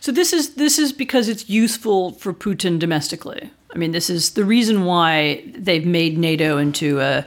So 0.00 0.12
this 0.12 0.32
is 0.32 0.54
this 0.54 0.78
is 0.78 0.92
because 0.92 1.28
it's 1.28 1.48
useful 1.48 2.12
for 2.12 2.34
Putin 2.34 2.78
domestically. 2.78 3.50
I 3.74 3.78
mean, 3.78 3.92
this 3.92 4.10
is 4.10 4.30
the 4.30 4.44
reason 4.44 4.84
why 4.84 5.42
they've 5.58 5.86
made 5.86 6.18
NATO 6.18 6.58
into 6.58 7.00
a 7.00 7.24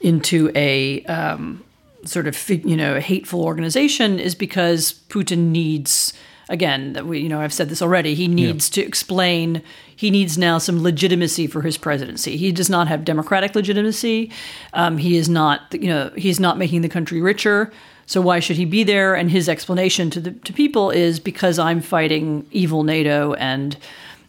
into 0.00 0.50
a 0.54 1.04
um, 1.04 1.62
sort 2.04 2.26
of 2.26 2.50
you 2.50 2.76
know 2.76 2.96
a 2.96 3.00
hateful 3.00 3.42
organization 3.44 4.18
is 4.18 4.34
because 4.34 4.94
Putin 5.08 5.50
needs 5.50 6.12
again 6.48 6.92
that 6.92 7.06
we 7.06 7.20
you 7.20 7.28
know 7.28 7.40
I've 7.40 7.52
said 7.52 7.68
this 7.68 7.82
already. 7.82 8.14
He 8.14 8.28
needs 8.28 8.68
to 8.70 8.82
explain. 8.82 9.62
He 9.94 10.10
needs 10.10 10.36
now 10.36 10.58
some 10.58 10.82
legitimacy 10.82 11.46
for 11.46 11.62
his 11.62 11.78
presidency. 11.78 12.36
He 12.36 12.52
does 12.52 12.68
not 12.68 12.88
have 12.88 13.04
democratic 13.04 13.54
legitimacy. 13.54 14.30
Um, 14.74 14.98
he 14.98 15.16
is 15.16 15.28
not 15.28 15.74
you 15.74 15.88
know 15.88 16.10
he's 16.16 16.40
not 16.40 16.58
making 16.58 16.82
the 16.82 16.88
country 16.88 17.20
richer. 17.20 17.72
So 18.06 18.20
why 18.20 18.40
should 18.40 18.56
he 18.56 18.64
be 18.64 18.84
there? 18.84 19.14
And 19.14 19.30
his 19.30 19.48
explanation 19.48 20.10
to 20.10 20.20
the 20.20 20.32
to 20.32 20.52
people 20.52 20.90
is 20.90 21.20
because 21.20 21.58
I'm 21.58 21.80
fighting 21.80 22.46
evil 22.50 22.82
NATO 22.82 23.34
and 23.34 23.76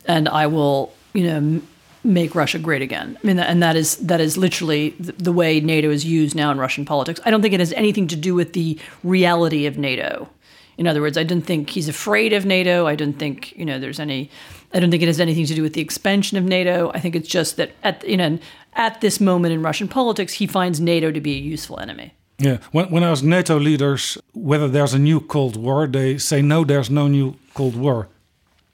and 0.06 0.30
I 0.30 0.48
will 0.48 0.94
you 1.14 1.24
know 1.24 1.62
make 2.04 2.36
Russia 2.36 2.60
great 2.60 2.82
again. 2.82 3.18
I 3.24 3.28
mean, 3.28 3.40
and 3.40 3.64
that 3.64 3.76
is 3.76 3.98
that 3.98 4.20
is 4.20 4.38
literally 4.38 4.90
the, 5.00 5.32
way 5.32 5.60
NATO 5.60 5.90
is 5.90 6.06
used 6.06 6.36
now 6.36 6.52
in 6.52 6.60
Russian 6.60 6.86
politics. 6.86 7.20
I 7.26 7.32
don't 7.32 7.42
think 7.42 7.54
it 7.54 7.60
has 7.60 7.74
anything 7.74 8.08
to 8.08 8.16
do 8.16 8.36
with 8.36 8.54
the 8.54 8.78
reality 9.04 9.66
of 9.66 9.78
NATO. 9.78 10.30
In 10.78 10.88
other 10.88 11.02
words, 11.02 11.18
I 11.18 11.24
don't 11.24 11.44
think 11.44 11.70
he's 11.70 11.88
afraid 11.88 12.34
of 12.34 12.46
NATO. 12.46 12.88
I 12.88 12.96
don't 12.96 13.14
think 13.14 13.56
you 13.58 13.66
know 13.66 13.80
there's 13.80 14.00
any. 14.00 14.30
I 14.74 14.80
don't 14.80 14.90
think 14.90 15.04
it 15.04 15.08
has 15.08 15.20
anything 15.20 15.46
to 15.46 15.54
do 15.54 15.62
with 15.62 15.74
the 15.74 15.82
expansion 15.82 16.38
of 16.38 16.44
NATO. 16.44 16.92
I 16.94 17.00
think 17.00 17.16
it's 17.16 17.30
just 17.30 17.58
that 17.58 17.72
at 17.84 18.08
you 18.08 18.18
know 18.18 18.40
at 18.74 19.02
this 19.02 19.20
moment 19.20 19.54
in 19.54 19.62
Russian 19.62 19.88
politics, 19.88 20.34
he 20.34 20.48
finds 20.48 20.80
NATO 20.80 21.12
to 21.12 21.22
be 21.22 21.34
a 21.34 21.42
useful 21.42 21.80
enemy. 21.80 22.14
Yeah, 22.40 22.58
when, 22.72 22.90
when 22.90 23.04
I 23.04 23.12
ask 23.12 23.24
NATO 23.24 23.60
leaders 23.60 24.18
whether 24.34 24.68
there's 24.68 24.94
a 24.94 25.00
new 25.00 25.22
Cold 25.22 25.56
War, 25.56 25.88
they 25.88 26.18
say 26.18 26.42
no, 26.42 26.64
there's 26.64 26.90
no 26.90 27.08
new 27.08 27.36
Cold 27.54 27.76
War, 27.76 28.10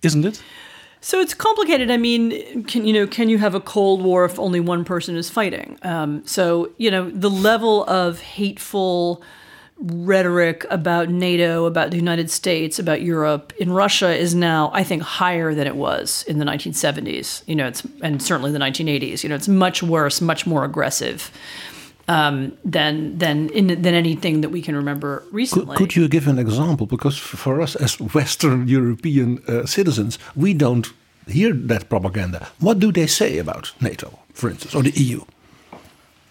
isn't 0.02 0.26
it? 0.26 0.42
So 1.02 1.22
it's 1.22 1.34
complicated. 1.34 1.90
I 1.92 1.98
mean, 1.98 2.64
can 2.66 2.86
you 2.86 2.94
know, 2.94 3.08
can 3.08 3.30
you 3.30 3.38
have 3.38 3.56
a 3.56 3.62
cold 3.62 4.02
war 4.02 4.26
if 4.26 4.38
only 4.38 4.60
one 4.60 4.84
person 4.84 5.16
is 5.16 5.30
fighting? 5.30 5.78
Um, 5.82 6.26
so 6.26 6.72
you 6.78 6.92
know, 6.92 7.10
the 7.10 7.30
level 7.30 7.86
of 7.86 8.20
hateful 8.20 9.24
rhetoric 9.82 10.66
about 10.70 11.10
NATO, 11.10 11.66
about 11.66 11.92
the 11.92 11.96
United 11.96 12.30
States, 12.30 12.80
about 12.80 13.02
Europe 13.02 13.54
in 13.60 13.72
Russia 13.72 14.14
is 14.14 14.36
now, 14.36 14.72
I 14.74 14.84
think, 14.84 15.02
higher 15.02 15.56
than 15.56 15.68
it 15.68 15.76
was 15.78 16.24
in 16.28 16.38
the 16.38 16.44
1970s. 16.44 17.44
You 17.48 17.56
know, 17.56 17.68
it's 17.68 17.84
and 18.02 18.22
certainly 18.22 18.52
the 18.52 18.60
1980s. 18.60 19.24
You 19.24 19.30
know, 19.30 19.36
it's 19.36 19.48
much 19.48 19.82
worse, 19.82 20.20
much 20.20 20.46
more 20.46 20.66
aggressive 20.66 21.32
um, 22.10 22.58
than 22.66 23.18
than 23.20 23.50
in, 23.50 23.68
than 23.68 23.94
anything 23.94 24.42
that 24.42 24.50
we 24.50 24.62
can 24.62 24.76
remember 24.76 25.24
recently. 25.32 25.78
could 25.78 25.96
you 25.96 26.08
give 26.08 26.28
an 26.28 26.40
example? 26.40 26.88
Because 26.88 27.18
for 27.18 27.62
us 27.62 27.76
as 27.76 28.00
Western 28.00 28.68
European 28.68 29.44
uh, 29.48 29.66
citizens, 29.66 30.18
we 30.36 30.54
don't 30.54 30.88
hear 31.28 31.54
that 31.54 31.88
propaganda. 31.88 32.48
What 32.60 32.80
do 32.80 32.92
they 32.92 33.08
say 33.08 33.38
about 33.38 33.72
NATO, 33.80 34.20
for 34.34 34.50
instance, 34.50 34.74
or 34.74 34.82
the 34.82 34.92
EU? 34.92 35.22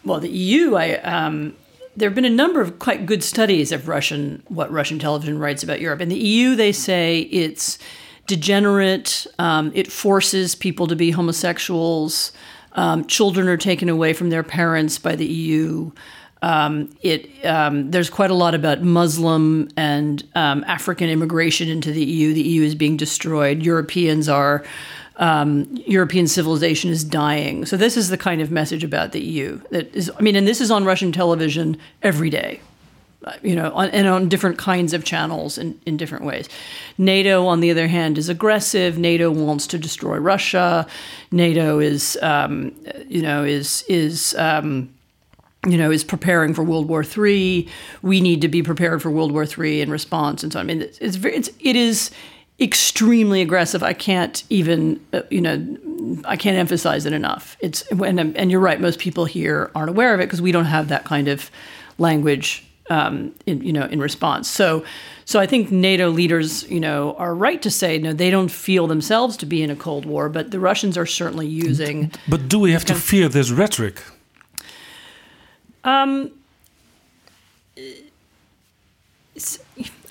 Well, 0.05 0.21
the 0.21 0.31
EU, 0.31 0.75
I 0.75 0.95
um, 0.97 1.55
there 1.97 2.09
have 2.09 2.17
been 2.17 2.25
a 2.25 2.43
number 2.45 2.61
of 2.61 2.79
quite 2.81 3.07
good 3.07 3.23
studies 3.23 3.71
of 3.71 3.87
Russian 3.87 4.43
what 4.49 4.73
Russian 4.73 4.99
television 4.99 5.39
writes 5.39 5.63
about 5.63 5.81
Europe. 5.81 6.01
In 6.01 6.09
the 6.09 6.19
EU, 6.19 6.57
they 6.57 6.73
say 6.73 7.21
it's 7.31 7.79
degenerate. 8.27 9.29
Um, 9.39 9.71
it 9.75 9.93
forces 9.93 10.57
people 10.57 10.89
to 10.89 10.97
be 10.97 11.13
homosexuals. 11.13 12.33
Um, 12.79 13.07
children 13.07 13.49
are 13.49 13.57
taken 13.57 13.89
away 13.89 14.13
from 14.13 14.31
their 14.31 14.45
parents 14.45 15.01
by 15.01 15.17
the 15.17 15.27
EU. 15.27 15.91
Um, 16.43 16.97
it 17.03 17.29
um, 17.45 17.91
there's 17.91 18.09
quite 18.09 18.31
a 18.31 18.35
lot 18.35 18.55
about 18.55 18.83
Muslim 18.83 19.69
and 19.77 20.23
um, 20.37 20.63
African 20.63 21.11
immigration 21.11 21.69
into 21.69 21.91
the 21.91 22.05
EU. 22.05 22.33
The 22.33 22.43
EU 22.43 22.63
is 22.63 22.77
being 22.77 22.97
destroyed. 22.97 23.65
Europeans 23.65 24.29
are 24.29 24.65
um, 25.17 25.67
European 25.89 26.29
civilization 26.29 26.93
is 26.93 27.03
dying. 27.03 27.67
So 27.67 27.77
this 27.77 27.97
is 27.97 28.11
the 28.11 28.17
kind 28.17 28.41
of 28.41 28.53
message 28.53 28.85
about 28.85 29.11
the 29.11 29.21
EU 29.21 29.61
that 29.73 29.93
is. 29.93 30.09
I 30.17 30.23
mean, 30.23 30.37
and 30.37 30.47
this 30.47 30.61
is 30.61 30.71
on 30.71 30.85
Russian 30.85 31.11
television 31.11 31.79
every 32.05 32.31
day. 32.31 32.61
You 33.43 33.57
know, 33.57 33.73
on, 33.73 33.89
and 33.91 34.07
on 34.07 34.29
different 34.29 34.59
kinds 34.59 34.95
of 34.95 35.05
channels 35.05 35.59
in, 35.59 35.79
in 35.85 35.97
different 35.97 36.25
ways. 36.25 36.49
NATO, 36.99 37.47
on 37.47 37.59
the 37.59 37.71
other 37.71 37.89
hand, 37.89 38.17
is 38.17 38.29
aggressive. 38.29 38.97
NATO 38.97 39.31
wants 39.31 39.67
to 39.69 39.79
destroy 39.79 40.19
Russia. 40.19 40.87
NATO 41.33 41.81
is, 41.81 42.17
um, 42.23 42.73
you 43.09 43.21
know, 43.21 43.45
is 43.45 43.85
is 43.89 44.37
um, 44.39 44.89
you 45.67 45.77
know, 45.77 45.91
is 45.91 46.05
preparing 46.05 46.55
for 46.55 46.63
World 46.63 46.89
War 46.89 47.05
III. 47.05 47.69
We 48.03 48.21
need 48.21 48.41
to 48.43 48.49
be 48.49 48.63
prepared 48.63 49.03
for 49.03 49.11
World 49.11 49.33
War 49.33 49.45
III 49.45 49.81
in 49.81 49.91
response, 49.91 50.43
and 50.43 50.53
so 50.53 50.61
on. 50.61 50.67
I 50.67 50.67
mean, 50.67 50.83
it's, 50.83 50.99
it's 50.99 51.17
very, 51.17 51.35
it's, 51.35 51.51
it 51.61 51.75
is 51.75 52.11
extremely 52.61 53.41
aggressive. 53.41 53.83
I 53.83 53.93
can't 53.93 54.43
even, 54.51 55.05
uh, 55.13 55.23
you 55.31 55.41
know, 55.41 56.23
I 56.25 56.37
can't 56.37 56.57
emphasize 56.57 57.07
it 57.07 57.13
enough. 57.13 57.57
It's 57.61 57.83
and, 57.91 58.37
and 58.37 58.51
you're 58.51 58.61
right. 58.61 58.81
Most 58.81 58.99
people 58.99 59.25
here 59.25 59.71
aren't 59.75 59.91
aware 59.91 60.15
of 60.15 60.21
it 60.21 60.27
because 60.27 60.43
we 60.43 60.53
don't 60.53 60.67
have 60.67 60.89
that 60.89 61.05
kind 61.05 61.29
of 61.29 61.51
language, 61.99 62.65
um, 62.91 63.35
in, 63.47 63.63
you 63.63 63.73
know, 63.73 63.87
in 63.87 64.01
response. 64.01 64.49
So, 64.49 64.85
so 65.25 65.41
I 65.41 65.47
think 65.47 65.71
NATO 65.71 66.09
leaders, 66.09 66.69
you 66.71 66.81
know, 66.81 67.15
are 67.15 67.35
right 67.35 67.61
to 67.63 67.71
say 67.71 67.99
no. 67.99 68.13
They 68.13 68.31
don't 68.31 68.51
feel 68.51 68.87
themselves 68.87 69.37
to 69.39 69.47
be 69.47 69.63
in 69.63 69.71
a 69.71 69.77
Cold 69.77 70.07
War, 70.07 70.29
but 70.29 70.51
the 70.51 70.61
Russians 70.61 70.97
are 70.97 71.07
certainly 71.07 71.47
using. 71.47 72.11
But 72.29 72.49
do 72.49 72.59
we 72.59 72.73
have 72.73 72.85
to 72.87 72.95
fear 72.95 73.29
this 73.29 73.51
rhetoric? 73.51 74.03
Um, 75.85 76.31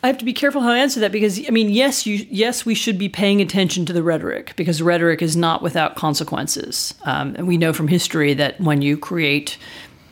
I 0.04 0.08
have 0.08 0.18
to 0.20 0.26
be 0.26 0.34
careful 0.34 0.62
how 0.62 0.70
I 0.70 0.78
answer 0.78 1.00
that 1.02 1.12
because 1.12 1.40
I 1.48 1.52
mean, 1.52 1.70
yes, 1.70 2.06
you 2.06 2.26
yes, 2.30 2.66
we 2.66 2.76
should 2.76 2.98
be 2.98 3.10
paying 3.10 3.42
attention 3.42 3.86
to 3.88 3.94
the 3.94 4.04
rhetoric 4.04 4.54
because 4.56 4.82
rhetoric 4.82 5.22
is 5.22 5.36
not 5.36 5.62
without 5.62 5.96
consequences, 5.96 6.94
um, 7.04 7.36
and 7.36 7.48
we 7.48 7.58
know 7.58 7.74
from 7.74 7.88
history 7.88 8.34
that 8.36 8.60
when 8.62 8.82
you 8.82 8.98
create, 8.98 9.58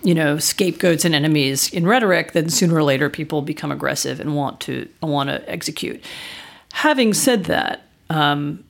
you 0.05 0.13
know, 0.13 0.37
scapegoats 0.37 1.03
and 1.03 1.15
enemies 1.15 1.73
in 1.73 1.87
rhetoric, 1.87 2.33
then 2.33 2.47
sooner 2.47 2.75
or 2.75 2.83
later 2.83 3.09
people 3.09 3.41
become 3.41 3.71
aggressive 3.71 4.19
and 4.19 4.35
want 4.35 4.59
to 4.61 4.87
want 5.01 5.29
to 5.29 5.49
execute. 5.49 6.01
Having 6.73 7.15
said 7.15 7.45
that, 7.45 7.81
um, 8.11 8.63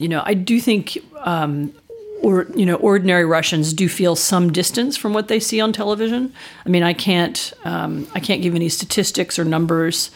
you 0.00 0.08
know, 0.08 0.22
I 0.26 0.34
do 0.34 0.60
think 0.60 0.98
um, 1.20 1.72
or 2.20 2.48
you 2.56 2.66
know 2.66 2.74
ordinary 2.76 3.24
Russians 3.24 3.72
do 3.72 3.88
feel 3.88 4.16
some 4.16 4.52
distance 4.52 4.96
from 4.96 5.14
what 5.14 5.28
they 5.28 5.38
see 5.38 5.60
on 5.60 5.72
television. 5.72 6.32
I 6.64 6.68
mean, 6.68 6.82
I 6.82 6.94
can't 6.94 7.52
um, 7.64 8.08
I 8.12 8.18
can't 8.18 8.42
give 8.42 8.56
any 8.56 8.68
statistics 8.68 9.38
or 9.38 9.44
numbers, 9.44 10.10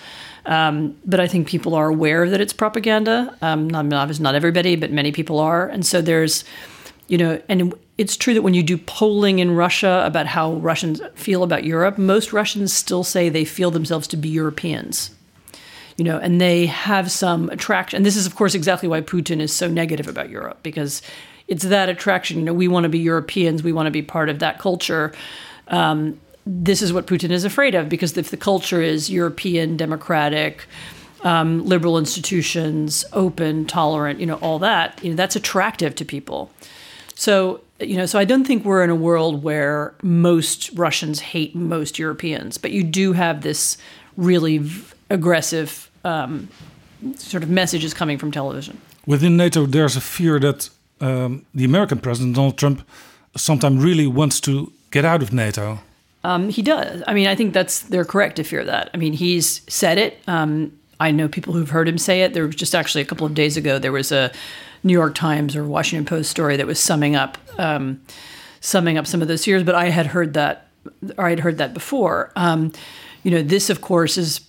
um, 0.46 0.96
but 1.06 1.20
I 1.20 1.28
think 1.28 1.46
people 1.46 1.76
are 1.76 1.88
aware 1.88 2.28
that 2.28 2.40
it's 2.40 2.52
propaganda. 2.52 3.36
Um, 3.40 3.70
not 3.70 3.86
not 3.86 4.34
everybody, 4.34 4.74
but 4.74 4.90
many 4.90 5.12
people 5.12 5.38
are, 5.38 5.68
and 5.68 5.86
so 5.86 6.02
there's 6.02 6.44
you 7.10 7.18
know, 7.18 7.42
and 7.48 7.74
it's 8.00 8.16
true 8.16 8.32
that 8.32 8.40
when 8.40 8.54
you 8.54 8.62
do 8.62 8.78
polling 8.78 9.40
in 9.40 9.50
Russia 9.50 10.02
about 10.06 10.26
how 10.26 10.54
Russians 10.54 11.02
feel 11.14 11.42
about 11.42 11.64
Europe, 11.64 11.98
most 11.98 12.32
Russians 12.32 12.72
still 12.72 13.04
say 13.04 13.28
they 13.28 13.44
feel 13.44 13.70
themselves 13.70 14.08
to 14.08 14.16
be 14.16 14.30
Europeans 14.30 15.10
you 15.96 16.04
know, 16.04 16.16
and 16.16 16.40
they 16.40 16.64
have 16.64 17.10
some 17.10 17.50
attraction. 17.50 17.98
And 17.98 18.06
this 18.06 18.16
is, 18.16 18.24
of 18.24 18.34
course, 18.34 18.54
exactly 18.54 18.88
why 18.88 19.02
Putin 19.02 19.38
is 19.38 19.52
so 19.52 19.68
negative 19.68 20.08
about 20.08 20.30
Europe 20.30 20.58
because 20.62 21.02
it's 21.46 21.64
that 21.64 21.90
attraction. 21.90 22.38
You 22.38 22.44
know, 22.46 22.54
we 22.54 22.68
want 22.68 22.84
to 22.84 22.88
be 22.88 22.98
Europeans, 22.98 23.62
we 23.62 23.72
want 23.72 23.86
to 23.86 23.90
be 23.90 24.00
part 24.00 24.30
of 24.30 24.38
that 24.38 24.58
culture. 24.58 25.12
Um, 25.68 26.18
this 26.46 26.80
is 26.80 26.90
what 26.90 27.06
Putin 27.06 27.30
is 27.30 27.44
afraid 27.44 27.74
of 27.74 27.90
because 27.90 28.16
if 28.16 28.30
the 28.30 28.38
culture 28.38 28.80
is 28.80 29.10
European, 29.10 29.76
democratic, 29.76 30.64
um, 31.20 31.66
liberal 31.66 31.98
institutions, 31.98 33.04
open, 33.12 33.66
tolerant, 33.66 34.20
you 34.20 34.26
know, 34.26 34.36
all 34.36 34.58
that, 34.60 34.98
you 35.04 35.10
know, 35.10 35.16
that's 35.16 35.36
attractive 35.36 35.94
to 35.96 36.04
people. 36.06 36.50
So, 37.14 37.60
you 37.80 37.96
know, 37.96 38.06
so 38.06 38.18
I 38.18 38.24
don't 38.24 38.46
think 38.46 38.64
we're 38.64 38.84
in 38.84 38.90
a 38.90 38.94
world 38.94 39.42
where 39.42 39.94
most 40.02 40.70
Russians 40.74 41.20
hate 41.20 41.54
most 41.54 41.98
Europeans, 41.98 42.58
but 42.58 42.70
you 42.72 42.82
do 42.82 43.12
have 43.12 43.42
this 43.42 43.76
really 44.16 44.58
v- 44.58 44.94
aggressive 45.08 45.90
um, 46.04 46.48
sort 47.16 47.42
of 47.42 47.48
messages 47.50 47.94
coming 47.94 48.18
from 48.18 48.30
television. 48.30 48.80
Within 49.06 49.36
NATO, 49.36 49.66
there's 49.66 49.96
a 49.96 50.00
fear 50.00 50.38
that 50.40 50.70
um, 51.00 51.44
the 51.54 51.64
American 51.64 51.98
president, 51.98 52.36
Donald 52.36 52.58
Trump, 52.58 52.86
sometimes 53.36 53.82
really 53.82 54.06
wants 54.06 54.40
to 54.40 54.72
get 54.90 55.04
out 55.04 55.22
of 55.22 55.32
NATO. 55.32 55.78
Um, 56.22 56.50
he 56.50 56.62
does. 56.62 57.02
I 57.06 57.14
mean, 57.14 57.26
I 57.26 57.34
think 57.34 57.54
that's 57.54 57.80
they're 57.80 58.04
correct 58.04 58.36
to 58.36 58.44
fear 58.44 58.64
that. 58.64 58.90
I 58.92 58.98
mean, 58.98 59.14
he's 59.14 59.62
said 59.68 59.96
it. 59.96 60.18
Um, 60.26 60.72
I 60.98 61.10
know 61.10 61.28
people 61.28 61.54
who've 61.54 61.70
heard 61.70 61.88
him 61.88 61.96
say 61.96 62.22
it. 62.22 62.34
There 62.34 62.46
was 62.46 62.54
just 62.54 62.74
actually 62.74 63.00
a 63.00 63.06
couple 63.06 63.26
of 63.26 63.34
days 63.34 63.56
ago 63.56 63.78
there 63.78 63.92
was 63.92 64.12
a 64.12 64.30
New 64.82 64.92
York 64.92 65.14
Times 65.14 65.56
or 65.56 65.64
Washington 65.64 66.04
Post 66.04 66.30
story 66.30 66.56
that 66.56 66.66
was 66.66 66.78
summing 66.78 67.16
up 67.16 67.38
um, 67.58 68.00
summing 68.60 68.98
up 68.98 69.06
some 69.06 69.22
of 69.22 69.28
those 69.28 69.44
fears. 69.44 69.62
But 69.62 69.74
I 69.74 69.90
had 69.90 70.06
heard 70.06 70.34
that, 70.34 70.68
I 71.18 71.30
had 71.30 71.40
heard 71.40 71.58
that 71.58 71.74
before. 71.74 72.32
Um, 72.36 72.72
you 73.22 73.30
know, 73.30 73.42
this 73.42 73.70
of 73.70 73.80
course 73.80 74.16
is 74.16 74.40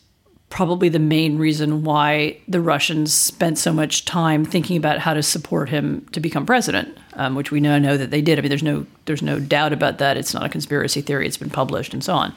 probably 0.49 0.89
the 0.89 0.99
main 0.99 1.37
reason 1.37 1.83
why 1.83 2.37
the 2.47 2.59
Russians 2.59 3.13
spent 3.13 3.57
so 3.57 3.71
much 3.71 4.03
time 4.03 4.43
thinking 4.43 4.75
about 4.75 4.99
how 4.99 5.13
to 5.13 5.23
support 5.23 5.69
him 5.69 6.05
to 6.11 6.19
become 6.19 6.45
president, 6.45 6.95
um, 7.13 7.35
which 7.35 7.51
we 7.51 7.61
now 7.61 7.77
know 7.77 7.95
that 7.95 8.11
they 8.11 8.21
did. 8.21 8.37
I 8.37 8.41
mean, 8.41 8.49
there's 8.49 8.61
no 8.61 8.85
there's 9.05 9.21
no 9.21 9.39
doubt 9.39 9.73
about 9.73 9.97
that. 9.97 10.17
It's 10.17 10.33
not 10.33 10.45
a 10.45 10.49
conspiracy 10.49 11.01
theory. 11.01 11.25
It's 11.25 11.37
been 11.37 11.49
published 11.49 11.93
and 11.93 12.03
so 12.03 12.13
on. 12.13 12.33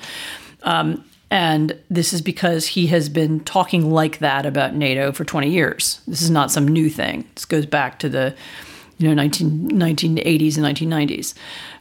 Um, 0.62 1.04
and 1.34 1.76
this 1.90 2.12
is 2.12 2.22
because 2.22 2.64
he 2.64 2.86
has 2.86 3.08
been 3.08 3.40
talking 3.40 3.90
like 3.90 4.18
that 4.18 4.46
about 4.46 4.76
NATO 4.76 5.10
for 5.10 5.24
20 5.24 5.50
years. 5.50 6.00
This 6.06 6.22
is 6.22 6.30
not 6.30 6.52
some 6.52 6.68
new 6.68 6.88
thing. 6.88 7.24
This 7.34 7.44
goes 7.44 7.66
back 7.66 7.98
to 7.98 8.08
the 8.08 8.36
you 8.98 9.08
know 9.08 9.14
19, 9.14 9.70
1980s 9.70 10.56
and 10.56 10.64
1990s. 10.64 11.34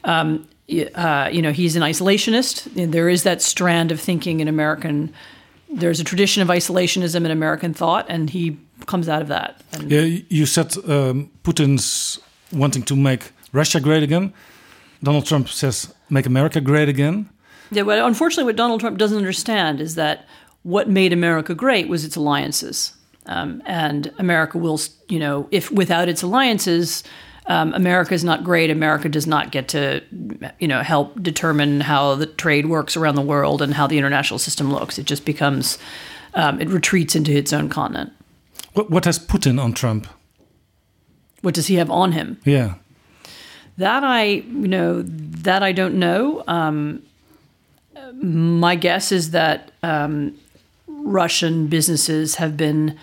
Um, 0.05 0.47
uh, 0.95 1.29
you 1.31 1.43
know, 1.43 1.51
he's 1.51 1.75
an 1.75 1.83
isolationist. 1.83 2.91
There 2.91 3.07
is 3.07 3.21
that 3.23 3.43
strand 3.43 3.91
of 3.91 4.01
thinking 4.01 4.39
in 4.39 4.47
American. 4.47 5.13
There's 5.69 5.99
a 5.99 6.03
tradition 6.03 6.41
of 6.41 6.47
isolationism 6.47 7.23
in 7.23 7.29
American 7.29 7.75
thought, 7.75 8.07
and 8.09 8.31
he 8.31 8.57
comes 8.87 9.07
out 9.07 9.21
of 9.21 9.27
that. 9.27 9.61
And 9.73 9.91
Yeah, 9.91 10.21
you 10.29 10.47
said 10.47 10.75
um, 10.89 11.29
Putin's 11.43 12.19
wanting 12.51 12.81
to 12.83 12.95
make 12.95 13.31
Russia 13.51 13.79
great 13.79 14.01
again. 14.01 14.33
Donald 15.03 15.27
Trump 15.27 15.47
says, 15.49 15.93
make 16.09 16.25
America 16.25 16.59
great 16.59 16.89
again. 16.89 17.29
Yeah, 17.71 17.83
but 17.83 17.99
unfortunately, 17.99 18.45
what 18.45 18.55
Donald 18.55 18.79
Trump 18.79 18.97
doesn't 18.97 19.17
understand 19.17 19.81
is 19.81 19.95
that 19.95 20.27
what 20.63 20.89
made 20.89 21.11
America 21.11 21.55
great 21.55 21.87
was 21.87 22.05
its 22.05 22.15
alliances, 22.15 22.93
um, 23.25 23.61
and 23.65 24.11
America 24.17 24.57
will, 24.57 24.79
you 25.09 25.19
know, 25.19 25.47
if 25.51 25.71
without 25.71 26.07
its 26.07 26.21
alliances, 26.21 27.03
um, 27.47 27.73
America 27.73 28.13
is 28.13 28.23
not 28.23 28.43
great. 28.43 28.69
America 28.69 29.09
does 29.09 29.27
not 29.27 29.51
get 29.51 29.67
to, 29.69 30.01
you 30.59 30.67
know, 30.67 30.81
help 30.81 31.21
determine 31.21 31.81
how 31.81 32.15
the 32.15 32.25
trade 32.25 32.67
works 32.67 32.95
around 32.95 33.15
the 33.15 33.21
world 33.21 33.61
and 33.61 33.73
how 33.73 33.87
the 33.87 33.97
international 33.97 34.39
system 34.39 34.71
looks. 34.71 34.97
It 34.97 35.05
just 35.05 35.25
becomes, 35.25 35.77
um, 36.33 36.61
it 36.61 36.69
retreats 36.69 37.15
into 37.15 37.31
its 37.33 37.51
own 37.51 37.67
continent. 37.69 38.13
What, 38.73 38.89
what 38.89 39.05
has 39.05 39.19
Putin 39.19 39.61
on 39.61 39.73
Trump? 39.73 40.07
What 41.41 41.53
does 41.53 41.67
he 41.67 41.75
have 41.75 41.91
on 41.91 42.13
him? 42.13 42.39
Yeah. 42.45 42.75
That 43.77 44.03
I, 44.03 44.23
you 44.23 44.67
know, 44.67 45.01
that 45.01 45.63
I 45.63 45.73
don't 45.73 45.95
know. 45.95 46.43
Um, 46.47 47.03
my 48.21 48.75
guess 48.75 49.11
is 49.11 49.31
that 49.31 49.71
um, 49.81 50.37
Russian 50.87 51.67
businesses 51.67 52.35
have 52.35 52.55
been 52.57 52.97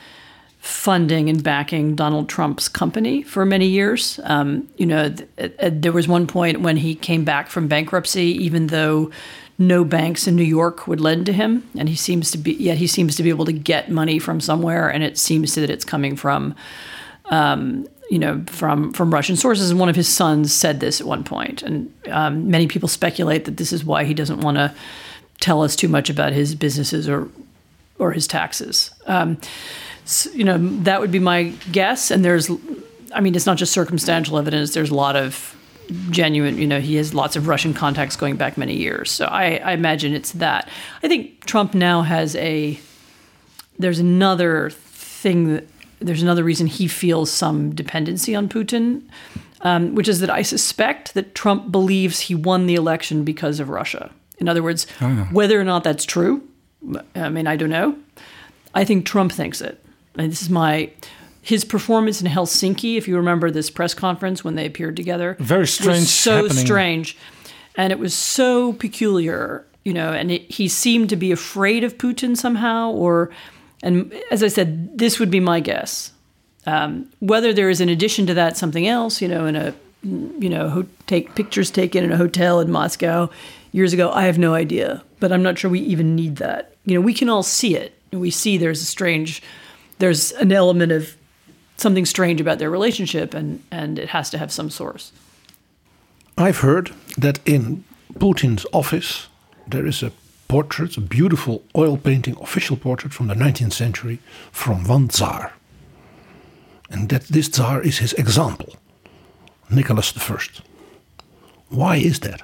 funding 0.61 1.31
and 1.31 1.43
backing 1.43 1.97
Donald 1.97 2.29
Trump's 2.29 2.69
company 2.69 3.23
for 3.23 3.47
many 3.47 3.67
years. 3.67 4.21
Um, 4.25 4.69
you 4.77 4.87
know, 4.87 5.09
th- 5.09 5.53
uh, 5.59 5.71
there 5.73 5.93
was 5.93 6.07
one 6.07 6.27
point 6.27 6.61
when 6.61 6.77
he 6.77 6.95
came 6.95 7.25
back 7.25 7.49
from 7.49 7.67
bankruptcy, 7.67 8.37
even 8.45 8.67
though 8.67 9.11
no 9.59 9.85
banks 9.85 10.27
in 10.27 10.37
New 10.37 10.43
York 10.43 10.87
would 10.87 11.01
lend 11.01 11.27
to 11.27 11.33
him, 11.33 11.69
and 11.77 11.89
he 11.89 11.97
seems 11.97 12.31
to 12.31 12.39
be 12.39 12.53
yet 12.53 12.79
he 12.79 12.87
seems 12.87 13.17
to 13.17 13.23
be 13.23 13.29
able 13.29 13.45
to 13.45 13.53
get 13.53 13.91
money 13.91 14.19
from 14.19 14.41
somewhere, 14.41 14.89
and 14.89 15.03
it 15.03 15.19
seems 15.19 15.55
to 15.55 15.61
that 15.61 15.71
it's 15.71 15.85
coming 15.85 16.17
from. 16.17 16.55
Um, 17.27 17.87
you 18.11 18.19
know, 18.19 18.43
from 18.49 18.93
from 18.93 19.15
Russian 19.15 19.37
sources, 19.37 19.71
and 19.71 19.79
one 19.79 19.89
of 19.89 19.97
his 19.97 20.09
sons 20.09 20.53
said 20.53 20.81
this 20.81 21.01
at 21.01 21.07
one 21.07 21.25
point, 21.25 21.63
and 21.63 21.95
um, 22.11 22.51
many 22.51 22.67
people 22.67 22.89
speculate 22.89 23.45
that 23.45 23.57
this 23.57 23.73
is 23.73 23.85
why 23.85 24.05
he 24.05 24.15
doesn't 24.15 24.41
want 24.41 24.57
to 24.57 24.75
tell 25.39 25.63
us 25.63 25.77
too 25.77 25.89
much 25.89 26.11
about 26.11 26.33
his 26.33 26.55
businesses 26.57 27.09
or 27.09 27.29
or 27.99 28.13
his 28.13 28.27
taxes. 28.27 28.91
Um, 29.07 29.39
so, 30.05 30.31
you 30.31 30.43
know, 30.43 30.59
that 30.83 31.01
would 31.01 31.13
be 31.13 31.21
my 31.21 31.53
guess. 31.71 32.11
And 32.11 32.25
there's, 32.25 32.51
I 33.15 33.21
mean, 33.21 33.37
it's 33.37 33.47
not 33.47 33.59
just 33.59 33.73
circumstantial 33.73 34.39
evidence. 34.39 34.75
There's 34.75 34.91
a 34.91 34.95
lot 34.95 35.15
of 35.15 35.57
genuine. 36.11 36.59
You 36.59 36.67
know, 36.67 36.81
he 36.81 36.97
has 36.97 37.15
lots 37.15 37.37
of 37.37 37.47
Russian 37.47 37.75
contacts 37.75 38.17
going 38.17 38.37
back 38.37 38.57
many 38.57 38.75
years. 38.75 39.11
So 39.11 39.27
I, 39.27 39.57
I 39.59 39.73
imagine 39.73 40.15
it's 40.15 40.33
that. 40.33 40.69
I 41.03 41.09
think 41.09 41.45
Trump 41.45 41.75
now 41.75 42.03
has 42.03 42.35
a. 42.37 42.81
There's 43.79 44.01
another 44.01 44.71
thing 44.71 45.55
that 45.55 45.69
there's 46.01 46.23
another 46.23 46.45
reason 46.45 46.67
he 46.67 46.89
feels 46.89 47.31
some 47.31 47.75
dependency 47.75 48.35
on 48.35 48.49
Putin, 48.49 49.03
um, 49.63 49.95
which 49.95 50.09
is 50.09 50.21
that 50.21 50.31
I 50.31 50.43
suspect 50.43 51.15
that 51.15 51.35
Trump 51.35 51.71
believes 51.71 52.21
he 52.21 52.35
won 52.35 52.67
the 52.67 52.75
election 52.75 53.25
because 53.25 53.61
of 53.61 53.69
Russia. 53.69 54.11
In 54.39 54.49
other 54.49 54.63
words, 54.63 54.87
Ah. 55.01 55.29
whether 55.31 55.61
or 55.61 55.65
not 55.65 55.85
that's 55.85 56.05
true, 56.05 56.43
I 57.15 57.29
mean, 57.29 57.47
I 57.47 57.57
don't 57.57 57.71
know. 57.71 57.97
I 58.75 58.85
think 58.85 59.05
Trump 59.05 59.33
thinks 59.33 59.61
it. 59.61 59.85
And 60.17 60.31
this 60.33 60.43
is 60.43 60.51
my 60.51 60.91
his 61.43 61.65
performance 61.65 62.21
in 62.21 62.27
Helsinki. 62.29 62.97
If 62.99 63.09
you 63.09 63.17
remember 63.17 63.51
this 63.51 63.71
press 63.71 63.95
conference 63.95 64.45
when 64.45 64.55
they 64.57 64.67
appeared 64.67 64.95
together, 64.97 65.37
Very 65.41 65.67
strange 65.67 66.07
so 66.07 66.43
happening. 66.43 66.57
strange, 66.65 67.17
and 67.77 67.93
it 67.93 67.99
was 67.99 68.13
so 68.15 68.73
peculiar. 68.75 69.65
You 69.83 69.95
know, 69.95 70.13
and 70.13 70.31
it, 70.31 70.43
he 70.51 70.69
seemed 70.69 71.09
to 71.09 71.17
be 71.17 71.33
afraid 71.33 71.85
of 71.85 71.97
Putin 71.97 72.37
somehow, 72.37 72.91
or, 72.91 73.31
and 73.83 74.13
as 74.31 74.43
I 74.43 74.49
said, 74.49 74.99
this 74.99 75.19
would 75.19 75.31
be 75.31 75.41
my 75.41 75.61
guess. 75.61 76.13
Um, 76.67 77.11
whether 77.21 77.53
there 77.53 77.71
is, 77.71 77.81
in 77.81 77.89
addition 77.89 78.27
to 78.27 78.35
that, 78.35 78.57
something 78.57 78.87
else, 78.87 79.23
you 79.23 79.29
know, 79.29 79.47
in 79.47 79.57
a, 79.57 79.75
you 80.03 80.49
know, 80.49 80.69
ho- 80.69 80.87
take 81.07 81.35
pictures 81.35 81.71
taken 81.71 82.05
in 82.05 82.13
a 82.13 82.17
hotel 82.17 82.61
in 82.61 82.71
Moscow 82.71 83.31
years 83.73 83.93
ago, 83.93 84.11
I 84.11 84.25
have 84.25 84.39
no 84.39 84.55
idea. 84.55 85.03
But 85.21 85.33
I'm 85.33 85.43
not 85.43 85.59
sure 85.59 85.71
we 85.71 85.81
even 85.81 86.15
need 86.15 86.37
that. 86.37 86.75
You 86.85 86.95
know, 86.95 87.01
we 87.01 87.15
can 87.15 87.29
all 87.29 87.43
see 87.43 87.77
it. 87.77 87.99
We 88.13 88.31
see 88.31 88.59
there's 88.59 88.83
a 88.83 88.87
strange, 88.87 89.43
there's 89.99 90.33
an 90.33 90.53
element 90.53 90.93
of 90.93 91.17
something 91.77 92.05
strange 92.05 92.41
about 92.41 92.59
their 92.59 92.71
relationship, 92.71 93.35
and 93.35 93.63
and 93.71 93.99
it 93.99 94.09
has 94.11 94.31
to 94.31 94.39
have 94.39 94.51
some 94.51 94.71
source. 94.71 95.13
I've 96.37 96.59
heard 96.59 96.93
that 97.19 97.39
in 97.47 97.85
Putin's 98.15 98.67
office 98.73 99.29
there 99.67 99.87
is 99.87 100.03
a 100.03 100.13
portrait, 100.51 100.97
a 100.97 101.01
beautiful 101.01 101.63
oil 101.77 101.97
painting 101.97 102.37
official 102.41 102.77
portrait 102.77 103.13
from 103.13 103.29
the 103.29 103.35
19th 103.35 103.73
century 103.73 104.19
from 104.51 104.83
one 104.83 105.09
Tsar. 105.09 105.53
And 106.91 107.09
that 107.11 107.23
this 107.29 107.49
Tsar 107.49 107.81
is 107.83 107.99
his 107.99 108.13
example, 108.15 108.75
Nicholas 109.71 110.13
I. 110.13 110.39
Why 111.69 111.97
is 111.97 112.19
that? 112.21 112.43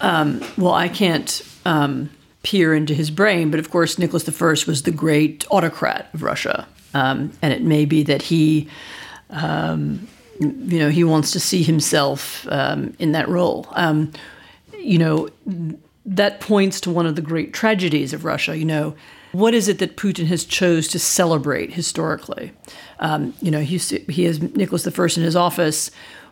Um, 0.00 0.42
well, 0.56 0.72
I 0.72 0.88
can't 0.88 1.42
um, 1.66 2.08
peer 2.42 2.74
into 2.74 2.94
his 2.94 3.10
brain, 3.10 3.50
but 3.50 3.60
of 3.60 3.70
course, 3.70 3.98
Nicholas 3.98 4.26
I 4.26 4.48
was 4.66 4.84
the 4.84 4.90
great 4.90 5.44
autocrat 5.50 6.08
of 6.14 6.22
Russia, 6.22 6.66
um, 6.94 7.30
and 7.42 7.52
it 7.52 7.60
may 7.60 7.84
be 7.84 8.02
that 8.04 8.22
he, 8.22 8.70
um, 9.28 10.08
you 10.40 10.78
know, 10.78 10.88
he 10.88 11.04
wants 11.04 11.30
to 11.32 11.40
see 11.40 11.62
himself 11.62 12.46
um, 12.50 12.94
in 12.98 13.12
that 13.12 13.28
role. 13.28 13.66
Um, 13.72 14.12
you 14.78 14.98
know, 14.98 15.28
that 16.06 16.40
points 16.40 16.80
to 16.82 16.90
one 16.90 17.04
of 17.04 17.16
the 17.16 17.22
great 17.22 17.52
tragedies 17.52 18.12
of 18.12 18.24
Russia. 18.24 18.56
You 18.56 18.64
know, 18.64 18.94
what 19.32 19.54
is 19.54 19.68
it 19.68 19.80
that 19.80 19.96
Putin 19.96 20.26
has 20.26 20.44
chose 20.44 20.88
to 20.88 20.98
celebrate 20.98 21.72
historically? 21.72 22.52
Um, 23.00 23.34
you 23.42 23.50
know, 23.50 23.60
he 23.60 23.76
he 23.78 24.24
has 24.24 24.40
Nicholas 24.40 24.86
I 24.86 24.90
in 24.90 25.22
his 25.22 25.36
office. 25.36 25.90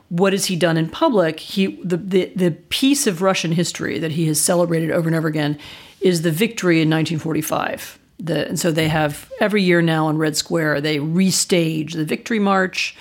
What 0.08 0.32
has 0.32 0.46
he 0.46 0.56
done 0.56 0.76
in 0.76 0.88
public? 0.88 1.40
He 1.40 1.76
the, 1.82 1.96
the 1.96 2.32
the 2.36 2.50
piece 2.52 3.06
of 3.06 3.20
Russian 3.20 3.52
history 3.52 3.98
that 3.98 4.12
he 4.12 4.26
has 4.28 4.40
celebrated 4.40 4.90
over 4.90 5.08
and 5.08 5.16
over 5.16 5.28
again 5.28 5.58
is 6.00 6.22
the 6.22 6.30
victory 6.30 6.76
in 6.76 6.88
1945. 6.88 7.98
The, 8.20 8.46
and 8.46 8.60
so 8.60 8.70
they 8.70 8.88
have 8.88 9.30
every 9.40 9.62
year 9.62 9.82
now 9.82 10.06
on 10.06 10.18
Red 10.18 10.36
Square 10.36 10.82
they 10.82 10.98
restage 10.98 11.94
the 11.94 12.04
Victory 12.04 12.38
March. 12.38 12.96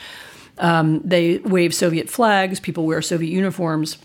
Um, 0.58 1.02
they 1.04 1.38
wave 1.40 1.74
Soviet 1.74 2.10
flags. 2.10 2.60
People 2.60 2.86
wear 2.86 3.02
Soviet 3.02 3.32
uniforms. 3.32 3.98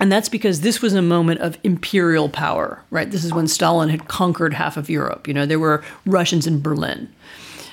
And 0.00 0.10
that's 0.10 0.28
because 0.28 0.62
this 0.62 0.82
was 0.82 0.94
a 0.94 1.02
moment 1.02 1.40
of 1.40 1.58
imperial 1.62 2.28
power, 2.28 2.82
right? 2.90 3.10
This 3.10 3.24
is 3.24 3.32
when 3.32 3.46
Stalin 3.46 3.88
had 3.88 4.08
conquered 4.08 4.54
half 4.54 4.76
of 4.76 4.90
Europe. 4.90 5.28
You 5.28 5.34
know, 5.34 5.46
there 5.46 5.58
were 5.58 5.84
Russians 6.06 6.46
in 6.46 6.60
Berlin, 6.60 7.12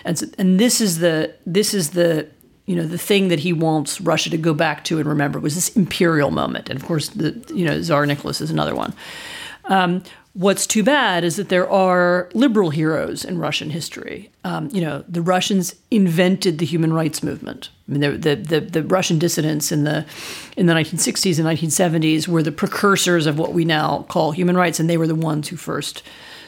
and 0.05 0.19
so, 0.19 0.27
and 0.37 0.59
this 0.59 0.81
is 0.81 0.99
the 0.99 1.33
this 1.45 1.73
is 1.73 1.91
the 1.91 2.27
you 2.65 2.75
know 2.75 2.85
the 2.85 2.97
thing 2.97 3.29
that 3.29 3.39
he 3.39 3.53
wants 3.53 3.99
Russia 3.99 4.29
to 4.29 4.37
go 4.37 4.53
back 4.53 4.83
to 4.85 4.99
and 4.99 5.07
remember 5.07 5.39
was 5.39 5.55
this 5.55 5.75
imperial 5.75 6.29
moment. 6.29 6.69
And 6.69 6.79
of 6.79 6.85
course, 6.85 7.09
the 7.09 7.41
you 7.53 7.65
know 7.65 7.81
Tsar 7.81 8.05
Nicholas 8.05 8.41
is 8.41 8.51
another 8.51 8.75
one. 8.75 8.93
Um, 9.65 10.03
what's 10.39 10.65
too 10.65 10.83
bad 10.83 11.25
is 11.25 11.35
that 11.35 11.49
there 11.49 11.69
are 11.69 12.29
liberal 12.33 12.69
heroes 12.69 13.25
in 13.25 13.37
Russian 13.37 13.69
history. 13.69 14.31
Um, 14.45 14.69
you 14.71 14.79
know, 14.79 15.03
the 15.05 15.21
Russians 15.21 15.75
invented 15.91 16.59
the 16.59 16.65
human 16.65 16.93
rights 16.93 17.21
movement. 17.21 17.69
I 17.89 17.91
mean, 17.91 18.21
the, 18.21 18.35
the, 18.35 18.61
the, 18.61 18.83
Russian 18.83 19.19
dissidents 19.19 19.69
in 19.69 19.83
the 19.83 20.05
in 20.55 20.67
the 20.67 20.73
1960s 20.73 21.39
and 21.39 21.45
1970s 21.45 22.29
were 22.29 22.41
the 22.41 22.53
precursors 22.53 23.25
of 23.25 23.37
what 23.37 23.51
we 23.51 23.65
now 23.65 24.03
call 24.03 24.31
human 24.31 24.55
rights, 24.55 24.79
and 24.79 24.89
they 24.89 24.95
were 24.95 25.07
the 25.07 25.13
ones 25.13 25.49
who 25.49 25.57
first 25.57 26.03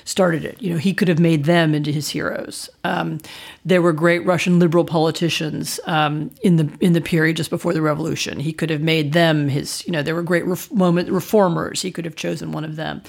started 0.06 0.46
it. 0.46 0.62
You 0.62 0.72
know, 0.72 0.78
he 0.78 0.94
could 0.94 1.08
have 1.08 1.20
made 1.20 1.44
them 1.44 1.76
into 1.76 1.92
his 1.92 2.10
heroes. 2.10 2.70
Um, 2.84 3.20
there 3.66 3.82
were 3.82 3.94
great 3.94 4.26
Russian 4.26 4.60
liberal 4.60 4.86
politicians 4.86 5.80
um, 5.86 6.32
in 6.42 6.56
the 6.56 6.72
in 6.80 6.94
the 6.94 7.02
period 7.02 7.38
just 7.38 7.50
before 7.50 7.74
the 7.74 7.82
revolution. 7.82 8.40
He 8.40 8.54
could 8.54 8.70
have 8.70 8.82
made 8.82 9.14
them 9.14 9.50
his. 9.50 9.86
You 9.86 9.92
know, 9.92 10.02
there 10.02 10.16
were 10.16 10.24
great 10.24 10.46
ref- 10.46 10.72
moment 10.72 11.10
reformers. 11.10 11.82
He 11.82 11.92
could 11.92 12.06
have 12.06 12.16
chosen 12.16 12.52
one 12.52 12.64
of 12.64 12.76
them, 12.76 13.02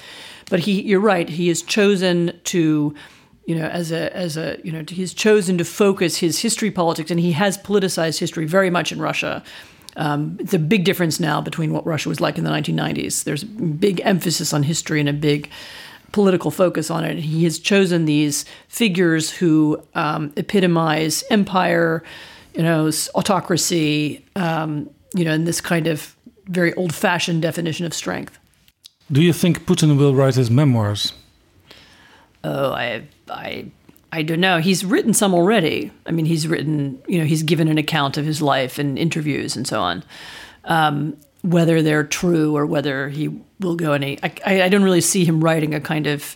but 0.49 0.61
he. 0.61 0.81
You're 0.81 0.99
right. 0.99 1.29
He 1.29 1.47
has 1.49 1.61
chosen 1.61 2.39
to. 2.45 2.93
You 3.45 3.55
know, 3.55 3.65
as 3.65 3.91
a 3.91 4.15
as 4.15 4.37
a 4.37 4.57
you 4.63 4.71
know, 4.71 4.85
he's 4.87 5.13
chosen 5.13 5.57
to 5.57 5.65
focus 5.65 6.15
his 6.15 6.39
history 6.39 6.71
politics, 6.71 7.11
and 7.11 7.19
he 7.19 7.33
has 7.33 7.57
politicized 7.57 8.17
history 8.17 8.45
very 8.45 8.69
much 8.69 8.93
in 8.93 9.01
Russia. 9.01 9.43
Um, 9.95 10.37
it's 10.39 10.53
a 10.53 10.59
big 10.59 10.85
difference 10.85 11.19
now 11.19 11.41
between 11.41 11.71
what 11.73 11.85
Russia 11.85 12.09
was 12.09 12.19
like 12.19 12.37
in 12.37 12.43
the 12.43 12.49
1990s. 12.49 13.25
There's 13.25 13.43
a 13.43 13.47
big 13.47 14.01
emphasis 14.03 14.53
on 14.53 14.63
history 14.63 14.99
and 14.99 15.09
a 15.09 15.13
big 15.13 15.49
political 16.13 16.51
focus 16.51 16.89
on 16.89 17.03
it. 17.03 17.17
He 17.17 17.43
has 17.43 17.59
chosen 17.59 18.05
these 18.05 18.45
figures 18.69 19.29
who 19.31 19.83
um, 19.95 20.31
epitomize 20.37 21.23
empire, 21.29 22.03
you 22.53 22.63
know, 22.63 22.89
autocracy, 23.15 24.25
um, 24.35 24.89
you 25.15 25.25
know, 25.25 25.31
and 25.31 25.45
this 25.45 25.59
kind 25.59 25.87
of 25.87 26.15
very 26.45 26.73
old-fashioned 26.75 27.41
definition 27.41 27.85
of 27.85 27.93
strength. 27.93 28.37
Do 29.13 29.21
you 29.21 29.31
think 29.31 29.67
Putin 29.67 29.95
will 29.97 30.15
write 30.15 30.33
his 30.33 30.49
memoirs? 30.49 31.13
Oh, 32.43 32.71
I, 32.71 33.03
I, 33.29 33.67
I 34.11 34.23
don't 34.23 34.39
know. 34.39 34.57
He's 34.57 34.83
written 34.83 35.13
some 35.13 35.35
already. 35.35 35.91
I 36.07 36.11
mean, 36.11 36.25
he's 36.25 36.47
written, 36.47 36.99
you 37.07 37.19
know, 37.19 37.25
he's 37.25 37.43
given 37.43 37.67
an 37.67 37.77
account 37.77 38.17
of 38.17 38.25
his 38.25 38.41
life 38.41 38.79
and 38.79 38.97
interviews 38.97 39.55
and 39.55 39.67
so 39.67 39.81
on. 39.81 40.03
Um, 40.63 41.15
whether 41.43 41.83
they're 41.83 42.03
true 42.03 42.57
or 42.57 42.65
whether 42.65 43.09
he 43.09 43.29
will 43.59 43.75
go 43.75 43.93
any, 43.93 44.17
I, 44.23 44.33
I, 44.47 44.61
I 44.63 44.69
don't 44.69 44.83
really 44.83 45.01
see 45.01 45.25
him 45.25 45.43
writing 45.43 45.75
a 45.75 45.79
kind 45.79 46.07
of, 46.07 46.35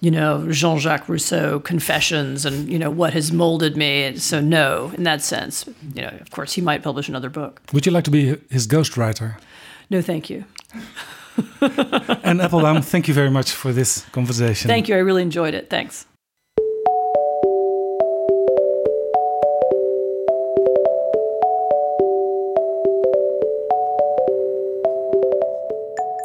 you 0.00 0.10
know, 0.10 0.50
Jean-Jacques 0.50 1.06
Rousseau 1.06 1.60
confessions 1.60 2.46
and 2.46 2.70
you 2.70 2.78
know 2.78 2.90
what 2.90 3.12
has 3.12 3.30
molded 3.30 3.76
me. 3.76 4.16
So 4.16 4.40
no, 4.40 4.90
in 4.96 5.02
that 5.02 5.20
sense, 5.20 5.66
you 5.94 6.00
know, 6.00 6.16
of 6.18 6.30
course, 6.30 6.54
he 6.54 6.62
might 6.62 6.82
publish 6.82 7.10
another 7.10 7.28
book. 7.28 7.60
Would 7.74 7.84
you 7.84 7.92
like 7.92 8.04
to 8.04 8.10
be 8.10 8.36
his 8.48 8.66
ghostwriter? 8.66 9.36
No, 9.90 10.00
thank 10.00 10.30
you. 10.30 10.46
and 12.22 12.40
Applebaum, 12.40 12.82
thank 12.82 13.08
you 13.08 13.14
very 13.14 13.30
much 13.30 13.52
for 13.52 13.72
this 13.72 14.04
conversation. 14.12 14.68
Thank 14.68 14.88
you. 14.88 14.96
I 14.96 14.98
really 14.98 15.22
enjoyed 15.22 15.54
it. 15.54 15.70
Thanks. 15.70 16.06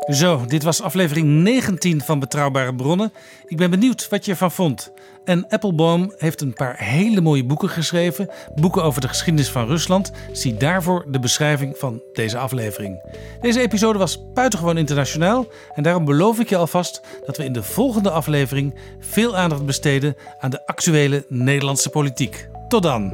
Zo, 0.06 0.45
dit 0.45 0.64
was 0.64 0.82
aflevering 0.82 1.27
19 1.27 2.02
van 2.02 2.19
Betrouwbare 2.19 2.76
Bronnen. 2.76 3.14
Ik 3.45 3.57
ben 3.57 3.69
benieuwd 3.69 4.10
wat 4.10 4.26
je 4.26 4.32
ervan 4.32 4.52
vond. 4.52 4.91
En 5.23 5.48
Appelboom 5.49 6.14
heeft 6.18 6.41
een 6.41 6.53
paar 6.53 6.76
hele 6.77 7.22
mooie 7.22 7.45
boeken 7.45 7.69
geschreven. 7.69 8.30
Boeken 8.56 8.84
over 8.84 9.02
de 9.02 9.07
geschiedenis 9.07 9.49
van 9.49 9.68
Rusland. 9.68 10.11
Zie 10.32 10.57
daarvoor 10.57 11.06
de 11.07 11.19
beschrijving 11.19 11.77
van 11.77 12.02
deze 12.14 12.38
aflevering. 12.38 13.02
Deze 13.41 13.61
episode 13.61 13.99
was 13.99 14.34
buitengewoon 14.34 14.77
internationaal. 14.77 15.48
En 15.73 15.84
daarom 15.84 16.06
beloof 16.06 16.40
ik 16.40 16.49
je 16.49 16.57
alvast 16.57 17.02
dat 17.26 17.38
we 17.38 17.44
in 17.44 17.53
de 17.53 17.64
volgende 17.64 18.10
aflevering 18.10 18.76
veel 18.99 19.36
aandacht 19.38 19.65
besteden 19.65 20.15
aan 20.40 20.49
de 20.49 20.68
actuele 20.68 21.26
Nederlandse 21.27 21.90
politiek. 21.90 22.48
Tot 22.68 22.84
dan! 22.84 23.14